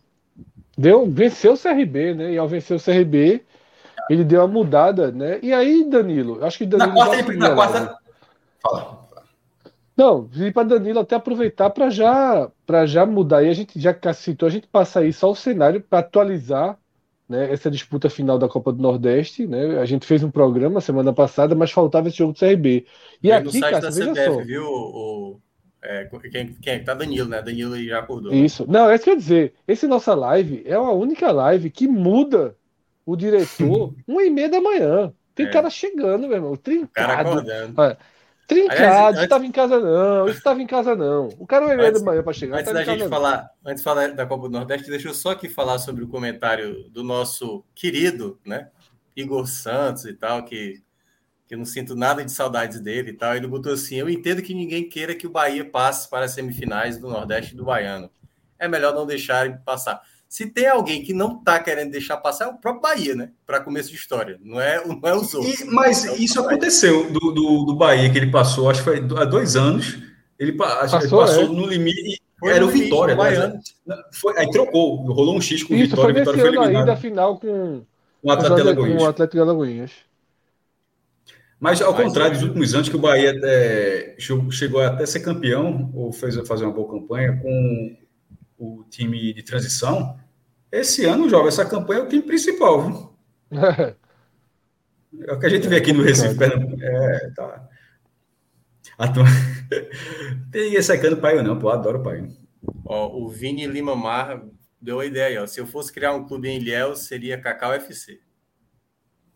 Deu, 0.77 1.09
venceu 1.09 1.53
o 1.53 1.57
CRB, 1.57 2.15
né? 2.15 2.33
E 2.33 2.37
ao 2.37 2.47
vencer 2.47 2.75
o 2.75 2.83
CRB, 2.83 3.43
ele 4.09 4.23
deu 4.23 4.41
uma 4.41 4.47
mudada, 4.47 5.11
né? 5.11 5.39
E 5.41 5.53
aí, 5.53 5.89
Danilo, 5.89 6.43
acho 6.43 6.57
que 6.57 6.65
Danilo. 6.65 6.89
Na 6.89 6.95
quarta, 6.95 7.15
ele, 7.15 7.37
na 7.37 7.55
quarta... 7.55 7.97
Fala. 8.61 9.03
Não, 9.95 10.27
e 10.35 10.51
para 10.51 10.67
Danilo 10.67 10.99
até 10.99 11.15
aproveitar 11.15 11.69
para 11.69 11.89
já 11.89 12.49
para 12.65 12.85
já 12.85 13.05
mudar. 13.05 13.43
E 13.43 13.49
a 13.49 13.53
gente 13.53 13.79
já 13.79 13.95
citou, 14.13 14.47
a 14.47 14.51
gente 14.51 14.67
passa 14.67 15.01
aí 15.01 15.13
só 15.13 15.31
o 15.31 15.35
cenário 15.35 15.81
para 15.81 15.99
atualizar 15.99 16.77
né, 17.29 17.51
essa 17.51 17.69
disputa 17.69 18.09
final 18.09 18.39
da 18.39 18.49
Copa 18.49 18.71
do 18.73 18.81
Nordeste. 18.81 19.45
Né? 19.45 19.79
A 19.79 19.85
gente 19.85 20.05
fez 20.05 20.23
um 20.23 20.31
programa 20.31 20.81
semana 20.81 21.13
passada, 21.13 21.53
mas 21.53 21.71
faltava 21.71 22.07
esse 22.07 22.17
jogo 22.17 22.33
do 22.33 22.39
CRB. 22.39 22.87
E 23.21 23.31
aqui, 23.31 23.45
no 23.45 23.51
site 23.51 23.61
cara, 23.61 23.81
da 23.81 23.89
CBF, 23.89 24.25
só. 24.25 24.43
viu? 24.43 24.63
O, 24.65 25.39
é, 25.83 26.09
quem, 26.31 26.53
quem 26.53 26.73
é 26.73 26.79
tá 26.79 26.93
Danilo, 26.93 27.29
né? 27.29 27.41
Danilo 27.41 27.77
já 27.83 27.99
acordou. 27.99 28.33
Isso. 28.33 28.65
Não, 28.67 28.89
é 28.89 28.95
isso 28.95 29.03
que 29.03 29.09
eu 29.11 29.13
ia 29.13 29.19
dizer. 29.19 29.53
Esse 29.67 29.85
nossa 29.85 30.15
live 30.15 30.63
é 30.65 30.73
a 30.73 30.91
única 30.91 31.31
live 31.31 31.69
que 31.69 31.87
muda 31.87 32.55
o 33.05 33.15
diretor 33.15 33.93
uma 34.07 34.23
e 34.23 34.29
meia 34.29 34.49
da 34.49 34.61
manhã. 34.61 35.13
Tem 35.35 35.47
é. 35.47 35.49
cara 35.49 35.69
chegando, 35.69 36.27
meu 36.27 36.33
irmão. 36.33 36.55
Trincado. 36.55 37.45
Cara. 37.45 37.73
Olha, 37.75 37.97
trincado, 38.47 39.21
estava 39.21 39.43
antes... 39.43 39.49
em 39.49 39.51
casa 39.51 39.79
não, 39.79 40.27
estava 40.27 40.61
em 40.61 40.67
casa 40.67 40.95
não. 40.95 41.29
O 41.39 41.47
cara 41.47 41.65
uma 41.65 41.73
e 41.73 41.77
meia 41.77 41.91
da 41.91 41.99
manhã 41.99 42.23
para 42.23 42.33
chegar. 42.33 42.59
Antes 42.59 42.73
da 42.73 42.83
gente 42.83 43.07
falar, 43.07 43.49
antes 43.65 43.81
de 43.81 43.83
falar 43.83 44.07
da 44.09 44.25
Copa 44.25 44.47
do 44.47 44.51
Nordeste, 44.51 44.89
deixa 44.89 45.07
eu 45.07 45.13
só 45.13 45.31
aqui 45.31 45.49
falar 45.49 45.79
sobre 45.79 46.03
o 46.03 46.07
comentário 46.07 46.89
do 46.89 47.03
nosso 47.03 47.63
querido, 47.73 48.39
né? 48.45 48.69
Igor 49.15 49.47
Santos 49.47 50.05
e 50.05 50.13
tal, 50.13 50.43
que, 50.43 50.81
que 51.47 51.53
eu 51.53 51.57
não 51.57 51.65
sinto 51.65 51.95
nada 51.95 52.23
de 52.23 52.31
saudades 52.31 52.79
dele 52.79 53.11
e 53.11 53.13
tal. 53.13 53.35
Ele 53.35 53.47
botou 53.47 53.73
assim: 53.73 53.95
Eu 53.95 54.09
entendo 54.09 54.41
que 54.41 54.53
ninguém 54.53 54.87
queira 54.87 55.15
que 55.15 55.27
o 55.27 55.31
Bahia 55.31 55.65
passe 55.65 56.09
para 56.09 56.25
as 56.25 56.31
semifinais 56.31 56.97
do 56.97 57.09
Nordeste 57.09 57.55
do 57.55 57.65
Baiano. 57.65 58.09
É 58.59 58.67
melhor 58.67 58.93
não 58.93 59.05
deixar 59.05 59.59
passar. 59.63 60.01
Se 60.33 60.47
tem 60.47 60.65
alguém 60.65 61.03
que 61.03 61.13
não 61.13 61.37
está 61.37 61.59
querendo 61.59 61.91
deixar 61.91 62.17
passar, 62.17 62.45
é 62.45 62.47
o 62.47 62.55
próprio 62.55 62.81
Bahia, 62.81 63.13
né? 63.13 63.29
Para 63.45 63.59
começo 63.59 63.91
de 63.91 63.95
história. 63.95 64.39
Não 64.43 64.59
é, 64.59 64.83
não 64.83 64.99
é 65.03 65.15
os 65.15 65.31
outros. 65.31 65.59
E, 65.59 65.65
mas 65.65 66.05
é 66.05 66.15
isso 66.15 66.39
aconteceu 66.39 67.11
do, 67.11 67.19
do, 67.31 67.65
do, 67.65 67.75
Bahia, 67.75 68.11
que 68.11 68.17
ele 68.17 68.31
passou, 68.31 68.67
acho 68.67 68.79
que 68.79 68.85
foi 68.85 68.97
há 68.97 69.25
dois 69.25 69.55
anos. 69.55 69.99
Ele 70.39 70.53
passou, 70.53 70.99
ele 71.01 71.09
passou 71.11 71.43
é. 71.43 71.47
no 71.49 71.67
limite. 71.67 72.19
Foi 72.39 72.51
era 72.51 72.65
o 72.65 72.67
Vitória, 72.67 73.15
né? 73.15 73.59
Foi, 74.11 74.35
aí 74.39 74.49
trocou, 74.49 75.05
rolou 75.13 75.37
um 75.37 75.39
X 75.39 75.61
com 75.61 75.75
o 75.75 75.77
Vitória. 75.77 76.03
Foi 76.03 76.13
Vitória 76.13 76.39
foi 76.39 76.49
eliminado. 76.49 76.77
Aí 76.77 76.85
da 76.87 76.97
final 76.97 77.37
com, 77.37 77.83
com 78.19 78.27
o 78.27 78.31
Atlético 78.31 79.05
Atlético 79.05 79.39
Alagoinhas. 79.39 79.91
Mas 81.59 81.79
ao 81.79 81.93
Mas, 81.93 82.05
contrário 82.05 82.33
dos 82.33 82.41
últimos 82.41 82.73
anos 82.73 82.89
que 82.89 82.95
o 82.95 82.99
Bahia 82.99 83.39
é, 83.43 84.15
chegou 84.49 84.81
até 84.81 85.05
ser 85.05 85.19
campeão, 85.19 85.91
ou 85.93 86.11
fez 86.11 86.35
fazer 86.47 86.65
uma 86.65 86.73
boa 86.73 86.89
campanha 86.89 87.39
com 87.39 87.97
o 88.57 88.83
time 88.89 89.31
de 89.31 89.43
transição, 89.43 90.22
esse 90.79 91.05
ano, 91.05 91.29
joga 91.29 91.49
essa 91.49 91.65
campanha 91.65 92.01
é 92.01 92.03
o 92.03 92.09
time 92.09 92.23
principal, 92.23 92.81
viu? 92.81 93.13
É 95.27 95.31
o 95.31 95.39
que 95.39 95.45
a 95.45 95.49
gente 95.49 95.67
vê 95.67 95.75
aqui 95.75 95.93
no 95.93 96.01
Recife, 96.01 96.35
Pernambuco. 96.35 96.81
É, 96.81 97.29
tá. 97.35 97.69
Turma... 99.13 99.29
Tem 100.51 100.65
ninguém 100.65 100.81
secando 100.81 101.13
o 101.13 101.21
pai, 101.21 101.41
não, 101.43 101.59
pô. 101.59 101.69
Adoro 101.69 101.99
o 101.99 102.03
pai. 102.03 102.27
Ó, 102.83 103.15
o 103.21 103.29
Vini 103.29 103.67
Lima 103.67 103.95
Mar 103.95 104.43
deu 104.81 104.99
a 104.99 105.05
ideia 105.05 105.27
aí, 105.27 105.37
ó. 105.37 105.45
Se 105.45 105.59
eu 105.59 105.67
fosse 105.67 105.93
criar 105.93 106.13
um 106.13 106.25
clube 106.25 106.49
em 106.49 106.57
Ilhéus, 106.57 107.01
seria 107.05 107.39
Cacau 107.39 107.73
FC. 107.73 108.19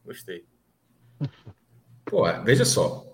Gostei. 0.03 0.45
Pô, 2.05 2.23
veja 2.43 2.65
só. 2.65 3.05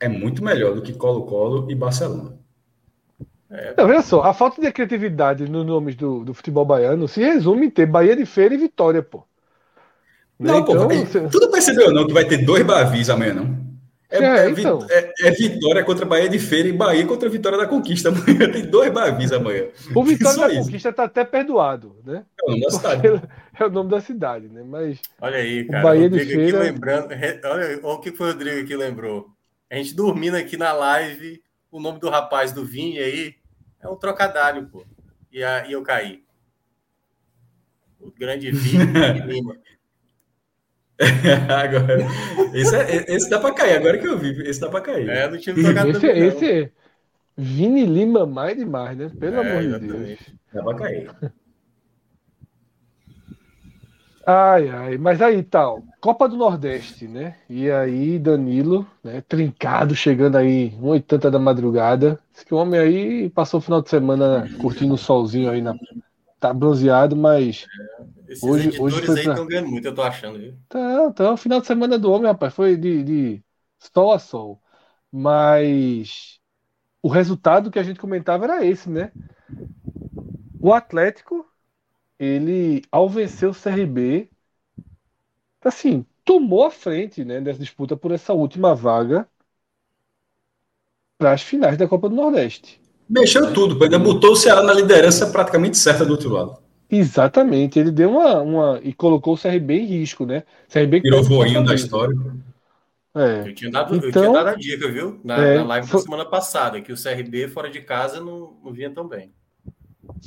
É 0.00 0.08
muito 0.08 0.42
melhor 0.42 0.74
do 0.74 0.82
que 0.82 0.92
Colo-Colo 0.92 1.70
e 1.70 1.74
Barcelona. 1.76 2.38
É. 3.50 3.74
Não, 3.76 3.86
olha 3.86 4.02
só, 4.02 4.22
a 4.22 4.34
falta 4.34 4.60
de 4.60 4.70
criatividade 4.70 5.48
nos 5.48 5.64
nomes 5.64 5.96
do, 5.96 6.24
do 6.24 6.34
futebol 6.34 6.64
baiano 6.64 7.08
se 7.08 7.20
resume 7.20 7.66
em 7.66 7.70
ter 7.70 7.86
Bahia 7.86 8.14
de 8.14 8.26
Feira 8.26 8.54
e 8.54 8.58
Vitória, 8.58 9.02
pô. 9.02 9.24
Não, 10.38 10.60
então, 10.60 10.88
pô, 10.88 10.94
você... 10.94 11.28
tu 11.28 11.40
não 11.40 11.50
percebeu 11.50 11.92
não 11.92 12.06
que 12.06 12.12
vai 12.12 12.24
ter 12.24 12.44
dois 12.44 12.64
Bavis 12.64 13.10
amanhã, 13.10 13.34
não? 13.34 13.68
É, 14.10 14.24
é, 14.24 14.46
é, 14.46 14.50
então. 14.50 14.86
é, 14.88 15.12
é, 15.20 15.30
Vitória 15.32 15.84
contra 15.84 16.06
Bahia 16.06 16.30
de 16.30 16.38
Feira 16.38 16.68
e 16.68 16.72
Bahia 16.72 17.06
contra 17.06 17.28
Vitória 17.28 17.58
da 17.58 17.66
Conquista. 17.66 18.08
Amanhã 18.08 18.50
tem 18.50 18.64
dois 18.64 18.90
Bavis 18.90 19.32
amanhã. 19.32 19.66
O 19.94 20.02
Vitória 20.02 20.38
da 20.38 20.48
isso. 20.48 20.62
Conquista 20.64 20.92
tá 20.92 21.04
até 21.04 21.24
perdoado, 21.24 21.94
né? 22.06 22.24
É 22.40 22.44
o 22.46 22.50
nome 22.50 22.62
da 22.62 22.70
cidade. 22.70 23.02
É 23.60 23.66
o 23.66 23.70
nome 23.70 23.90
da 23.90 24.00
cidade, 24.00 24.46
né? 24.46 24.62
Mas. 24.64 25.00
Olha 25.20 25.38
aí, 25.38 25.64
cara. 25.64 25.80
O 25.80 25.82
Bahia 25.82 26.08
de 26.08 26.24
Feira. 26.24 26.60
lembrando, 26.60 27.08
olha, 27.10 27.80
olha 27.82 27.94
o 27.96 27.98
que 27.98 28.12
foi 28.12 28.28
o 28.28 28.32
Rodrigo 28.32 28.60
aqui 28.60 28.76
lembrou. 28.76 29.30
A 29.68 29.74
gente 29.74 29.96
dormindo 29.96 30.36
aqui 30.36 30.56
na 30.56 30.72
live, 30.72 31.42
o 31.68 31.80
nome 31.80 31.98
do 31.98 32.08
rapaz 32.08 32.52
do 32.52 32.64
Vini 32.64 33.00
aí, 33.00 33.34
é 33.80 33.88
um 33.88 33.96
trocadilho, 33.96 34.66
pô. 34.68 34.84
E, 35.30 35.42
a, 35.42 35.66
e 35.66 35.72
eu 35.72 35.82
caí. 35.82 36.24
O 38.00 38.10
grande 38.10 38.50
Vini 38.50 38.84
Lima. 39.26 39.56
agora, 41.48 41.98
esse, 42.54 42.76
é, 42.76 43.14
esse 43.14 43.30
dá 43.30 43.38
para 43.38 43.54
cair, 43.54 43.76
agora 43.76 43.98
que 43.98 44.08
eu 44.08 44.18
vi, 44.18 44.42
esse 44.42 44.60
dá 44.60 44.68
para 44.68 44.80
cair. 44.80 45.08
É, 45.08 45.28
do 45.28 45.38
time 45.38 45.62
trocadilho. 45.62 45.96
Esse, 45.96 46.06
esse 46.06 46.52
é 46.64 46.72
Vini 47.36 47.86
Lima 47.86 48.26
mais 48.26 48.56
demais, 48.56 48.98
né? 48.98 49.10
Pelo 49.18 49.36
é, 49.36 49.40
amor 49.40 49.80
de 49.80 49.86
Deus. 49.86 50.18
Dá 50.52 50.62
para 50.62 50.76
cair. 50.76 51.10
Ai, 54.30 54.68
ai, 54.68 54.98
mas 54.98 55.22
aí 55.22 55.42
tal, 55.42 55.82
Copa 56.02 56.28
do 56.28 56.36
Nordeste, 56.36 57.08
né? 57.08 57.34
E 57.48 57.70
aí, 57.70 58.18
Danilo, 58.18 58.86
né? 59.02 59.22
Trincado, 59.22 59.96
chegando 59.96 60.36
aí, 60.36 60.68
1h80 60.74 61.30
da 61.30 61.38
madrugada. 61.38 62.20
Esse 62.34 62.52
homem 62.54 62.78
aí 62.78 63.30
passou 63.30 63.56
o 63.56 63.62
final 63.62 63.80
de 63.80 63.88
semana 63.88 64.46
curtindo 64.60 64.92
o 64.92 64.98
solzinho 64.98 65.50
aí 65.50 65.62
na. 65.62 65.74
Tá 66.38 66.52
bronzeado, 66.52 67.16
mas. 67.16 67.66
É, 68.28 68.32
esses 68.32 68.44
hoje, 68.44 68.78
hoje 68.78 69.00
foi 69.06 69.20
aí 69.20 69.26
estão 69.28 69.46
ganhando 69.46 69.68
muito, 69.68 69.88
eu 69.88 69.94
tô 69.94 70.02
achando, 70.02 70.38
viu? 70.38 70.54
Tá, 70.68 71.10
tá. 71.12 71.32
O 71.32 71.36
final 71.38 71.62
de 71.62 71.66
semana 71.66 71.98
do 71.98 72.12
homem, 72.12 72.30
rapaz, 72.30 72.52
foi 72.52 72.76
de, 72.76 73.02
de 73.02 73.44
sol 73.78 74.12
a 74.12 74.18
sol. 74.18 74.60
Mas 75.10 76.38
o 77.02 77.08
resultado 77.08 77.70
que 77.70 77.78
a 77.78 77.82
gente 77.82 78.00
comentava 78.00 78.44
era 78.44 78.66
esse, 78.66 78.90
né? 78.90 79.10
O 80.60 80.74
Atlético 80.74 81.47
ele, 82.18 82.82
ao 82.90 83.08
vencer 83.08 83.48
o 83.48 83.54
CRB, 83.54 84.28
assim, 85.64 86.04
tomou 86.24 86.64
a 86.64 86.70
frente 86.70 87.24
né, 87.24 87.40
dessa 87.40 87.60
disputa 87.60 87.96
por 87.96 88.10
essa 88.10 88.32
última 88.32 88.74
vaga 88.74 89.26
para 91.16 91.32
as 91.32 91.42
finais 91.42 91.76
da 91.76 91.88
Copa 91.88 92.08
do 92.08 92.14
Nordeste. 92.14 92.80
Mexeu 93.08 93.52
tudo, 93.52 93.82
ainda 93.82 93.98
botou 93.98 94.32
o 94.32 94.36
Ceará 94.36 94.62
na 94.62 94.72
liderança 94.72 95.26
praticamente 95.28 95.76
certa 95.76 96.04
do 96.04 96.12
outro 96.12 96.30
lado. 96.30 96.58
Exatamente, 96.90 97.78
ele 97.78 97.90
deu 97.90 98.10
uma, 98.10 98.40
uma 98.40 98.80
e 98.82 98.92
colocou 98.92 99.34
o 99.34 99.38
CRB 99.38 99.80
em 99.80 99.86
risco, 99.86 100.24
né? 100.24 100.42
CRB 100.68 101.00
Virou 101.00 101.22
voinho 101.22 101.64
da 101.64 101.74
história. 101.74 102.16
É. 103.14 103.48
Eu, 103.48 103.54
tinha 103.54 103.70
dado, 103.70 103.96
então, 103.96 104.08
eu 104.08 104.12
tinha 104.12 104.24
então, 104.24 104.32
dado 104.32 104.48
a 104.48 104.54
dica, 104.54 104.88
viu? 104.88 105.20
Na, 105.24 105.36
é, 105.36 105.58
na 105.58 105.64
live 105.64 105.88
foi, 105.88 106.00
da 106.00 106.04
semana 106.04 106.24
passada, 106.24 106.80
que 106.80 106.92
o 106.92 106.96
CRB 106.96 107.48
fora 107.48 107.68
de 107.68 107.80
casa 107.80 108.20
não, 108.20 108.56
não 108.62 108.72
vinha 108.72 108.90
tão 108.90 109.06
bem. 109.06 109.32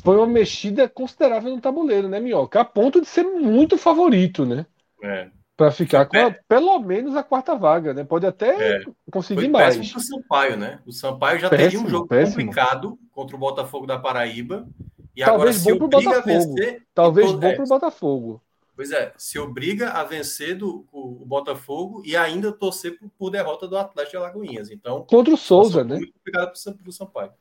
Foi 0.04 0.18
uma 0.18 0.28
mexida 0.28 0.88
considerável 0.88 1.54
no 1.54 1.62
tabuleiro, 1.62 2.08
né, 2.08 2.20
Minhoca? 2.20 2.62
A 2.62 2.66
ponto 2.66 3.02
de 3.02 3.08
ser 3.08 3.24
muito 3.24 3.78
favorito, 3.78 4.46
né? 4.46 4.66
É. 5.04 5.30
Para 5.56 5.72
ficar 5.72 6.06
com 6.06 6.18
a, 6.18 6.22
é. 6.22 6.40
pelo 6.48 6.80
menos 6.80 7.16
a 7.16 7.24
quarta 7.24 7.56
vaga, 7.56 7.94
né? 7.94 8.04
Pode 8.04 8.26
até 8.26 8.78
é. 8.78 8.84
conseguir 9.12 9.42
Foi 9.42 9.50
mais. 9.50 9.78
Péssimo 9.78 9.94
para 9.94 10.00
o 10.00 10.04
Sampaio, 10.04 10.58
né? 10.58 10.80
O 10.86 10.92
Sampaio 10.92 11.40
já 11.40 11.50
péssimo, 11.50 11.70
teria 11.70 11.86
um 11.86 11.90
jogo 11.90 12.08
péssimo. 12.08 12.38
complicado 12.38 13.00
contra 13.12 13.36
o 13.36 13.40
Botafogo 13.40 13.86
da 13.86 14.00
Paraíba. 14.00 14.68
E 15.16 15.24
Talvez 15.24 15.62
agora, 15.62 15.80
bom 15.80 15.90
para 15.90 16.00
o 16.00 16.02
Botafogo. 16.02 16.26
Vencer, 16.26 16.84
Talvez 16.94 17.32
bom 17.32 17.40
para 17.40 17.64
o 17.64 17.68
Botafogo. 17.68 18.42
Pois 18.76 18.92
é, 18.92 19.14
se 19.18 19.38
obriga 19.38 19.92
a 19.92 20.04
vencer 20.04 20.58
do, 20.58 20.88
o, 20.92 21.22
o 21.22 21.26
Botafogo 21.26 22.02
e 22.06 22.16
ainda 22.16 22.52
torcer 22.52 22.98
por, 22.98 23.10
por, 23.12 23.30
derrota 23.30 23.68
do 23.68 23.78
Atlético 23.78 24.12
de 24.12 24.18
Alagoinhas. 24.18 24.72
Então, 24.72 25.06
contra 25.06 25.34
o 25.34 25.38
Souza, 25.38 25.84
né? 25.84 25.98
Muito 25.98 26.14
complicado 26.14 26.52
para 26.82 26.90
o 26.90 26.92
Sampaio. 26.92 27.32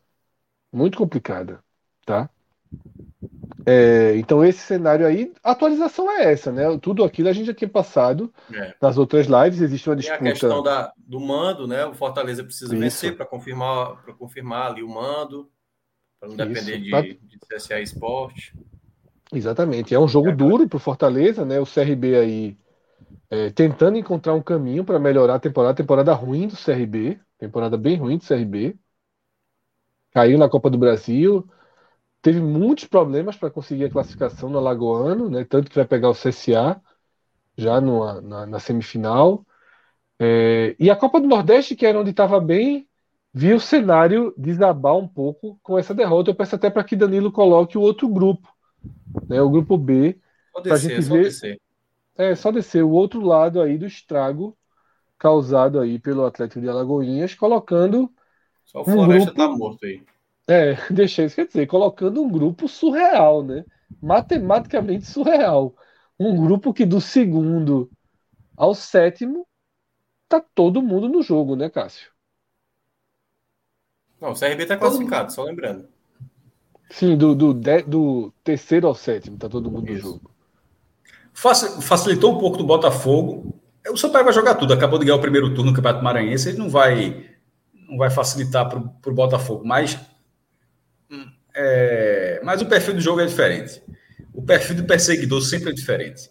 Muito 0.73 0.99
complicada, 0.99 1.65
tá? 2.05 2.29
É, 3.67 4.17
então, 4.17 4.45
esse 4.45 4.61
cenário 4.61 5.07
aí, 5.07 5.33
a 5.43 5.53
atualização 5.53 6.11
é 6.11 6.33
essa, 6.33 6.51
né? 6.51 6.65
Tudo 6.81 7.05
aquilo 7.05 7.29
a 7.29 7.33
gente 7.33 7.47
já 7.47 7.55
tinha 7.55 7.69
passado 7.69 8.33
é. 8.53 8.75
nas 8.81 8.97
outras 8.97 9.27
lives, 9.27 9.61
existe 9.61 9.89
uma 9.89 9.97
disputa. 9.97 10.19
Tem 10.19 10.29
a 10.29 10.33
questão 10.33 10.63
da, 10.63 10.93
do 10.97 11.21
mando, 11.21 11.67
né? 11.67 11.85
O 11.85 11.95
Fortaleza 11.95 12.45
precisa 12.45 12.73
Isso. 12.73 12.81
vencer 12.81 13.17
para 13.17 13.27
confirmar, 13.27 14.03
confirmar 14.19 14.71
ali 14.71 14.83
o 14.83 14.89
mando, 14.89 15.51
para 16.19 16.29
não 16.29 16.37
depender 16.37 16.79
de, 16.79 16.91
pra... 16.91 17.03
de 17.03 17.39
CSA 17.49 17.81
Esporte. 17.81 18.55
Exatamente. 19.33 19.95
É 19.95 19.99
um 19.99 20.09
jogo 20.09 20.31
é, 20.31 20.35
duro 20.35 20.69
para 20.69 20.77
o 20.77 20.81
Fortaleza, 20.81 21.45
né? 21.45 21.61
O 21.61 21.67
CRB 21.67 22.17
aí 22.17 22.59
é, 23.29 23.51
tentando 23.51 23.97
encontrar 23.97 24.35
um 24.35 24.43
caminho 24.43 24.85
para 24.85 24.99
melhorar 24.99 25.37
a 25.37 25.41
temporada, 25.41 25.75
temporada 25.75 26.13
ruim 26.13 26.49
do 26.49 26.57
CRB, 26.57 27.21
temporada 27.39 27.77
bem 27.77 27.97
ruim 27.97 28.19
do 28.19 28.27
CRB. 28.27 28.77
Caiu 30.13 30.37
na 30.37 30.49
Copa 30.49 30.69
do 30.69 30.77
Brasil 30.77 31.49
teve 32.23 32.41
muitos 32.41 32.85
problemas 32.85 33.37
para 33.37 33.51
conseguir 33.51 33.87
a 33.87 33.91
classificação 33.91 34.49
no 34.49 34.59
Alagoano, 34.59 35.31
né? 35.31 35.45
Tanto 35.45 35.71
que 35.71 35.77
vai 35.77 35.87
pegar 35.87 36.11
o 36.11 36.15
CSA 36.15 36.81
já 37.57 37.81
no, 37.81 38.21
na, 38.21 38.47
na, 38.47 38.59
semifinal. 38.61 39.45
É, 40.19 40.77
e 40.79 40.91
a 40.91 40.97
Copa 40.97 41.21
do 41.21 41.29
Nordeste, 41.29 41.75
que 41.75 41.87
era 41.87 41.99
onde 41.99 42.11
estava 42.11 42.41
bem, 42.41 42.87
viu 43.33 43.57
o 43.57 43.61
cenário 43.61 44.35
desabar 44.37 44.97
um 44.97 45.09
pouco 45.09 45.59
com 45.63 45.79
essa 45.79 45.95
derrota. 45.95 46.31
Eu 46.31 46.35
peço 46.35 46.55
até 46.55 46.69
para 46.69 46.85
que 46.85 46.97
Danilo 46.97 47.33
coloque 47.33 47.79
o 47.79 47.81
outro 47.81 48.09
grupo, 48.09 48.49
né? 49.29 49.41
O 49.41 49.51
grupo 49.51 49.77
B. 49.77 50.19
Só 50.53 50.61
descer, 50.61 50.91
gente 50.91 51.03
só 51.03 51.15
ver, 51.15 51.25
descer. 51.25 51.61
É, 52.17 52.35
só 52.35 52.53
descer 52.53 52.83
o 52.83 52.91
outro 52.91 53.21
lado 53.21 53.61
aí 53.63 53.79
do 53.79 53.87
estrago 53.87 54.57
causado 55.19 55.79
aí 55.79 55.99
pelo 55.99 56.25
Atlético 56.25 56.61
de 56.61 56.69
Alagoinhas, 56.69 57.35
colocando. 57.35 58.11
Só 58.65 58.81
o 58.81 58.85
Floresta 58.85 59.31
um 59.31 59.35
grupo... 59.35 59.51
tá 59.53 59.57
morto 59.57 59.85
aí. 59.85 60.03
É, 60.49 60.75
deixa 60.93 61.25
isso 61.25 61.37
quer 61.37 61.47
dizer, 61.47 61.67
colocando 61.67 62.23
um 62.23 62.29
grupo 62.29 62.69
surreal, 62.69 63.43
né? 63.43 63.65
Matematicamente 64.01 65.07
surreal. 65.07 65.75
Um 66.19 66.37
grupo 66.37 66.73
que 66.73 66.85
do 66.85 67.01
segundo 67.01 67.91
ao 68.57 68.75
sétimo 68.75 69.47
tá 70.29 70.41
todo 70.55 70.83
mundo 70.83 71.09
no 71.09 71.23
jogo, 71.23 71.57
né, 71.57 71.71
Cássio? 71.71 72.11
Não, 74.21 74.33
o 74.33 74.39
CRB 74.39 74.67
tá 74.67 74.77
classificado, 74.77 75.33
só 75.33 75.43
lembrando. 75.45 75.89
Sim, 76.91 77.17
do, 77.17 77.35
do, 77.35 77.55
de, 77.55 77.83
do 77.83 78.33
terceiro 78.45 78.87
ao 78.87 78.95
sétimo, 78.95 79.39
tá 79.39 79.49
todo 79.49 79.71
mundo 79.71 79.91
Isso. 79.91 80.07
no 80.07 80.13
jogo. 80.13 80.31
Facilitou 81.33 82.35
um 82.35 82.39
pouco 82.39 82.59
do 82.59 82.65
Botafogo. 82.65 83.59
O 83.89 83.97
Sampaio 83.97 84.25
vai 84.25 84.35
jogar 84.35 84.57
tudo. 84.57 84.75
Acabou 84.75 84.99
de 84.99 85.07
ganhar 85.07 85.17
o 85.17 85.21
primeiro 85.21 85.55
turno 85.55 85.71
no 85.71 85.77
Campeonato 85.77 86.05
Maranhense. 86.05 86.51
Ele 86.51 86.59
não 86.59 86.69
vai, 86.69 87.31
não 87.89 87.97
vai 87.97 88.11
facilitar 88.11 88.69
para 88.69 88.79
o 88.79 89.15
Botafogo. 89.15 89.65
Mas 89.65 89.99
é, 91.63 92.41
mas 92.43 92.63
o 92.63 92.67
perfil 92.67 92.95
do 92.95 93.01
jogo 93.01 93.21
é 93.21 93.27
diferente. 93.27 93.83
O 94.33 94.43
perfil 94.43 94.77
do 94.77 94.85
perseguidor 94.85 95.43
sempre 95.43 95.71
é 95.71 95.73
diferente. 95.73 96.31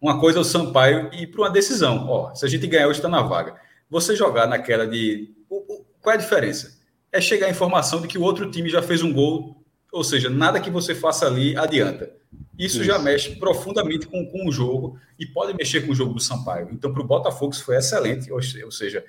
Uma 0.00 0.18
coisa 0.18 0.38
é 0.38 0.40
o 0.40 0.44
Sampaio 0.44 1.10
e 1.12 1.26
para 1.26 1.42
uma 1.42 1.50
decisão. 1.50 2.08
Ó, 2.08 2.34
se 2.34 2.44
a 2.44 2.48
gente 2.48 2.66
ganhar 2.66 2.88
hoje, 2.88 2.98
está 2.98 3.08
na 3.08 3.22
vaga. 3.22 3.54
Você 3.90 4.16
jogar 4.16 4.46
naquela 4.46 4.86
de. 4.86 5.30
Qual 5.48 6.12
é 6.12 6.14
a 6.14 6.20
diferença? 6.20 6.80
É 7.12 7.20
chegar 7.20 7.46
a 7.46 7.50
informação 7.50 8.00
de 8.00 8.08
que 8.08 8.16
o 8.16 8.22
outro 8.22 8.50
time 8.50 8.70
já 8.70 8.80
fez 8.80 9.02
um 9.02 9.12
gol, 9.12 9.62
ou 9.92 10.02
seja, 10.02 10.30
nada 10.30 10.58
que 10.58 10.70
você 10.70 10.94
faça 10.94 11.26
ali 11.26 11.54
adianta. 11.56 12.10
Isso, 12.58 12.78
isso. 12.78 12.84
já 12.84 12.98
mexe 12.98 13.36
profundamente 13.36 14.06
com, 14.06 14.24
com 14.26 14.48
o 14.48 14.52
jogo 14.52 14.98
e 15.18 15.26
pode 15.26 15.54
mexer 15.54 15.82
com 15.82 15.92
o 15.92 15.94
jogo 15.94 16.14
do 16.14 16.20
Sampaio. 16.20 16.68
Então, 16.72 16.92
para 16.92 17.02
o 17.02 17.06
Botafogo, 17.06 17.52
isso 17.52 17.64
foi 17.64 17.76
excelente. 17.76 18.32
Ou 18.32 18.40
seja, 18.72 19.04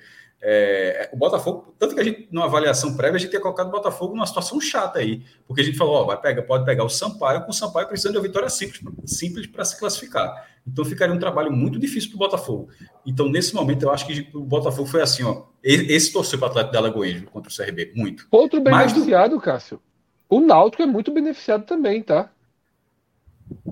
é, 0.46 1.08
o 1.10 1.16
Botafogo, 1.16 1.74
tanto 1.78 1.94
que 1.94 2.00
a 2.02 2.04
gente, 2.04 2.28
numa 2.30 2.44
avaliação 2.44 2.94
prévia, 2.94 3.16
a 3.16 3.18
gente 3.18 3.30
tinha 3.30 3.40
colocado 3.40 3.68
o 3.68 3.70
Botafogo 3.70 4.14
numa 4.14 4.26
situação 4.26 4.60
chata 4.60 4.98
aí, 4.98 5.22
porque 5.46 5.62
a 5.62 5.64
gente 5.64 5.78
falou, 5.78 5.94
ó, 5.94 6.04
vai 6.04 6.20
pegar, 6.20 6.42
pode 6.42 6.66
pegar 6.66 6.84
o 6.84 6.88
Sampaio, 6.90 7.42
com 7.42 7.50
o 7.50 7.54
Sampaio 7.54 7.88
precisando 7.88 8.12
de 8.12 8.18
uma 8.18 8.26
vitória 8.26 8.50
simples, 8.50 8.82
simples 9.06 9.46
para 9.46 9.64
se 9.64 9.78
classificar. 9.78 10.46
Então 10.66 10.84
ficaria 10.84 11.14
um 11.14 11.18
trabalho 11.18 11.50
muito 11.50 11.78
difícil 11.78 12.10
para 12.10 12.16
o 12.16 12.18
Botafogo. 12.18 12.68
Então, 13.06 13.28
nesse 13.28 13.54
momento, 13.54 13.84
eu 13.84 13.90
acho 13.90 14.06
que 14.06 14.28
o 14.34 14.40
Botafogo 14.40 14.86
foi 14.86 15.00
assim, 15.00 15.22
ó. 15.22 15.44
Esse 15.62 16.12
torceu 16.12 16.38
para 16.38 16.48
o 16.48 16.50
Atlético 16.50 16.72
da 16.74 16.78
Alagoas 16.78 17.22
contra 17.32 17.50
o 17.50 17.54
CRB, 17.54 17.92
muito. 17.94 18.26
Outro 18.30 18.60
beneficiado, 18.60 19.32
do... 19.32 19.40
Cássio. 19.40 19.80
O 20.28 20.40
Náutico 20.40 20.82
é 20.82 20.86
muito 20.86 21.10
beneficiado 21.10 21.64
também, 21.64 22.02
tá? 22.02 22.30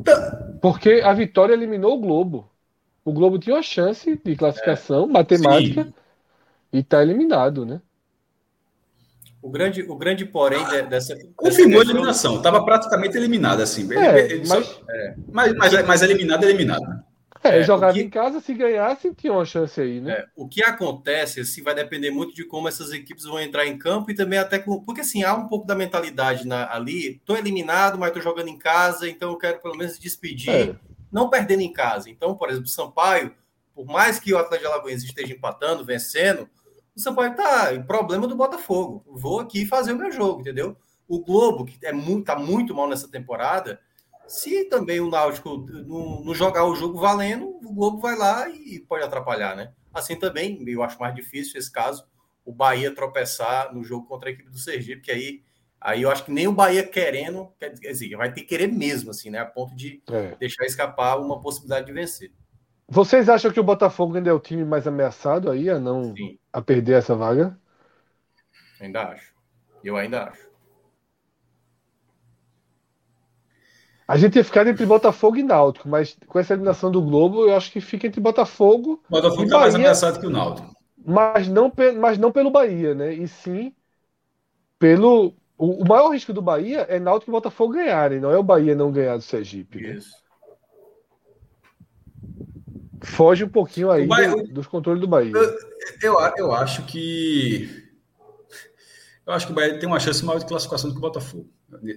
tá? 0.05 0.55
Porque 0.61 1.03
a 1.05 1.13
vitória 1.13 1.53
eliminou 1.53 1.97
o 1.97 2.01
Globo. 2.01 2.51
O 3.05 3.13
Globo 3.13 3.39
tinha 3.39 3.57
uma 3.57 3.63
chance 3.63 4.21
de 4.23 4.37
classificação 4.37 5.05
é, 5.05 5.09
matemática. 5.09 5.85
Sim 5.85 6.02
e 6.73 6.79
está 6.79 7.03
eliminado, 7.03 7.66
né? 7.66 7.81
O 9.43 9.51
grande, 9.51 9.83
o 9.83 9.97
grande 9.97 10.25
porém 10.25 10.62
ah, 10.64 10.83
dessa. 10.83 11.18
Confirmou 11.35 11.81
a 11.81 11.83
eliminação, 11.85 12.37
estava 12.37 12.64
praticamente 12.64 13.16
eliminado, 13.16 13.61
assim. 13.61 13.93
É, 13.93 14.20
ele, 14.20 14.35
ele 14.35 14.49
mas, 14.49 14.66
só, 14.66 14.81
é, 14.89 15.14
mas, 15.33 15.53
mas, 15.55 15.87
mas, 15.87 16.03
eliminado, 16.03 16.45
eliminado. 16.45 17.05
É, 17.43 17.59
é 17.59 17.62
jogava 17.64 17.93
que, 17.93 18.01
em 18.01 18.09
casa, 18.09 18.41
se 18.41 18.55
ganhasse, 18.55 19.12
tinha 19.12 19.33
uma 19.33 19.45
chance 19.45 19.81
aí, 19.81 20.01
né? 20.01 20.12
É, 20.12 20.27
o 20.37 20.47
que 20.47 20.62
acontece, 20.62 21.41
assim, 21.41 21.61
vai 21.61 21.75
depender 21.75 22.12
muito 22.12 22.33
de 22.33 22.45
como 22.45 22.68
essas 22.68 22.93
equipes 22.93 23.25
vão 23.25 23.41
entrar 23.41 23.66
em 23.66 23.77
campo 23.77 24.12
e 24.12 24.14
também 24.14 24.39
até 24.39 24.61
com. 24.61 24.81
Porque, 24.85 25.01
assim, 25.01 25.25
há 25.25 25.35
um 25.35 25.49
pouco 25.49 25.66
da 25.66 25.75
mentalidade 25.75 26.47
na, 26.47 26.73
ali. 26.73 27.20
Tô 27.25 27.37
eliminado, 27.37 27.99
mas 27.99 28.12
tô 28.12 28.20
jogando 28.20 28.47
em 28.47 28.59
casa, 28.59 29.09
então 29.09 29.33
eu 29.33 29.37
quero 29.37 29.61
pelo 29.61 29.77
menos 29.77 29.99
despedir, 29.99 30.51
é. 30.70 30.77
não 31.11 31.29
perdendo 31.29 31.62
em 31.62 31.73
casa. 31.73 32.09
Então, 32.09 32.36
por 32.36 32.49
exemplo, 32.49 32.69
Sampaio, 32.69 33.35
por 33.74 33.86
mais 33.86 34.20
que 34.20 34.32
o 34.32 34.39
Atlético 34.39 34.69
de 34.69 34.73
Alagoas 34.73 35.03
esteja 35.03 35.32
empatando, 35.32 35.85
vencendo 35.85 36.49
o 36.94 37.01
Sampaio 37.01 37.35
tá 37.35 37.74
em 37.74 37.82
problema 37.82 38.27
do 38.27 38.36
Botafogo. 38.36 39.05
Vou 39.06 39.40
aqui 39.40 39.66
fazer 39.66 39.93
o 39.93 39.98
meu 39.98 40.12
jogo, 40.12 40.40
entendeu? 40.40 40.77
O 41.09 41.20
Globo, 41.20 41.64
que 41.64 41.78
é 41.85 41.93
muito, 41.93 42.24
tá 42.27 42.39
muito 42.39 42.74
mal 42.74 42.89
nessa 42.89 43.09
temporada, 43.09 43.81
se 44.27 44.64
também 44.64 45.01
o 45.01 45.10
Náutico 45.10 45.59
não, 45.86 46.23
não, 46.23 46.35
jogar 46.35 46.64
o 46.64 46.74
jogo 46.74 46.98
valendo, 46.98 47.48
o 47.62 47.74
Globo 47.74 47.98
vai 47.98 48.16
lá 48.16 48.48
e 48.48 48.81
pode 48.81 49.05
atrapalhar, 49.05 49.55
né? 49.56 49.73
Assim 49.93 50.16
também, 50.16 50.62
eu 50.66 50.82
acho 50.82 50.98
mais 50.98 51.14
difícil 51.14 51.59
esse 51.59 51.70
caso, 51.70 52.06
o 52.44 52.52
Bahia 52.52 52.94
tropeçar 52.94 53.74
no 53.74 53.85
jogo 53.85 54.06
contra 54.06 54.28
a 54.31 54.32
equipe 54.32 54.51
do 54.51 54.59
Sergipe, 54.59 55.02
que 55.02 55.10
aí, 55.10 55.43
aí 55.81 56.02
eu 56.02 56.10
acho 56.10 56.24
que 56.24 56.32
nem 56.32 56.48
o 56.48 56.52
Bahia 56.52 56.86
querendo, 56.86 57.52
quer 57.59 57.70
dizer, 57.70 58.16
vai 58.16 58.32
ter 58.32 58.40
que 58.40 58.47
querer 58.47 58.69
mesmo, 58.69 59.10
assim, 59.10 59.28
né? 59.28 59.39
A 59.39 59.47
ponto 59.47 59.74
de 59.77 60.02
é. 60.10 60.35
deixar 60.36 60.64
escapar 60.64 61.19
uma 61.19 61.40
possibilidade 61.40 61.86
de 61.86 61.93
vencer. 61.93 62.32
Vocês 62.94 63.27
acham 63.27 63.51
que 63.51 63.59
o 63.59 63.64
Botafogo 63.64 64.14
ainda 64.14 64.28
é 64.28 64.32
o 64.35 64.39
time 64.39 64.66
mais 64.66 64.86
ameaçado 64.86 65.51
aí 65.51 65.70
a 65.70 65.78
não 65.78 66.14
Sim. 66.14 66.39
a 66.52 66.60
perder 66.60 66.98
essa 66.98 67.14
vaga? 67.16 67.59
Ainda 68.78 69.05
acho. 69.05 69.32
Eu 69.82 69.97
ainda 69.97 70.24
acho. 70.24 70.47
A 74.06 74.19
gente 74.19 74.36
ia 74.36 74.44
ficar 74.44 74.66
entre 74.66 74.85
Botafogo 74.85 75.39
e 75.39 75.43
Náutico, 75.43 75.89
mas 75.89 76.19
com 76.27 76.39
essa 76.39 76.52
eliminação 76.52 76.90
do 76.90 77.01
Globo, 77.01 77.47
eu 77.47 77.56
acho 77.56 77.73
que 77.73 77.81
fica 77.81 78.06
entre 78.06 78.20
Botafogo. 78.20 79.02
Botafogo 79.09 79.44
e 79.44 79.48
tá 79.48 79.60
mais 79.60 79.74
ameaçado 79.74 80.20
que 80.20 80.27
o 80.27 80.31
Náutico. 80.31 80.70
Mas 81.02 81.48
não, 81.48 81.73
mas 81.98 82.19
não 82.19 82.31
pelo 82.31 82.51
Bahia, 82.51 82.94
né? 82.94 83.14
E 83.14 83.27
sim 83.27 83.74
pelo. 84.78 85.35
O, 85.56 85.82
o 85.82 85.89
maior 85.89 86.10
risco 86.10 86.35
do 86.35 86.43
Bahia 86.43 86.81
é 86.90 87.01
Náutico 87.01 87.31
e 87.31 87.32
Botafogo 87.32 87.73
ganharem, 87.73 88.20
não 88.20 88.31
é 88.31 88.36
o 88.36 88.43
Bahia 88.43 88.74
não 88.74 88.93
ganhar 88.93 89.16
do 89.16 89.23
Sergipe. 89.23 89.81
Né? 89.81 89.94
Isso. 89.94 90.10
Né? 90.10 90.22
Foge 93.07 93.45
um 93.45 93.49
pouquinho 93.49 93.91
aí 93.91 94.07
Bahia, 94.07 94.31
do, 94.31 94.45
dos 94.49 94.66
controles 94.66 95.01
do 95.01 95.09
Bahia. 95.09 95.33
Eu, 95.35 96.15
eu, 96.15 96.33
eu, 96.37 96.53
acho 96.53 96.83
que. 96.85 97.69
Eu 99.27 99.33
acho 99.33 99.47
que 99.47 99.53
o 99.53 99.55
Bahia 99.55 99.79
tem 99.79 99.89
uma 99.89 100.01
chance 100.01 100.24
maior 100.24 100.39
de 100.39 100.47
classificação 100.47 100.91
do 100.91 100.95
que 100.95 100.99
o 100.99 101.03
Botafogo. 101.03 101.49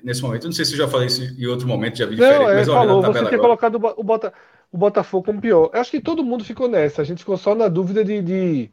nesse 0.03 0.21
momento. 0.21 0.43
Eu 0.43 0.49
não 0.49 0.53
sei 0.53 0.65
se 0.65 0.73
eu 0.73 0.77
já 0.77 0.87
falei 0.87 1.07
isso 1.07 1.23
em 1.23 1.45
outro 1.47 1.67
momento, 1.67 1.97
já 1.97 2.05
vi 2.05 2.15
diferente. 2.15 2.39
Não, 2.39 2.49
é, 2.49 2.55
mas 2.57 2.67
falou, 2.67 3.01
você 3.01 3.25
tinha 3.25 3.39
colocado 3.39 3.75
o, 3.75 4.03
Bota, 4.03 4.33
o 4.71 4.77
Botafogo 4.77 5.25
como 5.25 5.41
pior. 5.41 5.69
Eu 5.73 5.81
acho 5.81 5.91
que 5.91 6.01
todo 6.01 6.23
mundo 6.23 6.43
ficou 6.43 6.67
nessa. 6.67 7.01
A 7.01 7.05
gente 7.05 7.19
ficou 7.19 7.37
só 7.37 7.55
na 7.55 7.67
dúvida 7.67 8.03
de. 8.03 8.21
de... 8.21 8.71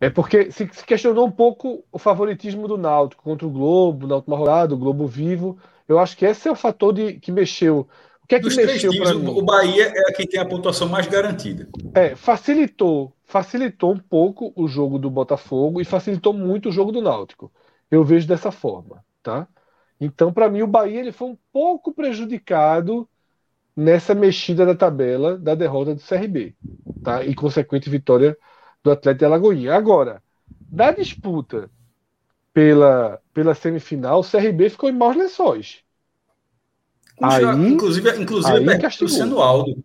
É 0.00 0.08
porque 0.08 0.50
se, 0.52 0.68
se, 0.72 0.84
questionou 0.84 1.26
um 1.26 1.30
pouco 1.30 1.84
o 1.90 1.98
favoritismo 1.98 2.68
do 2.68 2.78
Náutico 2.78 3.22
contra 3.22 3.46
o 3.46 3.50
Globo, 3.50 4.06
na 4.06 4.16
última 4.16 4.36
rodada, 4.36 4.74
o 4.74 4.78
Globo 4.78 5.06
vivo. 5.06 5.58
Eu 5.88 5.98
acho 5.98 6.16
que 6.16 6.24
esse 6.24 6.46
é 6.46 6.52
o 6.52 6.56
fator 6.56 6.92
de, 6.92 7.14
que 7.14 7.32
mexeu. 7.32 7.88
O 8.28 8.30
que 8.30 8.34
é 8.34 8.38
que 8.40 8.44
Dos 8.44 8.56
mexeu 8.56 8.92
para 8.94 9.14
mim? 9.14 9.26
O 9.26 9.40
Bahia 9.40 9.90
é 9.96 10.12
quem 10.12 10.26
tem 10.26 10.38
a 10.38 10.44
pontuação 10.44 10.86
mais 10.86 11.06
garantida. 11.06 11.66
É, 11.94 12.14
facilitou, 12.14 13.16
facilitou 13.24 13.90
um 13.94 13.98
pouco 13.98 14.52
o 14.54 14.68
jogo 14.68 14.98
do 14.98 15.08
Botafogo 15.08 15.80
e 15.80 15.84
facilitou 15.84 16.34
muito 16.34 16.68
o 16.68 16.72
jogo 16.72 16.92
do 16.92 17.00
Náutico. 17.00 17.50
Eu 17.90 18.04
vejo 18.04 18.28
dessa 18.28 18.52
forma, 18.52 19.02
tá? 19.22 19.48
Então, 19.98 20.30
para 20.30 20.50
mim, 20.50 20.60
o 20.60 20.66
Bahia 20.66 21.00
ele 21.00 21.10
foi 21.10 21.28
um 21.28 21.38
pouco 21.50 21.90
prejudicado 21.90 23.08
nessa 23.74 24.14
mexida 24.14 24.66
da 24.66 24.74
tabela 24.74 25.38
da 25.38 25.54
derrota 25.54 25.94
do 25.94 26.02
CRB, 26.02 26.54
tá? 27.02 27.24
E 27.24 27.34
consequente 27.34 27.88
vitória 27.88 28.36
do 28.84 28.90
Atlético 28.90 29.20
de 29.20 29.24
Alagoinha. 29.24 29.74
Agora, 29.74 30.22
da 30.70 30.90
disputa 30.90 31.70
pela, 32.52 33.22
pela 33.32 33.54
semifinal, 33.54 34.20
o 34.20 34.30
CRB 34.30 34.68
ficou 34.68 34.90
em 34.90 34.92
maus 34.92 35.16
lençóis. 35.16 35.82
Aí, 37.22 37.44
inclusive, 37.44 38.10
inclusive 38.20 38.56
aí 38.56 38.64
pergunta 38.64 38.88
para 38.88 39.04
o 39.04 39.04
Luciano 39.04 39.40
Aldo. 39.40 39.84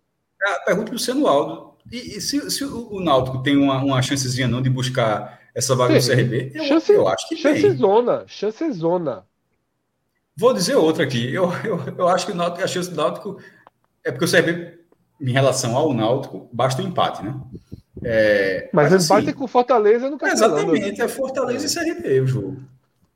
Pergunta 0.64 0.84
para 0.84 0.92
o 0.92 0.94
Luciano 0.94 1.26
Aldo. 1.26 1.74
E, 1.90 2.16
e 2.16 2.20
se, 2.20 2.50
se, 2.50 2.64
o 2.64 3.00
Náutico 3.00 3.42
tem 3.42 3.56
uma, 3.56 3.82
uma 3.82 4.00
chancezinha 4.00 4.48
não 4.48 4.62
de 4.62 4.70
buscar 4.70 5.40
essa 5.54 5.74
vaga 5.76 6.00
Sim. 6.00 6.10
no 6.10 6.16
CRB, 6.16 6.52
eu, 6.54 6.64
chance, 6.64 6.92
eu 6.92 7.06
acho 7.06 7.28
que 7.28 7.36
chance 7.36 7.62
tem. 7.62 7.76
Zona, 7.76 8.24
chance 8.26 8.72
zona. 8.72 9.24
Vou 10.36 10.52
dizer 10.52 10.74
outra 10.76 11.04
aqui. 11.04 11.32
Eu, 11.32 11.52
eu, 11.64 11.80
eu 11.98 12.08
acho 12.08 12.26
que 12.26 12.32
o 12.32 12.34
Náutico, 12.34 12.64
a 12.64 12.66
chance 12.66 12.90
do 12.90 12.96
Náutico 12.96 13.38
é 14.02 14.10
porque 14.10 14.24
o 14.24 14.30
CRB, 14.30 14.78
em 15.20 15.32
relação 15.32 15.76
ao 15.76 15.92
Náutico, 15.92 16.48
basta 16.52 16.82
o 16.82 16.84
um 16.84 16.88
empate, 16.88 17.22
né? 17.22 17.34
É, 18.02 18.68
mas, 18.72 18.90
mas 18.90 19.04
empate 19.04 19.20
assim, 19.20 19.30
é 19.30 19.32
com 19.32 19.46
Fortaleza 19.46 20.10
no 20.10 20.18
Castelão. 20.18 20.58
Exatamente, 20.58 21.00
é 21.00 21.08
Fortaleza 21.08 21.66
e 21.66 21.94
CRB 21.94 22.20
o 22.20 22.26
jogo. 22.26 22.56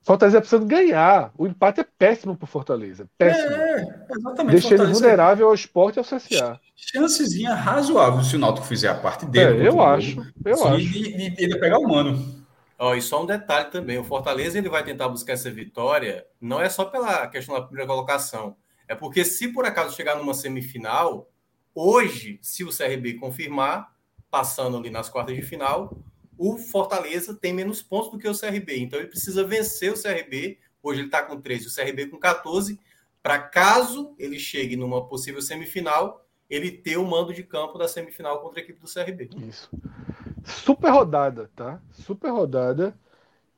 Fortaleza 0.08 0.40
precisa 0.40 0.64
ganhar. 0.64 1.30
O 1.36 1.46
empate 1.46 1.80
é 1.82 1.84
péssimo 1.84 2.34
para 2.34 2.46
Fortaleza. 2.46 3.06
Péssimo. 3.18 3.54
É, 3.54 4.06
exatamente. 4.10 4.52
Deixa 4.52 4.74
ele 4.74 4.86
vulnerável 4.86 5.48
ao 5.48 5.54
esporte 5.54 5.96
e 5.96 5.98
ao 5.98 6.04
CSA. 6.04 6.58
Chancezinha 6.74 7.54
razoável 7.54 8.24
se 8.24 8.36
o 8.36 8.38
Náutico 8.38 8.66
fizer 8.66 8.88
a 8.88 8.94
parte 8.94 9.26
dele. 9.26 9.64
É, 9.64 9.68
eu 9.68 9.82
acho. 9.82 10.26
Eu 10.42 10.66
acho. 10.66 10.80
E 10.80 11.34
ele 11.36 11.58
pegar 11.58 11.78
o 11.78 11.86
mano. 11.86 12.42
Oh, 12.78 12.94
e 12.94 13.02
só 13.02 13.22
um 13.22 13.26
detalhe 13.26 13.66
também: 13.66 13.98
o 13.98 14.04
Fortaleza 14.04 14.56
ele 14.56 14.70
vai 14.70 14.82
tentar 14.82 15.10
buscar 15.10 15.34
essa 15.34 15.50
vitória, 15.50 16.24
não 16.40 16.58
é 16.58 16.70
só 16.70 16.86
pela 16.86 17.26
questão 17.26 17.54
da 17.54 17.60
primeira 17.60 17.86
colocação, 17.86 18.56
é 18.88 18.94
porque 18.94 19.26
se 19.26 19.48
por 19.48 19.66
acaso 19.66 19.94
chegar 19.94 20.16
numa 20.16 20.32
semifinal, 20.32 21.28
hoje, 21.74 22.38
se 22.40 22.64
o 22.64 22.74
CRB 22.74 23.14
confirmar, 23.14 23.92
passando 24.30 24.78
ali 24.78 24.88
nas 24.88 25.10
quartas 25.10 25.36
de 25.36 25.42
final, 25.42 25.98
o 26.38 26.56
Fortaleza 26.56 27.34
tem 27.34 27.52
menos 27.52 27.82
pontos 27.82 28.10
do 28.10 28.18
que 28.18 28.28
o 28.28 28.38
CRB. 28.38 28.78
Então 28.78 28.98
ele 28.98 29.08
precisa 29.08 29.44
vencer 29.44 29.92
o 29.92 30.00
CRB. 30.00 30.58
Hoje 30.82 31.00
ele 31.00 31.08
está 31.08 31.22
com 31.22 31.40
13, 31.40 31.66
o 31.66 31.74
CRB 31.74 32.06
com 32.06 32.18
14, 32.18 32.78
para 33.22 33.38
caso 33.38 34.14
ele 34.18 34.38
chegue 34.38 34.76
numa 34.76 35.06
possível 35.06 35.42
semifinal, 35.42 36.24
ele 36.48 36.70
ter 36.70 36.96
o 36.96 37.04
mando 37.04 37.34
de 37.34 37.42
campo 37.42 37.76
da 37.76 37.88
semifinal 37.88 38.40
contra 38.40 38.60
a 38.60 38.62
equipe 38.62 38.80
do 38.80 38.86
CRB. 38.86 39.28
Isso 39.48 39.68
super 40.48 40.90
rodada, 40.90 41.50
tá? 41.54 41.80
Super 41.92 42.30
rodada. 42.30 42.94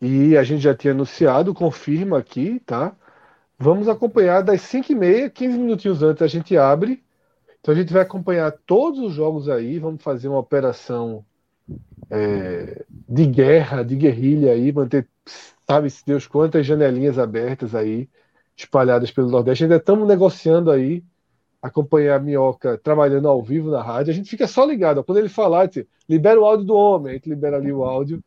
E 0.00 0.36
a 0.36 0.42
gente 0.42 0.62
já 0.62 0.74
tinha 0.74 0.92
anunciado, 0.92 1.54
confirma 1.54 2.18
aqui, 2.18 2.60
tá? 2.60 2.96
Vamos 3.58 3.88
acompanhar 3.88 4.42
das 4.42 4.62
5h30, 4.62 5.30
15 5.30 5.58
minutinhos 5.58 6.02
antes 6.02 6.22
a 6.22 6.26
gente 6.26 6.56
abre. 6.56 7.02
Então 7.60 7.74
a 7.74 7.76
gente 7.76 7.92
vai 7.92 8.02
acompanhar 8.02 8.52
todos 8.66 9.00
os 9.00 9.12
jogos 9.12 9.48
aí, 9.48 9.78
vamos 9.78 10.02
fazer 10.02 10.28
uma 10.28 10.38
operação 10.38 11.24
é, 12.10 12.84
de 13.08 13.26
guerra, 13.26 13.82
de 13.82 13.96
guerrilha 13.96 14.52
aí, 14.52 14.72
manter, 14.72 15.06
sabe 15.66 15.90
se 15.90 16.04
Deus 16.04 16.26
quantas 16.26 16.66
janelinhas 16.66 17.18
abertas 17.18 17.74
aí, 17.74 18.08
espalhadas 18.56 19.10
pelo 19.10 19.30
Nordeste. 19.30 19.64
Ainda 19.64 19.76
estamos 19.76 20.06
negociando 20.06 20.70
aí 20.70 21.02
acompanhar 21.62 22.16
a 22.16 22.18
Minhoca 22.18 22.78
trabalhando 22.78 23.28
ao 23.28 23.42
vivo 23.42 23.70
na 23.70 23.82
rádio, 23.82 24.10
a 24.10 24.14
gente 24.14 24.30
fica 24.30 24.46
só 24.46 24.64
ligado. 24.64 25.04
Quando 25.04 25.18
ele 25.18 25.28
falar, 25.28 25.66
diz, 25.66 25.84
libera 26.08 26.40
o 26.40 26.44
áudio 26.44 26.66
do 26.66 26.74
homem, 26.74 27.12
a 27.12 27.14
gente 27.14 27.28
libera 27.28 27.58
ali 27.58 27.72
o 27.72 27.84
áudio 27.84 28.22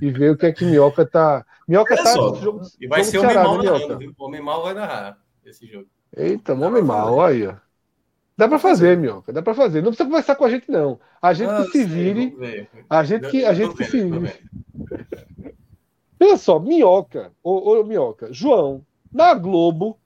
e 0.00 0.10
vê 0.10 0.30
o 0.30 0.36
que 0.36 0.46
é 0.46 0.52
que 0.52 0.64
Minhoca 0.64 1.04
tá. 1.04 1.44
Minhoca 1.66 1.96
tá 1.96 2.06
só, 2.06 2.34
jogo, 2.36 2.62
E 2.80 2.86
vai 2.86 3.04
ser 3.04 3.18
o 3.18 3.22
Homem 3.22 3.34
Mal 3.34 3.62
narrando, 3.62 3.98
viu? 3.98 4.14
O 4.16 4.24
Homem 4.24 4.42
Mal 4.42 4.62
vai 4.62 4.74
narrar 4.74 5.18
esse 5.44 5.66
jogo. 5.66 5.86
Eita, 6.16 6.54
Homem 6.54 6.82
Mal, 6.82 7.20
aí, 7.20 7.46
ó. 7.46 7.54
Dá 8.38 8.46
para 8.46 8.60
fazer, 8.60 8.96
Minhoca, 8.96 9.32
dá 9.32 9.42
para 9.42 9.52
fazer. 9.52 9.82
Não 9.82 9.88
precisa 9.88 10.08
conversar 10.08 10.36
com 10.36 10.44
a 10.44 10.48
gente, 10.48 10.70
não. 10.70 11.00
A 11.20 11.34
gente 11.34 11.50
ah, 11.50 11.64
que 11.64 11.72
se 11.72 11.84
vire. 11.84 12.36
A 12.88 13.02
gente 13.02 13.28
que, 13.28 13.44
a 13.44 13.52
gente 13.52 13.74
que 13.74 13.84
se 13.84 14.00
vire. 14.00 14.32
Olha 16.20 16.36
só, 16.36 16.60
Minhoca, 16.60 17.32
ô, 17.42 17.72
ô 17.72 17.84
Minhoca, 17.84 18.32
João, 18.32 18.84
na 19.12 19.34
Globo, 19.34 19.98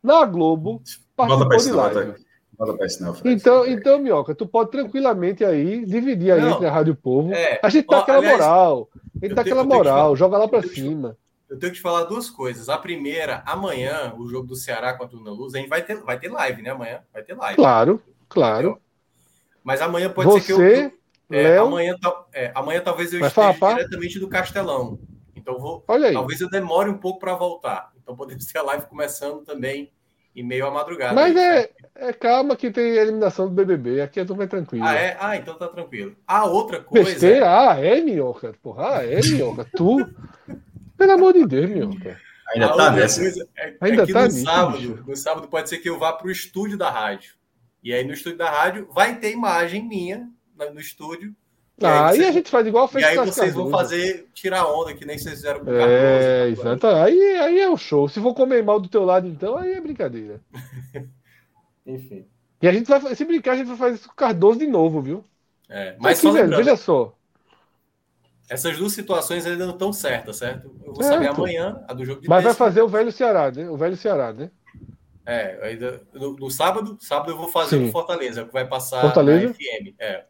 na 0.00 0.24
Globo, 0.24 0.80
participou 1.16 1.56
de 1.56 1.72
live. 1.72 2.14
Então, 3.24 3.66
então, 3.66 3.98
Minhoca, 3.98 4.32
tu 4.32 4.46
pode 4.46 4.70
tranquilamente 4.70 5.44
aí 5.44 5.84
dividir 5.84 6.30
aí 6.30 6.40
não, 6.40 6.52
entre 6.52 6.66
a 6.66 6.70
Rádio 6.70 6.94
Povo. 6.94 7.34
É, 7.34 7.58
a 7.60 7.68
gente 7.68 7.86
ó, 7.90 7.96
aquela 7.96 8.18
aliás, 8.18 8.38
moral. 8.38 8.88
A 8.94 9.26
gente 9.26 9.34
dá 9.34 9.42
aquela 9.42 9.64
moral, 9.64 10.14
joga 10.14 10.38
lá 10.38 10.46
para 10.46 10.62
cima. 10.62 11.16
Eu 11.52 11.58
tenho 11.58 11.70
que 11.70 11.78
te 11.78 11.82
falar 11.82 12.04
duas 12.04 12.30
coisas. 12.30 12.70
A 12.70 12.78
primeira, 12.78 13.42
amanhã, 13.44 14.14
o 14.16 14.26
jogo 14.26 14.46
do 14.46 14.56
Ceará 14.56 14.94
contra 14.94 15.14
o 15.14 15.18
Luna 15.18 15.32
Luz, 15.32 15.54
a 15.54 15.58
gente 15.58 15.68
vai 15.68 15.82
ter, 15.82 15.96
vai 15.96 16.18
ter 16.18 16.32
live, 16.32 16.62
né? 16.62 16.70
Amanhã 16.70 17.02
vai 17.12 17.22
ter 17.22 17.34
live. 17.34 17.56
Claro, 17.56 18.02
claro. 18.26 18.80
Mas 19.62 19.82
amanhã 19.82 20.08
pode 20.08 20.30
Você, 20.30 20.40
ser 20.40 20.90
que 21.28 21.34
eu. 21.34 21.38
é, 21.38 21.58
amanhã, 21.58 21.94
é, 22.32 22.50
amanhã 22.54 22.80
talvez 22.80 23.12
eu 23.12 23.20
vai 23.20 23.28
esteja 23.28 23.52
falar, 23.52 23.74
diretamente 23.74 24.18
do 24.18 24.28
Castelão. 24.30 24.98
Então 25.36 25.58
vou. 25.58 25.84
Olha 25.86 26.08
aí. 26.08 26.14
Talvez 26.14 26.40
eu 26.40 26.48
demore 26.48 26.88
um 26.88 26.96
pouco 26.96 27.20
para 27.20 27.34
voltar. 27.34 27.92
Então 28.02 28.16
podemos 28.16 28.46
ter 28.50 28.58
a 28.58 28.62
live 28.62 28.86
começando 28.86 29.44
também 29.44 29.92
e 30.34 30.42
meio 30.42 30.66
à 30.66 30.70
madrugada. 30.70 31.12
Mas 31.12 31.36
é, 31.36 31.70
é, 31.96 32.14
calma 32.14 32.56
que 32.56 32.70
tem 32.70 32.96
eliminação 32.96 33.46
do 33.46 33.52
BBB. 33.52 34.00
Aqui 34.00 34.20
a 34.20 34.24
turma 34.24 34.44
é 34.44 34.46
tranquila. 34.46 34.88
Ah, 34.88 34.94
é? 34.94 35.16
Ah, 35.20 35.36
então 35.36 35.54
tá 35.58 35.68
tranquilo. 35.68 36.16
A 36.26 36.46
outra 36.46 36.80
coisa. 36.80 37.10
Besteira? 37.10 37.44
Ah, 37.46 37.78
é, 37.78 38.00
Minhoca. 38.00 38.54
Porra, 38.62 39.00
ah, 39.00 39.04
é, 39.06 39.20
Minhoca. 39.20 39.66
Tu. 39.76 39.98
Pelo 40.96 41.12
amor 41.12 41.32
de 41.32 41.46
Deus, 41.46 41.70
Minhoca. 41.70 42.20
Ainda 42.54 42.66
a 42.66 42.76
tá 42.76 42.90
nessa. 42.90 43.22
É, 43.56 43.76
Ainda 43.80 44.02
é 44.02 44.06
tá 44.06 44.20
no 44.20 44.26
nisso, 44.26 44.44
sábado. 44.44 44.78
Bicho. 44.78 45.04
No 45.06 45.16
sábado 45.16 45.48
pode 45.48 45.68
ser 45.68 45.78
que 45.78 45.88
eu 45.88 45.98
vá 45.98 46.12
para 46.12 46.26
o 46.26 46.30
estúdio 46.30 46.76
da 46.76 46.90
rádio. 46.90 47.34
E 47.82 47.92
aí 47.92 48.04
no 48.04 48.12
estúdio 48.12 48.38
da 48.38 48.50
rádio 48.50 48.88
vai 48.92 49.18
ter 49.18 49.32
imagem 49.32 49.86
minha 49.86 50.28
no 50.72 50.80
estúdio 50.80 51.34
e 51.82 51.86
ah, 51.86 52.08
aí, 52.08 52.16
vocês... 52.16 52.28
a 52.28 52.32
gente 52.32 52.50
faz 52.50 52.66
igual 52.66 52.86
fez 52.86 53.04
E 53.04 53.08
aí 53.08 53.16
vocês 53.16 53.54
vão 53.54 53.70
fazer 53.70 54.28
tirar 54.32 54.66
onda, 54.66 54.94
que 54.94 55.04
nem 55.04 55.18
vocês 55.18 55.34
fizeram 55.34 55.60
com 55.60 55.70
o 55.70 55.74
Cardoso. 55.74 55.90
É, 55.90 56.48
exato. 56.48 56.86
Aí, 56.86 57.36
aí 57.38 57.60
é 57.60 57.68
o 57.68 57.76
show. 57.76 58.08
Se 58.08 58.20
for 58.20 58.34
comer 58.34 58.62
mal 58.62 58.78
do 58.78 58.88
teu 58.88 59.04
lado, 59.04 59.26
então, 59.26 59.56
aí 59.56 59.72
é 59.72 59.80
brincadeira. 59.80 60.40
Enfim. 61.86 62.26
E 62.60 62.68
a 62.68 62.72
gente 62.72 62.86
vai, 62.86 63.14
se 63.14 63.24
brincar, 63.24 63.52
a 63.52 63.56
gente 63.56 63.66
vai 63.66 63.76
fazer 63.76 63.94
isso 63.96 64.06
com 64.06 64.12
o 64.12 64.16
Cardoso 64.16 64.60
de 64.60 64.66
novo, 64.66 65.00
viu? 65.00 65.24
É, 65.68 65.96
mas 65.98 66.18
aqui, 66.18 66.30
velho, 66.30 66.56
veja 66.56 66.76
só. 66.76 67.16
Essas 68.48 68.76
duas 68.76 68.92
situações 68.92 69.46
ainda 69.46 69.66
não 69.66 69.72
estão 69.72 69.92
certas, 69.92 70.36
certo? 70.36 70.70
Eu 70.84 70.92
vou 70.92 71.02
certo. 71.02 71.14
saber 71.14 71.28
amanhã 71.28 71.82
a 71.88 71.94
do 71.94 72.04
jogo 72.04 72.20
de 72.20 72.28
Mas 72.28 72.44
vai 72.44 72.54
fazer 72.54 72.82
o 72.82 72.88
velho 72.88 73.10
Ceará, 73.10 73.50
né? 73.50 73.68
O 73.68 73.76
velho 73.76 73.96
Ceará, 73.96 74.32
né? 74.32 74.50
É, 75.24 75.58
ainda, 75.62 76.02
no, 76.12 76.34
no 76.34 76.50
sábado, 76.50 76.96
sábado 77.00 77.30
eu 77.30 77.36
vou 77.36 77.48
fazer 77.48 77.76
o 77.76 77.90
Fortaleza, 77.92 78.44
que 78.44 78.52
vai 78.52 78.66
passar 78.66 79.00
Fortaleza? 79.00 79.48
na 79.48 79.54
FM. 79.54 79.94
É. 79.98 80.24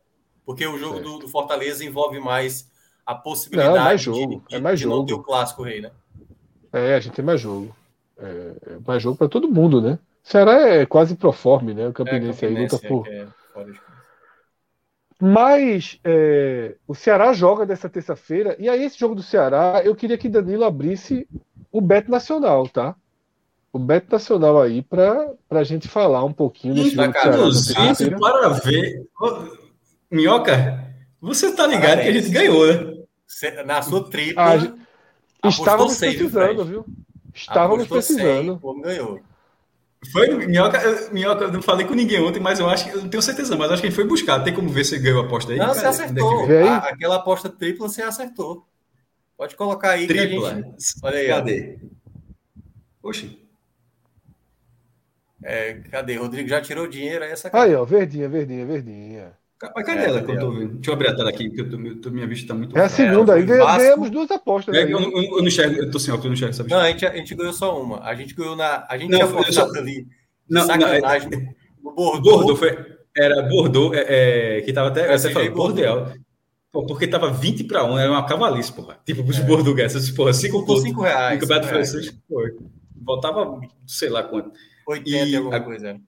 Porque 0.44 0.66
o 0.66 0.78
jogo 0.78 1.00
do, 1.00 1.18
do, 1.20 1.28
Fortaleza 1.28 1.84
envolve 1.84 2.20
mais 2.20 2.70
a 3.06 3.14
possibilidade 3.14 3.74
não, 3.74 3.80
é 3.80 3.84
mais 3.84 4.00
jogo. 4.00 4.42
de, 4.48 4.54
é 4.56 4.60
mais 4.60 4.78
de 4.78 4.84
jogo. 4.84 4.96
não 4.96 5.06
ter 5.06 5.14
o 5.14 5.22
clássico 5.22 5.62
rei, 5.62 5.80
né? 5.80 5.90
É, 6.72 6.94
a 6.94 7.00
gente 7.00 7.14
tem 7.14 7.24
mais 7.24 7.40
jogo. 7.40 7.74
É, 8.18 8.52
é 8.66 8.78
mais 8.86 9.02
jogo 9.02 9.16
para 9.16 9.28
todo 9.28 9.48
mundo, 9.48 9.80
né? 9.80 9.98
Ceará 10.22 10.68
é 10.68 10.86
quase 10.86 11.16
proforme, 11.16 11.74
né? 11.74 11.88
O 11.88 11.92
Campinense, 11.92 12.44
é, 12.44 12.48
aí 12.48 12.54
luta 12.54 12.78
por. 12.78 13.08
É 13.08 13.26
Mas 15.24 16.00
é, 16.02 16.74
o 16.84 16.96
Ceará 16.96 17.32
joga 17.32 17.64
dessa 17.64 17.88
terça-feira, 17.88 18.56
e 18.58 18.68
aí 18.68 18.82
esse 18.82 18.98
jogo 18.98 19.14
do 19.14 19.22
Ceará, 19.22 19.80
eu 19.84 19.94
queria 19.94 20.18
que 20.18 20.28
Danilo 20.28 20.64
abrisse 20.64 21.28
o 21.70 21.80
Beto 21.80 22.10
Nacional, 22.10 22.68
tá? 22.68 22.96
O 23.72 23.78
Beto 23.78 24.10
Nacional 24.10 24.60
aí 24.60 24.82
para 24.82 25.32
a 25.48 25.62
gente 25.62 25.86
falar 25.86 26.24
um 26.24 26.32
pouquinho 26.32 26.74
desse 26.74 26.96
jogo 26.96 27.12
do 27.12 27.52
Ceará. 27.52 28.18
Para 28.18 28.48
ver, 28.48 29.06
Minhoca, 30.10 30.92
você 31.20 31.54
tá 31.54 31.68
ligado 31.68 31.98
Parabéns. 31.98 32.04
que 32.04 32.08
a 32.08 32.20
gente 32.20 32.32
ganhou, 32.32 32.66
né? 32.66 33.62
Na 33.64 33.80
sua 33.80 34.10
tripla. 34.10 34.42
Ah, 35.40 35.48
estávamos 35.48 35.98
precisando, 35.98 36.64
viu? 36.64 36.84
Estávamos 37.32 37.86
precisando. 37.86 38.58
100, 38.58 38.60
o 38.60 38.66
homem 38.66 38.82
ganhou. 38.82 39.20
Foi, 40.10 40.28
Minhoca, 40.46 40.80
Minhoca, 41.12 41.44
eu 41.44 41.52
não 41.52 41.62
falei 41.62 41.86
com 41.86 41.94
ninguém 41.94 42.20
ontem, 42.20 42.40
mas 42.40 42.58
eu 42.58 42.68
acho 42.68 42.84
que, 42.84 42.90
eu 42.90 43.02
não 43.02 43.08
tenho 43.08 43.22
certeza, 43.22 43.56
mas 43.56 43.70
acho 43.70 43.80
que 43.80 43.86
ele 43.86 43.94
foi 43.94 44.04
buscar. 44.04 44.40
Tem 44.40 44.52
como 44.52 44.68
ver 44.68 44.84
se 44.84 44.98
ganhou 44.98 45.22
a 45.22 45.26
aposta 45.26 45.52
aí? 45.52 45.58
Não, 45.58 45.68
você 45.68 45.86
acertou. 45.86 46.50
É 46.50 46.68
a, 46.68 46.76
aquela 46.78 47.16
aposta 47.16 47.48
tripla 47.48 47.88
você 47.88 48.02
acertou. 48.02 48.66
Pode 49.36 49.54
colocar 49.54 49.90
aí. 49.90 50.06
Tripla. 50.06 50.54
Gente... 50.54 50.94
Olha 51.02 51.18
aí. 51.18 51.28
Cadê? 51.28 51.78
Oxi. 53.02 53.38
É, 55.42 55.74
cadê? 55.90 56.16
Rodrigo 56.16 56.48
já 56.48 56.60
tirou 56.60 56.86
dinheiro, 56.86 57.24
aí 57.24 57.30
essa 57.30 57.50
Aí, 57.52 57.74
ó, 57.74 57.84
verdinha, 57.84 58.28
verdinha, 58.28 58.64
verdinha. 58.64 59.32
Mas 59.74 59.86
cadê 59.86 60.00
é, 60.00 60.08
ela 60.08 60.22
que 60.22 60.30
eu 60.30 60.40
tô 60.40 60.50
vendo? 60.50 60.74
Deixa 60.74 60.90
eu 60.90 60.94
abrir 60.94 61.08
a 61.08 61.14
tela 61.14 61.30
aqui, 61.30 61.48
porque 61.48 61.60
eu 61.60 62.00
tô, 62.00 62.10
minha 62.10 62.26
vista 62.26 62.48
tá 62.48 62.54
muito. 62.54 62.76
É 62.76 62.82
a 62.82 62.88
segunda 62.88 63.34
aí. 63.34 63.44
Ganhamos 63.44 64.10
duas 64.10 64.30
apostas. 64.30 64.74
É, 64.74 64.82
eu, 64.82 64.98
eu, 64.98 65.12
eu, 65.12 65.38
não 65.38 65.46
enxergo, 65.46 65.76
eu 65.76 65.90
tô 65.90 66.00
sem 66.00 66.12
óculos, 66.12 66.24
eu 66.24 66.30
não 66.30 66.34
enxergo 66.34 66.50
essa 66.50 66.62
vista. 66.64 66.76
Não, 66.76 66.84
a 66.84 66.90
gente, 66.90 67.06
a 67.06 67.16
gente 67.16 67.34
ganhou 67.34 67.52
só 67.52 67.80
uma. 67.80 68.02
A 68.02 68.14
gente 68.14 68.34
ganhou 68.34 68.56
na. 68.56 68.84
A 68.88 68.98
gente 68.98 69.10
não, 69.10 69.18
tinha 69.18 69.52
só... 69.52 69.66
ali. 69.66 70.06
Não, 70.50 70.66
sacanagem. 70.66 71.30
Não, 71.30 71.38
é... 71.38 71.54
no 71.82 71.94
Bordeaux. 71.94 72.22
Bordeaux 72.22 72.58
foi, 72.58 72.78
era 73.16 73.42
Bordeaux, 73.42 73.96
é, 73.96 74.58
é, 74.58 74.60
que 74.62 74.72
tava 74.72 74.88
até. 74.88 75.16
Você 75.16 75.30
falou, 75.30 75.50
Bordeaux. 75.52 76.12
Pô, 76.72 76.86
porque 76.86 77.06
tava 77.06 77.30
20 77.30 77.64
para 77.64 77.84
1, 77.84 77.98
era 77.98 78.10
uma 78.10 78.24
cavalice, 78.24 78.72
porra. 78.72 78.98
Tipo, 79.04 79.22
os 79.22 79.38
é. 79.38 79.44
portugueses, 79.44 80.10
porra, 80.10 80.32
5 80.32 80.64
pontos. 80.64 80.82
5 80.82 81.02
reais. 81.02 81.34
No 81.34 81.40
Campeonato 81.40 81.68
Francês, 81.68 82.10
pô, 82.26 82.40
voltava, 82.96 83.60
sei 83.86 84.08
lá 84.08 84.22
quanto. 84.22 84.52
80 84.88 85.26
e 85.26 85.36
alguma 85.36 85.60
coisa. 85.60 86.00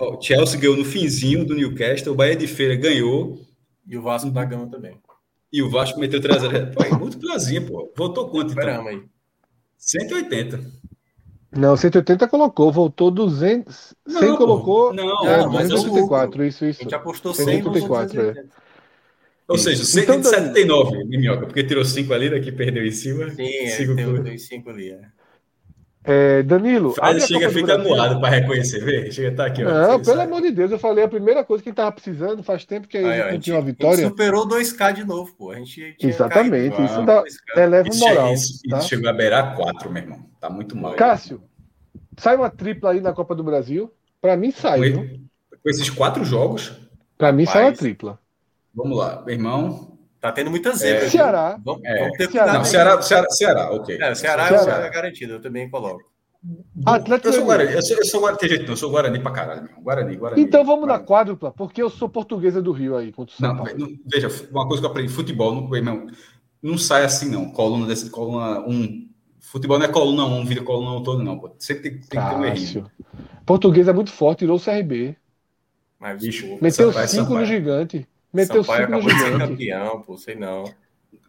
O 0.00 0.20
Chelsea 0.20 0.60
ganhou 0.60 0.76
no 0.76 0.84
finzinho 0.84 1.44
do 1.44 1.54
Newcastle, 1.54 2.12
o 2.12 2.16
Bahia 2.16 2.36
de 2.36 2.46
Feira 2.46 2.76
ganhou. 2.76 3.40
E 3.86 3.96
o 3.96 4.02
Vasco 4.02 4.30
da 4.30 4.44
Gama 4.44 4.70
também. 4.70 4.96
E 5.52 5.62
o 5.62 5.70
Vasco 5.70 5.98
meteu 5.98 6.20
3 6.20 6.44
a 6.44 6.48
0 6.48 6.70
Pô, 6.72 6.96
muito 6.98 7.18
plazinha, 7.18 7.60
pô. 7.62 7.90
Voltou 7.96 8.28
quanto, 8.28 8.52
então? 8.52 8.86
aí. 8.86 9.02
180. 9.78 10.60
Não, 11.50 11.76
180 11.76 12.28
colocou, 12.28 12.70
voltou 12.70 13.10
200. 13.10 13.94
Não, 14.06 14.20
100 14.20 14.36
colocou. 14.36 14.92
Não, 14.92 15.26
é, 15.26 15.38
não, 15.38 15.52
mas 15.52 15.68
284, 15.70 16.44
isso, 16.44 16.64
isso. 16.66 16.80
A 16.80 16.82
gente 16.84 16.94
apostou 16.94 17.32
100 17.32 17.44
184, 17.62 18.20
é. 18.20 18.44
Ou 19.48 19.56
seja, 19.56 19.82
179, 19.82 20.96
então, 20.96 21.08
Minhoca, 21.08 21.46
porque 21.46 21.64
tirou 21.64 21.82
5 21.82 22.12
ali, 22.12 22.28
daqui 22.28 22.52
perdeu 22.52 22.84
em 22.84 22.90
cima. 22.90 23.30
Sim, 23.30 23.46
é, 23.46 24.22
tem 24.22 24.36
5 24.36 24.68
ali, 24.68 24.90
é. 24.90 25.00
É, 26.04 26.42
Danilo. 26.42 26.92
Faz, 26.92 27.26
chega, 27.26 27.50
fica 27.50 27.76
moado 27.76 28.20
para 28.20 28.30
reconhecer, 28.30 28.82
vê? 28.82 29.10
Chega, 29.10 29.36
tá 29.36 29.46
aqui. 29.46 29.64
Ó, 29.64 29.68
não, 29.68 30.00
pelo 30.00 30.16
sabe. 30.16 30.22
amor 30.22 30.40
de 30.40 30.50
Deus, 30.52 30.70
eu 30.70 30.78
falei 30.78 31.04
a 31.04 31.08
primeira 31.08 31.44
coisa 31.44 31.62
que 31.62 31.70
estava 31.70 31.92
precisando 31.92 32.42
faz 32.42 32.64
tempo 32.64 32.88
que 32.88 32.96
a 32.96 33.02
gente 33.02 33.32
não 33.32 33.40
tinha 33.40 33.56
uma 33.56 33.62
vitória. 33.62 33.94
A 33.94 33.96
gente 33.96 34.08
superou 34.08 34.48
2K 34.48 34.92
de 34.94 35.04
novo, 35.04 35.34
pô. 35.36 35.50
A 35.50 35.56
gente 35.56 35.96
Exatamente, 36.00 36.76
caído, 36.76 36.90
isso 36.90 37.02
dá, 37.04 37.22
eleva 37.56 37.88
o 37.90 37.96
moral. 37.96 38.32
Isso, 38.32 38.62
tá? 38.68 38.78
isso 38.78 38.88
chegou 38.88 39.10
a 39.10 39.12
beirar 39.12 39.54
4, 39.56 39.90
meu 39.90 40.02
irmão. 40.02 40.26
Tá 40.40 40.48
muito 40.48 40.76
mal. 40.76 40.94
Cássio, 40.94 41.42
sai 42.16 42.36
uma 42.36 42.48
tripla 42.48 42.92
aí 42.92 43.00
na 43.00 43.12
Copa 43.12 43.34
do 43.34 43.44
Brasil. 43.44 43.92
Para 44.20 44.36
mim 44.36 44.50
sai. 44.50 44.92
Com, 44.92 45.06
com 45.62 45.68
esses 45.68 45.90
quatro 45.90 46.24
jogos. 46.24 46.72
Para 47.18 47.32
mim 47.32 47.44
sai 47.44 47.64
uma 47.64 47.72
tripla. 47.72 48.18
Vamos 48.74 48.96
lá, 48.96 49.22
meu 49.26 49.34
irmão. 49.34 49.97
Tá 50.20 50.32
tendo 50.32 50.50
muita 50.50 50.72
zebra. 50.72 51.06
É, 51.06 51.10
Ceará. 51.10 51.60
Vamos, 51.64 51.82
é. 51.84 51.98
vamos 52.00 52.16
ter 52.16 52.30
Ceará. 52.30 52.52
Não, 52.52 52.64
Ceará, 52.64 53.02
Ceará, 53.02 53.30
Ceará, 53.30 53.72
ok. 53.72 53.94
É, 53.96 54.14
Ceará, 54.14 54.48
Ceará. 54.48 54.58
Ceará 54.64 54.86
é 54.86 54.90
garantido, 54.90 55.34
eu 55.34 55.40
também 55.40 55.70
coloco. 55.70 56.02
Atlético 56.86 57.28
eu 57.28 57.32
sou 57.32 57.44
Guarani, 57.44 57.72
eu 57.72 57.82
sou, 57.82 57.96
eu 57.96 58.04
sou 58.04 58.20
Guarani, 58.20 58.48
jeito, 58.48 58.62
não, 58.62 58.70
eu 58.70 58.76
sou 58.76 58.90
Guarani 58.90 59.18
pra 59.20 59.32
caralho, 59.32 59.62
meu. 59.64 59.82
Guarani, 59.82 60.16
Guarani. 60.16 60.42
Então 60.42 60.64
vamos 60.64 60.86
Guarani. 60.86 61.00
na 61.02 61.06
quádrupla, 61.06 61.50
porque 61.50 61.82
eu 61.82 61.90
sou 61.90 62.08
portuguesa 62.08 62.62
do 62.62 62.70
Rio 62.70 62.96
aí, 62.96 63.12
contra 63.12 63.34
o 63.34 63.36
São 63.36 63.48
não, 63.48 63.64
Paulo. 63.64 63.78
Não, 63.78 63.88
veja, 64.06 64.28
uma 64.50 64.66
coisa 64.66 64.80
que 64.80 64.86
eu 64.86 64.90
aprendi, 64.90 65.12
futebol, 65.12 65.54
não, 65.54 65.82
não, 65.82 66.06
não 66.62 66.78
sai 66.78 67.04
assim, 67.04 67.28
não. 67.28 67.50
Coluna 67.50 67.86
desse, 67.86 68.08
coluna 68.10 68.60
1. 68.60 68.70
Um. 68.70 69.08
Futebol 69.40 69.78
não 69.78 69.86
é 69.86 69.88
coluna 69.88 70.24
1, 70.26 70.36
um, 70.36 70.44
vira 70.44 70.62
coluna 70.62 70.92
1 70.92 70.96
um 70.96 71.02
todo, 71.02 71.22
não. 71.24 71.38
Pô. 71.38 71.50
Sempre 71.58 71.90
tem, 71.90 72.00
tem 72.00 72.20
que 72.20 72.28
ter 72.28 72.36
um 72.36 72.44
errinho. 72.44 72.90
Português 73.44 73.88
é 73.88 73.92
muito 73.92 74.12
forte, 74.12 74.40
tirou 74.40 74.56
o 74.56 74.60
CRB. 74.60 75.16
Mas, 75.98 76.22
Bicho, 76.22 76.58
Meteu 76.60 76.92
5 76.92 77.34
no 77.34 77.44
gigante. 77.44 78.06
Meteu 78.32 78.62
5 78.62 78.90
no 78.90 79.00
gigante. 79.02 79.38
campeão, 79.38 80.02
pô, 80.02 80.16
sei 80.16 80.34
não. 80.34 80.64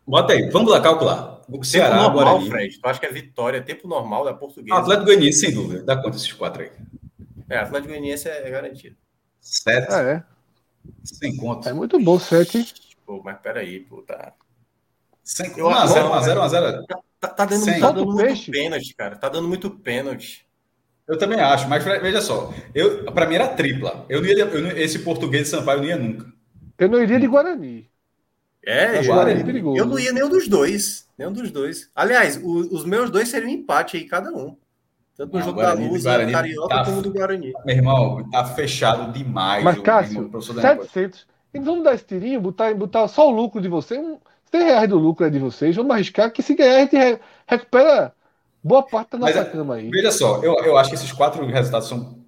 Bota 0.05 0.33
aí, 0.33 0.49
vamos 0.49 0.71
lá 0.71 0.81
calcular. 0.81 1.41
O 1.47 1.63
Ceará, 1.63 1.95
tempo 1.95 2.03
normal, 2.03 2.23
Guarani. 2.25 2.49
Fred. 2.49 2.79
Tu 2.79 2.87
acha 2.87 2.99
que 2.99 3.05
é 3.05 3.11
vitória, 3.11 3.61
tempo 3.61 3.87
normal 3.87 4.25
da 4.25 4.33
portuguesa? 4.33 4.79
Atlético 4.79 5.05
Goianiense, 5.05 5.39
sem 5.39 5.53
dúvida. 5.53 5.83
Dá 5.83 5.97
quanto 5.97 6.17
esses 6.17 6.33
quatro 6.33 6.63
aí? 6.63 6.71
É, 7.49 7.57
Atlético 7.57 7.93
Goianiense 7.93 8.27
é 8.27 8.49
garantido. 8.49 8.95
Sete? 9.39 9.87
Ah, 9.91 10.01
é. 10.01 10.23
Sem 11.03 11.35
conta. 11.37 11.69
É 11.69 11.73
muito 11.73 11.99
bom, 11.99 12.19
sete. 12.19 12.73
Pô, 13.05 13.21
mas 13.23 13.37
peraí, 13.39 13.79
pô, 13.79 14.01
tá... 14.01 14.33
Sem... 15.23 15.51
1x0, 15.51 15.57
1x0, 15.57 16.37
1x0. 16.37 16.85
Tá, 17.19 17.27
tá 17.27 17.45
dando, 17.45 17.65
tá 17.65 17.91
dando 17.91 18.11
muito 18.11 18.51
pênalti, 18.51 18.95
cara. 18.95 19.15
Tá 19.15 19.29
dando 19.29 19.47
muito 19.47 19.69
pênalti. 19.69 20.47
Eu 21.07 21.17
também 21.17 21.39
acho, 21.39 21.67
mas 21.67 21.83
veja 21.83 22.21
só, 22.21 22.53
eu, 22.73 23.11
pra 23.11 23.25
mim 23.25 23.35
era 23.35 23.47
tripla. 23.47 24.05
Eu 24.07 24.21
não 24.21 24.27
ia, 24.27 24.37
eu 24.37 24.61
não, 24.61 24.69
esse 24.71 24.99
português 24.99 25.43
de 25.43 25.49
Sampaio 25.49 25.77
eu 25.77 25.81
não 25.81 25.89
ia 25.89 25.97
nunca. 25.97 26.31
Eu 26.79 26.89
não 26.89 27.01
iria 27.03 27.19
de 27.19 27.27
Guarani. 27.27 27.89
É, 28.65 29.05
eu, 29.05 29.21
é 29.21 29.43
perigoso. 29.43 29.77
eu 29.77 29.85
não 29.85 29.99
ia 29.99 30.11
nenhum 30.11 30.29
dos 30.29 30.47
dois. 30.47 31.07
Nenhum 31.17 31.31
dos 31.31 31.51
dois. 31.51 31.89
Aliás, 31.95 32.37
o, 32.37 32.75
os 32.75 32.85
meus 32.85 33.09
dois 33.09 33.29
seriam 33.29 33.49
empate 33.49 33.97
aí, 33.97 34.05
cada 34.05 34.31
um. 34.31 34.55
Tanto 35.15 35.33
no 35.33 35.39
ah, 35.39 35.41
jogo 35.41 35.55
Guarani, 35.55 35.85
da 35.85 35.91
Luz, 35.91 36.03
Guarani, 36.03 36.31
Carioca, 36.31 36.75
tá, 36.75 36.85
como 36.85 37.01
do 37.01 37.11
Guarani. 37.11 37.51
Meu 37.65 37.75
irmão, 37.75 38.29
tá 38.31 38.45
fechado 38.45 39.11
demais. 39.11 39.63
Mas, 39.63 39.79
Cássio, 39.79 40.23
irmão, 40.23 40.41
700. 40.41 41.27
E 41.53 41.59
vamos 41.59 41.83
dar 41.83 41.95
esse 41.95 42.05
tirinho, 42.05 42.39
botar, 42.39 42.73
botar 42.73 43.07
só 43.07 43.27
o 43.27 43.31
lucro 43.31 43.61
de 43.61 43.67
vocês. 43.67 43.99
100 44.51 44.63
reais 44.63 44.89
do 44.89 44.97
lucro 44.97 45.25
é 45.25 45.29
de 45.29 45.39
vocês. 45.39 45.75
Vamos 45.75 45.91
arriscar 45.91 46.31
que 46.31 46.41
se 46.41 46.55
ganhar, 46.55 46.77
a 46.77 46.79
gente 46.81 47.21
recupera 47.45 48.13
boa 48.63 48.83
parte 48.83 49.11
da 49.11 49.19
nossa 49.19 49.41
Mas, 49.43 49.51
cama 49.51 49.75
aí. 49.75 49.89
Veja 49.89 50.11
só, 50.11 50.41
eu, 50.43 50.53
eu 50.63 50.77
acho 50.77 50.89
que 50.89 50.95
esses 50.95 51.11
quatro 51.11 51.45
resultados 51.45 51.87
são 51.87 52.19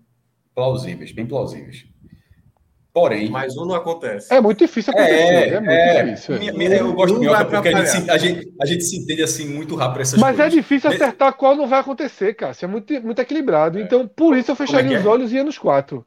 plausíveis, 0.54 1.12
bem 1.12 1.26
plausíveis. 1.26 1.86
Porém. 2.94 3.30
Mas 3.30 3.56
um 3.56 3.66
não 3.66 3.76
acontece. 3.76 4.34
É 4.34 4.42
muito 4.42 4.60
difícil 4.60 4.92
acontecer. 4.92 5.14
É, 5.14 5.48
é 5.48 5.60
muito 5.60 5.72
é, 5.72 6.04
difícil. 6.04 6.40
Minha, 6.40 6.76
eu 6.76 6.94
gosto 6.94 7.14
de 7.14 7.20
minhoca 7.22 7.46
porque 7.46 7.70
a 7.70 7.86
gente, 7.86 8.12
a, 8.12 8.18
gente, 8.18 8.54
a 8.62 8.66
gente 8.66 8.84
se 8.84 8.98
entende 8.98 9.24
assim 9.24 9.48
muito 9.48 9.76
rápido 9.76 10.02
essas 10.02 10.20
Mas 10.20 10.36
é 10.36 10.44
coisas. 10.44 10.54
é 10.54 10.62
difícil 10.62 10.90
acertar 10.90 11.34
qual 11.34 11.56
não 11.56 11.68
vai 11.68 11.80
acontecer, 11.80 12.34
cara. 12.34 12.54
É 12.62 12.68
muito, 12.68 12.94
muito 13.02 13.20
equilibrado. 13.20 13.80
É. 13.80 13.82
Então, 13.82 14.08
por 14.08 14.36
isso 14.36 14.52
eu 14.52 14.56
fecharia 14.56 14.98
é 14.98 15.00
os 15.00 15.06
é? 15.06 15.08
olhos 15.08 15.32
e 15.32 15.36
ia 15.36 15.44
nos 15.44 15.58
quatro. 15.58 16.06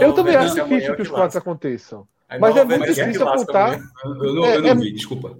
eu 0.00 0.12
também 0.12 0.36
acho 0.36 0.54
difícil 0.54 0.94
que 0.94 1.02
os 1.02 1.08
quatro 1.08 1.38
aconteçam. 1.38 2.06
mas 2.38 2.56
é 2.56 2.64
muito 2.64 2.84
difícil 2.84 3.26
apontar. 3.26 3.80
Eu 4.04 4.34
não, 4.34 4.44
eu 4.44 4.62
não 4.62 4.80
vi, 4.82 4.92
desculpa. 4.92 5.38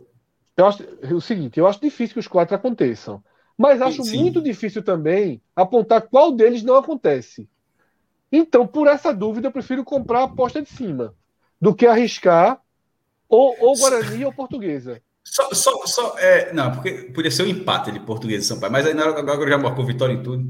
Eu 0.56 0.66
acho 0.66 0.84
o 1.12 1.20
seguinte, 1.20 1.60
eu 1.60 1.66
acho 1.66 1.80
difícil 1.80 2.14
que 2.14 2.20
os 2.20 2.26
quatro 2.26 2.54
aconteçam. 2.54 3.22
Mas 3.56 3.82
acho 3.82 4.04
Sim. 4.04 4.20
muito 4.20 4.40
difícil 4.40 4.82
também 4.82 5.42
apontar 5.54 6.02
qual 6.02 6.32
deles 6.32 6.62
não 6.62 6.76
acontece. 6.76 7.48
Então, 8.30 8.66
por 8.66 8.86
essa 8.86 9.12
dúvida, 9.12 9.48
eu 9.48 9.52
prefiro 9.52 9.84
comprar 9.84 10.20
a 10.20 10.24
aposta 10.24 10.60
de 10.62 10.68
cima 10.68 11.14
do 11.60 11.74
que 11.74 11.86
arriscar 11.86 12.60
ou, 13.28 13.56
ou 13.60 13.76
Guarani 13.76 14.24
ou 14.24 14.32
Portuguesa. 14.32 15.02
Só, 15.24 15.52
só, 15.52 15.86
só 15.86 16.18
é, 16.18 16.52
não, 16.52 16.72
porque 16.72 16.92
podia 17.14 17.30
ser 17.30 17.42
um 17.42 17.48
empate 17.48 17.92
de 17.92 18.00
Portuguesa 18.00 18.44
e 18.44 18.48
São 18.48 18.58
Paulo, 18.58 18.72
mas 18.72 18.86
aí 18.86 18.92
agora 18.98 19.50
já 19.50 19.58
marcou 19.58 19.84
vitória 19.84 20.14
em 20.14 20.22
tudo. 20.22 20.48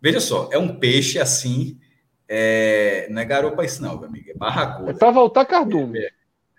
Veja 0.00 0.20
só, 0.20 0.48
é 0.50 0.58
um 0.58 0.78
peixe 0.78 1.18
assim, 1.18 1.78
é, 2.28 3.08
não 3.10 3.20
é 3.20 3.24
garopa 3.24 3.64
isso 3.64 3.82
não, 3.82 3.98
meu 3.98 4.08
amigo, 4.08 4.30
é 4.30 4.34
barracuda. 4.34 4.90
É 4.90 4.94
para 4.94 5.10
voltar 5.10 5.44
cardume. 5.44 5.98
É, 5.98 6.10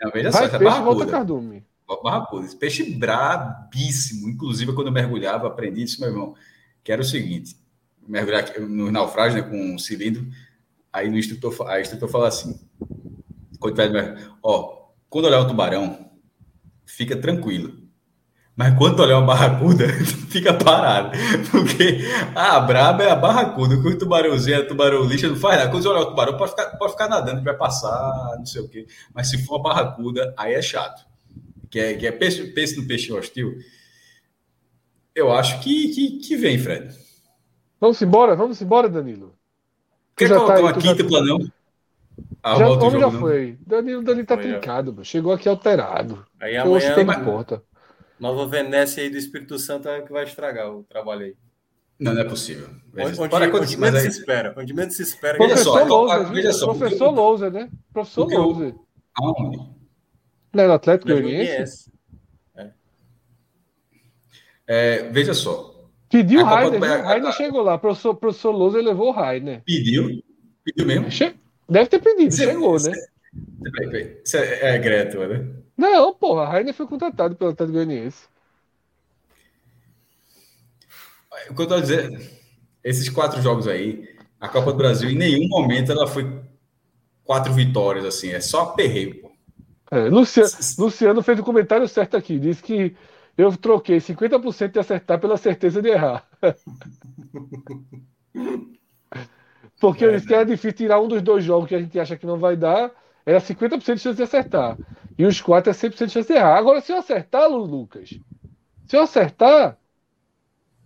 não, 0.01 0.11
veja 0.11 0.29
Vai 0.29 0.49
só, 0.49 0.55
é 0.55 0.59
barracuda. 0.59 0.83
volta 0.85 1.05
cardume. 1.07 1.65
Barracuda, 2.03 2.45
esse 2.45 2.55
peixe 2.55 2.83
brabíssimo. 2.83 4.29
Inclusive, 4.29 4.73
quando 4.73 4.87
eu 4.87 4.93
mergulhava, 4.93 5.47
aprendi 5.47 5.83
isso, 5.83 5.99
meu 6.01 6.09
irmão, 6.09 6.35
que 6.83 6.91
era 6.91 7.01
o 7.01 7.05
seguinte, 7.05 7.55
mergulhar 8.07 8.45
no 8.59 8.91
naufrágio, 8.91 9.41
né, 9.41 9.49
com 9.49 9.73
um 9.73 9.79
cilindro, 9.79 10.27
Aí 10.91 11.09
no 11.09 11.17
instrutor, 11.17 11.69
a 11.69 11.81
instrutor 11.81 12.09
fala 12.09 12.27
assim: 12.27 12.59
ó, 14.43 14.77
quando 15.09 15.25
olhar 15.25 15.41
o 15.41 15.47
tubarão, 15.47 16.11
fica 16.85 17.15
tranquilo. 17.15 17.87
Mas 18.57 18.75
quando 18.75 19.01
olhar 19.01 19.19
uma 19.19 19.27
barracuda, 19.27 19.87
fica 20.31 20.51
parado. 20.51 21.11
Porque 21.51 21.99
a 22.33 22.59
braba 22.59 23.03
é 23.03 23.11
a 23.11 23.15
barracuda. 23.15 23.79
Que 23.79 23.87
o 23.87 23.97
tubarãozinho 23.97 24.57
é 24.57 24.63
tubarão 24.63 25.03
lixa, 25.03 25.27
não 25.27 25.35
faz 25.35 25.59
nada. 25.59 25.69
Quando 25.69 25.83
você 25.83 25.89
olhar 25.89 26.01
o 26.01 26.05
tubarão, 26.07 26.37
pode 26.37 26.51
ficar, 26.51 26.65
pode 26.71 26.93
ficar 26.93 27.07
nadando, 27.07 27.43
vai 27.43 27.55
passar, 27.55 28.35
não 28.35 28.45
sei 28.47 28.61
o 28.61 28.67
quê. 28.67 28.87
Mas 29.13 29.29
se 29.29 29.45
for 29.45 29.57
uma 29.57 29.69
barracuda, 29.69 30.33
aí 30.35 30.55
é 30.55 30.61
chato. 30.61 31.05
Que 31.69 31.79
é, 31.79 31.93
que 31.93 32.07
é 32.07 32.11
peixe, 32.11 32.47
peixe 32.47 32.75
no 32.77 32.87
peixe 32.87 33.13
hostil. 33.13 33.53
Eu 35.13 35.31
acho 35.31 35.59
que, 35.59 35.89
que, 35.89 36.17
que 36.19 36.35
vem, 36.35 36.57
Fred. 36.57 36.95
Vamos 37.79 38.01
embora, 38.01 38.35
vamos 38.35 38.59
embora, 38.59 38.89
Danilo. 38.89 39.36
Quer 40.17 40.29
colocar 40.29 40.55
tá 40.55 40.61
uma 40.61 40.73
quinta 40.73 41.03
já... 41.03 41.07
planão? 41.07 41.51
Ah, 42.41 42.55
já, 42.55 42.69
o 42.69 42.91
já 42.91 42.97
não. 42.97 43.11
foi. 43.11 43.57
Danilo, 43.65 44.01
Danilo 44.01 44.25
tá 44.25 44.35
trincado, 44.35 45.05
chegou 45.05 45.31
aqui 45.31 45.47
alterado. 45.47 46.25
Aí 46.39 46.57
amanhã 46.57 46.95
tem 46.95 47.05
mas... 47.05 47.23
porta. 47.23 47.63
Nova 48.19 48.47
Venécia 48.47 49.03
aí 49.03 49.11
do 49.11 49.17
Espírito 49.17 49.59
Santo 49.59 49.87
é 49.87 50.01
que 50.01 50.11
vai 50.11 50.23
estragar 50.23 50.71
o 50.71 50.83
trabalho 50.83 51.25
aí. 51.25 51.35
Não, 51.99 52.13
não 52.13 52.21
é 52.21 52.23
possível. 52.23 52.67
Onde, 52.95 53.19
onde, 53.19 53.29
Para 53.29 53.55
onde 53.55 53.77
menos 53.77 54.01
se 54.01 54.07
espera. 54.07 54.55
Onde 54.57 54.73
menos 54.73 54.95
se 54.95 55.03
espera. 55.03 55.37
Professor 55.37 55.87
Lousa, 55.87 56.23
veja 56.23 56.51
só. 56.51 56.73
Professor 56.73 57.11
Lousa, 57.11 57.49
né? 57.51 57.69
Professor 57.93 58.27
Lousa. 58.27 58.75
Aonde? 59.15 59.57
Não 60.53 60.63
é 60.63 60.67
no 60.67 60.73
Atlético 60.73 61.11
Goianiense? 61.11 61.91
É. 62.55 62.71
É, 64.65 65.09
veja 65.09 65.33
só, 65.33 65.76
Pediu 66.09 66.41
o 66.41 66.45
Rainer, 66.45 66.81
o 66.81 67.03
Rainer 67.03 67.33
chegou 67.33 67.61
lá. 67.61 67.75
O 67.75 67.79
professor, 67.79 68.15
professor 68.15 68.51
Lousa 68.51 68.79
levou 68.79 69.09
o 69.09 69.11
Rainer. 69.11 69.61
Pediu? 69.65 70.23
Pediu 70.63 70.85
mesmo? 70.85 71.11
Che... 71.11 71.35
Deve 71.69 71.89
ter 71.89 71.99
pedido, 71.99 72.33
você, 72.33 72.45
chegou, 72.45 72.71
você, 72.71 72.91
né? 72.91 72.97
Você 74.23 74.37
é, 74.37 74.75
é 74.75 74.77
Greto, 74.77 75.19
né? 75.19 75.45
Não, 75.77 76.13
porra, 76.13 76.43
a 76.43 76.49
Rainer 76.49 76.73
foi 76.73 76.87
contratado 76.87 77.35
pelo 77.35 77.51
Atlético 77.51 77.73
Goianiense. 77.73 78.25
O 81.49 81.53
que 81.55 81.61
eu 81.61 81.67
tô 81.67 81.79
dizendo, 81.79 82.17
esses 82.83 83.09
quatro 83.09 83.41
jogos 83.41 83.67
aí, 83.67 84.07
A 84.39 84.47
Copa 84.47 84.71
do 84.71 84.77
Brasil, 84.77 85.09
em 85.09 85.15
nenhum 85.15 85.47
momento, 85.49 85.91
ela 85.91 86.07
foi 86.07 86.41
quatro 87.23 87.53
vitórias, 87.53 88.05
assim. 88.05 88.29
É 88.29 88.39
só 88.39 88.67
perreio, 88.67 89.21
pô. 89.21 89.31
É, 89.91 90.09
Luciano, 90.09 90.49
Luciano 90.77 91.21
fez 91.21 91.39
o 91.39 91.41
um 91.41 91.45
comentário 91.45 91.87
certo 91.87 92.17
aqui. 92.17 92.39
Disse 92.39 92.61
que 92.61 92.95
eu 93.37 93.55
troquei 93.55 93.97
50% 93.97 94.71
de 94.71 94.79
acertar 94.79 95.19
pela 95.19 95.37
certeza 95.37 95.81
de 95.81 95.89
errar. 95.89 96.27
Porque 99.79 100.03
é, 100.03 100.07
eu 100.07 100.13
disse 100.13 100.25
que 100.25 100.33
era 100.33 100.45
difícil 100.45 100.73
tirar 100.73 100.99
um 100.99 101.07
dos 101.07 101.21
dois 101.21 101.43
jogos 101.43 101.69
que 101.69 101.75
a 101.75 101.79
gente 101.79 101.99
acha 101.99 102.17
que 102.17 102.25
não 102.25 102.39
vai 102.39 102.57
dar. 102.57 102.91
Era 103.25 103.39
50% 103.39 103.79
de 103.79 103.99
chance 103.99 104.17
de 104.17 104.23
acertar. 104.23 104.77
E 105.17 105.25
os 105.25 105.39
quatro 105.39 105.69
é 105.69 105.73
100% 105.73 106.05
de 106.05 106.11
chance 106.11 106.27
de 106.27 106.33
errar. 106.33 106.57
Agora, 106.57 106.81
se 106.81 106.91
eu 106.91 106.97
acertar, 106.97 107.49
Lucas, 107.49 108.19
se 108.87 108.95
eu 108.95 109.01
acertar, 109.01 109.77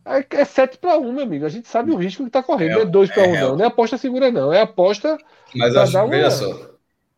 é, 0.06 0.41
é 0.41 0.45
7 0.45 0.78
para 0.78 0.98
1, 0.98 1.14
meu 1.14 1.23
amigo. 1.23 1.45
A 1.45 1.49
gente 1.49 1.68
sabe 1.68 1.91
o 1.91 1.95
risco 1.95 2.23
que 2.23 2.30
está 2.30 2.44
correndo. 2.44 2.72
É, 2.72 2.76
não 2.76 2.82
é 2.82 2.86
2 2.86 3.11
para 3.11 3.28
1, 3.28 3.34
não. 3.34 3.57
Não 3.57 3.64
é 3.64 3.68
aposta 3.68 3.98
segura, 3.98 4.32
não. 4.32 4.52
É 4.52 4.61
aposta. 4.61 5.18
Mas 5.56 5.76
acho, 5.76 5.98
uma, 5.98 6.07
veja 6.07 6.32
só. 6.32 6.70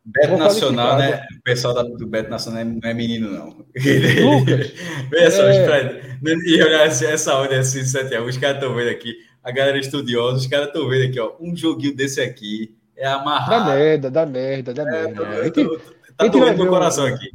Beto 0.06 0.38
Nacional, 0.38 0.98
né? 0.98 1.26
O 1.40 1.44
pessoal 1.44 1.74
do 1.84 2.08
Beto 2.08 2.30
Nacional 2.30 2.66
não 2.66 2.90
é 2.90 2.94
menino, 2.94 3.32
não. 3.32 3.46
Lucas. 3.48 4.74
veja 5.10 5.32
só, 5.32 5.44
é... 5.44 6.02
e 6.46 6.62
olha 6.62 6.84
essa 6.84 7.36
ordem 7.36 7.60
assim, 7.60 7.84
7 7.84 8.14
a 8.16 8.22
1, 8.22 8.26
os 8.26 8.38
caras 8.38 8.58
estão 8.58 8.76
vendo 8.76 8.90
aqui. 8.90 9.14
A 9.42 9.52
galera 9.52 9.78
estudiosa, 9.78 10.38
os 10.38 10.48
caras 10.48 10.68
estão 10.68 10.88
vendo 10.90 11.10
aqui, 11.10 11.20
ó. 11.20 11.34
Um 11.40 11.56
joguinho 11.56 11.96
desse 11.96 12.20
aqui 12.20 12.76
é 12.98 13.08
amarrado. 13.08 13.66
Dá 13.66 13.76
merda, 13.76 14.12
dá 14.12 14.26
merda, 14.26 14.74
dá 14.74 14.84
é, 14.84 14.86
merda. 14.86 15.24
É, 15.24 15.50
tô, 15.50 15.70
tô, 15.70 15.82
tá 16.18 16.28
doendo 16.28 16.64
meu 16.64 16.72
coração 16.72 17.06
aqui. 17.06 17.32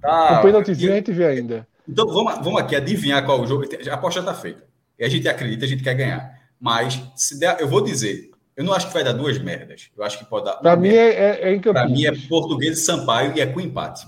Tá. 0.00 0.40
O 0.40 0.42
pênaltizinho 0.42 0.92
a 0.92 0.96
gente 0.96 1.12
vê 1.12 1.26
ainda. 1.26 1.66
Então 1.88 2.06
vamos, 2.06 2.34
vamos 2.44 2.60
aqui 2.60 2.76
adivinhar 2.76 3.24
qual 3.24 3.40
o 3.40 3.46
jogo. 3.46 3.64
A 3.90 3.94
aposta 3.94 4.20
está 4.20 4.34
feita. 4.34 4.64
E 4.98 5.04
a 5.04 5.08
gente 5.08 5.28
acredita, 5.28 5.64
a 5.64 5.68
gente 5.68 5.82
quer 5.82 5.94
ganhar. 5.94 6.42
Mas 6.60 7.02
se 7.16 7.38
der, 7.38 7.60
eu 7.60 7.68
vou 7.68 7.82
dizer, 7.82 8.30
eu 8.56 8.64
não 8.64 8.72
acho 8.72 8.88
que 8.88 8.92
vai 8.92 9.02
dar 9.02 9.12
duas 9.12 9.38
merdas. 9.38 9.90
Eu 9.96 10.04
acho 10.04 10.18
que 10.18 10.24
pode 10.24 10.44
dar. 10.44 10.54
Para 10.54 10.76
mim 10.76 10.88
é, 10.88 11.08
é, 11.08 11.40
é 11.48 11.54
em 11.54 11.60
Campinas. 11.60 11.86
Para 11.86 11.88
mim 11.88 12.04
é 12.04 12.28
Português 12.28 12.78
e 12.78 12.82
Sampaio 12.82 13.36
e 13.36 13.40
é 13.40 13.46
com 13.46 13.60
empate. 13.60 14.06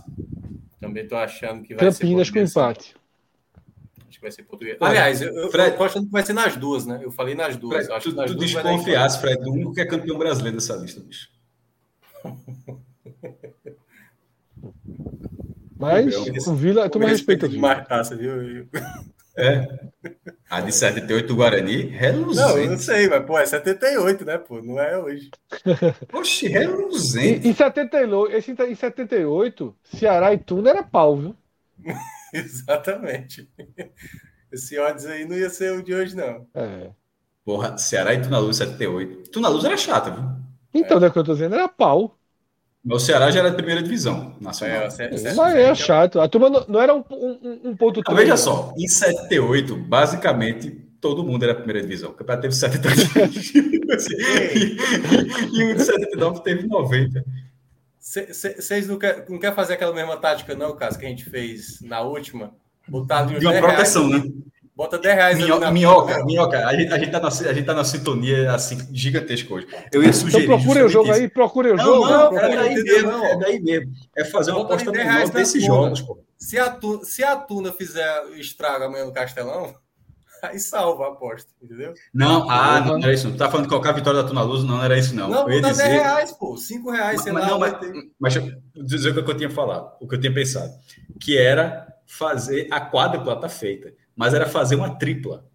Também 0.80 1.04
estou 1.04 1.18
achando 1.18 1.62
que 1.62 1.74
vai 1.74 1.90
Campinas 1.90 2.28
ser 2.28 2.32
com 2.32 2.38
empate. 2.40 2.94
Acho 4.08 4.18
que 4.18 4.20
vai 4.20 4.30
ser 4.30 4.42
português. 4.42 4.76
Aliás, 4.80 5.22
eu, 5.22 5.50
Fred, 5.50 5.76
eu 5.76 5.84
achando 5.84 6.06
que 6.06 6.12
vai 6.12 6.22
ser 6.22 6.34
nas 6.34 6.56
duas, 6.56 6.84
né? 6.84 7.00
Eu 7.02 7.10
falei 7.10 7.34
nas 7.34 7.56
duas. 7.56 7.86
Fred, 7.86 8.02
tu, 8.02 8.26
tu 8.26 8.34
desconfiasse, 8.34 9.20
Fred, 9.20 9.42
do 9.42 9.50
único 9.50 9.72
que 9.72 9.80
é 9.80 9.86
campeão 9.86 10.18
brasileiro 10.18 10.58
dessa 10.58 10.76
lista, 10.76 11.00
bicho. 11.00 11.28
Mas 15.76 16.46
o 16.46 16.54
Vila, 16.54 16.88
tu 16.88 16.98
me 16.98 17.06
respeita. 17.06 17.48
Mais 17.48 17.86
taça, 17.86 18.16
viu? 18.16 18.68
É. 19.36 19.66
A 20.48 20.60
de 20.60 20.72
78 20.72 21.26
do 21.26 21.36
Guarani, 21.36 21.82
reluzente. 21.82 22.48
Não, 22.48 22.58
eu 22.58 22.70
não 22.70 22.78
sei, 22.78 23.08
mas 23.08 23.24
pô, 23.24 23.38
é 23.38 23.44
78, 23.44 24.24
né, 24.24 24.38
pô? 24.38 24.62
Não 24.62 24.78
é 24.78 24.96
hoje. 24.96 25.30
Oxe, 26.12 26.46
reluzente. 26.46 27.48
Em, 27.48 27.50
em, 27.50 27.54
78, 27.54 28.36
esse, 28.36 28.52
em 28.52 28.74
78, 28.74 29.76
Ceará 29.82 30.32
e 30.32 30.38
Tuna 30.38 30.70
era 30.70 30.82
pau, 30.82 31.16
viu? 31.16 31.36
Exatamente. 32.32 33.48
Esse 34.52 34.78
odds 34.78 35.06
aí 35.06 35.24
não 35.24 35.36
ia 35.36 35.50
ser 35.50 35.72
o 35.72 35.82
de 35.82 35.92
hoje, 35.94 36.16
não. 36.16 36.46
É. 36.54 36.90
Porra, 37.44 37.76
Ceará 37.76 38.14
e 38.14 38.22
Tuna 38.22 38.38
Luz 38.38 38.56
78. 38.56 39.30
Tuna 39.30 39.48
Luz 39.48 39.64
era 39.64 39.76
chata, 39.76 40.10
viu? 40.10 40.24
Então, 40.72 41.02
é. 41.02 41.08
o 41.08 41.12
que 41.12 41.18
eu 41.18 41.24
tô 41.24 41.32
dizendo, 41.32 41.54
era 41.54 41.68
pau. 41.68 42.16
O 42.86 42.98
Ceará 42.98 43.30
já 43.30 43.40
era 43.40 43.50
de 43.50 43.56
primeira 43.56 43.82
divisão 43.82 44.36
nacional. 44.40 44.88
É, 44.98 45.04
é, 45.04 45.34
mas 45.34 45.54
é 45.54 45.74
chato. 45.74 46.20
A 46.20 46.28
turma 46.28 46.50
não, 46.50 46.64
não 46.68 46.80
era 46.82 46.94
um, 46.94 47.02
um, 47.10 47.60
um 47.70 47.76
ponto. 47.76 48.02
Não, 48.06 48.14
veja 48.14 48.36
só, 48.36 48.74
em 48.76 48.86
78, 48.86 49.74
basicamente, 49.74 50.70
todo 51.00 51.24
mundo 51.24 51.44
era 51.44 51.54
primeira 51.54 51.80
divisão. 51.80 52.10
O 52.10 52.12
campeonato 52.12 52.42
teve 52.42 52.54
73. 52.54 53.50
e, 54.54 54.76
e 55.52 55.64
o 55.64 55.74
de 55.74 55.82
79 55.82 56.42
teve 56.42 56.66
90. 56.66 57.24
Vocês 57.98 58.86
não 58.86 58.98
querem 58.98 59.24
não 59.30 59.38
quer 59.38 59.54
fazer 59.54 59.74
aquela 59.74 59.94
mesma 59.94 60.18
tática, 60.18 60.54
não, 60.54 60.76
caso 60.76 60.98
que 60.98 61.06
a 61.06 61.08
gente 61.08 61.24
fez 61.24 61.80
na 61.80 62.02
última? 62.02 62.52
Botar 62.86 63.24
de 63.24 63.46
uma 63.46 63.52
proteção, 63.54 64.08
reais, 64.08 64.24
né? 64.24 64.30
Bota 64.76 64.98
10 64.98 65.14
reais 65.14 65.38
Minhoca, 65.38 65.70
minhoca, 65.70 66.24
minhoca, 66.24 66.66
a 66.66 66.74
gente, 66.74 66.92
a, 66.92 66.98
gente 66.98 67.12
tá 67.12 67.20
na, 67.20 67.28
a 67.28 67.52
gente 67.52 67.64
tá 67.64 67.74
na 67.74 67.84
sintonia 67.84 68.52
assim, 68.52 68.76
gigantesca 68.92 69.54
hoje. 69.54 69.68
Eu 69.92 70.02
ia 70.02 70.12
sugerir. 70.12 70.44
Então 70.44 70.58
procure 70.58 70.82
o 70.82 70.88
jogo 70.88 71.12
aí, 71.12 71.28
procure 71.28 71.70
o 71.70 71.78
jogo. 71.78 72.08
Não, 72.08 72.32
não, 72.32 72.38
é 72.38 72.56
daí 72.56 72.74
mesmo, 72.74 73.24
é 73.24 73.38
daí 73.38 73.60
mesmo. 73.60 73.92
É 74.16 74.24
fazer 74.24 74.50
uma 74.50 74.62
aposta 74.62 74.90
menor 74.90 75.28
desses 75.28 75.64
jogos, 75.64 76.00
pô. 76.02 76.18
Se 76.36 76.58
a, 76.58 76.68
tu, 76.70 77.04
se 77.04 77.22
a 77.22 77.36
Tuna 77.36 77.72
fizer 77.72 78.24
estrago 78.36 78.84
amanhã 78.84 79.04
no 79.04 79.12
Castelão, 79.12 79.72
aí 80.42 80.58
salva 80.58 81.04
a 81.04 81.08
aposta, 81.12 81.52
entendeu? 81.62 81.94
Não, 82.12 82.50
ah, 82.50 82.80
não, 82.80 82.98
não 82.98 83.04
era 83.04 83.14
isso. 83.14 83.28
Não 83.28 83.36
tá 83.36 83.48
falando 83.48 83.66
de 83.66 83.70
colocar 83.70 83.90
a 83.90 83.94
vitória 83.94 84.22
da 84.22 84.28
Tuna 84.28 84.42
Luz, 84.42 84.64
não, 84.64 84.78
não 84.78 84.84
era 84.84 84.98
isso, 84.98 85.14
não. 85.14 85.28
Não, 85.28 85.48
eu 85.48 85.54
ia 85.54 85.62
dizer... 85.62 85.84
10 85.84 86.02
reais, 86.02 86.32
pô. 86.32 86.56
5 86.56 86.90
reais, 86.90 87.20
sei 87.20 87.32
mas, 87.32 87.44
lá. 87.44 87.50
Não, 87.50 87.58
mas, 87.60 87.72
mas 88.18 88.34
deixa 88.34 88.60
eu 88.74 88.84
dizer 88.84 89.10
o 89.10 89.24
que 89.24 89.30
eu 89.30 89.36
tinha 89.36 89.50
falado, 89.50 89.92
o 90.00 90.08
que 90.08 90.16
eu 90.16 90.20
tinha 90.20 90.34
pensado. 90.34 90.72
Que 91.20 91.38
era 91.38 91.86
fazer 92.06 92.66
a 92.72 92.80
quadrupla 92.80 93.40
tá 93.40 93.48
feita 93.48 93.92
mas 94.16 94.34
era 94.34 94.46
fazer 94.46 94.76
uma 94.76 94.96
tripla. 94.96 95.46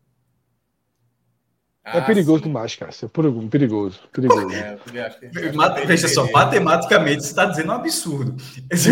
É 1.83 1.97
ah, 1.97 2.01
perigoso 2.01 2.43
sim. 2.43 2.49
demais, 2.49 2.75
cara. 2.75 2.91
É 2.91 3.47
perigoso, 3.49 3.99
perigoso. 4.11 4.51
É, 4.51 4.77
que... 4.77 5.87
Veja 5.87 6.07
só, 6.07 6.29
matematicamente 6.31 7.23
você 7.23 7.29
está 7.29 7.45
dizendo 7.45 7.71
um 7.71 7.75
absurdo. 7.75 8.35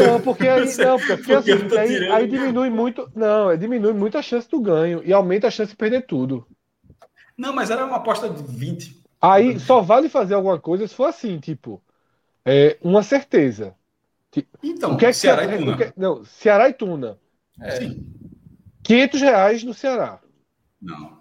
Não, 0.04 0.20
porque 0.22 0.48
aí, 0.48 0.66
não, 0.78 0.98
porque, 0.98 1.18
porque 1.18 1.34
assim, 1.34 1.78
aí, 1.78 2.12
aí, 2.12 2.28
diminui 2.28 2.72
muito. 2.72 3.10
Não, 3.16 3.56
diminui 3.56 3.94
muito 3.94 4.18
a 4.18 4.22
chance 4.22 4.50
do 4.50 4.60
ganho 4.60 5.04
e 5.06 5.14
aumenta 5.14 5.48
a 5.48 5.52
chance 5.52 5.72
de 5.72 5.78
perder 5.78 6.08
tudo. 6.08 6.48
Não, 7.38 7.54
mas 7.54 7.70
era 7.70 7.86
uma 7.86 7.98
aposta 7.98 8.28
de 8.30 8.42
20. 8.42 9.04
Aí 9.22 9.60
só 9.60 9.82
vale 9.82 10.10
fazer 10.10 10.34
alguma 10.34 10.60
coisa 10.60 10.88
se 10.88 10.96
for 10.96 11.06
assim, 11.06 11.40
tipo, 11.40 11.82
é, 12.44 12.78
uma 12.82 13.04
certeza. 13.04 13.76
Então, 14.64 14.94
o 14.94 14.98
que 14.98 15.06
é 15.06 15.10
que 15.10 15.16
Ceará 15.16 15.46
e 15.46 15.58
Tuna. 15.58 15.78
Que, 15.78 15.94
não, 15.96 16.24
Ceará 16.24 16.70
e 16.70 16.74
Tuna. 16.74 17.18
É. 17.62 17.72
Sim. 17.72 18.06
500 18.88 19.22
reais 19.22 19.64
no 19.66 19.74
Ceará. 19.74 20.20
Não, 20.82 21.18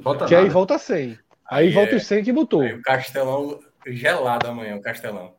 Volta 0.00 0.24
que 0.24 0.32
nada. 0.32 0.46
aí 0.46 0.50
volta 0.50 0.78
100. 0.78 0.96
Aí, 1.04 1.18
aí 1.50 1.70
volta 1.70 1.92
é... 1.92 1.96
os 1.96 2.06
100 2.06 2.24
que 2.24 2.32
botou. 2.32 2.62
Aí 2.62 2.72
o 2.72 2.82
Castelão 2.82 3.60
gelado 3.86 4.46
amanhã, 4.46 4.76
o 4.76 4.80
Castelão. 4.80 5.34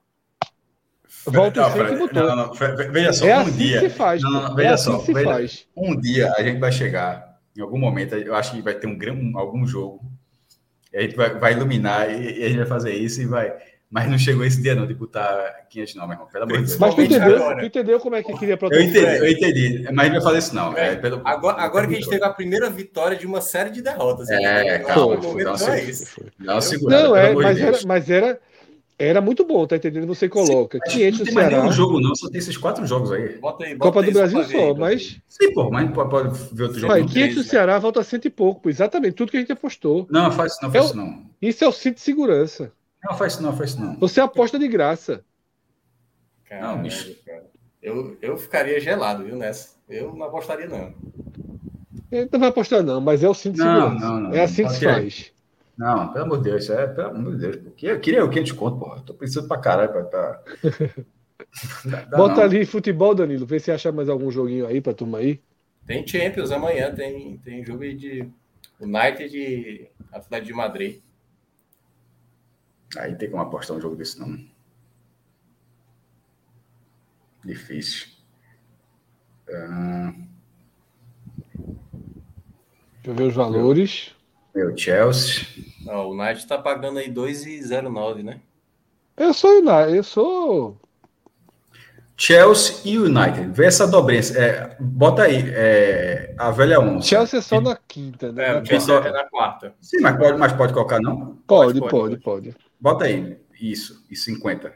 Volta 1.26 1.66
os 1.66 1.74
100 1.74 1.86
que 1.88 1.96
botou. 1.96 2.24
Não, 2.24 2.36
não, 2.36 2.54
veja 2.54 3.14
só, 3.14 3.26
é 3.26 3.38
um 3.38 3.42
assim 3.42 3.58
dia. 3.58 3.80
Que 3.80 3.90
se 3.90 3.96
faz, 3.96 4.22
não, 4.22 4.32
não, 4.32 4.56
veja 4.56 4.70
é 4.70 4.78
só, 4.78 4.98
assim 4.98 5.14
veja, 5.14 5.30
faz. 5.30 5.68
um 5.76 6.00
dia 6.00 6.32
a 6.34 6.44
gente 6.44 6.60
vai 6.60 6.72
chegar, 6.72 7.40
em 7.58 7.62
algum 7.62 7.80
momento, 7.80 8.14
eu 8.14 8.36
acho 8.36 8.52
que 8.52 8.62
vai 8.62 8.76
ter 8.76 8.86
um, 8.86 9.40
algum 9.40 9.66
jogo. 9.66 10.02
a 10.94 11.02
gente 11.02 11.16
vai, 11.16 11.34
vai 11.40 11.54
iluminar 11.54 12.12
e, 12.12 12.42
e 12.42 12.44
a 12.44 12.48
gente 12.48 12.58
vai 12.58 12.68
fazer 12.68 12.94
isso 12.94 13.24
e 13.24 13.26
vai 13.26 13.58
mas 13.92 14.08
não 14.08 14.20
chegou 14.20 14.46
esse 14.46 14.62
dia, 14.62 14.76
não, 14.76 14.86
de 14.86 14.94
botar 14.94 15.66
500 15.68 15.96
não, 15.96 16.06
meu 16.06 16.14
irmão. 16.14 16.28
Pelo 16.28 16.44
amor 16.44 16.58
de 16.58 16.66
Deus. 16.66 16.78
Mas 16.78 16.94
tu 16.94 17.02
entendeu, 17.02 17.58
tu 17.58 17.66
entendeu 17.66 18.00
como 18.00 18.16
é 18.16 18.22
que 18.22 18.38
queria 18.38 18.56
proteger? 18.56 19.20
Eu 19.20 19.32
entendi, 19.32 19.66
eu 19.66 19.74
entendi. 19.74 19.92
Mas 19.92 20.06
não 20.08 20.14
vai 20.14 20.22
fazer 20.22 20.38
isso, 20.38 20.56
não. 20.56 20.78
É, 20.78 20.96
pelo... 20.96 21.22
agora, 21.26 21.60
agora 21.60 21.88
que 21.88 21.94
a 21.94 21.96
gente 21.96 22.08
teve 22.08 22.24
a 22.24 22.30
primeira 22.30 22.70
vitória 22.70 23.18
de 23.18 23.26
uma 23.26 23.42
série 23.42 23.72
de 23.72 23.82
derrotas. 23.82 24.30
É, 24.30 24.78
calma. 24.80 25.20
Foi, 25.20 25.44
não, 25.44 25.56
é 25.56 25.84
isso. 25.84 26.22
Não, 26.38 26.62
segurada, 26.62 27.04
não 27.04 27.16
é, 27.16 27.34
mas, 27.34 27.60
era, 27.60 27.80
mas 27.88 28.10
era, 28.12 28.40
era 29.00 29.22
muito 29.22 29.44
bom, 29.44 29.66
tá 29.66 29.78
entendendo? 29.78 30.06
Você 30.06 30.30
coloca 30.30 30.78
Sim, 30.86 30.92
500 30.92 31.20
no 31.20 31.26
Ceará. 31.26 31.42
Não 31.42 31.50
tem 31.50 31.60
mais 31.62 31.76
jogo, 31.76 32.00
não. 32.00 32.16
Só 32.16 32.30
tem 32.30 32.38
esses 32.38 32.58
quatro 32.58 32.86
jogos 32.86 33.12
aí. 33.12 33.40
Bota 33.40 33.66
aí 33.66 33.74
bota 33.74 33.92
Copa 33.92 34.06
do 34.06 34.12
Brasil 34.12 34.44
só, 34.44 34.76
mas... 34.76 35.20
Sim, 35.28 35.52
pô, 35.52 35.72
mas 35.72 35.90
pode, 35.90 36.38
ver 36.54 36.64
outro 36.64 36.80
jogo. 36.80 36.94
Mas 36.94 37.12
500 37.12 37.38
no 37.38 37.44
Ceará 37.44 37.80
volta 37.80 38.02
a 38.02 38.04
cento 38.04 38.26
e 38.26 38.30
pouco, 38.30 38.62
pô. 38.62 38.70
Exatamente, 38.70 39.16
tudo 39.16 39.32
que 39.32 39.38
a 39.38 39.40
gente 39.40 39.52
apostou. 39.52 40.06
Não, 40.12 40.32
faz 40.32 40.52
isso 40.52 40.62
não, 40.62 40.72
faz 40.72 40.84
é, 40.84 40.88
isso 40.88 40.98
não. 40.98 41.26
Isso 41.42 41.64
é 41.64 41.68
o 41.68 41.72
cinto 41.72 41.96
de 41.96 42.02
segurança. 42.02 42.72
Não, 43.04 43.18
faz 43.18 43.34
isso 43.34 43.44
não, 43.44 43.56
faz 43.56 43.72
isso 43.72 43.82
não. 43.82 43.96
Você 44.00 44.20
aposta 44.20 44.60
de 44.60 44.68
graça. 44.68 45.24
Caramba, 46.46 46.76
não, 46.76 46.82
bicho. 46.84 47.16
Cara. 47.26 47.46
Eu, 47.82 48.18
eu 48.22 48.38
ficaria 48.38 48.80
gelado, 48.80 49.24
viu, 49.24 49.38
nessa? 49.38 49.78
Eu 49.88 50.14
não 50.14 50.26
apostaria, 50.26 50.68
não. 50.68 50.94
Ele 52.12 52.30
não 52.32 52.40
vai 52.40 52.50
apostar, 52.50 52.84
não, 52.84 53.00
mas 53.00 53.24
é 53.24 53.30
o 53.30 53.34
cinto 53.34 53.56
de 53.56 53.64
não, 53.64 53.82
segurança. 53.82 54.06
Não, 54.06 54.20
não, 54.22 54.34
é 54.34 54.42
assim 54.42 54.66
que 54.66 54.74
se 54.74 54.84
faz. 54.84 55.32
Não, 55.78 56.12
pelo 56.12 56.26
amor 56.26 56.38
de 56.40 56.44
Deus, 56.50 56.70
é, 56.70 56.88
pelo 56.88 57.08
amor 57.08 57.36
de 57.36 57.42
Deus. 57.42 57.56
Porque 57.58 57.88
eu 57.88 58.00
queria 58.00 58.26
o 58.26 58.30
que 58.30 58.38
a 58.40 58.42
gente 58.42 58.54
conta, 58.54 58.78
porra. 58.78 58.98
Eu 58.98 59.04
tô 59.04 59.14
pensando 59.14 59.48
pra 59.48 59.58
caralho 59.58 59.92
pra 59.92 60.04
tá. 60.04 60.44
Bota 62.18 62.36
não. 62.36 62.44
ali 62.44 62.66
futebol, 62.66 63.16
Danilo. 63.16 63.46
Vê 63.46 63.60
se 63.60 63.72
acha 63.72 63.92
mais 63.92 64.10
algum 64.10 64.30
joguinho 64.30 64.68
aí 64.68 64.82
pra 64.82 64.94
turma 64.94 65.20
aí. 65.20 65.40
Tem 65.86 66.06
Champions 66.06 66.52
amanhã, 66.52 66.94
tem, 66.94 67.38
tem 67.38 67.66
jogo 67.66 67.84
aí 67.84 67.96
de 67.96 68.28
United 68.80 69.36
e 69.36 69.90
Atlético 70.12 70.48
de 70.48 70.54
Madrid. 70.54 71.00
Aí 72.98 73.16
tem 73.16 73.30
como 73.30 73.42
apostar 73.44 73.78
um 73.78 73.82
jogo 73.82 73.96
desse, 73.96 74.20
não. 74.20 74.40
Difícil. 77.44 78.08
Uh... 79.48 80.28
Deixa 82.96 83.08
eu 83.08 83.16
ver 83.16 83.24
os 83.24 83.36
valores. 83.36 84.16
Meu 84.54 84.76
Chelsea. 84.78 85.46
Não, 85.86 86.10
o 86.10 86.16
Knight 86.16 86.46
tá 86.48 86.58
pagando 86.58 87.00
aí 87.00 87.12
2,09, 87.12 88.24
né? 88.24 88.42
Eu 89.16 89.34
sou 89.34 89.52
United, 89.60 89.96
eu 89.96 90.04
sou. 90.04 90.78
Chelsea 92.18 92.76
e 92.84 92.98
United. 92.98 93.52
Vê 93.52 93.66
essa 93.68 93.88
dobrinha. 93.88 94.22
É, 94.36 94.76
bota 94.80 95.24
aí, 95.24 95.42
é, 95.56 96.36
a 96.38 96.52
velha 96.52 96.80
11. 96.80 97.08
Chelsea 97.08 97.40
é 97.40 97.42
só 97.42 97.62
na 97.62 97.78
quinta, 97.88 98.32
né? 98.32 98.46
É, 98.50 98.54
Na 98.54 98.60
o 98.60 98.66
Chelsea 98.66 98.94
quarta. 98.94 99.10
é 99.10 99.12
na 99.12 99.30
quarta. 99.30 99.74
Sim, 99.80 100.02
mas 100.02 100.18
pode, 100.18 100.38
mas 100.38 100.54
pode 100.54 100.74
colocar, 100.74 101.00
não? 101.00 101.38
Pode, 101.48 101.80
pode, 101.80 101.90
pode, 101.90 102.18
pode. 102.18 102.56
Bota 102.80 103.06
aí. 103.06 103.38
Isso, 103.60 104.06
e 104.10 104.16
50. 104.16 104.74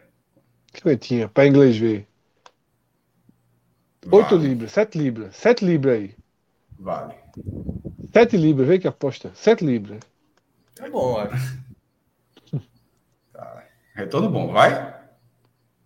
Cinquentinha, 0.73 1.30
para 1.30 1.47
inglês 1.47 1.77
ver. 1.77 2.07
8 4.11 4.35
Vale, 4.35 4.47
libras, 4.47 4.71
7 4.71 4.97
libras. 4.97 5.35
7 5.35 5.65
libras 5.65 5.95
aí. 5.95 6.15
Vale. 6.77 7.15
7 8.13 8.35
libras, 8.35 8.67
vê 8.67 8.80
que 8.80 8.88
aposta. 8.88 9.31
7 9.34 9.63
libras. 9.65 9.99
Tá 10.75 10.89
bom, 10.89 11.17
acho. 11.17 11.63
Retorno 13.95 14.30
bom, 14.30 14.51
vai? 14.51 14.93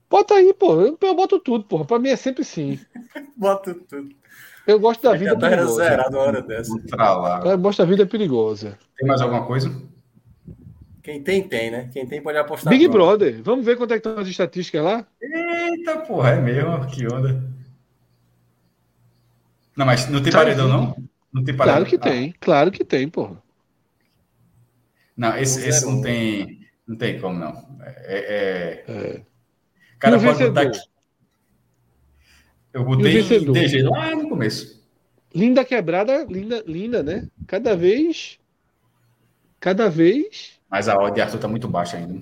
Bota 0.10 0.36
aí, 0.36 0.54
pô. 0.54 0.82
Eu, 0.82 0.98
eu 1.00 1.16
boto 1.16 1.40
tudo, 1.40 1.66
porra. 1.66 1.86
Pra 1.86 2.00
mim 2.00 2.10
é 2.10 2.16
sempre 2.16 2.44
sim. 2.44 2.80
Bota 3.36 3.76
tudo. 3.76 4.16
Eu 4.66 4.80
gosto 4.80 5.02
da 5.02 5.14
vida 5.14 5.32
Já 5.32 5.40
tá 5.40 5.50
perigosa. 5.50 5.84
zerado 5.84 6.18
uma 6.18 6.24
hora 6.24 6.42
dessa. 6.42 6.74
Lá. 6.96 7.42
Eu 7.46 7.58
gosto 7.58 7.80
da 7.80 7.86
vida 7.86 8.06
perigosa. 8.06 8.78
Tem 8.98 9.08
mais 9.08 9.22
alguma 9.22 9.46
coisa? 9.46 9.70
Quem 11.08 11.24
tem, 11.24 11.48
tem, 11.48 11.72
né? 11.72 11.90
Quem 11.94 12.06
tem 12.06 12.22
pode 12.22 12.38
apostar. 12.38 12.70
Big 12.70 12.84
pronto. 12.90 12.98
Brother. 12.98 13.42
Vamos 13.42 13.66
ver 13.66 13.78
quanto 13.78 13.94
é 13.94 13.98
que 13.98 14.06
estão 14.06 14.22
as 14.22 14.28
estatísticas 14.28 14.84
lá? 14.84 15.08
Eita, 15.22 16.00
porra, 16.00 16.32
é 16.32 16.42
mesmo? 16.42 16.86
Que 16.88 17.06
onda. 17.08 17.42
Não, 19.78 19.86
mas 19.86 20.10
não 20.10 20.22
tem 20.22 20.34
Sabe 20.34 20.44
paredão, 20.48 20.68
não? 20.68 20.98
Não 21.32 21.46
tem 21.46 21.56
paredão? 21.56 21.78
Claro 21.78 21.86
que 21.90 21.96
Ah, 21.96 22.00
tem. 22.00 22.36
Claro 22.42 22.72
que 22.72 22.84
tem, 22.84 23.08
porra. 23.08 23.42
Não, 25.16 25.38
esse, 25.38 25.66
esse 25.66 25.86
não 25.86 26.02
tem, 26.02 26.68
não 26.86 26.98
tem 26.98 27.22
como, 27.22 27.40
não. 27.40 27.80
É, 27.82 28.84
é- 28.86 28.92
É. 28.92 29.22
Cara, 30.00 30.18
E 30.18 30.20
o 30.20 30.24
pode 30.24 30.44
botar 30.44 30.62
aqui. 30.64 30.80
Eu 32.74 32.84
botei 32.84 33.20
E? 33.22 33.24
DG 33.24 33.82
lá 33.84 34.14
no 34.14 34.28
começo. 34.28 34.86
Linda 35.34 35.64
quebrada, 35.64 36.26
linda, 36.26 36.62
linda, 36.68 37.02
né? 37.02 37.30
Cada 37.48 37.78
vez. 37.78 38.38
Cada 39.58 39.90
vez. 39.90 40.57
Mas 40.70 40.88
a 40.90 40.96
odd 40.98 41.16
de 41.16 41.22
Arthur 41.22 41.40
tá 41.40 41.48
muito 41.48 41.68
baixa 41.68 41.98
ainda. 41.98 42.20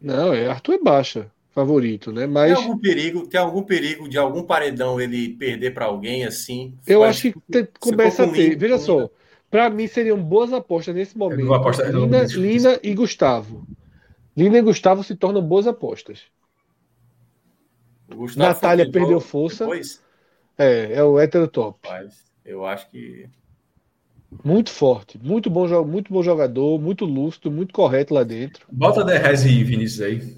Não, 0.00 0.32
é 0.32 0.46
Arthur 0.48 0.74
é 0.74 0.78
baixa, 0.78 1.30
favorito, 1.50 2.12
né? 2.12 2.22
Tem 2.22 2.30
Mas 2.30 2.52
algum 2.56 2.78
perigo? 2.78 3.26
Tem 3.26 3.40
algum 3.40 3.62
perigo 3.62 4.08
de 4.08 4.18
algum 4.18 4.42
paredão 4.42 5.00
ele 5.00 5.30
perder 5.36 5.72
para 5.72 5.86
alguém 5.86 6.24
assim? 6.24 6.76
eu 6.86 7.02
acho 7.02 7.22
que 7.22 7.28
tipo, 7.32 7.42
te- 7.50 7.68
começa 7.80 8.24
a 8.24 8.28
ter. 8.30 8.56
Veja 8.56 8.78
só, 8.78 9.08
pra 9.50 9.68
mim 9.70 9.86
seriam 9.86 10.22
boas 10.22 10.52
apostas 10.52 10.94
nesse 10.94 11.16
momento. 11.16 11.52
apostar- 11.54 11.90
Lina, 11.90 12.22
Lina 12.24 12.80
e 12.82 12.94
Gustavo. 12.94 13.66
Lina 14.36 14.58
e 14.58 14.62
Gustavo 14.62 15.02
se 15.02 15.16
tornam 15.16 15.42
boas 15.42 15.66
apostas. 15.66 16.22
o 18.10 18.16
Gustavo 18.16 18.48
Natália 18.48 18.90
perdeu 18.90 19.20
força. 19.20 19.64
Depois, 19.64 20.02
É, 20.56 20.94
é 20.94 21.02
o 21.04 21.18
hétero 21.18 21.46
top. 21.48 21.78
rapaz, 21.88 22.24
eu 22.44 22.64
acho 22.64 22.88
que 22.90 23.28
Muito 24.44 24.70
forte, 24.70 25.18
muito 25.22 25.48
bom, 25.48 25.66
muito 25.86 26.12
bom 26.12 26.22
jogador, 26.22 26.78
muito 26.78 27.04
lúcido, 27.06 27.50
muito 27.50 27.72
correto 27.72 28.12
lá 28.12 28.22
dentro. 28.22 28.66
Bota 28.70 29.02
Derrez 29.04 29.44
e 29.44 29.64
Vinícius 29.64 30.02
aí. 30.02 30.36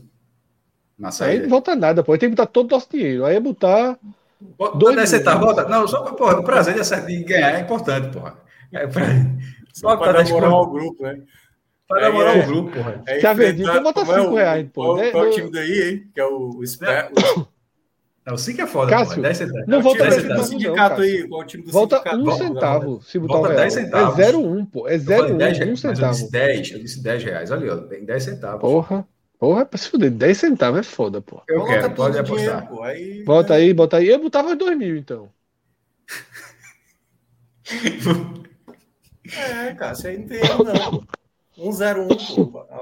Na 0.99 1.09
Aí 1.09 1.13
saída. 1.13 1.43
não 1.45 1.51
volta 1.51 1.75
nada, 1.75 2.03
pô. 2.05 2.13
Aí 2.13 2.19
tem 2.19 2.29
que 2.31 2.37
botar 2.37 2.47
todo 2.51 2.71
o 2.71 2.75
nosso 2.75 2.89
dinheiro. 2.91 3.25
Aí 3.25 3.35
é 3.37 3.41
botar. 3.41 3.99
Bota 4.57 4.79
dois 4.79 4.95
10 4.97 5.09
centavos, 5.09 5.41
minutos. 5.41 5.65
bota. 5.65 5.77
Não, 5.77 5.89
só 5.89 6.03
porra, 6.13 6.39
o 6.39 6.45
prazer 6.45 6.75
de, 6.75 7.25
ganhar 7.25 7.55
é 7.59 7.61
importante, 7.61 8.13
porra. 8.13 8.39
É 8.73 8.87
pra, 8.87 9.03
só 9.73 9.89
bota 9.97 10.05
para 10.05 10.13
10 10.23 10.29
dar 10.29 10.35
moral 10.35 10.51
pra, 10.51 10.59
ao 10.59 10.71
grupo, 10.71 11.03
né? 11.03 11.23
pra 11.89 12.01
dar 12.01 12.13
moral 12.13 12.37
ao 12.41 12.47
grupo, 12.47 12.71
porra. 12.71 13.03
É 13.07 13.19
Se 13.21 13.27
a 13.27 13.33
verdinha, 13.33 13.81
bota 13.81 14.01
como 14.05 14.13
é 14.13 14.21
cinco 14.21 14.31
o- 14.33 14.37
reais, 14.37 14.69
pô. 14.73 14.83
Qual, 14.85 14.97
Né? 14.99 15.11
qual 15.11 15.25
é 15.25 15.27
o 15.27 15.31
No- 15.31 15.35
time 15.37 15.51
daí, 15.51 15.83
hein? 15.91 16.11
Que 16.15 16.21
é 16.21 16.25
o, 16.25 16.51
o, 16.51 16.63
Não, 18.27 18.37
5 18.37 18.61
é 18.61 18.67
foda, 18.67 18.91
Cássio, 18.91 19.15
porra. 19.17 19.23
10 19.23 19.37
centavos. 19.39 19.67
Não 19.67 19.79
o 19.79 19.83
volta 19.83 19.99
time 20.05 20.11
10 20.11 20.23
do 20.23 20.29
centavos, 20.29 20.51
não, 20.53 20.59
sindicato 20.61 21.01
aí. 21.03 21.29
Qual 21.29 21.41
é 21.41 21.45
o 21.45 21.47
time 21.47 21.63
do 21.65 21.73
Volta 21.73 21.97
sindicato? 21.97 22.17
um 22.17 22.25
Volta, 22.25 22.45
centavo 22.45 23.03
se 23.03 23.19
botar 23.19 23.39
Volta 23.39 23.49
o 23.49 23.49
real. 23.49 23.61
10 23.63 23.73
centavos. 23.75 24.19
É 24.19 24.33
0,1, 24.33 24.67
pô. 24.67 24.89
É 24.89 24.97
Eu 24.97 25.01
falei 25.01 25.33
0,1, 25.33 25.37
10 25.37 25.59
um 25.59 25.59
reais, 25.59 25.83
mas 25.83 25.85
eu 25.85 25.97
centavo. 25.97 26.13
disse 26.15 26.31
10, 26.31 26.71
eu 26.73 26.79
disse 26.81 27.03
10 27.03 27.25
reais. 27.25 27.51
Olha, 27.51 27.75
ó, 27.75 27.77
tem 27.79 28.05
10 28.05 28.23
centavos. 28.23 28.61
Porra. 28.61 29.09
Porra, 29.39 29.65
pra 29.65 29.79
se 29.79 29.89
fuder. 29.89 30.11
10 30.11 30.37
centavos 30.39 30.81
é 30.81 30.83
foda, 30.83 31.23
pô. 31.23 31.43
Eu 31.49 31.65
Coloca 31.65 31.73
quero, 31.81 31.95
pode 31.95 32.19
o 32.19 32.23
dinheiro, 32.23 32.53
apostar. 32.55 32.69
pô, 32.69 32.83
aí, 32.83 33.25
Bota 33.25 33.55
aí, 33.55 33.73
bota 33.75 33.97
aí. 33.97 34.09
Eu 34.09 34.21
botava 34.21 34.55
2 34.55 34.77
mil, 34.77 34.97
então. 34.97 35.33
É, 39.33 39.75
cara, 39.75 39.97
aí 40.05 40.19
não 40.19 40.27
tem 40.27 40.39
erro, 40.39 40.65
não. 40.65 41.07
101, 41.55 42.09
pô. 42.51 42.67
Ah, 42.71 42.79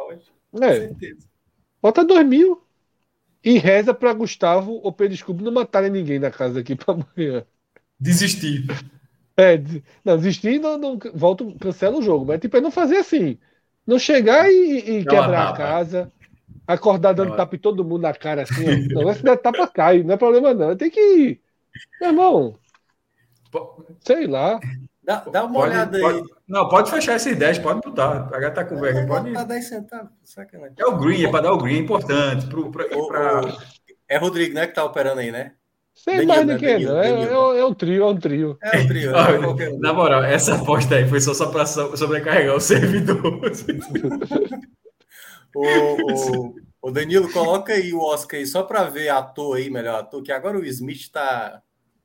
Com 0.51 0.65
É, 0.65 0.75
certeza. 0.81 1.27
bota 1.83 2.05
2 2.05 2.27
mil. 2.27 2.63
E 3.43 3.59
reza 3.59 3.95
pra 3.95 4.13
Gustavo 4.13 4.81
ou 4.83 4.93
Pedro 4.93 5.17
Scooby 5.17 5.45
não 5.45 5.53
matarem 5.53 5.91
ninguém 5.91 6.19
na 6.19 6.31
casa 6.31 6.61
aqui 6.61 6.75
pra 6.75 6.95
amanhã. 6.95 7.45
Desistir. 7.99 8.67
É, 9.37 9.57
não, 10.05 10.17
desistir, 10.17 10.59
não, 10.59 10.77
não 10.77 10.99
volta, 11.15 11.45
cancela 11.61 11.99
o 11.99 12.03
jogo. 12.03 12.25
Mas 12.27 12.41
tipo, 12.41 12.57
é 12.57 12.61
não 12.61 12.71
fazer 12.71 12.97
assim. 12.97 13.39
Não 13.87 13.99
chegar 13.99 14.51
e, 14.51 14.99
e 14.99 15.05
quebrar 15.05 15.49
a 15.49 15.53
casa, 15.53 16.13
acordar 16.67 17.15
dando 17.15 17.37
tapa 17.37 17.57
em 17.57 17.59
todo 17.59 17.85
mundo 17.85 18.03
na 18.03 18.13
cara 18.13 18.43
assim. 18.43 18.89
Ó. 18.95 19.03
Não, 19.05 19.15
se 19.15 19.23
der 19.23 19.39
tapa, 19.39 19.67
cai. 19.69 20.03
Não 20.03 20.15
é 20.15 20.17
problema, 20.17 20.53
não. 20.53 20.77
Tem 20.77 20.91
que 20.91 21.01
ir. 21.01 21.41
Meu 22.01 22.11
irmão, 22.11 22.59
sei 24.01 24.27
lá. 24.27 24.61
Dá, 25.09 25.21
dá 25.21 25.45
uma 25.47 25.55
Pode, 25.61 25.71
olhada 25.73 25.99
pode- 26.01 26.19
aí. 26.19 26.25
não, 26.47 26.69
pode 26.69 26.91
fechar 26.91 27.17
esses 27.17 27.35
10, 27.35 27.61
pode 27.61 27.81
botar. 27.81 28.29
A 28.31 28.39
gata 28.39 28.57
tá 28.57 28.65
com 28.67 28.79
vergonha. 28.79 29.07
Pode... 29.07 29.31
botar 29.31 29.45
10 29.45 29.65
centavos, 29.67 30.11
sacanagem. 30.23 30.75
É 30.79 30.85
o 30.85 30.99
green, 30.99 31.25
é 31.25 31.31
para 31.31 31.45
dar 31.45 31.53
o 31.55 31.57
green, 31.57 31.77
é 31.77 31.79
importante. 31.79 32.47
Pro, 32.47 32.71
pra, 32.71 32.85
Ô, 32.95 33.09
pra- 33.09 33.41
É 34.07 34.19
Rodrigo, 34.19 34.55
né, 34.55 34.67
que 34.67 34.75
tá 34.75 34.85
operando 34.85 35.21
aí, 35.21 35.33
né? 35.33 35.55
Sei 35.95 36.27
Danilo, 36.27 36.29
mais 36.29 36.47
né? 36.47 36.55
é, 36.55 36.59
Danilo, 36.59 36.93
não. 36.93 37.01
É, 37.01 37.11
Danilo. 37.11 37.31
é, 37.33 37.39
um- 37.41 37.55
é 37.55 37.65
um 37.65 37.75
trio, 37.75 38.03
é 38.03 38.07
um 38.07 38.17
trio. 38.19 38.59
É 38.63 38.69
o 38.81 38.87
trio, 38.87 39.13
né? 39.13 39.19
Olha, 39.19 39.79
na 39.79 39.93
moral, 39.95 40.23
essa 40.25 40.57
aposta 40.57 40.95
aí 40.97 41.09
foi 41.09 41.23
só, 41.23 41.33
só 41.33 41.47
para 41.51 41.65
sobrecarregar 41.65 42.55
o 42.55 42.61
servidor. 42.61 43.41
O, 45.55 45.63
o, 45.63 46.55
o 46.83 46.91
Danilo, 46.91 47.33
coloca 47.33 47.73
aí 47.73 47.93
o 47.93 48.01
Oscar 48.01 48.39
aí 48.39 48.47
só 48.47 48.63
para 48.63 48.85
ver 48.85 49.09
ator 49.09 49.57
aí, 49.57 49.71
melhor 49.71 50.01
ator, 50.01 50.23
que 50.23 50.31
agora 50.31 50.59
o 50.59 50.65
Smith 50.67 51.11
tá 51.11 51.63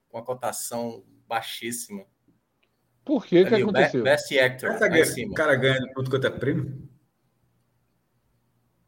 com 0.10 0.18
a 0.18 0.24
cotação 0.24 1.04
baixíssima. 1.28 2.04
Por 3.06 3.26
que 3.26 3.44
Be- 3.46 3.64
aconteceu? 3.64 4.04
Best 4.04 4.32
Actor, 4.40 4.70
Essa 4.72 4.86
o 5.26 5.34
cara 5.34 5.56
ganha 5.56 5.94
tudo 5.94 6.10
quanto 6.10 6.28
é 6.28 6.30
prêmio. 6.30 6.90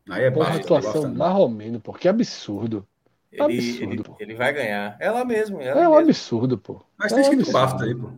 Aí 0.09 0.23
é 0.23 0.29
Porra, 0.31 0.59
bafo, 0.81 1.07
né? 1.07 1.15
marromeno, 1.17 1.79
pô. 1.81 1.93
Que 1.93 2.07
absurdo. 2.07 2.87
Ele, 3.31 3.43
absurdo, 3.43 3.93
ele, 3.93 4.03
pô. 4.03 4.17
ele 4.19 4.33
vai 4.35 4.53
ganhar. 4.53 4.97
Ela 4.99 5.23
mesmo, 5.25 5.61
ela 5.61 5.81
É 5.81 5.87
um 5.89 5.95
mesmo. 5.95 6.09
absurdo, 6.09 6.57
pô. 6.57 6.83
Mas 6.97 7.11
É 7.11 7.15
tem 7.15 7.23
um 7.29 7.33
escrito. 7.33 7.51
BAFTA 7.51 7.85
aí, 7.85 7.95
pô. 7.95 8.11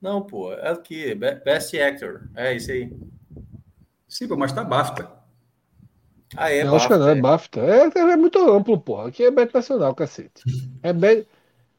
Não, 0.00 0.22
pô, 0.24 0.52
é 0.52 0.70
aqui, 0.70 1.14
Be- 1.14 1.36
Best 1.44 1.76
Actor. 1.80 2.28
É 2.36 2.54
isso 2.54 2.70
aí. 2.70 2.90
Sim, 4.08 4.28
pô, 4.28 4.36
mas 4.36 4.52
tá 4.52 4.64
BAFTA. 4.64 5.10
Ah, 6.36 6.50
é, 6.52 6.64
não, 6.64 6.76
acho 6.76 6.86
que 6.88 6.96
não, 6.96 7.08
é 7.08 7.14
BAFTA, 7.14 7.60
BAFTA. 7.60 7.60
É, 7.60 8.12
é 8.12 8.16
muito 8.16 8.38
amplo, 8.38 8.80
porra. 8.80 9.08
Aqui 9.08 9.24
é 9.24 9.30
Bet 9.30 9.52
Nacional, 9.54 9.94
cacete. 9.94 10.46
É 10.82 10.92
Bet. 10.92 11.28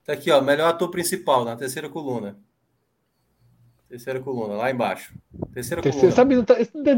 Tá 0.03 0.11
aqui, 0.13 0.29
ó, 0.31 0.41
melhor 0.41 0.67
ator 0.69 0.91
principal 0.91 1.45
na 1.45 1.55
terceira 1.55 1.87
coluna. 1.89 2.37
Terceira 3.89 4.19
coluna, 4.19 4.53
lá 4.53 4.69
embaixo. 4.69 5.13
Terceira 5.51 5.81
Terceiro, 5.81 6.13
coluna. 6.13 6.15
sabe, 6.15 6.35
não 6.35 6.43
tá, 6.45 6.55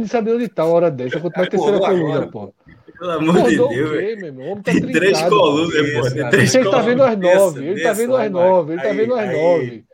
sabe 0.08 0.32
onde 0.34 0.48
tá 0.50 0.64
a 0.64 0.66
hora 0.66 0.92
dessa. 0.92 1.20
Quanto 1.22 1.36
mais 1.38 1.46
Aí, 1.48 1.52
terceira 1.52 1.78
acordou 1.78 1.98
coluna, 1.98 2.14
agora, 2.16 2.32
porra. 2.32 2.52
Pelo 3.00 3.12
amor 3.12 3.34
de 3.50 3.56
Deus, 3.56 3.60
o 3.60 3.70
quê, 3.70 3.84
velho. 3.86 4.18
meu 4.18 4.26
irmão? 4.28 4.46
O 4.46 4.52
homem 4.52 4.64
tá 4.64 4.72
Tem 4.74 4.82
três 4.92 5.18
trincado. 5.18 5.36
colunas, 5.36 5.74
pô. 5.94 6.12
Tem 6.14 6.30
três 6.30 6.56
Ele 6.56 6.64
tá 6.66 6.70
colunas. 6.70 6.86
vendo 6.86 7.04
as 7.04 7.18
nove, 7.18 7.66
ele 7.66 7.82
tá 7.84 7.94
vendo 7.94 8.16
as 8.18 8.32
nove, 8.32 8.74
ele 8.74 8.82
tá 8.82 8.94
vendo 8.94 9.16
as 9.16 9.32
nove. 9.32 9.86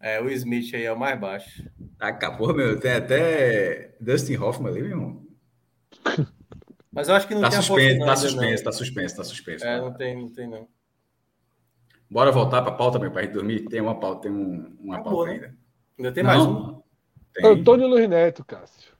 É, 0.00 0.20
o 0.22 0.30
Smith 0.30 0.74
aí 0.74 0.84
é 0.84 0.92
o 0.92 0.98
mais 0.98 1.18
baixo. 1.20 1.62
Acabou, 1.98 2.54
meu. 2.54 2.78
Tem 2.78 2.92
até 2.92 3.90
Dustin 4.00 4.36
Hoffman 4.36 4.70
ali, 4.70 4.80
meu 4.82 4.90
irmão. 4.92 5.22
Mas 6.92 7.08
eu 7.08 7.14
acho 7.14 7.26
que 7.28 7.34
não 7.34 7.42
Tá 7.42 7.50
tem 7.50 7.60
suspenso, 7.62 8.06
tá 8.06 8.16
suspenso, 8.16 8.64
tá 8.64 8.72
suspenso, 8.72 9.16
tá 9.16 9.24
suspenso. 9.24 9.64
É, 9.66 9.78
não 9.80 9.92
tem, 9.92 10.16
não 10.16 10.28
tem 10.32 10.48
não. 10.48 10.66
Bora 12.10 12.32
voltar 12.32 12.62
pra 12.62 12.72
pauta, 12.72 12.98
meu 12.98 13.12
pai, 13.12 13.28
de 13.28 13.34
dormir. 13.34 13.66
Tem 13.68 13.80
uma 13.80 13.98
pauta, 13.98 14.22
tem 14.22 14.32
um- 14.32 14.76
uma 14.80 14.96
Acabou, 14.96 15.18
pauta 15.24 15.30
né? 15.30 15.34
ainda. 15.36 15.56
Ainda 15.98 16.12
tem 16.12 16.24
mais 16.24 16.44
um. 16.44 16.80
Tem. 17.32 17.46
Antônio 17.46 17.86
Luiz 17.86 18.08
Neto, 18.08 18.44
Cássio. 18.44 18.92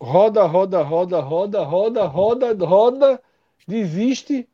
Roda, 0.00 0.44
roda, 0.44 0.82
roda, 0.82 1.20
roda, 1.20 1.62
roda, 1.62 2.04
roda, 2.06 2.64
roda, 2.64 3.22
desiste 3.66 4.48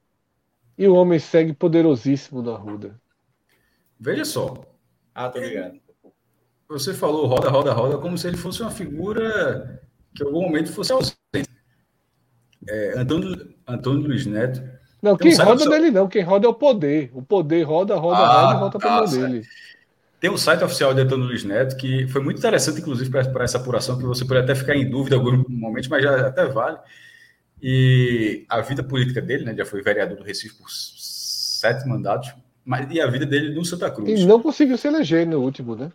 e 0.77 0.87
o 0.89 0.95
homem 0.95 1.19
segue 1.19 1.53
poderosíssimo 1.53 2.43
na 2.43 2.57
ruda. 2.57 3.01
Veja 4.01 4.25
só. 4.25 4.55
Ah, 5.15 5.29
tô 5.29 5.39
ligado. 5.41 5.79
Você 6.69 6.95
falou 6.95 7.27
roda, 7.27 7.49
roda, 7.49 7.73
roda, 7.73 7.99
como 7.99 8.17
se 8.17 8.29
ele 8.29 8.37
fosse 8.37 8.63
uma 8.63 8.71
figura 8.71 9.83
que 10.15 10.23
em 10.23 10.27
algum 10.27 10.43
momento 10.43 10.73
fosse 10.73 10.93
ausente. 10.93 11.17
É, 12.69 12.99
Antônio, 12.99 13.55
Antônio 13.67 14.07
Luiz 14.07 14.27
Neto. 14.27 14.78
Não, 15.03 15.13
um 15.15 15.17
quem 15.17 15.31
site 15.33 15.47
roda 15.47 15.67
nele 15.67 15.91
não, 15.91 16.09
quem 16.09 16.23
roda 16.23 16.47
é 16.47 16.49
o 16.51 16.55
poder. 16.55 17.11
O 17.15 17.23
poder 17.23 17.63
roda, 17.63 17.95
roda, 17.97 18.23
Ah, 18.23 18.41
roda 18.43 18.55
e 18.57 18.61
volta 18.61 18.79
pra 18.79 18.89
tá, 18.91 18.97
mão 18.97 19.07
certo. 19.07 19.33
dele. 19.33 19.47
Tem 20.21 20.31
um 20.31 20.37
site 20.37 20.65
oficial 20.65 20.93
de 20.93 21.01
Antônio 21.03 21.27
Luiz 21.27 21.45
Neto 21.45 21.77
que 21.77 22.09
foi 22.09 22.21
muito 22.21 22.39
interessante, 22.39 22.81
inclusive, 22.81 23.09
para 23.11 23.45
essa 23.45 23.59
apuração, 23.59 23.97
que 23.97 24.05
você 24.05 24.25
pode 24.25 24.41
até 24.41 24.55
ficar 24.55 24.75
em 24.75 24.91
dúvida 24.91 25.15
em 25.15 25.19
alguns 25.19 25.45
momentos, 25.49 25.89
mas 25.89 26.03
já 26.03 26.27
até 26.27 26.45
vale. 26.47 26.79
E 27.63 28.45
a 28.49 28.61
vida 28.61 28.83
política 28.83 29.21
dele, 29.21 29.45
né? 29.45 29.55
Já 29.57 29.65
foi 29.65 29.83
vereador 29.83 30.17
do 30.17 30.25
Recife 30.25 30.57
por 30.57 30.69
sete 30.71 31.87
mandatos, 31.89 32.33
mas 32.65 32.87
e 32.91 33.01
a 33.01 33.07
vida 33.07 33.27
dele 33.27 33.55
no 33.55 33.65
Santa 33.65 33.91
Cruz. 33.91 34.09
E 34.21 34.27
não 34.27 34.41
conseguiu 34.43 34.77
se 34.77 34.89
eleger 34.89 35.27
no 35.27 35.41
último, 35.41 35.75
né? 35.77 35.91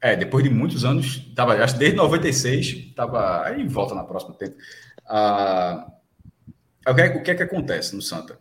É, 0.00 0.16
depois 0.16 0.42
de 0.42 0.50
muitos 0.50 0.84
anos, 0.84 1.18
tava, 1.34 1.54
acho 1.62 1.74
que 1.74 1.78
desde 1.80 1.96
96, 1.96 2.66
estava 2.88 3.44
aí 3.46 3.66
volta 3.68 3.94
na 3.94 4.02
próxima 4.02 4.34
tempo. 4.34 4.56
Ah, 5.06 5.86
o, 6.90 6.94
que 6.94 7.00
é, 7.00 7.16
o 7.16 7.22
que 7.22 7.30
é 7.30 7.34
que 7.34 7.42
acontece 7.42 7.94
no 7.94 8.02
Santa? 8.02 8.38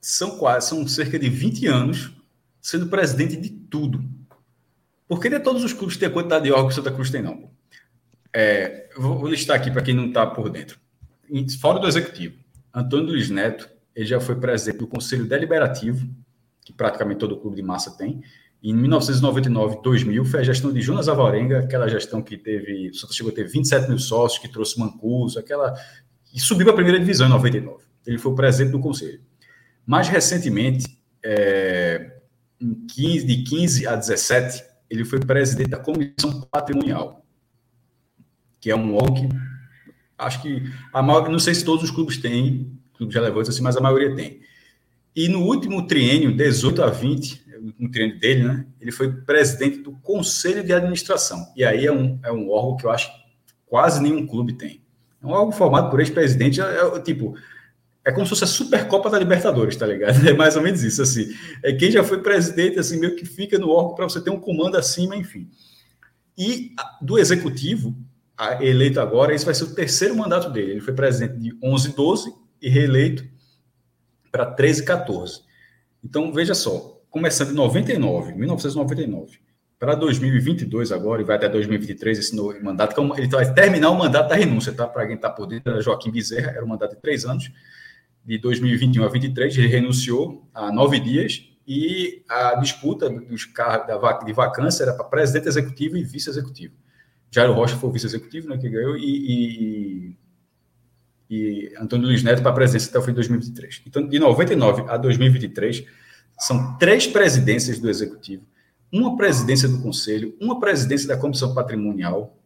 São 0.00 0.38
quase, 0.38 0.68
são 0.68 0.86
cerca 0.86 1.18
de 1.18 1.28
20 1.28 1.66
anos 1.66 2.12
sendo 2.60 2.88
presidente 2.88 3.36
de 3.36 3.50
tudo. 3.50 4.02
Porque 5.06 5.28
nem 5.28 5.40
todos 5.40 5.62
os 5.62 5.72
clubes 5.72 5.96
têm 5.96 6.08
a 6.08 6.10
quantidade 6.10 6.44
de 6.44 6.50
órgãos 6.50 6.74
que 6.74 6.76
Santa 6.76 6.90
Cruz 6.90 7.10
tem, 7.10 7.22
não. 7.22 7.50
É, 8.32 8.88
vou, 8.96 9.26
listar 9.28 9.56
aqui 9.56 9.70
para 9.70 9.82
quem 9.82 9.94
não 9.94 10.08
está 10.08 10.26
por 10.26 10.50
dentro. 10.50 10.78
Fora 11.60 11.78
do 11.78 11.86
executivo, 11.86 12.36
Antônio 12.72 13.06
Luiz 13.06 13.30
Neto, 13.30 13.68
ele 13.94 14.06
já 14.06 14.18
foi 14.18 14.34
presidente 14.34 14.78
do 14.78 14.86
Conselho 14.86 15.26
Deliberativo, 15.26 16.08
que 16.64 16.72
praticamente 16.72 17.20
todo 17.20 17.36
clube 17.36 17.56
de 17.56 17.62
massa 17.62 17.96
tem. 17.96 18.22
E 18.62 18.70
em 18.70 18.74
1999, 18.74 19.80
2000, 19.82 20.24
foi 20.24 20.40
a 20.40 20.42
gestão 20.42 20.72
de 20.72 20.80
Jonas 20.80 21.06
Alvarenga, 21.06 21.60
aquela 21.60 21.86
gestão 21.86 22.22
que 22.22 22.36
teve, 22.36 22.88
o 22.88 22.94
Santa 22.94 23.12
chegou 23.12 23.30
a 23.30 23.34
ter 23.34 23.46
27 23.46 23.88
mil 23.88 23.98
sócios, 23.98 24.40
que 24.40 24.48
trouxe 24.48 24.80
Mancuso, 24.80 25.38
aquela. 25.38 25.74
E 26.34 26.40
subiu 26.40 26.66
para 26.66 26.72
a 26.72 26.76
primeira 26.76 26.98
divisão 26.98 27.28
em 27.28 27.30
99. 27.30 27.84
Ele 28.04 28.18
foi 28.18 28.32
o 28.32 28.34
presidente 28.34 28.72
do 28.72 28.80
conselho. 28.80 29.20
Mais 29.86 30.08
recentemente, 30.08 30.98
é, 31.22 32.18
15, 32.92 33.24
de 33.24 33.44
15 33.44 33.86
a 33.86 33.94
17, 33.94 34.64
ele 34.90 35.04
foi 35.04 35.20
presidente 35.20 35.70
da 35.70 35.78
Comissão 35.78 36.40
Patrimonial, 36.50 37.24
que 38.60 38.70
é 38.70 38.76
um 38.76 38.94
órgão 38.94 39.28
que 39.28 39.28
acho 40.18 40.42
que 40.42 40.62
a 40.92 41.02
maior, 41.02 41.28
não 41.28 41.38
sei 41.38 41.54
se 41.54 41.64
todos 41.64 41.84
os 41.84 41.90
clubes 41.90 42.18
têm, 42.18 42.78
clubes 42.94 43.14
relevantes 43.14 43.50
assim, 43.50 43.62
mas 43.62 43.76
a 43.76 43.80
maioria 43.80 44.14
tem. 44.14 44.40
E 45.14 45.28
no 45.28 45.42
último 45.42 45.86
triênio, 45.86 46.36
18 46.36 46.82
a 46.82 46.90
20, 46.90 47.44
no 47.78 47.90
triênio 47.90 48.18
dele, 48.18 48.44
né, 48.44 48.66
ele 48.80 48.90
foi 48.90 49.12
presidente 49.12 49.78
do 49.78 49.92
Conselho 49.92 50.64
de 50.64 50.72
Administração. 50.72 51.52
E 51.56 51.64
aí 51.64 51.86
é 51.86 51.92
um, 51.92 52.18
é 52.22 52.32
um 52.32 52.50
órgão 52.50 52.76
que 52.76 52.86
eu 52.86 52.90
acho 52.90 53.12
que 53.12 53.24
quase 53.66 54.02
nenhum 54.02 54.26
clube 54.26 54.54
tem. 54.54 54.83
É 55.24 55.32
órgão 55.32 55.52
formado 55.52 55.90
por 55.90 56.00
ex-presidente, 56.00 56.60
é, 56.60 56.64
é, 56.64 57.00
tipo, 57.00 57.36
é 58.04 58.12
como 58.12 58.26
se 58.26 58.30
fosse 58.30 58.44
a 58.44 58.46
Supercopa 58.46 59.08
da 59.08 59.18
Libertadores, 59.18 59.76
tá 59.76 59.86
ligado? 59.86 60.14
É 60.28 60.32
mais 60.32 60.56
ou 60.56 60.62
menos 60.62 60.82
isso, 60.82 61.02
assim. 61.02 61.26
É 61.62 61.72
quem 61.72 61.90
já 61.90 62.04
foi 62.04 62.20
presidente, 62.20 62.78
assim, 62.78 62.98
meio 62.98 63.16
que 63.16 63.24
fica 63.24 63.58
no 63.58 63.70
órgão 63.70 63.94
para 63.94 64.08
você 64.08 64.20
ter 64.20 64.30
um 64.30 64.38
comando 64.38 64.76
acima, 64.76 65.16
enfim. 65.16 65.48
E 66.36 66.72
do 67.00 67.18
executivo, 67.18 67.94
eleito 68.60 69.00
agora, 69.00 69.34
esse 69.34 69.44
vai 69.44 69.54
ser 69.54 69.64
o 69.64 69.74
terceiro 69.74 70.16
mandato 70.16 70.50
dele. 70.50 70.72
Ele 70.72 70.80
foi 70.80 70.92
presidente 70.92 71.38
de 71.38 71.56
11 71.62 71.94
12 71.94 72.34
e 72.60 72.68
reeleito 72.68 73.24
para 74.30 74.46
13 74.46 74.84
14. 74.84 75.42
Então, 76.02 76.32
veja 76.32 76.54
só, 76.54 77.00
começando 77.08 77.50
em 77.50 77.54
99, 77.54 78.34
1999, 78.34 79.38
para 79.84 79.94
2022 79.96 80.92
agora, 80.92 81.20
e 81.20 81.24
vai 81.26 81.36
até 81.36 81.46
2023 81.46 82.18
esse 82.18 82.34
novo 82.34 82.58
mandato, 82.64 82.94
que 82.94 83.00
é 83.00 83.22
ele 83.22 83.28
vai 83.28 83.52
terminar 83.52 83.90
o 83.90 83.98
mandato 83.98 84.30
da 84.30 84.34
renúncia, 84.34 84.72
tá? 84.72 84.86
Para 84.86 85.06
quem 85.06 85.14
está 85.14 85.28
por 85.28 85.46
dentro, 85.46 85.78
Joaquim 85.82 86.10
Bezerra, 86.10 86.52
era 86.52 86.64
um 86.64 86.68
mandato 86.68 86.94
de 86.94 87.02
três 87.02 87.26
anos, 87.26 87.52
de 88.24 88.38
2021 88.38 89.04
a 89.04 89.08
23, 89.08 89.58
ele 89.58 89.66
renunciou 89.66 90.48
há 90.54 90.72
nove 90.72 90.98
dias 90.98 91.46
e 91.68 92.24
a 92.26 92.54
disputa 92.54 93.10
dos 93.10 93.44
cargos 93.44 94.24
de 94.24 94.32
vacância 94.32 94.84
era 94.84 94.94
para 94.94 95.04
presidente 95.04 95.48
executivo 95.48 95.98
e 95.98 96.02
vice-executivo. 96.02 96.72
Jairo 97.30 97.52
Rocha 97.52 97.76
foi 97.76 97.90
o 97.90 97.92
vice-executivo, 97.92 98.48
né, 98.48 98.56
que 98.56 98.70
ganhou, 98.70 98.96
e, 98.96 100.16
e, 101.28 101.36
e 101.68 101.74
Antônio 101.78 102.06
Luiz 102.06 102.22
Neto 102.22 102.40
para 102.40 102.52
a 102.52 102.54
presidência 102.54 102.88
até 102.88 102.98
o 102.98 103.02
fim 103.02 103.10
de 103.10 103.16
2023. 103.16 103.82
Então, 103.86 104.08
de 104.08 104.18
99 104.18 104.84
a 104.88 104.96
2023, 104.96 105.84
são 106.38 106.78
três 106.78 107.06
presidências 107.06 107.78
do 107.78 107.90
executivo, 107.90 108.46
uma 109.00 109.16
presidência 109.16 109.68
do 109.68 109.80
conselho, 109.80 110.36
uma 110.40 110.60
presidência 110.60 111.08
da 111.08 111.16
comissão 111.16 111.52
patrimonial 111.52 112.36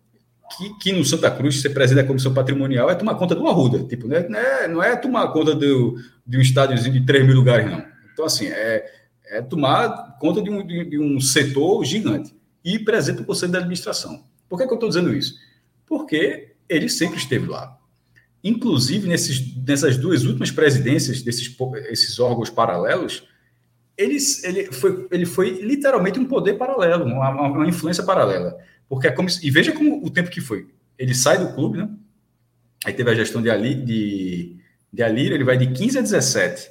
que, 0.56 0.78
que 0.78 0.92
no 0.92 1.04
Santa 1.04 1.30
Cruz, 1.30 1.60
ser 1.60 1.70
presidente 1.70 2.04
da 2.04 2.08
comissão 2.08 2.32
patrimonial 2.32 2.88
é 2.88 2.94
tomar 2.94 3.16
conta 3.16 3.34
do 3.34 3.46
Arruda. 3.46 3.84
Tipo, 3.84 4.08
né? 4.08 4.26
não, 4.28 4.38
é, 4.38 4.68
não 4.68 4.82
é 4.82 4.96
tomar 4.96 5.28
conta 5.28 5.54
do, 5.54 5.96
de 6.26 6.38
um 6.38 6.40
estádiozinho 6.40 6.94
de 6.94 7.04
3 7.04 7.26
mil 7.26 7.36
lugares, 7.36 7.70
não. 7.70 7.84
Então, 8.12 8.24
assim, 8.24 8.46
é, 8.46 8.90
é 9.26 9.42
tomar 9.42 10.16
conta 10.18 10.40
de 10.40 10.48
um, 10.48 10.66
de, 10.66 10.84
de 10.86 10.98
um 10.98 11.20
setor 11.20 11.84
gigante. 11.84 12.34
E 12.64 12.78
presidente 12.78 13.18
do 13.18 13.26
Conselho 13.26 13.52
de 13.52 13.58
Administração. 13.58 14.24
Por 14.48 14.58
que, 14.58 14.66
que 14.66 14.72
eu 14.72 14.76
estou 14.76 14.88
dizendo 14.88 15.14
isso? 15.14 15.34
Porque 15.86 16.54
ele 16.66 16.88
sempre 16.88 17.18
esteve 17.18 17.46
lá. 17.46 17.76
Inclusive, 18.42 19.06
nesses, 19.06 19.54
nessas 19.54 19.98
duas 19.98 20.24
últimas 20.24 20.50
presidências 20.50 21.20
desses 21.20 21.54
esses 21.90 22.18
órgãos 22.18 22.48
paralelos, 22.48 23.24
ele, 23.98 24.72
foi, 24.72 25.08
ele 25.10 25.26
foi 25.26 25.50
literalmente 25.60 26.20
um 26.20 26.24
poder 26.24 26.54
paralelo, 26.54 27.04
uma, 27.04 27.30
uma 27.30 27.68
influência 27.68 28.04
paralela. 28.04 28.56
Porque 28.88 29.08
é 29.08 29.10
como, 29.10 29.28
e 29.42 29.50
veja 29.50 29.72
como 29.72 30.04
o 30.04 30.08
tempo 30.08 30.30
que 30.30 30.40
foi. 30.40 30.68
Ele 30.96 31.14
sai 31.14 31.38
do 31.38 31.52
clube, 31.54 31.78
né? 31.78 31.90
Aí 32.84 32.92
teve 32.92 33.10
a 33.10 33.14
gestão 33.14 33.42
de, 33.42 33.50
Ali, 33.50 33.74
de, 33.74 34.56
de 34.92 35.02
Alírio, 35.02 35.34
ele 35.34 35.44
vai 35.44 35.58
de 35.58 35.66
15 35.72 35.98
a 35.98 36.02
17 36.02 36.70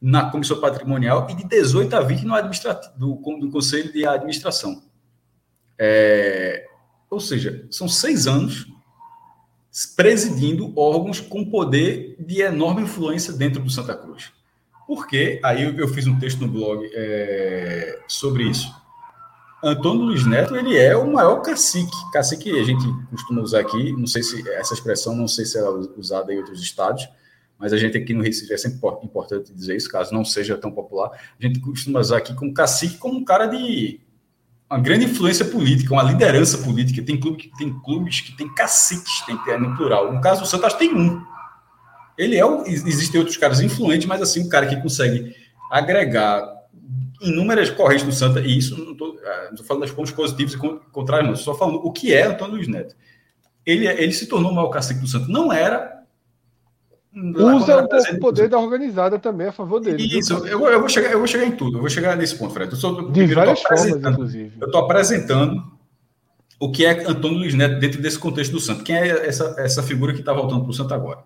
na 0.00 0.30
comissão 0.30 0.60
patrimonial 0.60 1.26
e 1.30 1.34
de 1.34 1.44
18 1.44 1.96
a 1.96 2.00
20 2.00 2.24
no 2.24 2.34
administrativo, 2.34 2.92
do, 2.98 3.14
do 3.40 3.50
conselho 3.50 3.90
de 3.90 4.06
administração. 4.06 4.82
É, 5.78 6.66
ou 7.08 7.18
seja, 7.18 7.66
são 7.70 7.88
seis 7.88 8.26
anos 8.26 8.66
presidindo 9.96 10.72
órgãos 10.78 11.20
com 11.20 11.44
poder 11.50 12.16
de 12.18 12.40
enorme 12.42 12.82
influência 12.82 13.32
dentro 13.32 13.62
do 13.62 13.70
Santa 13.70 13.94
Cruz. 13.94 14.32
Porque 14.86 15.40
aí 15.42 15.64
eu 15.76 15.88
fiz 15.88 16.06
um 16.06 16.18
texto 16.18 16.40
no 16.40 16.48
blog 16.48 16.88
é, 16.94 17.98
sobre 18.06 18.44
isso 18.44 18.72
Antônio 19.62 20.02
Luiz 20.02 20.26
Neto, 20.26 20.54
ele 20.54 20.76
é 20.76 20.96
o 20.96 21.12
maior 21.12 21.40
cacique. 21.40 21.96
Cacique 22.12 22.50
a 22.58 22.62
gente 22.62 22.84
costuma 23.10 23.40
usar 23.40 23.60
aqui, 23.60 23.92
não 23.92 24.06
sei 24.06 24.22
se 24.22 24.48
essa 24.50 24.74
expressão, 24.74 25.16
não 25.16 25.26
sei 25.26 25.44
se 25.44 25.58
é 25.58 25.62
usada 25.96 26.32
em 26.32 26.38
outros 26.38 26.60
estados, 26.60 27.08
mas 27.58 27.72
a 27.72 27.78
gente 27.78 27.96
aqui 27.96 28.12
no 28.12 28.22
Recife 28.22 28.52
é 28.52 28.56
sempre 28.56 28.78
importante 29.02 29.52
dizer 29.52 29.76
isso, 29.76 29.90
caso 29.90 30.12
não 30.12 30.24
seja 30.24 30.56
tão 30.58 30.70
popular. 30.70 31.10
A 31.40 31.46
gente 31.46 31.58
costuma 31.60 32.00
usar 32.00 32.18
aqui 32.18 32.34
como 32.34 32.52
cacique 32.52 32.98
como 32.98 33.18
um 33.18 33.24
cara 33.24 33.46
de 33.46 33.98
uma 34.68 34.78
grande 34.78 35.06
influência 35.06 35.44
política, 35.44 35.92
uma 35.92 36.02
liderança 36.02 36.58
política. 36.58 37.02
Tem, 37.02 37.18
clube 37.18 37.50
tem 37.56 37.72
clubes 37.80 38.20
que 38.20 38.36
tem 38.36 38.52
caciques, 38.54 39.22
tem 39.22 39.36
no 39.58 39.74
plural. 39.74 40.12
No 40.12 40.20
caso 40.20 40.42
do 40.42 40.46
Santos, 40.46 40.74
tem 40.74 40.94
um. 40.94 41.24
Ele 42.18 42.36
é 42.36 42.44
o, 42.44 42.64
existem 42.66 43.18
outros 43.18 43.36
caras 43.36 43.60
influentes, 43.60 44.06
mas 44.06 44.22
assim, 44.22 44.40
um 44.40 44.48
cara 44.48 44.66
que 44.66 44.80
consegue 44.80 45.34
agregar 45.70 46.56
inúmeras 47.20 47.70
correntes 47.70 48.04
do 48.04 48.12
Santa, 48.12 48.40
e 48.40 48.58
isso 48.58 48.76
não 48.76 48.92
estou 48.92 49.16
é, 49.22 49.50
falando 49.64 49.82
dos 49.82 49.92
pontos 49.92 50.12
positivos 50.12 50.54
e 50.54 50.58
contrários, 50.92 51.26
não, 51.26 51.34
estou 51.34 51.54
falando 51.54 51.76
o 51.76 51.92
que 51.92 52.12
é 52.12 52.24
Antônio 52.24 52.56
Luiz 52.56 52.68
Neto. 52.68 52.94
Ele, 53.64 53.86
ele 53.86 54.12
se 54.12 54.26
tornou 54.26 54.52
o 54.52 54.54
maior 54.54 54.68
cacique 54.68 55.00
do 55.00 55.08
Santo. 55.08 55.28
Não 55.28 55.52
era. 55.52 55.96
Usa 57.12 57.82
o 57.82 58.18
poder 58.20 58.48
da 58.48 58.58
organizada 58.58 59.18
também 59.18 59.48
a 59.48 59.52
favor 59.52 59.80
dele. 59.80 60.04
Isso, 60.18 60.34
eu, 60.46 60.68
eu, 60.68 60.80
vou 60.80 60.88
chegar, 60.88 61.10
eu 61.10 61.18
vou 61.18 61.26
chegar 61.26 61.46
em 61.46 61.52
tudo, 61.52 61.78
eu 61.78 61.80
vou 61.80 61.88
chegar 61.88 62.14
nesse 62.14 62.36
ponto, 62.36 62.52
Fred. 62.52 62.70
Eu 62.70 62.76
sou, 62.76 63.10
De 63.10 63.26
várias 63.34 63.62
formas, 63.62 63.86
inclusive. 63.86 64.52
Eu 64.60 64.66
estou 64.66 64.82
apresentando 64.82 65.64
o 66.60 66.70
que 66.70 66.84
é 66.84 67.06
Antônio 67.06 67.38
Luiz 67.38 67.54
Neto 67.54 67.80
dentro 67.80 68.00
desse 68.00 68.18
contexto 68.18 68.52
do 68.52 68.60
Santo. 68.60 68.84
Quem 68.84 68.96
é 68.96 69.26
essa, 69.26 69.54
essa 69.58 69.82
figura 69.82 70.12
que 70.12 70.20
está 70.20 70.32
voltando 70.32 70.62
para 70.62 70.70
o 70.70 70.74
Santo 70.74 70.92
agora? 70.92 71.24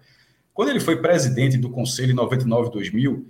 Quando 0.60 0.68
ele 0.68 0.80
foi 0.80 1.00
presidente 1.00 1.56
do 1.56 1.70
Conselho 1.70 2.12
em 2.12 2.14
99 2.14 2.70
2000, 2.70 3.26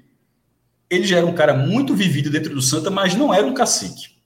ele 0.91 1.07
já 1.07 1.19
era 1.19 1.25
um 1.25 1.33
cara 1.33 1.55
muito 1.55 1.95
vivido 1.95 2.29
dentro 2.29 2.53
do 2.53 2.61
Santa, 2.61 2.91
mas 2.91 3.15
não 3.15 3.33
era 3.33 3.47
um 3.47 3.55
cacique. 3.55 4.17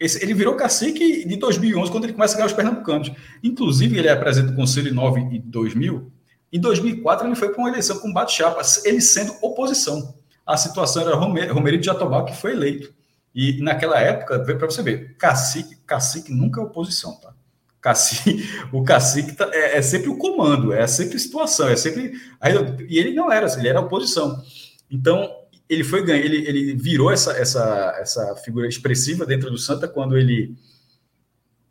Esse, 0.00 0.24
ele 0.24 0.32
virou 0.32 0.54
cacique 0.54 1.28
de 1.28 1.36
2011, 1.36 1.90
quando 1.90 2.04
ele 2.04 2.14
começa 2.14 2.32
a 2.32 2.36
ganhar 2.38 2.46
os 2.46 2.54
pernambucanos. 2.54 3.12
Inclusive, 3.44 3.98
ele 3.98 4.08
é 4.08 4.16
presidente 4.16 4.52
do 4.52 4.56
Conselho 4.56 4.88
em 4.88 4.94
9 4.94 5.20
e 5.32 5.38
2000. 5.38 6.10
Em 6.50 6.58
2004, 6.58 7.26
ele 7.26 7.36
foi 7.36 7.50
para 7.50 7.58
uma 7.58 7.68
eleição 7.68 7.98
com 7.98 8.10
bate-chapa, 8.10 8.62
ele 8.86 9.02
sendo 9.02 9.34
oposição. 9.42 10.14
A 10.46 10.56
situação 10.56 11.02
era 11.02 11.14
Romerito 11.14 11.82
de 11.82 11.86
Jatobá, 11.88 12.24
que 12.24 12.34
foi 12.34 12.52
eleito. 12.52 12.90
E 13.34 13.60
naquela 13.60 14.00
época, 14.00 14.38
para 14.38 14.66
você 14.66 14.82
ver, 14.82 15.14
cacique, 15.18 15.76
cacique 15.86 16.32
nunca 16.32 16.58
é 16.58 16.64
oposição, 16.64 17.20
tá? 17.20 17.34
Cacique, 17.80 18.42
o 18.72 18.82
cacique 18.82 19.32
tá, 19.32 19.48
é, 19.52 19.78
é, 19.78 19.82
sempre 19.82 20.08
o 20.08 20.18
comando, 20.18 20.72
é 20.72 20.86
sempre 20.86 21.18
situação, 21.18 21.68
é 21.68 21.76
sempre. 21.76 22.12
Aí, 22.40 22.54
e 22.88 22.98
ele 22.98 23.14
não 23.14 23.30
era, 23.30 23.46
ele 23.56 23.68
era 23.68 23.80
oposição. 23.80 24.42
Então, 24.90 25.30
ele 25.68 25.84
foi 25.84 26.04
ganhar, 26.04 26.24
ele, 26.24 26.48
ele 26.48 26.74
virou 26.74 27.10
essa, 27.10 27.32
essa, 27.32 27.96
essa 28.00 28.36
figura 28.36 28.66
expressiva 28.66 29.24
dentro 29.24 29.50
do 29.50 29.58
Santa 29.58 29.86
quando 29.86 30.16
ele 30.16 30.56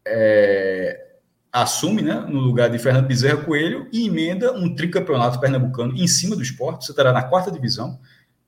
é, 0.06 1.08
assume 1.52 2.02
né, 2.02 2.26
no 2.30 2.40
lugar 2.40 2.70
de 2.70 2.78
Fernando 2.78 3.08
Bezerra 3.08 3.44
Coelho 3.44 3.88
e 3.92 4.08
emenda 4.08 4.54
um 4.54 4.74
tricampeonato 4.74 5.40
pernambucano 5.40 5.96
em 5.96 6.08
cima 6.08 6.36
do 6.36 6.42
esporte. 6.42 6.86
Você 6.86 6.92
estará 6.92 7.12
na 7.12 7.24
quarta 7.24 7.52
divisão, 7.52 8.00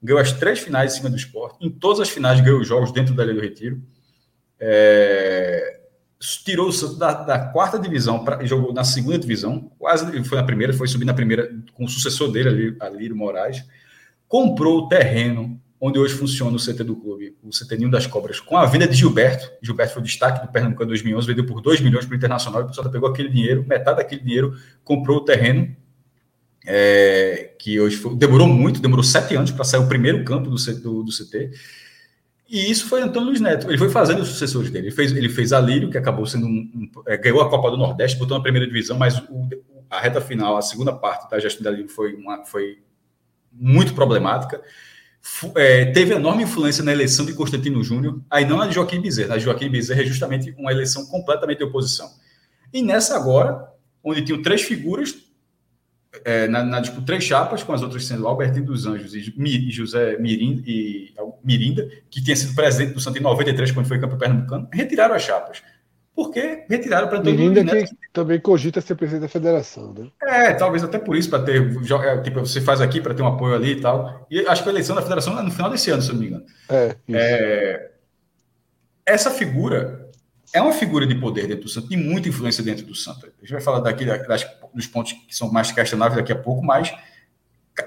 ganhou 0.02 0.22
as 0.22 0.32
três 0.32 0.60
finais 0.60 0.94
em 0.94 0.98
cima 0.98 1.10
do 1.10 1.18
esporte, 1.18 1.58
em 1.66 1.70
todas 1.70 2.00
as 2.00 2.10
finais 2.10 2.40
ganhou 2.40 2.62
os 2.62 2.68
jogos 2.68 2.92
dentro 2.92 3.14
da 3.14 3.24
Ilha 3.24 3.34
do 3.34 3.42
Retiro. 3.42 3.82
É, 4.60 5.79
tirou 6.20 6.68
o 6.68 6.74
Santos 6.74 6.98
da, 6.98 7.14
da 7.14 7.40
quarta 7.40 7.80
divisão, 7.80 8.24
pra, 8.24 8.46
jogou 8.46 8.74
na 8.74 8.84
segunda 8.84 9.18
divisão, 9.18 9.72
quase 9.80 10.24
foi 10.24 10.38
na 10.38 10.44
primeira, 10.44 10.74
foi 10.74 10.88
subir 10.88 11.06
na 11.06 11.14
primeira 11.14 11.50
com 11.74 11.86
o 11.86 11.90
sucessor 11.90 12.32
dele, 12.32 12.76
Alírio 12.80 13.16
Moraes, 13.16 13.64
comprou 14.28 14.80
o 14.80 14.88
terreno 14.90 15.60
onde 15.82 15.98
hoje 15.98 16.14
funciona 16.14 16.56
o 16.56 16.60
CT 16.60 16.84
do 16.84 16.96
clube, 16.96 17.38
o 17.42 17.50
CT 17.50 17.78
Ninho 17.78 17.90
das 17.90 18.06
Cobras, 18.06 18.40
com 18.40 18.58
a 18.58 18.66
venda 18.66 18.86
de 18.86 18.96
Gilberto. 18.96 19.50
Gilberto 19.62 19.94
foi 19.94 20.02
o 20.02 20.06
destaque 20.06 20.46
do 20.46 20.52
Pernambuco 20.52 20.84
em 20.84 20.88
2011, 20.88 21.26
vendeu 21.26 21.46
por 21.46 21.62
2 21.62 21.80
milhões 21.80 22.06
para 22.06 22.14
o 22.14 22.18
Internacional, 22.18 22.62
e 22.62 22.66
o 22.66 22.68
pessoal 22.68 22.90
pegou 22.90 23.08
aquele 23.08 23.30
dinheiro, 23.30 23.66
metade 23.66 23.98
daquele 23.98 24.22
dinheiro, 24.22 24.54
comprou 24.84 25.20
o 25.20 25.22
terreno, 25.22 25.74
é, 26.66 27.54
que 27.58 27.80
hoje 27.80 27.96
foi, 27.96 28.14
demorou 28.16 28.46
muito, 28.46 28.82
demorou 28.82 29.04
sete 29.04 29.36
anos 29.36 29.52
para 29.52 29.64
sair 29.64 29.80
o 29.80 29.88
primeiro 29.88 30.24
campo 30.26 30.50
do, 30.50 30.58
do, 30.82 31.04
do, 31.04 31.12
CT. 31.12 31.52
E 32.50 32.72
isso 32.72 32.88
foi 32.88 33.02
Antônio 33.02 33.30
Luiz 33.30 33.40
Neto. 33.40 33.70
Ele 33.70 33.78
foi 33.78 33.90
fazendo 33.90 34.22
os 34.22 34.28
sucessores 34.30 34.72
dele. 34.72 34.88
Ele 34.88 34.96
fez, 34.96 35.12
ele 35.12 35.30
fez 35.30 35.54
Alírio, 35.54 35.90
que 35.90 35.98
acabou 35.98 36.26
sendo 36.26 36.48
um, 36.48 36.50
um 36.74 36.90
é, 37.06 37.16
ganhou 37.18 37.42
a 37.42 37.50
Copa 37.50 37.70
do 37.70 37.78
Nordeste, 37.78 38.18
botou 38.18 38.36
na 38.36 38.42
primeira 38.42 38.66
divisão, 38.66 38.98
mas 38.98 39.20
o, 39.30 39.48
a 39.90 40.00
reta 40.00 40.20
final, 40.20 40.58
a 40.58 40.62
segunda 40.62 40.92
parte 40.92 41.30
da 41.30 41.40
gestão 41.40 41.64
da 41.64 41.70
Alírio 41.70 41.90
foi, 41.90 42.16
uma, 42.16 42.44
foi 42.46 42.80
muito 43.54 43.94
problemática 43.94 44.62
é, 45.56 45.86
teve 45.86 46.14
enorme 46.14 46.44
influência 46.44 46.84
na 46.84 46.92
eleição 46.92 47.26
de 47.26 47.34
Constantino 47.34 47.84
Júnior, 47.84 48.22
aí 48.30 48.46
não 48.46 48.62
a 48.62 48.68
de 48.68 48.76
Joaquim 48.76 49.02
Bezerra. 49.02 49.36
A 49.36 49.40
Joaquim 49.40 49.70
Bezerra 49.70 50.02
é 50.02 50.06
justamente 50.06 50.56
uma 50.58 50.72
eleição 50.72 51.06
completamente 51.06 51.60
de 51.60 51.64
oposição. 51.66 52.10
E 52.74 52.82
nessa 52.82 53.16
agora, 53.16 53.68
onde 54.04 54.22
tinham 54.22 54.42
três 54.42 54.62
figuras, 54.62 55.16
é, 56.26 56.48
na, 56.48 56.64
na 56.64 56.82
tipo, 56.82 57.02
três 57.02 57.24
chapas, 57.24 57.64
com 57.64 57.74
as 57.74 57.82
outras 57.82 58.06
sendo 58.06 58.28
Albertino 58.28 58.66
dos 58.66 58.86
Anjos 58.86 59.14
e, 59.14 59.34
e 59.38 59.72
José 59.72 60.18
Mirinda, 60.18 60.64
e, 60.66 61.14
Mirinda, 61.44 61.90
que 62.10 62.24
tinha 62.24 62.36
sido 62.36 62.56
presidente 62.56 62.94
do 62.94 63.00
Santo 63.00 63.18
em 63.18 63.22
93, 63.22 63.72
quando 63.72 63.88
foi 63.88 64.00
campeão 64.00 64.18
pernambucano, 64.18 64.68
retiraram 64.72 65.16
as 65.16 65.24
chapas 65.24 65.62
porque 66.20 66.66
retiraram 66.70 67.08
para 67.08 67.20
todo 67.20 67.34
mundo. 67.34 67.60
Ainda 67.60 67.86
que 67.86 67.96
também 68.12 68.42
cogita 68.42 68.82
ser 68.82 68.96
presidente 68.96 69.22
da 69.22 69.30
federação, 69.30 69.94
né? 69.94 70.10
É, 70.22 70.54
talvez 70.54 70.84
até 70.84 71.00
por 71.00 71.16
isso, 71.16 71.30
para 71.30 71.44
ter. 71.44 71.62
É, 71.62 72.18
tipo, 72.22 72.42
você 72.42 72.60
faz 72.60 72.82
aqui 72.82 73.00
para 73.00 73.14
ter 73.14 73.22
um 73.22 73.28
apoio 73.28 73.56
ali 73.56 73.72
e 73.72 73.80
tal. 73.80 74.28
E 74.30 74.46
acho 74.46 74.62
que 74.62 74.68
a 74.68 74.72
eleição 74.74 74.98
da 74.98 75.02
federação 75.02 75.40
é 75.40 75.42
no 75.42 75.50
final 75.50 75.70
desse 75.70 75.90
ano, 75.92 76.02
se 76.02 76.10
eu 76.10 76.16
não 76.16 76.22
me 76.22 76.28
engano. 76.28 76.46
É, 76.68 76.96
é, 77.14 77.92
essa 79.06 79.32
figura 79.32 80.09
é 80.54 80.62
uma 80.62 80.74
figura 80.74 81.06
de 81.06 81.16
poder 81.16 81.48
dentro 81.48 81.64
do 81.64 81.70
Santos, 81.70 81.90
de 81.90 81.98
muita 81.98 82.30
influência 82.30 82.64
dentro 82.64 82.86
do 82.86 82.96
Santos. 82.96 83.24
A 83.24 83.42
gente 83.42 83.52
vai 83.52 83.62
falar 83.62 83.80
daqui 83.80 84.06
das, 84.06 84.46
dos 84.74 84.88
pontos 84.88 85.14
que 85.14 85.36
são 85.36 85.52
mais 85.52 85.72
questionáveis 85.72 86.18
daqui 86.18 86.32
a 86.32 86.36
pouco, 86.36 86.64
mas 86.64 86.94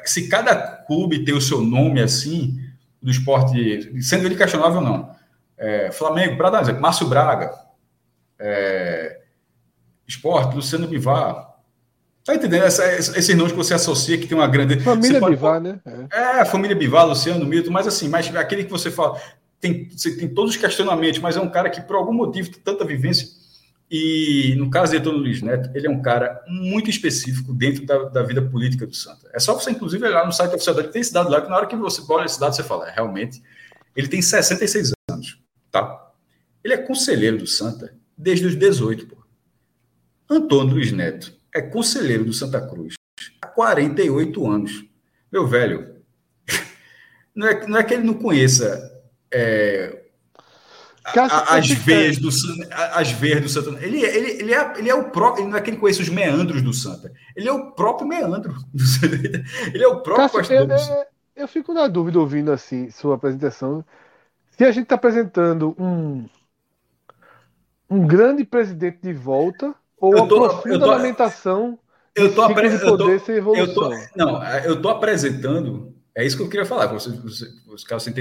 se 0.05 0.29
cada 0.29 0.55
clube 0.57 1.25
tem 1.25 1.35
o 1.35 1.41
seu 1.41 1.61
nome 1.61 2.01
assim, 2.01 2.59
do 3.01 3.11
esporte, 3.11 4.01
sendo 4.03 4.27
ele 4.27 4.37
questionável 4.37 4.79
ou 4.79 4.85
não. 4.85 5.15
É, 5.59 5.91
Flamengo, 5.91 6.37
para 6.37 6.51
dar 6.51 6.59
um 6.59 6.63
exemplo, 6.63 6.81
Márcio 6.81 7.09
Braga, 7.09 7.53
é, 8.39 9.21
esporte, 10.07 10.55
Luciano 10.55 10.87
Bivar. 10.87 11.53
Tá 12.25 12.37
entendendo? 12.37 12.65
Essa, 12.65 12.87
esses 12.95 13.35
nomes 13.37 13.51
que 13.51 13.59
você 13.59 13.75
associa 13.75 14.17
que 14.17 14.29
tem 14.29 14.39
uma 14.39 14.47
grande. 14.47 14.79
Família 14.81 15.19
pode... 15.19 15.35
Bivar, 15.35 15.61
né? 15.61 15.81
É. 16.13 16.41
é, 16.41 16.45
família 16.45 16.77
Bivar, 16.77 17.07
Luciano 17.07 17.45
Milton, 17.45 17.73
mas 17.73 17.87
assim, 17.87 18.09
mas 18.09 18.35
aquele 18.37 18.65
que 18.65 18.71
você 18.71 18.93
fala, 18.93 19.21
tem, 19.63 19.89
você 19.89 20.17
tem 20.17 20.29
todos 20.29 20.57
os 20.57 20.61
questionamentos, 20.61 21.21
mas 21.21 21.37
é 21.37 21.41
um 21.41 21.49
cara 21.49 21.71
que, 21.71 21.81
por 21.81 21.95
algum 21.95 22.13
motivo, 22.13 22.51
tem 22.51 22.61
tanta 22.61 22.85
vivência. 22.85 23.29
E 23.89 24.57
no 24.59 24.69
caso 24.69 24.91
de 24.91 24.99
Antônio 24.99 25.21
Luiz 25.21 25.41
Neto, 25.41 25.71
ele 25.73 25.87
é 25.87 25.91
um 25.91 26.03
cara 26.03 26.43
muito 26.49 26.91
específico 26.91 27.55
dentro 27.55 27.87
da, 27.87 28.09
da 28.09 28.23
vida 28.25 28.43
política 28.43 28.87
do 28.87 28.95
Santa. 28.95 29.31
É 29.33 29.39
só 29.39 29.55
você, 29.55 29.71
inclusive, 29.71 30.05
olhar 30.05 30.27
no 30.27 30.33
site 30.33 30.53
oficial 30.53 30.75
dele, 30.75 30.89
tem 30.89 31.01
esse 31.01 31.13
dado 31.13 31.31
lá, 31.31 31.41
que 31.41 31.49
na 31.49 31.57
hora 31.57 31.67
que 31.67 31.77
você 31.77 32.03
olha 32.09 32.25
esse 32.27 32.41
dado, 32.41 32.57
você 32.57 32.65
fala, 32.65 32.89
é, 32.89 32.93
realmente, 32.93 33.41
ele 33.95 34.09
tem 34.09 34.21
66 34.21 34.93
anos, 35.09 35.39
tá? 35.71 36.11
Ele 36.65 36.75
é 36.75 36.79
conselheiro 36.79 37.39
do 37.39 37.47
Santa 37.47 37.95
desde 38.19 38.47
os 38.47 38.57
18. 38.57 39.07
Pô. 39.07 39.17
Antônio 40.29 40.75
Luiz 40.75 40.91
Neto 40.91 41.33
é 41.55 41.63
conselheiro 41.63 42.25
do 42.25 42.33
Santa 42.33 42.61
Cruz 42.61 42.95
há 43.41 43.47
48 43.47 44.51
anos. 44.51 44.85
Meu 45.31 45.47
velho, 45.47 45.97
não 47.33 47.47
é, 47.47 47.67
não 47.69 47.79
é 47.79 47.85
que 47.85 47.95
ele 47.95 48.03
não 48.03 48.15
conheça 48.15 48.92
é, 49.33 50.03
a, 51.05 51.57
as 51.57 51.69
veias 51.69 52.19
do 52.19 52.29
as 52.71 53.11
veias 53.11 53.41
do 53.41 53.49
Santa. 53.49 53.85
Ele, 53.85 54.05
ele, 54.05 54.31
ele, 54.43 54.55
é, 54.55 54.73
ele 54.79 54.89
é 54.89 54.95
o 54.95 55.11
próprio, 55.11 55.49
não 55.49 55.57
é 55.57 55.61
que 55.61 55.71
ele 55.71 55.79
conheça 55.79 56.03
os 56.03 56.09
meandros 56.09 56.63
do 56.63 56.73
Santa. 56.73 57.13
Ele 57.37 57.49
é 57.49 57.53
o 57.53 57.73
próprio 57.73 58.07
meandro. 58.07 58.55
Ele 59.75 59.83
é 59.83 59.89
o 59.89 60.01
próprio 60.01 60.41
Cássio, 60.41 60.55
eu, 60.55 60.69
eu, 60.69 61.07
eu 61.35 61.49
fico 61.49 61.73
na 61.73 61.89
dúvida 61.89 62.21
ouvindo 62.21 62.53
assim 62.53 62.91
sua 62.91 63.17
apresentação. 63.17 63.85
Se 64.51 64.65
a 64.65 64.71
gente 64.71 64.85
está 64.85 64.95
apresentando 64.95 65.75
um 65.79 66.27
um 67.91 68.07
grande 68.07 68.45
presidente 68.45 69.01
de 69.03 69.13
volta 69.13 69.75
ou 69.99 70.17
eu 70.17 70.27
tô, 70.27 70.45
a 70.45 70.49
profunda 70.49 70.75
eu 70.75 70.81
tô, 70.81 70.87
lamentação 70.87 71.79
eu 72.15 72.35
tô, 72.35 72.47
sem 73.19 73.37
evolução? 73.37 73.67
Eu 73.67 73.75
tô, 73.75 73.91
não, 74.17 74.45
eu 74.59 74.75
estou 74.75 74.91
apresentando. 74.91 75.95
É 76.15 76.25
isso 76.25 76.37
que 76.37 76.43
eu 76.43 76.49
queria 76.49 76.67
falar. 76.67 76.87
Você, 76.89 77.11
você, 77.11 77.49
os 77.67 77.85
caras 77.85 78.05
têm 78.05 78.15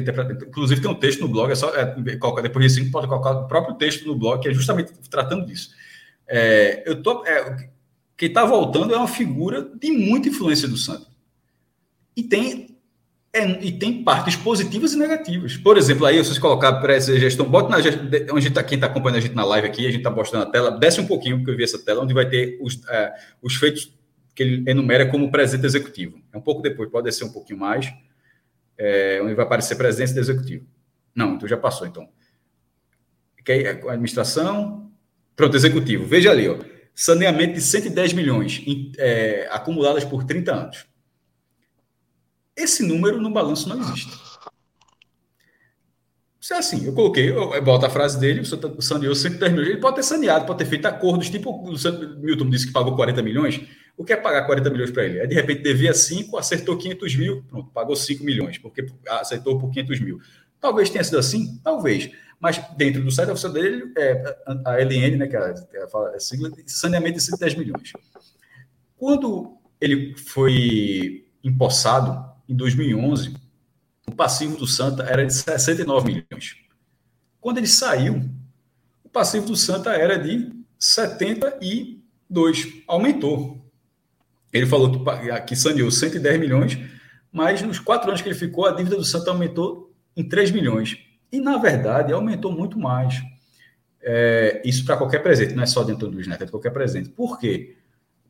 Inclusive, 0.48 0.82
tem 0.82 0.90
um 0.90 0.96
texto 0.96 1.22
no 1.22 1.28
blog, 1.28 1.52
é 1.52 1.56
só 1.56 1.76
é, 1.76 1.86
depois 2.42 2.74
disso, 2.74 2.92
pode 2.92 3.08
colocar 3.08 3.32
o 3.32 3.48
próprio 3.48 3.76
texto 3.76 4.06
no 4.06 4.16
blog, 4.16 4.42
que 4.42 4.50
é 4.50 4.54
justamente 4.54 4.94
tratando 5.10 5.46
disso. 5.46 5.72
É, 6.28 6.84
eu 6.90 7.02
tô, 7.02 7.26
é, 7.26 7.70
quem 8.16 8.30
está 8.30 8.46
voltando 8.46 8.94
é 8.94 8.98
uma 8.98 9.08
figura 9.08 9.70
de 9.76 9.92
muita 9.92 10.30
influência 10.30 10.68
do 10.68 10.78
Santos. 10.78 11.10
E 12.16 12.24
tem 12.24 12.72
é, 13.34 13.66
e 13.66 13.72
tem 13.72 14.04
partes 14.04 14.36
positivas 14.36 14.92
e 14.94 14.98
negativas. 14.98 15.56
Por 15.56 15.78
exemplo, 15.78 16.06
aí 16.06 16.18
vocês 16.18 16.38
colocar 16.38 16.74
para 16.82 16.94
essa 16.94 17.18
gestão, 17.18 17.46
bota 17.46 17.70
na 17.70 17.78
onde 18.34 18.50
tá, 18.50 18.62
quem 18.62 18.76
está 18.76 18.88
acompanhando 18.88 19.20
a 19.20 19.22
gente 19.22 19.36
na 19.36 19.46
live 19.46 19.68
aqui, 19.68 19.88
a 19.88 19.90
gente 19.90 20.00
está 20.00 20.10
mostrando 20.10 20.44
a 20.44 20.52
tela, 20.52 20.72
desce 20.72 21.00
um 21.00 21.08
pouquinho, 21.08 21.38
porque 21.38 21.52
eu 21.52 21.56
vi 21.56 21.64
essa 21.64 21.80
tela, 21.80 22.04
onde 22.04 22.14
vai 22.14 22.28
ter 22.28 22.58
os, 22.62 22.86
é, 22.90 23.14
os 23.42 23.56
feitos 23.56 23.90
que 24.36 24.44
ele 24.44 24.70
enumera 24.70 25.10
como 25.10 25.32
presidente 25.32 25.66
executivo. 25.66 26.22
É 26.32 26.38
um 26.38 26.42
pouco 26.42 26.62
depois, 26.62 26.90
pode 26.90 27.06
descer 27.06 27.26
um 27.26 27.32
pouquinho 27.32 27.60
mais, 27.60 27.92
é, 28.78 29.20
onde 29.24 29.34
vai 29.34 29.46
aparecer 29.46 29.76
presidência 29.76 30.16
do 30.16 30.22
executivo. 30.22 30.66
Não, 31.14 31.36
então 31.36 31.48
já 31.48 31.58
passou, 31.58 31.86
então. 31.86 32.10
Que 33.44 33.68
administração, 33.90 34.92
pronto, 35.36 35.56
executivo. 35.56 36.06
Veja 36.06 36.32
ali, 36.32 36.48
ó, 36.48 36.58
saneamento 36.94 37.56
de 37.56 37.62
110 37.62 38.14
milhões 38.14 38.64
é, 38.98 39.48
acumuladas 39.52 40.06
por 40.06 40.24
30 40.24 40.54
anos. 40.54 40.86
Esse 42.56 42.84
número 42.84 43.20
no 43.20 43.32
balanço 43.32 43.68
não 43.68 43.80
existe. 43.80 44.12
Se 46.40 46.54
é 46.54 46.58
assim, 46.58 46.86
eu 46.86 46.94
coloquei, 46.94 47.30
eu, 47.30 47.54
eu 47.54 47.64
boto 47.64 47.86
a 47.86 47.90
frase 47.90 48.20
dele, 48.20 48.42
o 48.42 48.82
saneou 48.82 49.14
110 49.14 49.52
milhões, 49.52 49.70
ele 49.70 49.80
pode 49.80 49.98
ter 49.98 50.04
saneado, 50.04 50.46
pode 50.46 50.58
ter 50.58 50.66
feito 50.66 50.88
acordos, 50.88 51.30
tipo 51.30 51.52
o 51.52 52.20
Milton 52.20 52.50
disse 52.50 52.66
que 52.66 52.74
pagou 52.74 52.96
40 52.96 53.22
milhões, 53.22 53.62
o 53.98 54.04
que 54.04 54.14
é 54.14 54.18
pagar 54.18 54.46
40 54.46 54.70
milhões 54.70 54.92
para 54.92 55.06
ele? 55.06 55.22
Aí, 55.22 55.28
de 55.28 55.36
repente, 55.36 55.62
devia 55.62 55.94
5, 55.94 56.38
acertou 56.38 56.78
500 56.78 57.16
mil, 57.16 57.44
pronto, 57.44 57.70
pagou 57.72 57.96
5 57.96 58.24
milhões, 58.24 58.58
porque 58.58 58.86
acertou 59.08 59.60
por 59.60 59.72
500 59.72 60.00
mil. 60.00 60.20
Talvez 60.60 60.90
tenha 60.90 61.04
sido 61.04 61.18
assim, 61.18 61.60
talvez. 61.64 62.10
Mas 62.40 62.60
dentro 62.76 63.04
do 63.04 63.12
site 63.12 63.30
oficial 63.30 63.54
dele, 63.54 63.92
é, 63.98 64.38
a 64.66 64.78
LN, 64.78 65.18
né, 65.18 65.28
que 65.28 65.36
é 65.36 65.40
a, 65.40 65.54
é 65.74 66.16
a 66.16 66.20
sigla, 66.20 66.52
saneamento 66.66 67.18
de 67.18 67.24
110 67.24 67.56
milhões. 67.56 67.94
Quando 68.98 69.58
ele 69.80 70.16
foi 70.18 71.28
empossado, 71.44 72.32
em 72.50 72.56
2011, 72.56 73.36
o 74.08 74.12
passivo 74.12 74.58
do 74.58 74.68
Santa 74.68 75.04
era 75.04 75.26
de 75.26 75.34
69 75.34 76.08
milhões. 76.08 76.58
Quando 77.40 77.60
ele 77.60 77.68
saiu, 77.68 78.30
o 79.04 79.10
passivo 79.10 79.46
do 79.46 79.56
Santa 79.56 79.94
era 79.94 80.20
de 80.20 80.52
72, 80.78 82.84
aumentou. 82.88 83.61
Ele 84.52 84.66
falou 84.66 84.92
que, 84.92 85.42
que 85.42 85.56
saneou 85.56 85.90
110 85.90 86.40
milhões, 86.40 86.78
mas 87.32 87.62
nos 87.62 87.80
quatro 87.80 88.10
anos 88.10 88.22
que 88.22 88.28
ele 88.28 88.36
ficou, 88.36 88.66
a 88.66 88.72
dívida 88.72 88.96
do 88.96 89.06
Santa 89.06 89.32
aumentou 89.32 89.94
em 90.16 90.24
3 90.24 90.52
milhões. 90.52 90.98
E, 91.32 91.40
na 91.40 91.58
verdade, 91.58 92.12
aumentou 92.12 92.52
muito 92.52 92.78
mais. 92.78 93.22
É, 94.02 94.62
isso 94.66 94.84
para 94.84 94.98
qualquer 94.98 95.20
presente, 95.20 95.54
não 95.54 95.64
é 95.64 95.68
só 95.68 95.84
dentro 95.84 96.10
dos 96.10 96.28
netos, 96.28 96.48
é 96.48 96.52
qualquer 96.52 96.72
presente. 96.72 97.10
Por 97.10 97.40
quê? 97.40 97.76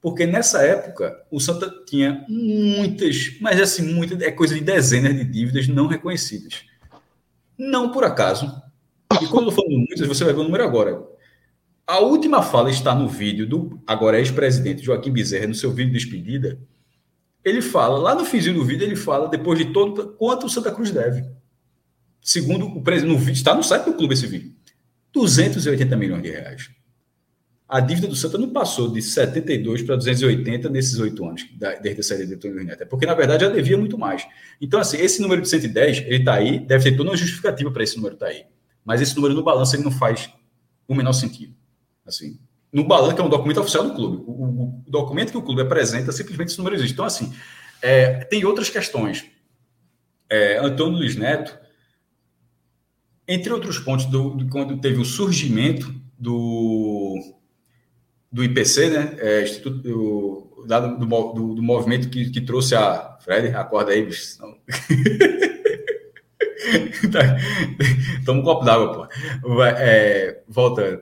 Porque 0.01 0.25
nessa 0.25 0.63
época 0.63 1.23
o 1.31 1.39
Santa 1.39 1.71
tinha 1.85 2.25
muitas, 2.27 3.37
mas 3.39 3.61
assim, 3.61 3.93
muitas, 3.93 4.19
é 4.21 4.31
coisa 4.31 4.55
de 4.55 4.61
dezenas 4.61 5.15
de 5.15 5.23
dívidas 5.23 5.67
não 5.67 5.87
reconhecidas. 5.87 6.65
Não 7.57 7.91
por 7.91 8.03
acaso. 8.03 8.51
E 9.21 9.27
quando 9.27 9.47
eu 9.47 9.51
falo 9.51 9.69
muitas, 9.69 10.07
você 10.07 10.23
vai 10.23 10.33
ver 10.33 10.39
o 10.39 10.43
número 10.43 10.63
agora. 10.63 10.99
A 11.91 11.99
última 11.99 12.41
fala 12.41 12.69
está 12.69 12.95
no 12.95 13.05
vídeo 13.05 13.45
do 13.45 13.77
agora 13.85 14.17
ex-presidente 14.17 14.81
Joaquim 14.81 15.11
Bezerra, 15.11 15.47
no 15.47 15.53
seu 15.53 15.73
vídeo 15.73 15.91
de 15.91 15.99
despedida. 15.99 16.57
Ele 17.43 17.61
fala, 17.61 17.97
lá 17.97 18.15
no 18.15 18.23
finzinho 18.23 18.55
do 18.55 18.63
vídeo, 18.63 18.85
ele 18.85 18.95
fala, 18.95 19.27
depois 19.27 19.59
de 19.59 19.73
todo, 19.73 20.13
quanto 20.13 20.45
o 20.45 20.49
Santa 20.49 20.71
Cruz 20.71 20.89
deve. 20.89 21.21
Segundo 22.21 22.65
o 22.65 22.81
presidente, 22.81 23.33
está 23.33 23.53
no 23.53 23.61
site 23.61 23.83
do 23.83 23.93
clube 23.93 24.13
esse 24.13 24.25
vídeo. 24.25 24.53
280 25.11 25.97
milhões 25.97 26.23
de 26.23 26.29
reais 26.29 26.69
a 27.67 27.81
dívida 27.81 28.07
do 28.07 28.15
Santa 28.15 28.37
não 28.37 28.49
passou 28.49 28.89
de 28.89 29.01
72 29.01 29.81
para 29.81 29.97
280 29.97 30.69
nesses 30.69 30.97
oito 30.99 31.25
anos, 31.25 31.45
desde 31.81 31.99
a 31.99 32.03
saída 32.03 32.25
de 32.25 32.35
Antônio 32.35 32.63
Neto. 32.63 32.85
Porque, 32.85 33.05
na 33.05 33.13
verdade, 33.13 33.43
já 33.45 33.49
devia 33.49 33.77
muito 33.77 33.97
mais. 33.97 34.25
Então, 34.61 34.79
assim, 34.79 34.97
esse 34.97 35.21
número 35.21 35.41
de 35.41 35.49
110, 35.49 35.99
ele 35.99 36.17
está 36.17 36.35
aí, 36.35 36.59
deve 36.59 36.83
ter 36.83 36.97
toda 36.97 37.09
uma 37.09 37.17
justificativa 37.17 37.69
para 37.71 37.83
esse 37.83 37.97
número 37.97 38.15
estar 38.15 38.27
tá 38.27 38.31
aí. 38.31 38.43
Mas 38.83 39.01
esse 39.01 39.13
número 39.15 39.33
no 39.33 39.43
balanço 39.43 39.75
ele 39.75 39.83
não 39.83 39.91
faz 39.91 40.29
o 40.85 40.93
menor 40.93 41.13
sentido. 41.13 41.60
Assim, 42.05 42.39
no 42.71 42.83
balanço, 42.85 43.15
que 43.15 43.21
é 43.21 43.23
um 43.23 43.29
documento 43.29 43.59
oficial 43.59 43.83
do 43.83 43.93
clube. 43.93 44.23
O, 44.25 44.31
o, 44.31 44.83
documento 44.87 45.31
que 45.31 45.37
o 45.37 45.41
clube 45.41 45.61
apresenta, 45.61 46.11
simplesmente 46.11 46.49
esse 46.49 46.57
número 46.57 46.75
existe. 46.75 46.93
Então, 46.93 47.05
assim, 47.05 47.33
é, 47.81 48.23
tem 48.25 48.45
outras 48.45 48.69
questões. 48.69 49.25
É, 50.29 50.57
Antônio 50.59 50.97
Luiz 50.97 51.15
Neto, 51.15 51.57
entre 53.27 53.51
outros 53.51 53.79
pontos, 53.79 54.05
do, 54.05 54.31
do, 54.31 54.49
quando 54.49 54.79
teve 54.79 54.99
o 54.99 55.05
surgimento 55.05 55.93
do, 56.17 57.17
do 58.31 58.43
IPC, 58.43 58.89
né, 58.89 59.15
é, 59.19 59.43
Instituto, 59.43 59.79
do, 59.79 60.51
do, 60.65 61.55
do, 61.55 61.61
movimento 61.61 62.09
que, 62.09 62.29
que 62.29 62.41
trouxe 62.41 62.75
a. 62.75 63.17
Fred, 63.21 63.49
acorda 63.49 63.91
aí, 63.91 64.05
bicho. 64.05 64.37
Toma 68.25 68.39
um 68.39 68.43
copo 68.43 68.65
d'água, 68.65 69.07
pô. 69.43 69.63
É, 69.63 70.41
voltando. 70.47 71.01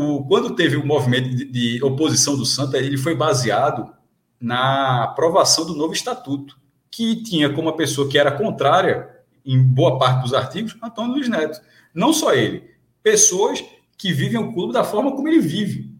O, 0.00 0.24
quando 0.24 0.54
teve 0.54 0.76
o 0.76 0.86
movimento 0.86 1.28
de, 1.28 1.44
de, 1.44 1.84
oposição 1.84 2.36
do 2.36 2.46
Santa, 2.46 2.78
ele 2.78 2.96
foi 2.96 3.14
baseado 3.14 3.92
na 4.40 5.04
aprovação 5.04 5.66
do 5.66 5.74
novo 5.74 5.92
estatuto, 5.92 6.58
que 6.90 7.22
tinha 7.22 7.52
como 7.52 7.68
a 7.68 7.76
pessoa 7.76 8.08
que 8.08 8.18
era 8.18 8.32
contrária, 8.32 9.08
em 9.44 9.62
boa 9.62 9.98
parte 9.98 10.22
dos 10.22 10.34
artigos, 10.34 10.76
Antônio 10.82 11.12
Luiz 11.12 11.28
Neto. 11.28 11.60
Não 11.94 12.12
só 12.12 12.32
ele, 12.32 12.70
pessoas 13.02 13.62
que 14.00 14.12
vivem 14.12 14.40
o 14.40 14.52
clube 14.54 14.72
da 14.72 14.82
forma 14.82 15.12
como 15.12 15.28
ele 15.28 15.40
vive. 15.40 15.90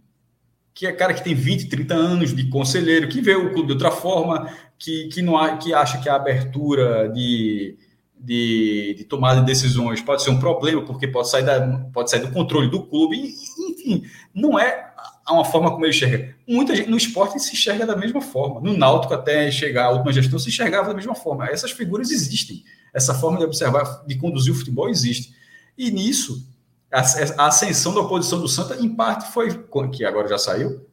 Que 0.73 0.87
é 0.87 0.93
cara 0.93 1.13
que 1.13 1.23
tem 1.23 1.35
20, 1.35 1.69
30 1.69 1.95
anos 1.95 2.35
de 2.35 2.49
conselheiro, 2.49 3.09
que 3.09 3.21
vê 3.21 3.35
o 3.35 3.53
clube 3.53 3.67
de 3.67 3.73
outra 3.75 3.91
forma, 3.91 4.51
que, 4.79 5.09
que, 5.09 5.21
não, 5.21 5.59
que 5.59 5.75
acha 5.75 5.99
que 6.01 6.09
a 6.09 6.15
abertura 6.15 7.11
de, 7.11 7.77
de, 8.19 8.95
de, 8.97 9.05
tomada 9.05 9.41
de 9.41 9.47
decisões 9.47 10.01
pode 10.01 10.23
ser 10.23 10.31
um 10.31 10.39
problema, 10.39 10.83
porque 10.83 11.07
pode 11.07 11.29
sair, 11.29 11.45
da, 11.45 11.61
pode 11.93 12.11
sair 12.11 12.21
do 12.21 12.33
controle 12.33 12.71
do 12.71 12.87
clube, 12.87 13.35
enfim, 13.81 14.05
não 14.35 14.59
é 14.59 14.93
uma 15.29 15.45
forma 15.45 15.71
como 15.71 15.85
ele 15.85 15.95
enxerga. 15.95 16.35
Muita 16.47 16.75
gente 16.75 16.91
no 16.91 16.97
esporte 16.97 17.39
se 17.41 17.53
enxerga 17.53 17.87
da 17.87 17.97
mesma 17.97 18.21
forma. 18.21 18.61
No 18.61 18.77
Náutico, 18.77 19.15
até 19.15 19.51
chegar 19.51 19.87
a 19.87 19.91
última 19.91 20.13
gestão, 20.13 20.39
se 20.39 20.49
enxergava 20.49 20.89
da 20.89 20.95
mesma 20.95 21.15
forma. 21.15 21.47
Essas 21.47 21.71
figuras 21.71 22.11
existem. 22.11 22.65
Essa 22.93 23.15
forma 23.15 23.39
de 23.39 23.45
observar, 23.45 24.05
de 24.07 24.17
conduzir 24.17 24.53
o 24.53 24.57
futebol 24.57 24.89
existe. 24.89 25.35
E 25.79 25.91
nisso, 25.91 26.47
a, 26.93 27.01
a 27.43 27.47
ascensão 27.47 27.95
da 27.95 28.01
oposição 28.01 28.41
do 28.41 28.49
Santa, 28.49 28.77
em 28.77 28.89
parte, 28.89 29.33
foi, 29.33 29.65
que 29.93 30.05
agora 30.05 30.29
já 30.29 30.39
saiu, 30.39 30.87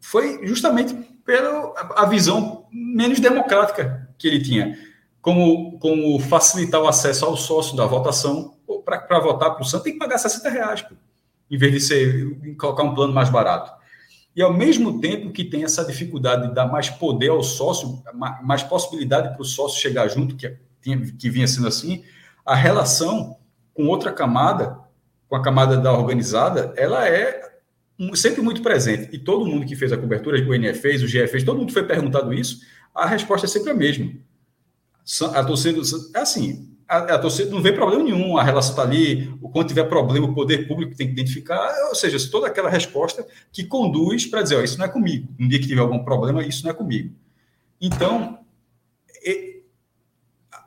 foi 0.00 0.46
justamente 0.46 0.94
pela 1.24 1.72
a 1.96 2.06
visão 2.06 2.66
menos 2.70 3.20
democrática 3.20 4.08
que 4.18 4.26
ele 4.26 4.42
tinha 4.42 4.76
como, 5.20 5.78
como 5.78 6.18
facilitar 6.18 6.80
o 6.80 6.88
acesso 6.88 7.24
ao 7.24 7.36
sócio 7.36 7.76
da 7.76 7.86
votação. 7.86 8.56
Para 8.84 9.20
votar 9.20 9.52
para 9.54 9.62
o 9.62 9.64
Santos, 9.64 9.84
tem 9.84 9.92
que 9.92 9.98
pagar 9.98 10.18
60 10.18 10.50
reais, 10.50 10.82
pô, 10.82 10.94
em 11.52 11.58
vez 11.58 11.70
de 11.70 11.80
ser, 11.80 12.56
colocar 12.56 12.82
um 12.82 12.94
plano 12.94 13.12
mais 13.12 13.28
barato. 13.28 13.70
E 14.34 14.40
ao 14.40 14.54
mesmo 14.54 14.98
tempo 14.98 15.30
que 15.30 15.44
tem 15.44 15.64
essa 15.64 15.84
dificuldade 15.84 16.48
de 16.48 16.54
dar 16.54 16.66
mais 16.66 16.88
poder 16.88 17.28
ao 17.28 17.42
sócio, 17.42 18.02
mais 18.42 18.62
possibilidade 18.62 19.34
para 19.34 19.42
o 19.42 19.44
sócio 19.44 19.78
chegar 19.78 20.08
junto, 20.08 20.34
que, 20.34 20.48
que 21.18 21.28
vinha 21.28 21.46
sendo 21.46 21.68
assim, 21.68 22.02
a 22.44 22.54
relação 22.54 23.36
com 23.74 23.86
outra 23.86 24.10
camada, 24.10 24.78
com 25.28 25.36
a 25.36 25.42
camada 25.42 25.76
da 25.76 25.92
organizada, 25.92 26.72
ela 26.74 27.06
é 27.06 27.52
sempre 28.14 28.40
muito 28.40 28.62
presente. 28.62 29.14
E 29.14 29.18
todo 29.18 29.44
mundo 29.44 29.66
que 29.66 29.76
fez 29.76 29.92
a 29.92 29.98
cobertura, 29.98 30.42
o 30.48 30.54
NF 30.54 30.80
fez, 30.80 31.02
o 31.02 31.06
GE 31.06 31.26
fez, 31.28 31.44
todo 31.44 31.58
mundo 31.58 31.72
foi 31.72 31.84
perguntado 31.84 32.32
isso, 32.32 32.60
a 32.94 33.04
resposta 33.04 33.46
é 33.46 33.48
sempre 33.48 33.70
a 33.70 33.74
mesma. 33.74 34.10
A 35.34 35.44
torcida 35.44 35.78
é 36.14 36.18
assim, 36.18 36.71
a, 36.92 37.14
a, 37.14 37.18
torcida 37.18 37.50
não 37.50 37.62
vê 37.62 37.72
problema 37.72 38.02
nenhum, 38.02 38.36
a 38.36 38.42
relação 38.42 38.72
está 38.72 38.82
ali, 38.82 39.34
quando 39.52 39.68
tiver 39.68 39.84
problema, 39.84 40.26
o 40.26 40.34
poder 40.34 40.68
público 40.68 40.94
tem 40.94 41.06
que 41.06 41.12
identificar, 41.14 41.72
ou 41.88 41.94
seja, 41.94 42.18
toda 42.30 42.46
aquela 42.46 42.68
resposta 42.68 43.26
que 43.50 43.64
conduz 43.64 44.26
para 44.26 44.42
dizer, 44.42 44.62
isso 44.62 44.78
não 44.78 44.84
é 44.84 44.88
comigo. 44.88 45.26
Um 45.40 45.48
dia 45.48 45.58
que 45.58 45.66
tiver 45.66 45.80
algum 45.80 46.04
problema, 46.04 46.44
isso 46.44 46.64
não 46.64 46.70
é 46.70 46.74
comigo. 46.74 47.14
Então, 47.80 48.38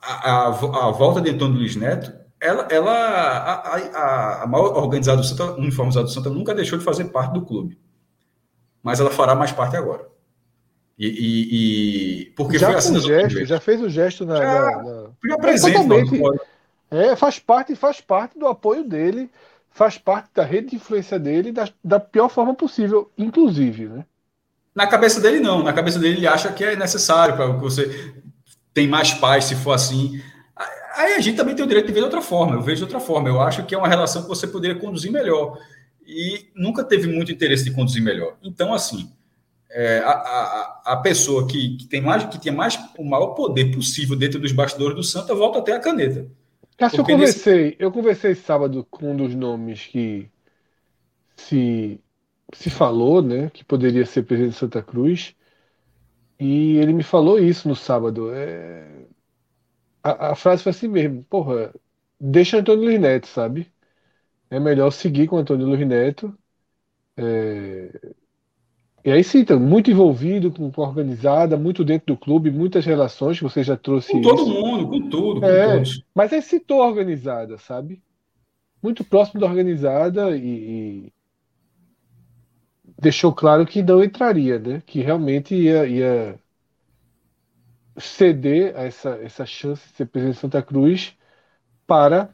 a, 0.02 0.32
a, 0.32 0.48
a 0.48 0.92
volta 0.92 1.22
de 1.22 1.30
Antônio 1.30 1.58
Luiz 1.58 1.76
Neto, 1.76 2.12
ela, 2.42 2.68
ela 2.72 2.92
a, 2.92 3.78
a, 3.78 4.44
a 4.44 4.48
maior 4.48 4.76
organizada 4.78 5.22
do 5.22 5.28
Santa, 5.28 5.54
uniformizada 5.54 6.06
do 6.06 6.12
Santa, 6.12 6.30
nunca 6.30 6.56
deixou 6.56 6.80
de 6.80 6.84
fazer 6.84 7.06
parte 7.06 7.34
do 7.34 7.46
clube. 7.46 7.80
Mas 8.82 9.00
ela 9.00 9.12
fará 9.12 9.36
mais 9.36 9.52
parte 9.52 9.78
agora. 9.78 10.08
E, 10.98 11.08
e, 11.08 12.22
e 12.22 12.26
porque 12.32 12.58
já 12.58 12.68
foi 12.68 12.76
assim, 12.78 13.00
gesto, 13.02 13.46
já 13.46 13.60
fez 13.60 13.82
o 13.82 13.90
gesto 13.90 14.26
na. 14.26 14.38
Já, 14.38 14.62
na, 14.62 14.84
na... 14.84 15.10
já 15.26 15.38
presente, 15.38 15.78
é, 16.90 17.16
faz 17.16 17.38
parte, 17.40 17.76
faz 17.76 18.00
parte 18.00 18.40
do 18.40 18.48
apoio 18.48 18.84
dele, 18.84 19.30
faz 19.72 19.98
parte 19.98 20.30
da 20.34 20.44
rede 20.44 20.70
de 20.70 20.76
influência 20.78 21.20
dele 21.20 21.52
da, 21.52 21.68
da 21.84 22.00
pior 22.00 22.30
forma 22.30 22.54
possível, 22.54 23.12
inclusive, 23.18 23.88
né? 23.88 24.06
Na 24.74 24.88
cabeça 24.88 25.20
dele, 25.20 25.40
não. 25.40 25.64
Na 25.64 25.74
cabeça 25.74 26.00
dele, 26.00 26.18
ele 26.18 26.28
acha 26.28 26.52
que 26.52 26.64
é 26.64 26.76
necessário 26.76 27.36
para 27.36 27.54
que 27.54 27.62
você 27.62 28.14
tem 28.74 28.88
mais 28.88 29.14
paz 29.14 29.46
se 29.46 29.56
for 29.56 29.72
assim. 29.72 30.22
Aí 30.98 31.14
a 31.16 31.22
gente 31.22 31.36
também 31.36 31.56
tem 31.56 31.64
o 31.64 31.68
direito 31.68 31.88
de 31.88 31.94
ver 31.94 32.00
de 32.00 32.06
outra 32.06 32.22
forma. 32.22 32.56
Eu 32.56 32.62
vejo 32.62 32.78
de 32.78 32.84
outra 32.84 33.00
forma. 33.00 33.28
Eu 33.28 33.42
acho 33.42 33.66
que 33.66 33.76
é 33.76 33.78
uma 33.78 33.88
relação 33.88 34.22
que 34.22 34.28
você 34.28 34.48
poderia 34.48 34.78
conduzir 34.78 35.12
melhor. 35.12 35.58
E 36.06 36.50
nunca 36.56 36.84
teve 36.84 37.08
muito 37.08 37.32
interesse 37.32 37.64
de 37.64 37.72
conduzir 37.72 38.04
melhor. 38.04 38.36
Então, 38.44 38.74
assim, 38.74 39.10
é, 39.78 40.00
a, 40.00 40.12
a, 40.12 40.82
a, 40.94 40.98
pessoa 40.98 41.46
que, 41.46 41.76
que, 41.76 41.86
tem 41.86 42.00
mais 42.00 42.24
que 42.24 42.40
tinha 42.40 42.54
mais 42.54 42.80
o 42.98 43.04
maior 43.04 43.34
poder 43.34 43.76
possível 43.76 44.16
dentro 44.16 44.40
dos 44.40 44.54
bastidores 44.54 44.96
do 44.96 45.04
Santa 45.04 45.36
volta 45.36 45.60
até 45.60 45.74
a 45.74 45.82
caneta. 45.82 46.32
Cássio, 46.78 47.02
eu 47.02 47.06
conversei, 47.06 47.64
nesse... 47.66 47.76
eu 47.78 47.92
conversei 47.92 48.36
sábado 48.36 48.88
com 48.90 49.12
um 49.12 49.18
dos 49.18 49.36
nomes 49.36 49.86
que 49.86 50.30
se, 51.36 52.00
se 52.54 52.70
falou, 52.70 53.22
né, 53.22 53.50
que 53.50 53.66
poderia 53.66 54.06
ser 54.06 54.24
presidente 54.24 54.54
de 54.54 54.60
Santa 54.60 54.82
Cruz, 54.82 55.36
e 56.40 56.78
ele 56.78 56.94
me 56.94 57.04
falou 57.04 57.38
isso 57.38 57.68
no 57.68 57.76
sábado. 57.76 58.32
É... 58.34 58.88
A, 60.02 60.32
a, 60.32 60.36
frase 60.36 60.64
foi 60.64 60.70
assim 60.70 60.88
mesmo, 60.88 61.22
porra, 61.26 61.74
deixa 62.18 62.60
Antônio 62.60 62.86
Luiz 62.86 63.00
Neto, 63.00 63.28
sabe? 63.28 63.70
É 64.50 64.58
melhor 64.58 64.92
seguir 64.92 65.28
com 65.28 65.38
Antônio 65.38 65.68
Luiz 65.68 65.86
Neto. 65.86 66.34
É 67.18 67.90
e 69.06 69.12
aí 69.12 69.24
sim, 69.24 69.42
então, 69.42 69.60
muito 69.60 69.92
envolvido, 69.92 70.52
com, 70.52 70.72
com 70.72 70.82
organizada, 70.82 71.56
muito 71.56 71.86
dentro 71.86 72.08
do 72.08 72.18
clube, 72.18 72.50
muitas 72.50 72.84
relações, 72.84 73.40
você 73.40 73.64
já 73.64 73.78
trouxe 73.78 74.12
Com 74.12 74.22
todo 74.22 74.48
mundo, 74.48 74.88
com 74.88 75.10
tudo, 75.10 75.42
com 75.42 75.46
é, 75.46 75.74
todos. 75.76 76.04
Mas 76.16 76.34
aí 76.34 76.42
citou 76.42 76.82
a 76.82 76.88
organizada, 76.88 77.60
sabe? 77.60 78.02
Muito 78.82 79.04
próximo 79.04 79.40
da 79.40 79.46
organizada 79.46 80.36
e, 80.36 80.42
e, 80.44 81.14
deixou 83.00 83.32
claro 83.32 83.64
que 83.64 83.84
não 83.84 84.04
entraria, 84.04 84.58
né? 84.58 84.82
Que 84.84 85.02
realmente 85.02 85.54
ia, 85.54 85.86
ia 85.86 86.40
ceder 87.98 88.76
a 88.76 88.86
essa, 88.86 89.10
essa 89.22 89.46
chance 89.46 89.88
de 89.88 89.96
ser 89.98 90.06
presidente 90.08 90.36
de 90.36 90.42
Santa 90.42 90.64
Cruz 90.64 91.16
para 91.86 92.34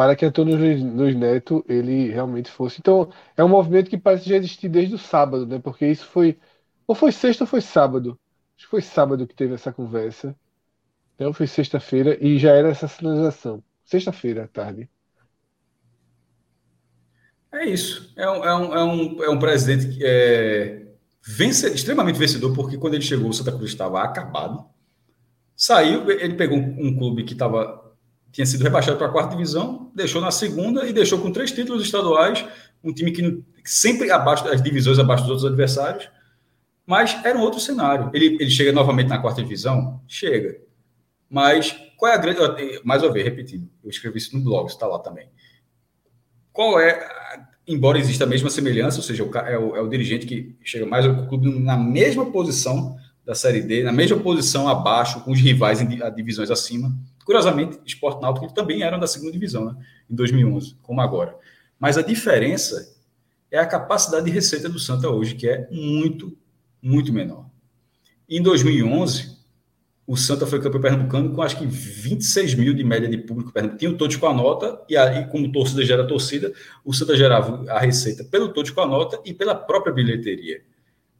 para 0.00 0.16
que 0.16 0.24
Antônio 0.24 0.56
Luiz 0.56 1.14
Neto 1.14 1.62
ele 1.68 2.08
realmente 2.08 2.50
fosse. 2.50 2.78
Então, 2.80 3.12
é 3.36 3.44
um 3.44 3.48
movimento 3.50 3.90
que 3.90 3.98
parece 3.98 4.26
já 4.26 4.36
existir 4.36 4.66
desde 4.66 4.94
o 4.94 4.98
sábado, 4.98 5.46
né? 5.46 5.58
Porque 5.58 5.86
isso 5.86 6.06
foi. 6.06 6.38
Ou 6.86 6.94
foi 6.94 7.12
sexta 7.12 7.44
ou 7.44 7.46
foi 7.46 7.60
sábado? 7.60 8.18
Acho 8.56 8.64
que 8.64 8.70
foi 8.70 8.80
sábado 8.80 9.26
que 9.26 9.34
teve 9.34 9.52
essa 9.52 9.70
conversa. 9.70 10.34
Então, 11.14 11.34
foi 11.34 11.46
sexta-feira 11.46 12.16
e 12.18 12.38
já 12.38 12.52
era 12.52 12.70
essa 12.70 12.88
sinalização. 12.88 13.62
Sexta-feira 13.84 14.44
à 14.44 14.48
tarde. 14.48 14.88
É 17.52 17.66
isso. 17.66 18.10
É 18.16 18.26
um, 18.26 18.42
é 18.42 18.56
um, 18.56 18.74
é 18.74 18.84
um, 18.84 19.24
é 19.24 19.28
um 19.28 19.38
presidente 19.38 19.98
que 19.98 20.02
é 20.02 20.86
vence, 21.22 21.68
extremamente 21.74 22.18
vencedor, 22.18 22.54
porque 22.54 22.78
quando 22.78 22.94
ele 22.94 23.04
chegou, 23.04 23.28
o 23.28 23.34
Santa 23.34 23.52
Cruz 23.52 23.70
estava 23.70 24.02
acabado. 24.02 24.64
Saiu, 25.54 26.10
ele 26.10 26.36
pegou 26.36 26.56
um, 26.56 26.86
um 26.86 26.96
clube 26.96 27.22
que 27.22 27.34
estava 27.34 27.79
tinha 28.32 28.46
sido 28.46 28.62
rebaixado 28.62 28.96
para 28.96 29.06
a 29.06 29.10
quarta 29.10 29.36
divisão, 29.36 29.90
deixou 29.94 30.20
na 30.20 30.30
segunda 30.30 30.86
e 30.86 30.92
deixou 30.92 31.18
com 31.20 31.32
três 31.32 31.50
títulos 31.50 31.82
estaduais, 31.82 32.44
um 32.82 32.92
time 32.92 33.10
que 33.10 33.42
sempre 33.64 34.10
abaixo 34.10 34.44
das 34.44 34.62
divisões, 34.62 34.98
abaixo 34.98 35.24
dos 35.24 35.30
outros 35.30 35.50
adversários, 35.50 36.08
mas 36.86 37.18
era 37.24 37.38
um 37.38 37.42
outro 37.42 37.60
cenário. 37.60 38.10
Ele, 38.12 38.36
ele 38.40 38.50
chega 38.50 38.72
novamente 38.72 39.08
na 39.08 39.18
quarta 39.18 39.42
divisão? 39.42 40.00
Chega. 40.08 40.58
Mas 41.28 41.76
qual 41.96 42.10
é 42.10 42.14
a 42.14 42.18
grande. 42.18 42.80
Mais 42.82 43.02
uma 43.02 43.12
vez, 43.12 43.24
repetindo, 43.24 43.68
eu 43.84 43.90
escrevi 43.90 44.18
isso 44.18 44.36
no 44.36 44.42
blog, 44.42 44.68
está 44.68 44.86
lá 44.86 44.98
também. 44.98 45.28
Qual 46.52 46.80
é, 46.80 47.06
embora 47.68 47.98
exista 47.98 48.24
a 48.24 48.26
mesma 48.26 48.50
semelhança, 48.50 48.96
ou 48.96 49.02
seja, 49.02 49.22
é 49.22 49.58
o, 49.58 49.76
é 49.76 49.80
o 49.80 49.88
dirigente 49.88 50.26
que 50.26 50.56
chega 50.64 50.86
mais 50.86 51.06
ao 51.06 51.26
clube 51.28 51.60
na 51.60 51.76
mesma 51.76 52.26
posição 52.32 52.96
da 53.24 53.34
Série 53.34 53.60
D, 53.60 53.84
na 53.84 53.92
mesma 53.92 54.18
posição 54.18 54.66
abaixo, 54.66 55.20
com 55.20 55.30
os 55.30 55.38
rivais 55.38 55.80
em 55.80 55.86
divisões 56.16 56.50
acima, 56.50 56.92
Curiosamente, 57.30 57.78
Esporte 57.86 58.20
Náutico 58.20 58.52
também 58.52 58.82
eram 58.82 58.98
da 58.98 59.06
segunda 59.06 59.30
divisão, 59.30 59.64
né? 59.64 59.76
em 60.10 60.16
2011, 60.16 60.74
como 60.82 61.00
agora. 61.00 61.38
Mas 61.78 61.96
a 61.96 62.02
diferença 62.02 62.92
é 63.48 63.56
a 63.56 63.64
capacidade 63.64 64.26
de 64.26 64.32
receita 64.32 64.68
do 64.68 64.80
Santa 64.80 65.08
hoje, 65.08 65.36
que 65.36 65.48
é 65.48 65.68
muito, 65.70 66.36
muito 66.82 67.12
menor. 67.12 67.48
Em 68.28 68.42
2011, 68.42 69.38
o 70.08 70.16
Santa 70.16 70.44
foi 70.44 70.60
campeão 70.60 70.80
pernambucano 70.80 71.32
com 71.32 71.40
acho 71.40 71.56
que 71.56 71.66
26 71.66 72.56
mil 72.56 72.74
de 72.74 72.82
média 72.82 73.08
de 73.08 73.18
público 73.18 73.52
pernambucano. 73.52 73.78
Tinha 73.78 73.92
o 73.92 73.96
todos 73.96 74.16
com 74.16 74.26
a 74.26 74.34
nota, 74.34 74.82
e 74.88 74.96
aí, 74.96 75.24
como 75.28 75.52
torcida 75.52 75.84
gera 75.84 76.04
torcida, 76.04 76.52
o 76.84 76.92
Santa 76.92 77.16
gerava 77.16 77.64
a 77.70 77.78
receita 77.78 78.24
pelo 78.24 78.48
todos 78.48 78.72
com 78.72 78.80
a 78.80 78.86
nota 78.88 79.20
e 79.24 79.32
pela 79.32 79.54
própria 79.54 79.94
bilheteria. 79.94 80.62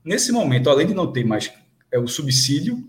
Nesse 0.05 0.33
momento, 0.33 0.69
além 0.69 0.89
de 0.89 0.93
não 0.93 1.13
ter 1.13 1.25
mais 1.25 1.53
é, 1.93 2.01
o 2.01 2.09
subsídio, 2.09 2.85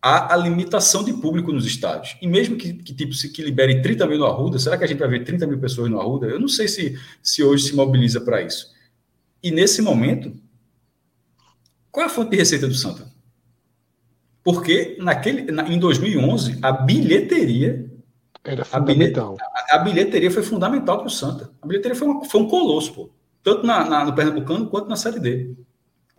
há 0.00 0.34
a 0.34 0.36
limitação 0.36 1.04
de 1.04 1.12
público 1.12 1.52
nos 1.52 1.66
estádios. 1.66 2.16
E 2.20 2.26
mesmo 2.26 2.56
que, 2.56 2.74
que 2.74 2.94
tipo, 2.94 3.12
se 3.12 3.30
que 3.30 3.42
libere 3.42 3.82
30 3.82 4.06
mil 4.06 4.18
no 4.18 4.26
Arruda, 4.26 4.58
será 4.58 4.76
que 4.76 4.84
a 4.84 4.86
gente 4.86 4.98
vai 4.98 5.08
ver 5.08 5.24
30 5.24 5.46
mil 5.46 5.58
pessoas 5.58 5.90
no 5.90 6.00
Arruda? 6.00 6.26
Eu 6.26 6.38
não 6.38 6.48
sei 6.48 6.68
se, 6.68 6.98
se 7.22 7.42
hoje 7.42 7.64
se 7.64 7.74
mobiliza 7.74 8.20
para 8.20 8.42
isso. 8.42 8.74
E 9.42 9.50
nesse 9.50 9.82
momento, 9.82 10.32
qual 11.90 12.04
é 12.04 12.06
a 12.06 12.12
fonte 12.12 12.30
de 12.30 12.36
receita 12.36 12.66
do 12.66 12.74
Santa? 12.74 13.10
Porque 14.42 14.96
naquele, 15.00 15.50
na, 15.50 15.68
em 15.68 15.78
2011, 15.78 16.58
a 16.62 16.70
bilheteria. 16.70 17.90
Era 18.44 18.64
fundamental. 18.64 19.36
A, 19.40 19.76
a 19.76 19.78
bilheteria 19.78 20.30
foi 20.30 20.42
fundamental 20.42 20.98
para 20.98 21.08
o 21.08 21.10
Santa. 21.10 21.50
A 21.60 21.66
bilheteria 21.66 21.96
foi, 21.96 22.06
uma, 22.06 22.24
foi 22.24 22.40
um 22.40 22.48
colosso, 22.48 22.94
pô. 22.94 23.10
Tanto 23.42 23.66
na, 23.66 23.84
na, 23.84 24.04
no 24.04 24.14
Pernambucano 24.14 24.68
quanto 24.68 24.88
na 24.88 24.94
Série 24.94 25.18
D. 25.18 25.54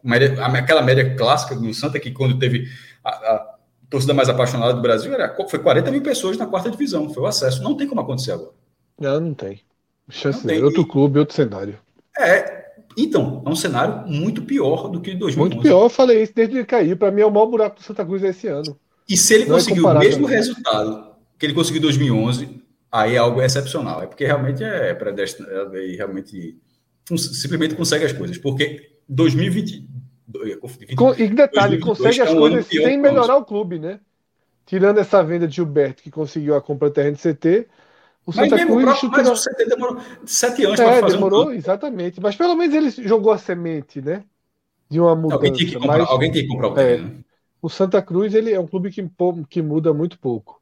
Média, 0.04 0.46
aquela 0.46 0.82
média 0.82 1.16
clássica 1.16 1.56
do 1.56 1.74
Santa, 1.74 2.00
que 2.00 2.12
quando 2.12 2.38
teve 2.38 2.70
a, 3.04 3.10
a 3.10 3.57
torcida 3.90 4.14
mais 4.14 4.30
apaixonada 4.30 4.74
do 4.74 4.82
Brasil, 4.82 5.14
era, 5.14 5.36
foi 5.50 5.60
40 5.60 5.92
mil 5.92 6.02
pessoas 6.02 6.38
na 6.38 6.46
quarta 6.46 6.70
divisão. 6.70 7.10
Foi 7.10 7.24
o 7.24 7.28
acesso. 7.28 7.64
Não 7.64 7.76
tem 7.76 7.88
como 7.88 8.02
acontecer 8.02 8.32
agora. 8.34 8.52
Não, 9.00 9.20
não 9.20 9.34
tem. 9.34 9.62
Chance 10.10 10.40
não 10.46 10.54
tem. 10.54 10.64
Outro 10.64 10.86
clube, 10.86 11.20
outro 11.20 11.36
cenário. 11.36 11.78
É, 12.18 12.58
então, 12.98 13.44
é 13.46 13.50
um 13.50 13.56
cenário 13.56 14.08
muito 14.08 14.42
pior 14.42 14.90
do 14.90 15.00
que 15.00 15.14
2011. 15.14 15.38
Muito 15.38 15.62
pior, 15.62 15.84
eu 15.84 15.90
falei 15.90 16.24
isso 16.24 16.34
desde 16.36 16.56
que 16.56 16.66
caiu. 16.66 16.98
Para 16.98 17.12
mim 17.12 17.22
é 17.22 17.26
o 17.26 17.32
maior 17.32 17.46
buraco 17.46 17.76
do 17.76 17.84
Santa 17.84 18.04
Cruz 18.04 18.24
esse 18.24 18.48
ano. 18.48 18.78
E 19.08 19.16
se 19.16 19.36
ele 19.36 19.46
Não 19.46 19.56
é 19.56 19.60
conseguiu 19.60 19.88
é 19.88 19.94
o 19.94 20.00
mesmo 20.00 20.24
também. 20.24 20.38
resultado 20.38 21.08
que 21.38 21.46
ele 21.46 21.54
conseguiu 21.54 21.80
em 21.80 21.84
2011, 21.84 22.62
aí 22.92 23.16
é 23.16 23.18
algo 23.18 23.42
excepcional. 23.42 24.02
É 24.02 24.08
porque 24.08 24.26
realmente 24.26 24.64
é 24.64 24.94
predestinado 24.96 25.78
e 25.78 25.96
realmente 25.96 26.58
simplesmente 27.18 27.76
consegue 27.76 28.06
as 28.06 28.12
coisas. 28.14 28.38
Porque 28.38 28.90
2020. 29.08 29.88
20, 30.28 31.20
e 31.20 31.28
detalhe, 31.30 31.80
consegue 31.80 32.22
as 32.22 32.30
é 32.30 32.32
um 32.32 32.40
coisas 32.40 32.68
sem 32.68 32.98
melhorar 32.98 33.38
o 33.38 33.46
clube, 33.46 33.80
né? 33.80 34.00
Tirando 34.66 35.00
essa 35.00 35.24
venda 35.24 35.48
de 35.48 35.56
Gilberto, 35.56 36.04
que 36.04 36.12
conseguiu 36.12 36.56
a 36.56 36.62
compra 36.62 36.92
terreno 36.92 37.16
de 37.16 37.22
CT, 37.22 37.68
o 38.28 38.34
Santa 38.34 38.58
mas 38.58 38.66
Cruz. 38.66 38.84
Próprio, 38.84 39.10
mas 39.12 39.30
o 39.30 39.50
CT 39.50 39.66
demorou 39.66 40.02
sete 40.26 40.66
anos 40.66 40.80
é, 40.80 40.84
para 40.84 41.00
fazer 41.00 41.16
demorou, 41.16 41.48
um 41.48 41.54
exatamente. 41.54 42.20
Mas 42.20 42.36
pelo 42.36 42.56
menos 42.56 42.76
ele 42.76 42.90
jogou 43.08 43.32
a 43.32 43.38
semente, 43.38 44.02
né? 44.02 44.26
De 44.90 45.00
uma 45.00 45.16
mudança. 45.16 45.36
Alguém 45.36 45.54
tem 45.54 45.66
que 45.66 45.74
comprar, 45.74 45.98
mas, 46.00 46.10
alguém 46.10 46.32
tem 46.32 46.42
que 46.42 46.48
comprar 46.50 46.74
o 46.74 46.78
é, 46.78 46.98
né? 46.98 47.16
O 47.62 47.70
Santa 47.70 48.02
Cruz 48.02 48.34
ele 48.34 48.52
é 48.52 48.60
um 48.60 48.68
clube 48.68 48.92
que, 48.92 49.10
que 49.50 49.62
muda 49.62 49.94
muito 49.94 50.20
pouco. 50.20 50.62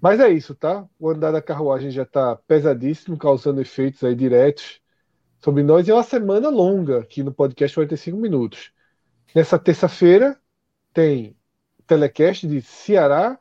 Mas 0.00 0.20
é 0.20 0.30
isso, 0.30 0.54
tá? 0.54 0.86
O 0.98 1.10
andar 1.10 1.32
da 1.32 1.42
carruagem 1.42 1.90
já 1.90 2.04
está 2.04 2.36
pesadíssimo, 2.36 3.18
causando 3.18 3.60
efeitos 3.60 4.04
aí 4.04 4.14
diretos 4.14 4.80
sobre 5.40 5.64
nós. 5.64 5.86
E 5.86 5.90
é 5.90 5.94
uma 5.94 6.04
semana 6.04 6.48
longa 6.48 7.00
aqui 7.00 7.24
no 7.24 7.34
podcast 7.34 7.74
45 7.74 8.16
minutos. 8.16 8.72
Nessa 9.34 9.58
terça-feira 9.58 10.40
tem 10.92 11.36
telecast 11.86 12.46
de 12.46 12.62
Ceará 12.62 13.38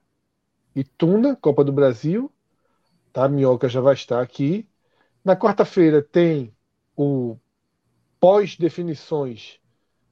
e 0.76 0.84
Tuna, 0.84 1.36
Copa 1.36 1.64
do 1.64 1.72
Brasil 1.72 2.32
tá? 3.12 3.26
A 3.26 3.30
Minhoca 3.30 3.68
já 3.68 3.82
vai 3.82 3.94
estar 3.94 4.22
aqui. 4.22 4.68
Na 5.24 5.36
quarta-feira 5.36 6.02
tem 6.02 6.56
o 6.96 7.38
pós-definições 8.20 9.60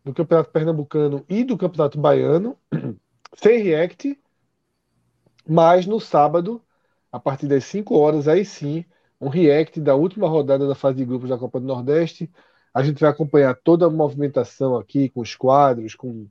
do 0.03 0.13
Campeonato 0.13 0.51
Pernambucano 0.51 1.25
e 1.29 1.43
do 1.43 1.57
Campeonato 1.57 1.99
Baiano, 1.99 2.57
sem 3.35 3.61
react, 3.61 4.19
mas 5.47 5.85
no 5.85 5.99
sábado, 5.99 6.61
a 7.11 7.19
partir 7.19 7.47
das 7.47 7.65
5 7.65 7.97
horas, 7.97 8.27
aí 8.27 8.45
sim, 8.45 8.85
um 9.19 9.29
react 9.29 9.79
da 9.81 9.95
última 9.95 10.27
rodada 10.27 10.67
da 10.67 10.75
fase 10.75 10.97
de 10.97 11.05
grupos 11.05 11.29
da 11.29 11.37
Copa 11.37 11.59
do 11.59 11.65
Nordeste. 11.65 12.31
A 12.77 12.83
gente 12.83 12.99
vai 12.99 13.09
acompanhar 13.09 13.55
toda 13.55 13.85
a 13.85 13.89
movimentação 13.89 14.75
aqui, 14.77 15.09
com 15.09 15.21
os 15.21 15.35
quadros, 15.35 15.95
com 15.95 16.27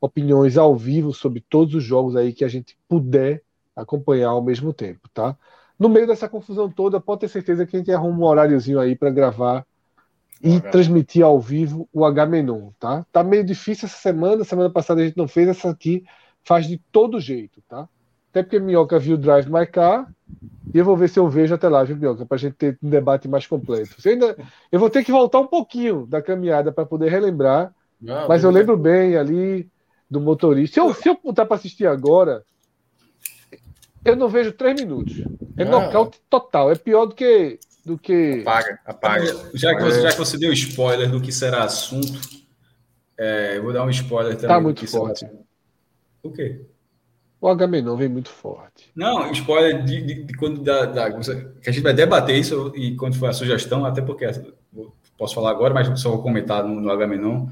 opiniões 0.00 0.56
ao 0.56 0.74
vivo 0.74 1.12
sobre 1.12 1.40
todos 1.40 1.74
os 1.74 1.84
jogos 1.84 2.16
aí 2.16 2.32
que 2.32 2.44
a 2.44 2.48
gente 2.48 2.76
puder 2.88 3.42
acompanhar 3.76 4.30
ao 4.30 4.42
mesmo 4.42 4.72
tempo, 4.72 5.08
tá? 5.12 5.36
no 5.80 5.88
meio 5.88 6.06
dessa 6.06 6.28
confusão 6.28 6.70
toda, 6.70 7.00
pode 7.00 7.20
ter 7.20 7.28
certeza 7.28 7.64
que 7.64 7.74
a 7.74 7.78
gente 7.78 7.90
arruma 7.90 8.18
um 8.18 8.24
horáriozinho 8.24 8.78
aí 8.78 8.94
para 8.94 9.08
gravar 9.08 9.66
e 10.42 10.56
H. 10.56 10.70
transmitir 10.70 11.24
ao 11.24 11.40
vivo 11.40 11.88
o 11.90 12.04
H-Menon, 12.04 12.70
tá? 12.78 13.06
Tá 13.10 13.24
meio 13.24 13.42
difícil 13.42 13.86
essa 13.86 13.96
semana, 13.96 14.44
semana 14.44 14.68
passada 14.68 15.00
a 15.00 15.06
gente 15.06 15.16
não 15.16 15.26
fez, 15.26 15.48
essa 15.48 15.70
aqui 15.70 16.04
faz 16.44 16.66
de 16.66 16.76
todo 16.92 17.18
jeito, 17.18 17.62
tá? 17.66 17.88
Até 18.30 18.42
porque 18.42 18.60
Minhoca 18.60 18.98
viu 18.98 19.16
Drive 19.16 19.48
My 19.48 19.66
Car 19.66 20.08
e 20.72 20.78
eu 20.78 20.84
vou 20.84 20.96
ver 20.96 21.08
se 21.08 21.18
eu 21.18 21.28
vejo 21.28 21.54
até 21.54 21.68
lá, 21.68 21.82
viu, 21.82 21.96
Minhoca, 21.96 22.24
pra 22.24 22.38
gente 22.38 22.54
ter 22.54 22.78
um 22.82 22.88
debate 22.88 23.26
mais 23.26 23.46
completo. 23.46 23.96
Eu, 24.04 24.12
ainda, 24.12 24.36
eu 24.70 24.78
vou 24.78 24.88
ter 24.88 25.04
que 25.04 25.10
voltar 25.10 25.40
um 25.40 25.46
pouquinho 25.46 26.06
da 26.06 26.22
caminhada 26.22 26.70
para 26.70 26.86
poder 26.86 27.10
relembrar, 27.10 27.74
não, 28.00 28.28
mas 28.28 28.44
eu 28.44 28.50
lembro 28.50 28.76
bem 28.76 29.16
ali 29.16 29.68
do 30.08 30.20
motorista. 30.20 30.74
Se 30.74 30.80
eu, 30.80 30.94
se 30.94 31.08
eu 31.08 31.18
botar 31.22 31.44
para 31.44 31.56
assistir 31.56 31.86
agora, 31.86 32.44
eu 34.04 34.16
não 34.16 34.28
vejo 34.28 34.52
três 34.52 34.80
minutos. 34.80 35.20
É 35.56 35.64
não. 35.64 35.82
nocaute 35.82 36.20
total. 36.30 36.70
É 36.70 36.74
pior 36.74 37.06
do 37.06 37.14
que. 37.14 37.58
Do 37.84 37.98
que... 37.98 38.40
Apaga, 38.42 38.78
apaga. 38.84 39.50
Já 39.54 39.74
que, 39.74 39.82
você, 39.82 39.98
é. 39.98 40.02
já 40.02 40.12
que 40.12 40.18
você 40.18 40.38
deu 40.38 40.52
spoiler 40.52 41.10
do 41.10 41.20
que 41.20 41.32
será 41.32 41.64
assunto, 41.64 42.20
é, 43.18 43.56
eu 43.56 43.62
vou 43.62 43.72
dar 43.72 43.84
um 43.84 43.90
spoiler 43.90 44.34
também. 44.34 44.48
Tá 44.48 44.60
muito 44.60 44.86
forte. 44.86 45.26
O 46.22 46.30
quê? 46.30 46.60
O 47.40 47.48
Agamenon 47.48 47.96
vem 47.96 48.08
muito 48.08 48.28
forte. 48.28 48.90
Não, 48.94 49.30
spoiler 49.32 49.82
de, 49.82 50.02
de, 50.02 50.22
de 50.24 50.34
quando 50.34 50.62
da, 50.62 50.84
da, 50.84 51.10
que 51.10 51.70
a 51.70 51.72
gente 51.72 51.82
vai 51.82 51.94
debater 51.94 52.36
isso 52.36 52.72
e 52.76 52.94
quando 52.96 53.16
for 53.16 53.30
a 53.30 53.32
sugestão, 53.32 53.84
até 53.84 54.02
porque 54.02 54.26
posso 55.16 55.34
falar 55.34 55.50
agora, 55.50 55.72
mas 55.72 56.00
só 56.00 56.10
vou 56.10 56.22
comentar 56.22 56.62
no, 56.62 56.80
no 56.80 56.90
Agamenon, 56.90 57.46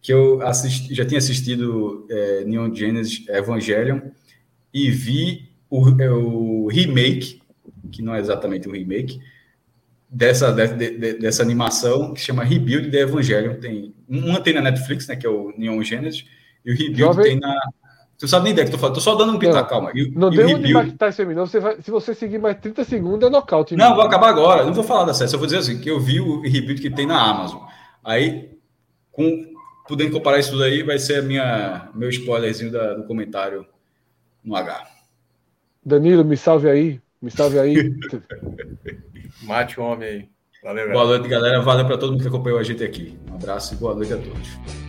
que 0.00 0.12
eu 0.12 0.42
assisti, 0.42 0.92
já 0.94 1.04
tinha 1.04 1.18
assistido 1.18 2.06
é, 2.10 2.44
Neon 2.44 2.74
Genesis 2.74 3.28
Evangelion 3.28 4.00
e 4.74 4.90
vi 4.90 5.48
o, 5.70 5.88
é 6.00 6.10
o 6.10 6.66
remake, 6.66 7.40
que 7.92 8.02
não 8.02 8.14
é 8.14 8.18
exatamente 8.18 8.68
um 8.68 8.72
remake, 8.72 9.20
dessa, 10.10 10.52
de, 10.52 10.90
de, 10.90 11.14
dessa 11.14 11.42
animação 11.42 12.12
que 12.12 12.20
chama 12.20 12.44
Rebuild 12.44 12.90
the 12.90 12.98
Evangelion. 12.98 13.54
Tem, 13.54 13.94
uma 14.08 14.40
tem 14.40 14.54
na 14.54 14.60
Netflix, 14.60 15.06
né, 15.06 15.16
que 15.16 15.26
é 15.26 15.30
o 15.30 15.54
Neon 15.56 15.82
Genesis, 15.82 16.24
e 16.64 16.72
o 16.72 16.74
Rebuild 16.74 16.98
Jovem... 16.98 17.24
tem 17.24 17.40
na. 17.40 17.54
Tu 18.22 18.28
sabe 18.28 18.44
nem 18.44 18.52
ideia 18.52 18.64
que 18.64 18.70
tô 18.70 18.78
falando, 18.78 18.94
tô 18.94 19.00
só 19.00 19.16
dando 19.16 19.32
um 19.32 19.38
pitaco, 19.40 19.68
calma. 19.68 19.90
E, 19.96 20.08
não 20.12 20.30
deu 20.30 20.46
onde 20.46 20.68
Rebuild... 20.68 20.92
tá 20.96 21.08
esse 21.08 21.24
não. 21.24 21.44
Você 21.44 21.58
vai, 21.58 21.82
se 21.82 21.90
você 21.90 22.14
seguir 22.14 22.38
mais 22.38 22.56
30 22.60 22.84
segundos, 22.84 23.26
é 23.26 23.28
nocaute. 23.28 23.74
Não, 23.74 23.96
vou 23.96 24.04
acabar 24.04 24.28
agora. 24.28 24.64
Não 24.64 24.72
vou 24.72 24.84
falar 24.84 25.06
da 25.06 25.12
série, 25.12 25.28
só 25.28 25.36
vou 25.36 25.44
dizer 25.44 25.58
assim, 25.58 25.80
que 25.80 25.90
eu 25.90 25.98
vi 25.98 26.20
o 26.20 26.40
Rebuild 26.40 26.80
que 26.80 26.88
tem 26.88 27.04
na 27.04 27.20
Amazon. 27.20 27.62
Aí, 28.04 28.50
com, 29.10 29.44
podendo 29.88 30.12
comparar 30.12 30.38
isso 30.38 30.52
tudo 30.52 30.62
aí, 30.62 30.84
vai 30.84 31.00
ser 31.00 31.18
a 31.18 31.22
minha, 31.22 31.88
meu 31.96 32.08
spoilerzinho 32.10 32.70
da, 32.70 32.94
do 32.94 33.02
comentário 33.08 33.66
no 34.44 34.54
H. 34.54 34.86
Danilo, 35.84 36.24
me 36.24 36.36
salve 36.36 36.70
aí. 36.70 37.00
Me 37.20 37.28
salve 37.28 37.58
aí. 37.58 37.92
Mate 39.42 39.80
o 39.80 39.82
homem 39.82 40.08
aí. 40.08 40.28
Valeu, 40.62 40.92
Boa 40.92 41.06
noite, 41.06 41.28
galera. 41.28 41.60
Valeu 41.60 41.84
para 41.86 41.98
todo 41.98 42.12
mundo 42.12 42.22
que 42.22 42.28
acompanhou 42.28 42.60
a 42.60 42.62
gente 42.62 42.84
aqui. 42.84 43.18
Um 43.28 43.34
abraço 43.34 43.74
e 43.74 43.76
boa 43.78 43.96
noite 43.96 44.12
a 44.12 44.16
todos. 44.16 44.81